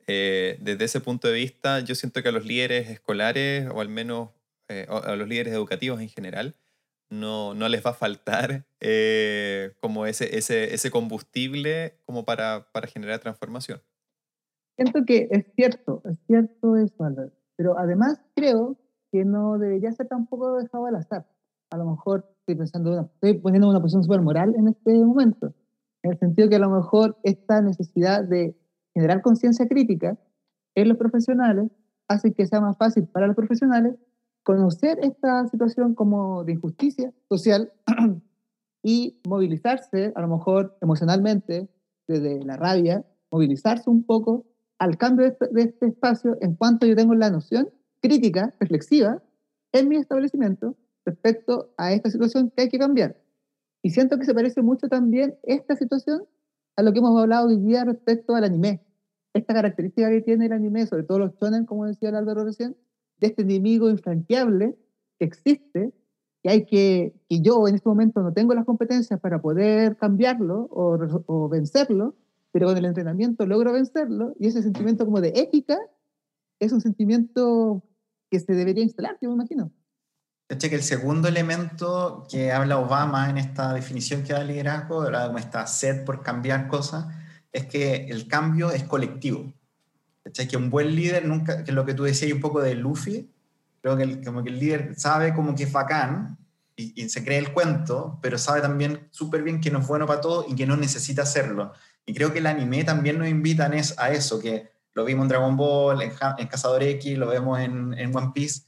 eh, 0.07 0.59
desde 0.61 0.85
ese 0.85 1.01
punto 1.01 1.29
de 1.29 1.35
vista, 1.35 1.81
yo 1.81 1.95
siento 1.95 2.23
que 2.23 2.29
a 2.29 2.33
los 2.33 2.45
líderes 2.45 2.89
escolares, 2.89 3.69
o 3.73 3.81
al 3.81 3.89
menos 3.89 4.31
eh, 4.69 4.87
a 4.89 5.15
los 5.17 5.29
líderes 5.29 5.53
educativos 5.53 6.01
en 6.01 6.09
general, 6.09 6.57
no, 7.11 7.55
no 7.55 7.69
les 7.69 7.85
va 7.85 7.91
a 7.91 7.95
faltar 7.95 8.67
eh, 8.81 9.75
como 9.81 10.07
ese, 10.07 10.37
ese, 10.37 10.75
ese, 10.75 10.91
combustible 10.91 12.01
como 12.05 12.25
para, 12.25 12.69
para, 12.73 12.89
generar 12.89 13.21
transformación. 13.21 13.81
Siento 14.77 15.05
que 15.07 15.29
es 15.31 15.47
cierto, 15.55 16.03
es 16.11 16.19
cierto 16.27 16.77
eso, 16.77 17.05
Albert, 17.05 17.33
pero 17.57 17.79
además 17.79 18.21
creo 18.35 18.77
que 19.13 19.25
no 19.25 19.59
debería 19.59 19.93
ser 19.93 20.09
tampoco 20.09 20.57
dejado 20.57 20.87
al 20.87 20.97
azar. 20.97 21.27
A 21.71 21.77
lo 21.79 21.87
mejor 21.87 22.29
estoy 22.41 22.57
pensando, 22.57 23.11
estoy 23.15 23.35
poniendo 23.35 23.69
una 23.69 23.81
posición 23.81 24.05
súper 24.05 24.21
moral 24.21 24.55
en 24.57 24.69
este 24.69 24.93
momento, 24.95 25.55
en 26.03 26.13
el 26.13 26.19
sentido 26.19 26.49
que 26.49 26.57
a 26.57 26.61
lo 26.61 26.71
mejor 26.71 27.19
esta 27.23 27.61
necesidad 27.63 28.25
de 28.25 28.57
generar 28.95 29.23
conciencia 29.23 29.67
crítica 29.67 30.19
en 30.75 30.89
los 30.89 30.99
profesionales 30.99 31.71
hace 32.09 32.33
que 32.33 32.47
sea 32.47 32.61
más 32.61 32.77
fácil 32.77 33.07
para 33.09 33.27
los 33.27 33.37
profesionales 33.37 33.95
conocer 34.47 35.01
esta 35.03 35.45
situación 35.49 35.97
como 35.97 36.45
de 36.45 36.53
injusticia 36.53 37.13
social 37.29 37.73
y 38.85 39.21
movilizarse, 39.27 40.13
a 40.15 40.21
lo 40.21 40.29
mejor 40.29 40.79
emocionalmente, 40.81 41.69
desde 42.07 42.45
la 42.45 42.57
rabia, 42.57 43.05
movilizarse 43.33 43.91
un 43.91 44.05
poco 44.05 44.47
al 44.79 44.99
cambio 44.99 45.25
de 45.25 45.33
este, 45.33 45.49
de 45.49 45.63
este 45.63 45.87
espacio 45.87 46.39
en 46.41 46.55
cuanto 46.55 46.87
yo 46.87 46.95
tengo 46.95 47.17
la 47.17 47.29
noción 47.29 47.71
crítica, 48.01 48.55
reflexiva, 48.61 49.21
en 49.73 49.89
mi 49.89 49.97
establecimiento 49.97 50.77
respecto 51.05 51.75
a 51.77 51.93
esta 51.93 52.09
situación 52.09 52.53
que 52.55 52.63
hay 52.63 52.69
que 52.69 52.79
cambiar. 52.79 53.17
Y 53.83 53.91
siento 53.91 54.17
que 54.17 54.27
se 54.27 54.35
parece 54.35 54.63
mucho 54.63 54.87
también 54.87 55.37
esta 55.43 55.75
situación 55.75 56.23
a 56.77 56.83
lo 56.85 56.93
que 56.93 57.01
hemos 57.01 57.21
hablado 57.21 57.49
hoy 57.49 57.57
día 57.57 57.85
respecto 57.85 58.37
al 58.37 58.45
anime. 58.45 58.81
Esta 59.35 59.55
característica 59.55 60.09
que 60.09 60.23
tiene 60.23 60.47
el 60.47 60.53
anime, 60.53 60.87
sobre 60.87 61.03
todo 61.03 61.19
los 61.19 61.35
shonen, 61.35 61.67
como 61.67 61.85
decía 61.87 62.11
Álvaro 62.11 62.45
recién, 62.45 62.77
de 63.19 63.29
este 63.29 63.43
enemigo 63.43 63.89
infranqueable 63.89 64.77
que 65.19 65.25
existe, 65.25 65.93
que 66.43 66.51
hay 66.51 66.65
que, 66.65 67.15
que 67.29 67.41
yo 67.41 67.67
en 67.69 67.75
este 67.75 67.89
momento 67.89 68.23
no 68.23 68.33
tengo 68.33 68.55
las 68.55 68.65
competencias 68.65 69.19
para 69.21 69.41
poder 69.41 69.97
cambiarlo 69.97 70.69
o, 70.71 70.99
o 71.27 71.49
vencerlo, 71.49 72.15
pero 72.53 72.69
con 72.69 72.77
el 72.77 72.85
entrenamiento 72.85 73.47
logro 73.47 73.73
vencerlo 73.73 74.35
y 74.39 74.47
ese 74.47 74.63
sentimiento 74.63 75.05
como 75.05 75.21
de 75.21 75.33
ética 75.37 75.79
es 76.59 76.73
un 76.73 76.81
sentimiento 76.81 77.83
que 78.31 78.41
se 78.41 78.55
debería 78.55 78.83
instalar, 78.83 79.19
yo 79.21 79.29
me 79.29 79.35
imagino. 79.35 79.71
que 80.49 80.75
el 80.75 80.83
segundo 80.83 81.29
elemento 81.29 82.27
que 82.31 82.53
habla 82.53 82.79
Obama 82.79 83.31
en 83.31 83.39
esta 83.39 83.73
definición 83.73 84.23
que 84.23 84.33
da 84.33 84.43
el 84.43 84.49
liderazgo, 84.49 85.05
como 85.05 85.39
esta 85.39 85.67
sed 85.67 86.05
por 86.05 86.23
cambiar 86.23 86.69
cosas, 86.69 87.07
es 87.53 87.67
que 87.67 88.07
el 88.07 88.29
cambio 88.29 88.71
es 88.71 88.85
colectivo. 88.85 89.53
Que 90.33 90.57
un 90.57 90.71
buen 90.71 90.95
líder 90.95 91.27
nunca, 91.27 91.65
que 91.65 91.71
es 91.71 91.75
lo 91.75 91.85
que 91.85 91.95
tú 91.95 92.05
decías 92.05 92.33
un 92.33 92.41
poco 92.41 92.61
de 92.61 92.75
Luffy, 92.75 93.31
creo 93.81 93.97
que 93.97 94.03
el, 94.03 94.25
como 94.25 94.43
que 94.43 94.51
el 94.51 94.59
líder 94.59 94.95
sabe 94.97 95.35
como 95.35 95.55
que 95.55 95.65
es 95.65 95.73
bacán 95.73 96.39
y, 96.75 97.03
y 97.03 97.09
se 97.09 97.25
cree 97.25 97.39
el 97.39 97.53
cuento, 97.53 98.19
pero 98.21 98.37
sabe 98.39 98.61
también 98.61 99.09
súper 99.11 99.43
bien 99.43 99.61
que 99.61 99.71
no 99.71 99.79
es 99.79 99.87
bueno 99.87 100.07
para 100.07 100.21
todo 100.21 100.45
y 100.49 100.55
que 100.55 100.67
no 100.67 100.77
necesita 100.77 101.23
hacerlo. 101.23 101.73
Y 102.07 102.15
creo 102.15 102.33
que 102.33 102.39
el 102.39 102.47
anime 102.47 102.85
también 102.85 103.19
nos 103.19 103.29
invita 103.29 103.71
a 103.99 104.11
eso, 104.13 104.39
que 104.39 104.71
lo 104.95 105.05
vimos 105.05 105.25
en 105.25 105.29
Dragon 105.29 105.57
Ball, 105.57 106.03
en, 106.03 106.13
en 106.39 106.47
Cazador 106.47 106.83
X, 106.83 107.19
lo 107.19 107.27
vemos 107.27 107.61
en, 107.61 107.93
en 107.99 108.17
One 108.17 108.31
Piece, 108.35 108.63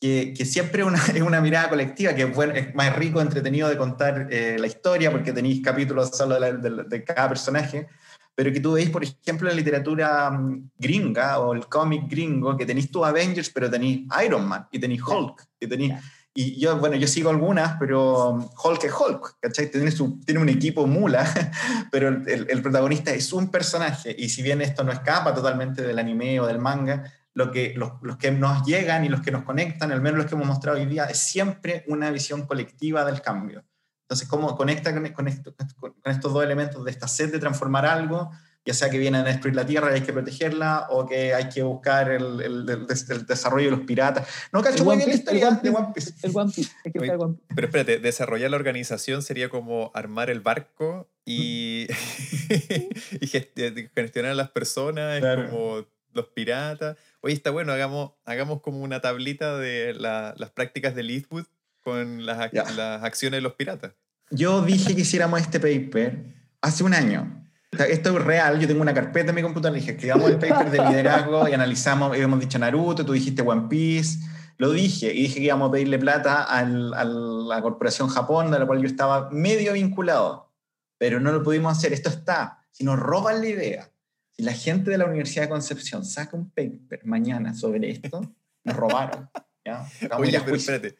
que, 0.00 0.34
que 0.36 0.44
siempre 0.44 0.84
una, 0.84 0.98
es 1.14 1.22
una 1.22 1.40
mirada 1.40 1.68
colectiva, 1.68 2.14
que 2.14 2.22
es, 2.22 2.38
es 2.54 2.74
más 2.74 2.94
rico, 2.94 3.20
entretenido 3.20 3.68
de 3.68 3.76
contar 3.76 4.28
eh, 4.30 4.56
la 4.58 4.66
historia, 4.66 5.10
porque 5.10 5.32
tenéis 5.32 5.62
capítulos 5.62 6.10
solo 6.10 6.38
de, 6.38 6.58
de, 6.58 6.84
de, 6.84 7.04
cada 7.04 7.28
personaje, 7.28 7.88
pero 8.34 8.52
que 8.52 8.60
tú 8.60 8.72
veis, 8.72 8.90
por 8.90 9.04
ejemplo, 9.04 9.48
en 9.48 9.54
la 9.54 9.58
literatura 9.58 10.30
mm, 10.30 10.70
gringa 10.78 11.38
o 11.38 11.54
el 11.54 11.66
cómic 11.66 12.08
gringo, 12.08 12.56
que 12.56 12.66
tenéis 12.66 12.90
tú 12.90 13.04
Avengers, 13.04 13.50
pero 13.50 13.70
tenéis 13.70 14.06
Iron 14.24 14.46
Man, 14.46 14.66
y 14.72 14.78
tenéis 14.78 15.02
Hulk, 15.02 15.46
y 15.60 15.66
tenéis... 15.66 15.94
Y 16.36 16.58
yo, 16.58 16.76
bueno, 16.78 16.96
yo 16.96 17.06
sigo 17.06 17.30
algunas, 17.30 17.76
pero 17.78 18.50
Hulk 18.64 18.82
es 18.82 18.92
Hulk, 18.92 19.36
¿cachai? 19.38 19.70
Tiene, 19.70 19.92
su, 19.92 20.18
tiene 20.24 20.40
un 20.40 20.48
equipo 20.48 20.84
mula, 20.84 21.24
pero 21.92 22.08
el, 22.08 22.46
el, 22.50 22.60
protagonista 22.60 23.12
es 23.12 23.32
un 23.32 23.52
personaje. 23.52 24.16
Y 24.18 24.28
si 24.28 24.42
bien 24.42 24.60
esto 24.60 24.82
no 24.82 24.90
escapa 24.90 25.32
totalmente 25.32 25.82
del 25.82 25.96
anime 25.96 26.40
o 26.40 26.46
del 26.48 26.58
manga, 26.58 27.04
lo 27.34 27.52
que, 27.52 27.74
los, 27.76 27.92
los, 28.02 28.16
que 28.16 28.32
nos 28.32 28.64
llegan 28.66 29.04
y 29.04 29.08
los 29.08 29.20
que 29.20 29.30
nos 29.30 29.44
conectan, 29.44 29.92
al 29.92 30.00
menos 30.00 30.18
los 30.18 30.26
que 30.26 30.34
hemos 30.34 30.48
mostrado 30.48 30.76
hoy 30.78 30.86
día, 30.86 31.04
es 31.04 31.18
siempre 31.18 31.84
una 31.86 32.10
visión 32.10 32.46
colectiva 32.46 33.04
del 33.04 33.22
cambio. 33.22 33.64
Entonces, 34.04 34.28
¿cómo 34.28 34.56
conecta 34.56 34.92
con, 34.92 35.08
con, 35.10 35.28
esto, 35.28 35.54
con 35.78 35.94
estos 36.04 36.32
dos 36.32 36.44
elementos 36.44 36.84
de 36.84 36.90
esta 36.90 37.08
sed 37.08 37.32
de 37.32 37.38
transformar 37.38 37.86
algo 37.86 38.30
ya 38.66 38.72
sea 38.72 38.88
que 38.88 38.98
vienen 38.98 39.22
a 39.22 39.24
destruir 39.24 39.54
la 39.54 39.66
Tierra 39.66 39.90
y 39.90 39.94
hay 39.94 40.00
que 40.02 40.12
protegerla, 40.12 40.86
o 40.88 41.06
que 41.06 41.34
hay 41.34 41.48
que 41.50 41.62
buscar 41.62 42.10
el, 42.10 42.40
el, 42.40 42.70
el, 42.70 43.26
desarrollo 43.26 43.70
de 43.70 43.76
los 43.76 43.86
piratas. 43.86 44.26
No, 44.52 44.62
cacho, 44.62 44.84
muy 44.84 44.96
bien 44.96 45.08
la 45.08 45.14
historia 45.14 45.50
de 45.50 45.70
One 45.70 45.88
Piece. 45.94 46.14
El 46.22 46.32
One 46.34 46.50
Piece. 46.54 46.72
Hay 46.84 46.92
que 46.92 46.98
Oye, 46.98 47.10
One 47.10 47.34
Piece. 47.34 47.54
Pero 47.54 47.66
espérate, 47.66 47.98
desarrollar 47.98 48.50
la 48.50 48.56
organización 48.56 49.22
sería 49.22 49.50
como 49.50 49.90
armar 49.94 50.30
el 50.30 50.40
barco 50.40 51.10
y, 51.26 51.88
y 53.20 53.26
gestionar 53.26 54.32
a 54.32 54.34
las 54.34 54.50
personas, 54.50 55.20
claro. 55.20 55.50
como 55.50 55.86
los 56.14 56.28
piratas. 56.28 56.96
Oye, 57.20 57.34
está 57.34 57.50
bueno, 57.50 57.72
hagamos, 57.72 58.12
hagamos 58.24 58.62
como 58.62 58.80
una 58.80 59.02
tablita 59.02 59.58
de 59.58 59.92
la, 59.92 60.34
las 60.38 60.50
prácticas 60.50 60.94
de 60.94 61.02
Eastwood 61.02 61.44
con 61.84 62.26
las, 62.26 62.52
las 62.52 63.04
acciones 63.04 63.38
de 63.38 63.42
los 63.42 63.54
piratas. 63.54 63.92
Yo 64.30 64.62
dije 64.62 64.94
que 64.96 65.02
hiciéramos 65.02 65.40
este 65.40 65.60
paper 65.60 66.24
hace 66.60 66.82
un 66.82 66.94
año 66.94 67.44
esto 67.82 68.16
es 68.16 68.24
real, 68.24 68.60
yo 68.60 68.66
tengo 68.66 68.82
una 68.82 68.94
carpeta 68.94 69.30
en 69.30 69.34
mi 69.34 69.42
computadora, 69.42 69.78
dije, 69.78 69.92
escribamos 69.92 70.30
el 70.30 70.38
paper 70.38 70.70
de 70.70 70.78
liderazgo 70.78 71.48
y 71.48 71.52
analizamos, 71.52 72.16
hemos 72.16 72.40
dicho 72.40 72.58
Naruto, 72.58 73.04
tú 73.04 73.12
dijiste 73.12 73.42
One 73.42 73.68
Piece, 73.68 74.18
lo 74.58 74.70
dije, 74.70 75.12
y 75.12 75.22
dije 75.22 75.34
que 75.36 75.46
íbamos 75.46 75.68
a 75.68 75.72
pedirle 75.72 75.98
plata 75.98 76.44
al, 76.44 76.94
a 76.94 77.04
la 77.04 77.62
corporación 77.62 78.08
Japón, 78.08 78.50
de 78.50 78.58
la 78.58 78.66
cual 78.66 78.80
yo 78.80 78.86
estaba 78.86 79.30
medio 79.30 79.72
vinculado, 79.72 80.52
pero 80.98 81.20
no 81.20 81.32
lo 81.32 81.42
pudimos 81.42 81.76
hacer, 81.76 81.92
esto 81.92 82.08
está, 82.08 82.64
si 82.70 82.84
nos 82.84 82.98
roban 82.98 83.40
la 83.40 83.48
idea, 83.48 83.90
si 84.30 84.42
la 84.42 84.52
gente 84.52 84.90
de 84.90 84.98
la 84.98 85.06
Universidad 85.06 85.44
de 85.44 85.50
Concepción 85.50 86.04
saca 86.04 86.36
un 86.36 86.50
paper 86.50 87.04
mañana 87.04 87.54
sobre 87.54 87.90
esto, 87.90 88.34
nos 88.64 88.76
robaron. 88.76 89.30
¿ya? 89.64 89.86
Oye, 90.18 90.40
pero 90.44 90.56
espérate, 90.56 90.96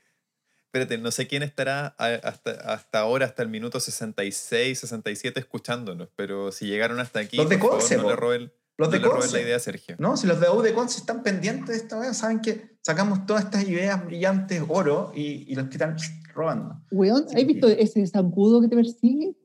espérate, 0.74 0.98
no 0.98 1.12
sé 1.12 1.28
quién 1.28 1.44
estará 1.44 1.94
hasta, 1.98 2.50
hasta 2.50 2.98
ahora, 2.98 3.26
hasta 3.26 3.44
el 3.44 3.48
minuto 3.48 3.78
66, 3.78 4.80
67 4.80 5.38
escuchándonos, 5.38 6.08
pero 6.16 6.50
si 6.50 6.66
llegaron 6.66 6.98
hasta 6.98 7.20
aquí, 7.20 7.36
los 7.36 7.48
de 7.48 7.60
Conce, 7.60 7.96
no 7.96 8.08
le 8.08 8.16
roben, 8.16 8.52
los 8.76 8.90
de 8.90 8.98
le 8.98 9.06
roben 9.06 9.32
la 9.32 9.40
idea 9.40 9.54
a 9.54 9.60
Sergio. 9.60 9.94
No, 10.00 10.16
si 10.16 10.26
los 10.26 10.40
de 10.40 10.50
U 10.50 10.62
de 10.62 10.74
Conce 10.74 10.98
están 10.98 11.22
pendientes 11.22 11.68
de 11.68 11.76
esta 11.76 12.00
vez, 12.00 12.16
saben 12.16 12.40
que 12.40 12.76
sacamos 12.82 13.24
todas 13.24 13.44
estas 13.44 13.68
ideas 13.68 14.04
brillantes, 14.04 14.62
oro, 14.66 15.12
y, 15.14 15.44
y 15.46 15.54
los 15.54 15.66
que 15.66 15.74
están 15.74 15.96
robando. 16.34 16.80
Weón, 16.90 17.24
¿has 17.32 17.46
visto 17.46 17.68
ese 17.68 18.04
zancudo 18.08 18.60
que 18.60 18.66
te 18.66 18.74
persigue? 18.74 19.36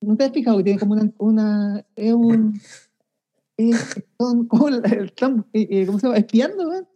¿No 0.00 0.16
te 0.16 0.24
has 0.24 0.32
fijado 0.32 0.56
que 0.58 0.64
tiene 0.64 0.78
como 0.78 0.94
una... 0.94 1.12
una 1.18 1.86
es 1.94 2.12
un... 2.14 2.60
Es, 3.58 4.02
son, 4.16 4.46
como, 4.46 4.70
están, 4.70 5.44
eh, 5.52 5.84
¿Cómo 5.84 5.98
se 5.98 6.06
llama? 6.06 6.16
Espiando, 6.16 6.66
weón. 6.66 6.88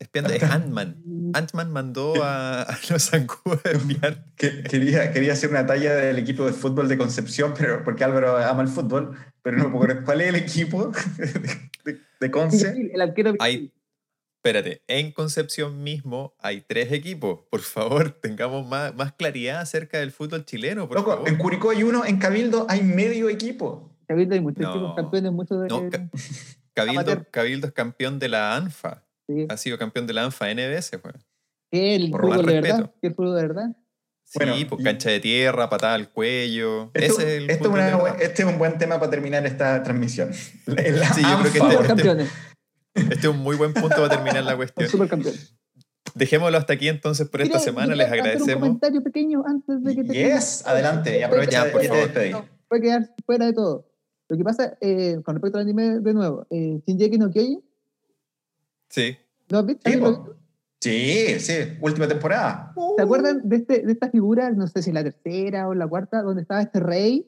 Espiando, 0.00 0.32
es 0.32 0.42
Ant-Man. 0.42 0.96
Ant-Man 1.34 1.70
mandó 1.70 2.24
a, 2.24 2.62
a 2.62 2.78
los 2.88 3.02
zancudos 3.10 3.60
a 3.66 3.70
espiar. 3.72 4.24
Quería, 4.34 5.12
quería 5.12 5.34
hacer 5.34 5.50
una 5.50 5.66
talla 5.66 5.94
del 5.94 6.18
equipo 6.18 6.46
de 6.46 6.54
fútbol 6.54 6.88
de 6.88 6.96
Concepción, 6.96 7.52
pero 7.56 7.84
porque 7.84 8.02
Álvaro 8.02 8.38
ama 8.38 8.62
el 8.62 8.68
fútbol, 8.68 9.14
pero 9.42 9.58
no 9.58 9.70
puedo 9.70 10.02
¿Cuál 10.02 10.22
es 10.22 10.28
el 10.28 10.36
equipo 10.36 10.90
de, 11.84 12.00
de 12.18 12.30
Conce? 12.30 12.90
El 12.94 13.00
arquero. 13.02 13.34
Hay, 13.40 13.74
espérate, 14.36 14.82
en 14.88 15.12
Concepción 15.12 15.82
mismo 15.82 16.34
hay 16.38 16.62
tres 16.62 16.92
equipos. 16.92 17.40
Por 17.50 17.60
favor, 17.60 18.10
tengamos 18.10 18.66
más, 18.66 18.94
más 18.94 19.12
claridad 19.12 19.60
acerca 19.60 19.98
del 19.98 20.12
fútbol 20.12 20.46
chileno. 20.46 20.88
Por 20.88 20.96
Loco, 20.96 21.10
favor. 21.10 21.28
en 21.28 21.36
Curicó 21.36 21.70
hay 21.70 21.82
uno, 21.82 22.06
en 22.06 22.18
Cabildo 22.18 22.64
hay 22.70 22.82
medio 22.82 23.28
equipo. 23.28 23.94
Cabildo 24.08 24.34
hay 24.34 24.40
muchos 24.40 24.62
no, 24.62 24.70
equipos 24.70 24.96
campeones, 24.96 25.30
muchos 25.30 25.60
de. 25.60 25.68
No, 25.68 25.90
Cabildo, 26.72 27.26
Cabildo 27.30 27.66
es 27.66 27.74
campeón 27.74 28.18
de 28.18 28.28
la 28.30 28.56
ANFA. 28.56 29.04
Sí. 29.30 29.46
Ha 29.48 29.56
sido 29.56 29.78
campeón 29.78 30.06
de 30.06 30.12
la 30.12 30.24
ANFA 30.24 30.52
NBS, 30.52 30.98
pues. 31.00 31.14
¿El 31.70 32.10
fútbol 32.10 32.46
de 32.46 32.60
verdad? 32.60 32.94
¿El 33.00 33.14
fútbol 33.14 33.36
de 33.36 33.42
verdad? 33.42 33.76
Sí, 34.24 34.38
bueno, 34.38 34.54
pues 34.68 34.84
cancha 34.84 35.10
de 35.10 35.18
tierra, 35.18 35.68
patada 35.68 35.94
al 35.94 36.10
cuello. 36.10 36.90
Esto, 36.94 37.20
Ese 37.20 37.36
es 37.36 37.42
el 37.42 37.50
esto 37.50 37.70
una, 37.70 38.10
este 38.20 38.42
es 38.42 38.48
un 38.48 38.58
buen 38.58 38.78
tema 38.78 38.98
para 39.00 39.10
terminar 39.10 39.44
esta 39.44 39.82
transmisión. 39.82 40.30
La 40.66 41.12
sí, 41.12 41.22
yo 41.22 41.38
creo 41.40 41.52
que 41.52 41.58
este, 41.58 41.92
este, 41.92 42.22
este, 42.94 43.14
es 43.18 43.24
un 43.24 43.38
muy 43.38 43.56
buen 43.56 43.72
punto 43.72 43.96
para 43.96 44.08
terminar 44.08 44.44
la 44.44 44.56
cuestión. 44.56 44.88
Supercampeón. 44.88 45.34
Dejémoslo 46.14 46.58
hasta 46.58 46.74
aquí 46.74 46.88
entonces 46.88 47.28
por 47.28 47.40
esta 47.40 47.58
Mira, 47.58 47.64
semana. 47.64 47.94
Les 47.96 48.10
agradecemos. 48.10 48.54
Un 48.54 48.60
comentario 48.60 49.02
pequeño 49.02 49.42
antes 49.46 49.82
de 49.82 49.96
que 49.96 50.04
te 50.04 50.12
Yes, 50.12 50.66
adelante, 50.66 51.18
y 51.18 51.22
aprovecha 51.22 51.66
ya, 51.66 51.72
por 51.72 51.84
y 51.84 51.88
te 51.88 52.36
puede 52.68 52.82
quedar 52.82 53.14
fuera 53.26 53.46
de 53.46 53.52
todo. 53.52 53.90
Lo 54.28 54.36
que 54.36 54.44
pasa, 54.44 54.78
eh, 54.80 55.20
con 55.24 55.34
respecto 55.34 55.58
al 55.58 55.64
anime, 55.64 55.98
de 55.98 56.14
nuevo, 56.14 56.46
eh, 56.50 56.80
Shinjeki 56.86 57.18
no 57.18 57.30
Kyojin. 57.30 57.64
Sí. 58.90 59.16
¿Lo 59.48 59.58
has 59.60 59.66
visto? 59.66 59.90
Sí, 59.90 59.96
po. 59.96 60.36
sí, 60.80 61.40
sí, 61.40 61.54
última 61.80 62.08
temporada. 62.08 62.74
¿Se 62.96 63.02
acuerdan 63.02 63.48
de, 63.48 63.56
este, 63.56 63.86
de 63.86 63.92
esta 63.92 64.10
figura, 64.10 64.50
no 64.50 64.66
sé 64.66 64.82
si 64.82 64.92
la 64.92 65.02
tercera 65.02 65.68
o 65.68 65.74
la 65.74 65.86
cuarta, 65.86 66.22
donde 66.22 66.42
estaba 66.42 66.60
este 66.60 66.80
rey, 66.80 67.26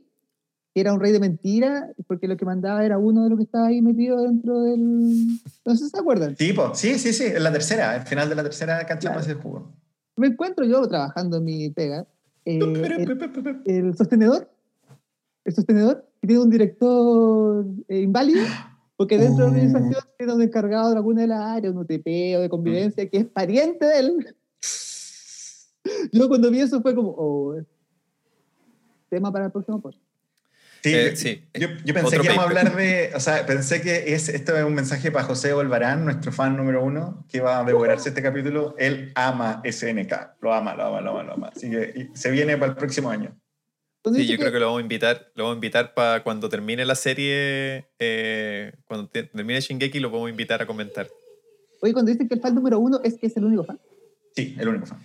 que 0.75 0.81
era 0.81 0.93
un 0.93 1.01
rey 1.01 1.13
de 1.13 1.21
mentira, 1.21 1.91
porque 2.07 2.29
lo 2.29 2.37
que 2.37 2.45
mandaba 2.45 2.85
era 2.85 2.99
uno 2.99 3.25
de 3.25 3.31
los 3.31 3.39
que 3.39 3.45
estaba 3.45 3.69
ahí 3.69 3.81
metido 3.81 4.23
dentro 4.23 4.61
del... 4.63 5.27
No 5.65 5.77
sé 5.77 5.85
si 5.85 5.91
se 5.91 5.99
acuerdan. 5.99 6.37
Sí, 6.37 6.53
po. 6.53 6.75
sí, 6.75 6.99
sí, 6.99 7.13
sí, 7.13 7.25
en 7.27 7.43
la 7.43 7.53
tercera, 7.53 7.93
al 7.93 8.07
final 8.07 8.29
de 8.29 8.35
la 8.35 8.43
tercera 8.43 8.79
cachamos 8.87 9.23
claro. 9.25 9.33
ese 9.33 9.35
jugo. 9.35 9.73
Me 10.17 10.27
encuentro 10.29 10.65
yo 10.65 10.87
trabajando 10.89 11.39
en 11.39 11.45
mi 11.45 11.71
pega, 11.71 12.07
eh, 12.45 12.59
el, 12.59 13.63
el, 13.67 13.97
sostenedor, 13.97 14.51
el 15.45 15.55
sostenedor, 15.55 16.09
que 16.21 16.27
tiene 16.27 16.43
un 16.43 16.51
director 16.51 17.67
eh, 17.89 18.01
inválido, 18.01 18.45
porque 19.03 19.19
dentro 19.19 19.47
de 19.47 19.51
la 19.51 19.57
organización 19.57 20.05
tiene 20.17 20.33
un 20.33 20.43
encargado 20.43 20.91
de 20.91 20.97
alguna 20.97 21.23
de 21.23 21.27
las 21.27 21.41
áreas, 21.41 21.75
un 21.75 21.81
UTP 21.81 22.37
o 22.37 22.41
de 22.41 22.49
convivencia, 22.49 23.11
que 23.11 23.17
es 23.17 23.25
pariente 23.25 23.85
de 23.85 23.99
él. 23.99 24.37
Yo 26.13 26.29
cuando 26.29 26.53
vi 26.53 26.61
eso 26.61 26.81
fue 26.81 26.95
como, 26.95 27.13
oh, 27.19 27.57
tema 29.11 29.33
para 29.33 29.47
el 29.47 29.51
próximo 29.51 29.83
post. 29.83 29.99
Sí, 30.85 30.95
eh, 30.95 31.17
sí, 31.17 31.49
yo, 31.53 31.67
yo 31.85 31.95
pensé 31.95 32.17
que 32.21 32.27
íbamos 32.27 32.45
a 32.45 32.49
hablar 32.49 32.77
de, 32.77 33.11
o 33.13 33.19
sea, 33.19 33.45
pensé 33.45 33.83
que 33.83 34.15
es, 34.15 34.29
esto 34.29 34.57
es 34.57 34.63
un 34.63 34.75
mensaje 34.75 35.11
para 35.11 35.25
José 35.25 35.53
Olvarán, 35.53 36.05
nuestro 36.05 36.31
fan 36.31 36.57
número 36.57 36.85
uno, 36.85 37.27
que 37.29 37.41
va 37.41 37.59
a 37.59 37.65
devorarse 37.65 38.11
este 38.11 38.23
capítulo. 38.23 38.77
Él 38.79 39.11
ama 39.17 39.63
SNK, 39.69 40.37
lo 40.41 40.55
ama, 40.55 40.77
lo 40.77 40.85
ama, 40.85 41.01
lo 41.01 41.11
ama, 41.11 41.23
lo 41.25 41.33
ama. 41.33 41.49
Así 41.49 41.69
que 41.69 42.09
se 42.15 42.31
viene 42.31 42.57
para 42.57 42.71
el 42.71 42.77
próximo 42.79 43.11
año. 43.11 43.37
Sí, 44.05 44.27
yo 44.27 44.37
creo 44.37 44.51
que 44.51 44.59
lo 44.59 44.67
vamos 44.67 44.81
a 44.81 44.83
invitar, 44.83 45.31
lo 45.35 45.45
vamos 45.45 45.55
a 45.55 45.59
invitar 45.59 45.95
para 45.95 46.25
cuando 46.25 46.49
termine 46.49 46.85
la 46.85 46.97
serie, 46.97 47.87
eh, 47.99 48.73
cuando 48.87 49.09
te, 49.09 49.25
termine 49.25 49.61
Shingeki, 49.61 50.01
lo 50.01 50.11
vamos 50.11 50.27
a 50.27 50.31
invitar 50.31 50.61
a 50.61 50.67
comentar. 50.67 51.09
Oye, 51.81 51.93
cuando 51.93 52.11
dicen 52.11 52.29
que 52.29 52.35
el 52.35 52.41
fan 52.41 52.55
número 52.55 52.79
uno 52.79 53.01
es 53.05 53.15
que 53.15 53.27
es 53.27 53.37
el 53.37 53.45
único 53.45 53.65
fan. 53.65 53.81
Sí, 54.35 54.57
el 54.59 54.69
único 54.69 54.87
fan. 54.87 54.99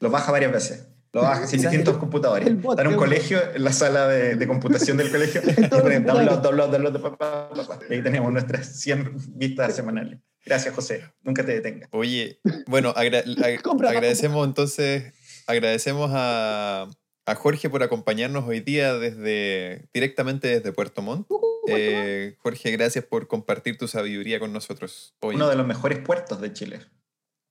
Lo 0.00 0.10
baja 0.10 0.32
varias 0.32 0.52
veces. 0.52 0.88
Lo 1.12 1.22
baja 1.22 1.46
sin 1.46 1.60
distintos 1.60 1.96
computadores. 1.98 2.48
Está 2.48 2.82
en 2.82 2.88
un 2.88 2.96
colegio, 2.96 3.38
en 3.54 3.62
la 3.62 3.72
sala 3.72 4.08
de, 4.08 4.34
de 4.34 4.46
computación 4.46 4.96
del 4.96 5.10
colegio. 5.10 5.42
y 5.44 5.68
ponen 5.68 6.04
download, 6.04 6.38
download, 6.38 6.70
download, 6.70 7.00
papá, 7.00 7.50
papá. 7.50 7.78
Y 7.88 7.94
ahí 7.94 8.02
tenemos 8.02 8.32
nuestras 8.32 8.80
100 8.80 9.38
vistas 9.38 9.76
semanales. 9.76 10.18
Gracias, 10.44 10.74
José. 10.74 11.04
Nunca 11.22 11.44
te 11.44 11.52
detengas. 11.52 11.88
Oye, 11.92 12.40
bueno, 12.66 12.92
agra 12.96 13.18
ag 13.44 13.60
agradecemos 13.86 14.46
entonces, 14.46 15.12
agradecemos 15.46 16.10
a, 16.14 16.88
a 17.30 17.34
Jorge 17.36 17.70
por 17.70 17.82
acompañarnos 17.82 18.44
hoy 18.46 18.60
día 18.60 18.94
desde, 18.94 19.88
directamente 19.94 20.48
desde 20.48 20.72
Puerto 20.72 21.00
Montt. 21.00 21.28
Eh, 21.68 22.36
Jorge, 22.38 22.70
gracias 22.72 23.04
por 23.04 23.28
compartir 23.28 23.78
tu 23.78 23.86
sabiduría 23.86 24.40
con 24.40 24.52
nosotros 24.52 25.14
hoy. 25.20 25.36
Uno 25.36 25.48
de 25.48 25.54
los 25.54 25.66
mejores 25.66 26.00
puertos 26.00 26.40
de 26.40 26.52
Chile. 26.52 26.80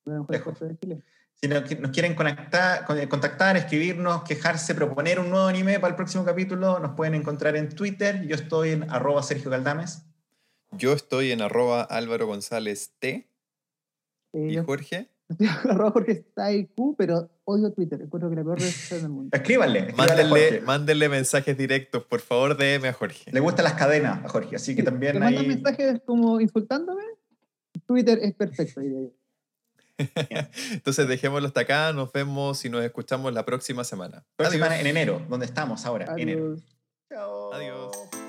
Uno 0.03 0.15
de 0.15 0.19
los 0.19 0.29
mejores 0.29 0.41
puertos 0.41 0.67
de 0.69 0.77
Chile. 0.77 1.03
Si 1.41 1.47
nos 1.47 1.91
quieren 1.91 2.15
conectar, 2.15 2.85
contactar, 3.07 3.55
escribirnos, 3.55 4.23
quejarse, 4.23 4.75
proponer 4.75 5.21
un 5.21 5.29
nuevo 5.29 5.47
anime 5.47 5.79
para 5.79 5.91
el 5.91 5.95
próximo 5.95 6.25
capítulo, 6.25 6.79
nos 6.79 6.95
pueden 6.95 7.15
encontrar 7.15 7.55
en 7.55 7.69
Twitter. 7.69 8.27
Yo 8.27 8.35
estoy 8.35 8.71
en 8.71 8.91
arroba 8.91 9.23
Sergio 9.23 9.49
Caldames. 9.49 10.03
Yo 10.71 10.91
estoy 10.91 11.31
en 11.31 11.41
arroba 11.41 11.83
Álvaro 11.83 12.27
González 12.27 12.91
T. 12.99 13.29
¿Y 14.33 14.57
Eh, 14.57 14.63
Jorge? 14.63 15.09
Estoy 15.29 15.47
arroba 15.69 15.91
Jorge 15.91 16.11
está 16.13 16.51
IQ, 16.51 16.95
pero 16.97 17.29
odio 17.45 17.71
Twitter. 17.71 18.01
Encuentro 18.01 18.29
que 18.29 18.35
la 18.35 18.43
peor 18.43 18.59
red 18.59 18.69
social 18.69 19.01
del 19.01 19.09
mundo. 19.11 19.37
Escríbanle. 19.37 19.93
Mándenle, 19.93 20.61
mándenle 20.61 21.07
mensajes 21.09 21.55
directos, 21.57 22.03
por 22.03 22.19
favor, 22.19 22.57
DM 22.57 22.85
a 22.87 22.93
Jorge. 22.93 23.31
Le 23.31 23.39
gustan 23.39 23.63
las 23.65 23.73
cadenas 23.75 24.25
a 24.25 24.29
Jorge, 24.29 24.55
así 24.55 24.75
que 24.75 24.81
Si 24.81 24.85
también 24.85 25.13
te 25.13 25.19
mandan 25.19 25.43
ahí. 25.43 25.47
mensajes 25.47 26.01
como 26.05 26.41
insultándome, 26.41 27.03
Twitter 27.85 28.19
es 28.21 28.33
perfecto. 28.33 28.81
diría 28.81 29.01
yo. 29.01 29.11
Entonces 30.71 31.07
dejémoslo 31.07 31.47
hasta 31.47 31.61
acá, 31.61 31.91
nos 31.93 32.11
vemos 32.13 32.63
y 32.65 32.69
nos 32.69 32.83
escuchamos 32.83 33.33
la 33.33 33.45
próxima 33.45 33.83
semana. 33.83 34.25
Próxima 34.35 34.65
Adiós. 34.67 34.79
en 34.81 34.87
enero, 34.87 35.21
donde 35.29 35.45
estamos 35.45 35.85
ahora. 35.85 36.13
Enero. 36.17 36.55
Chao. 37.09 37.53
Adiós. 37.53 38.28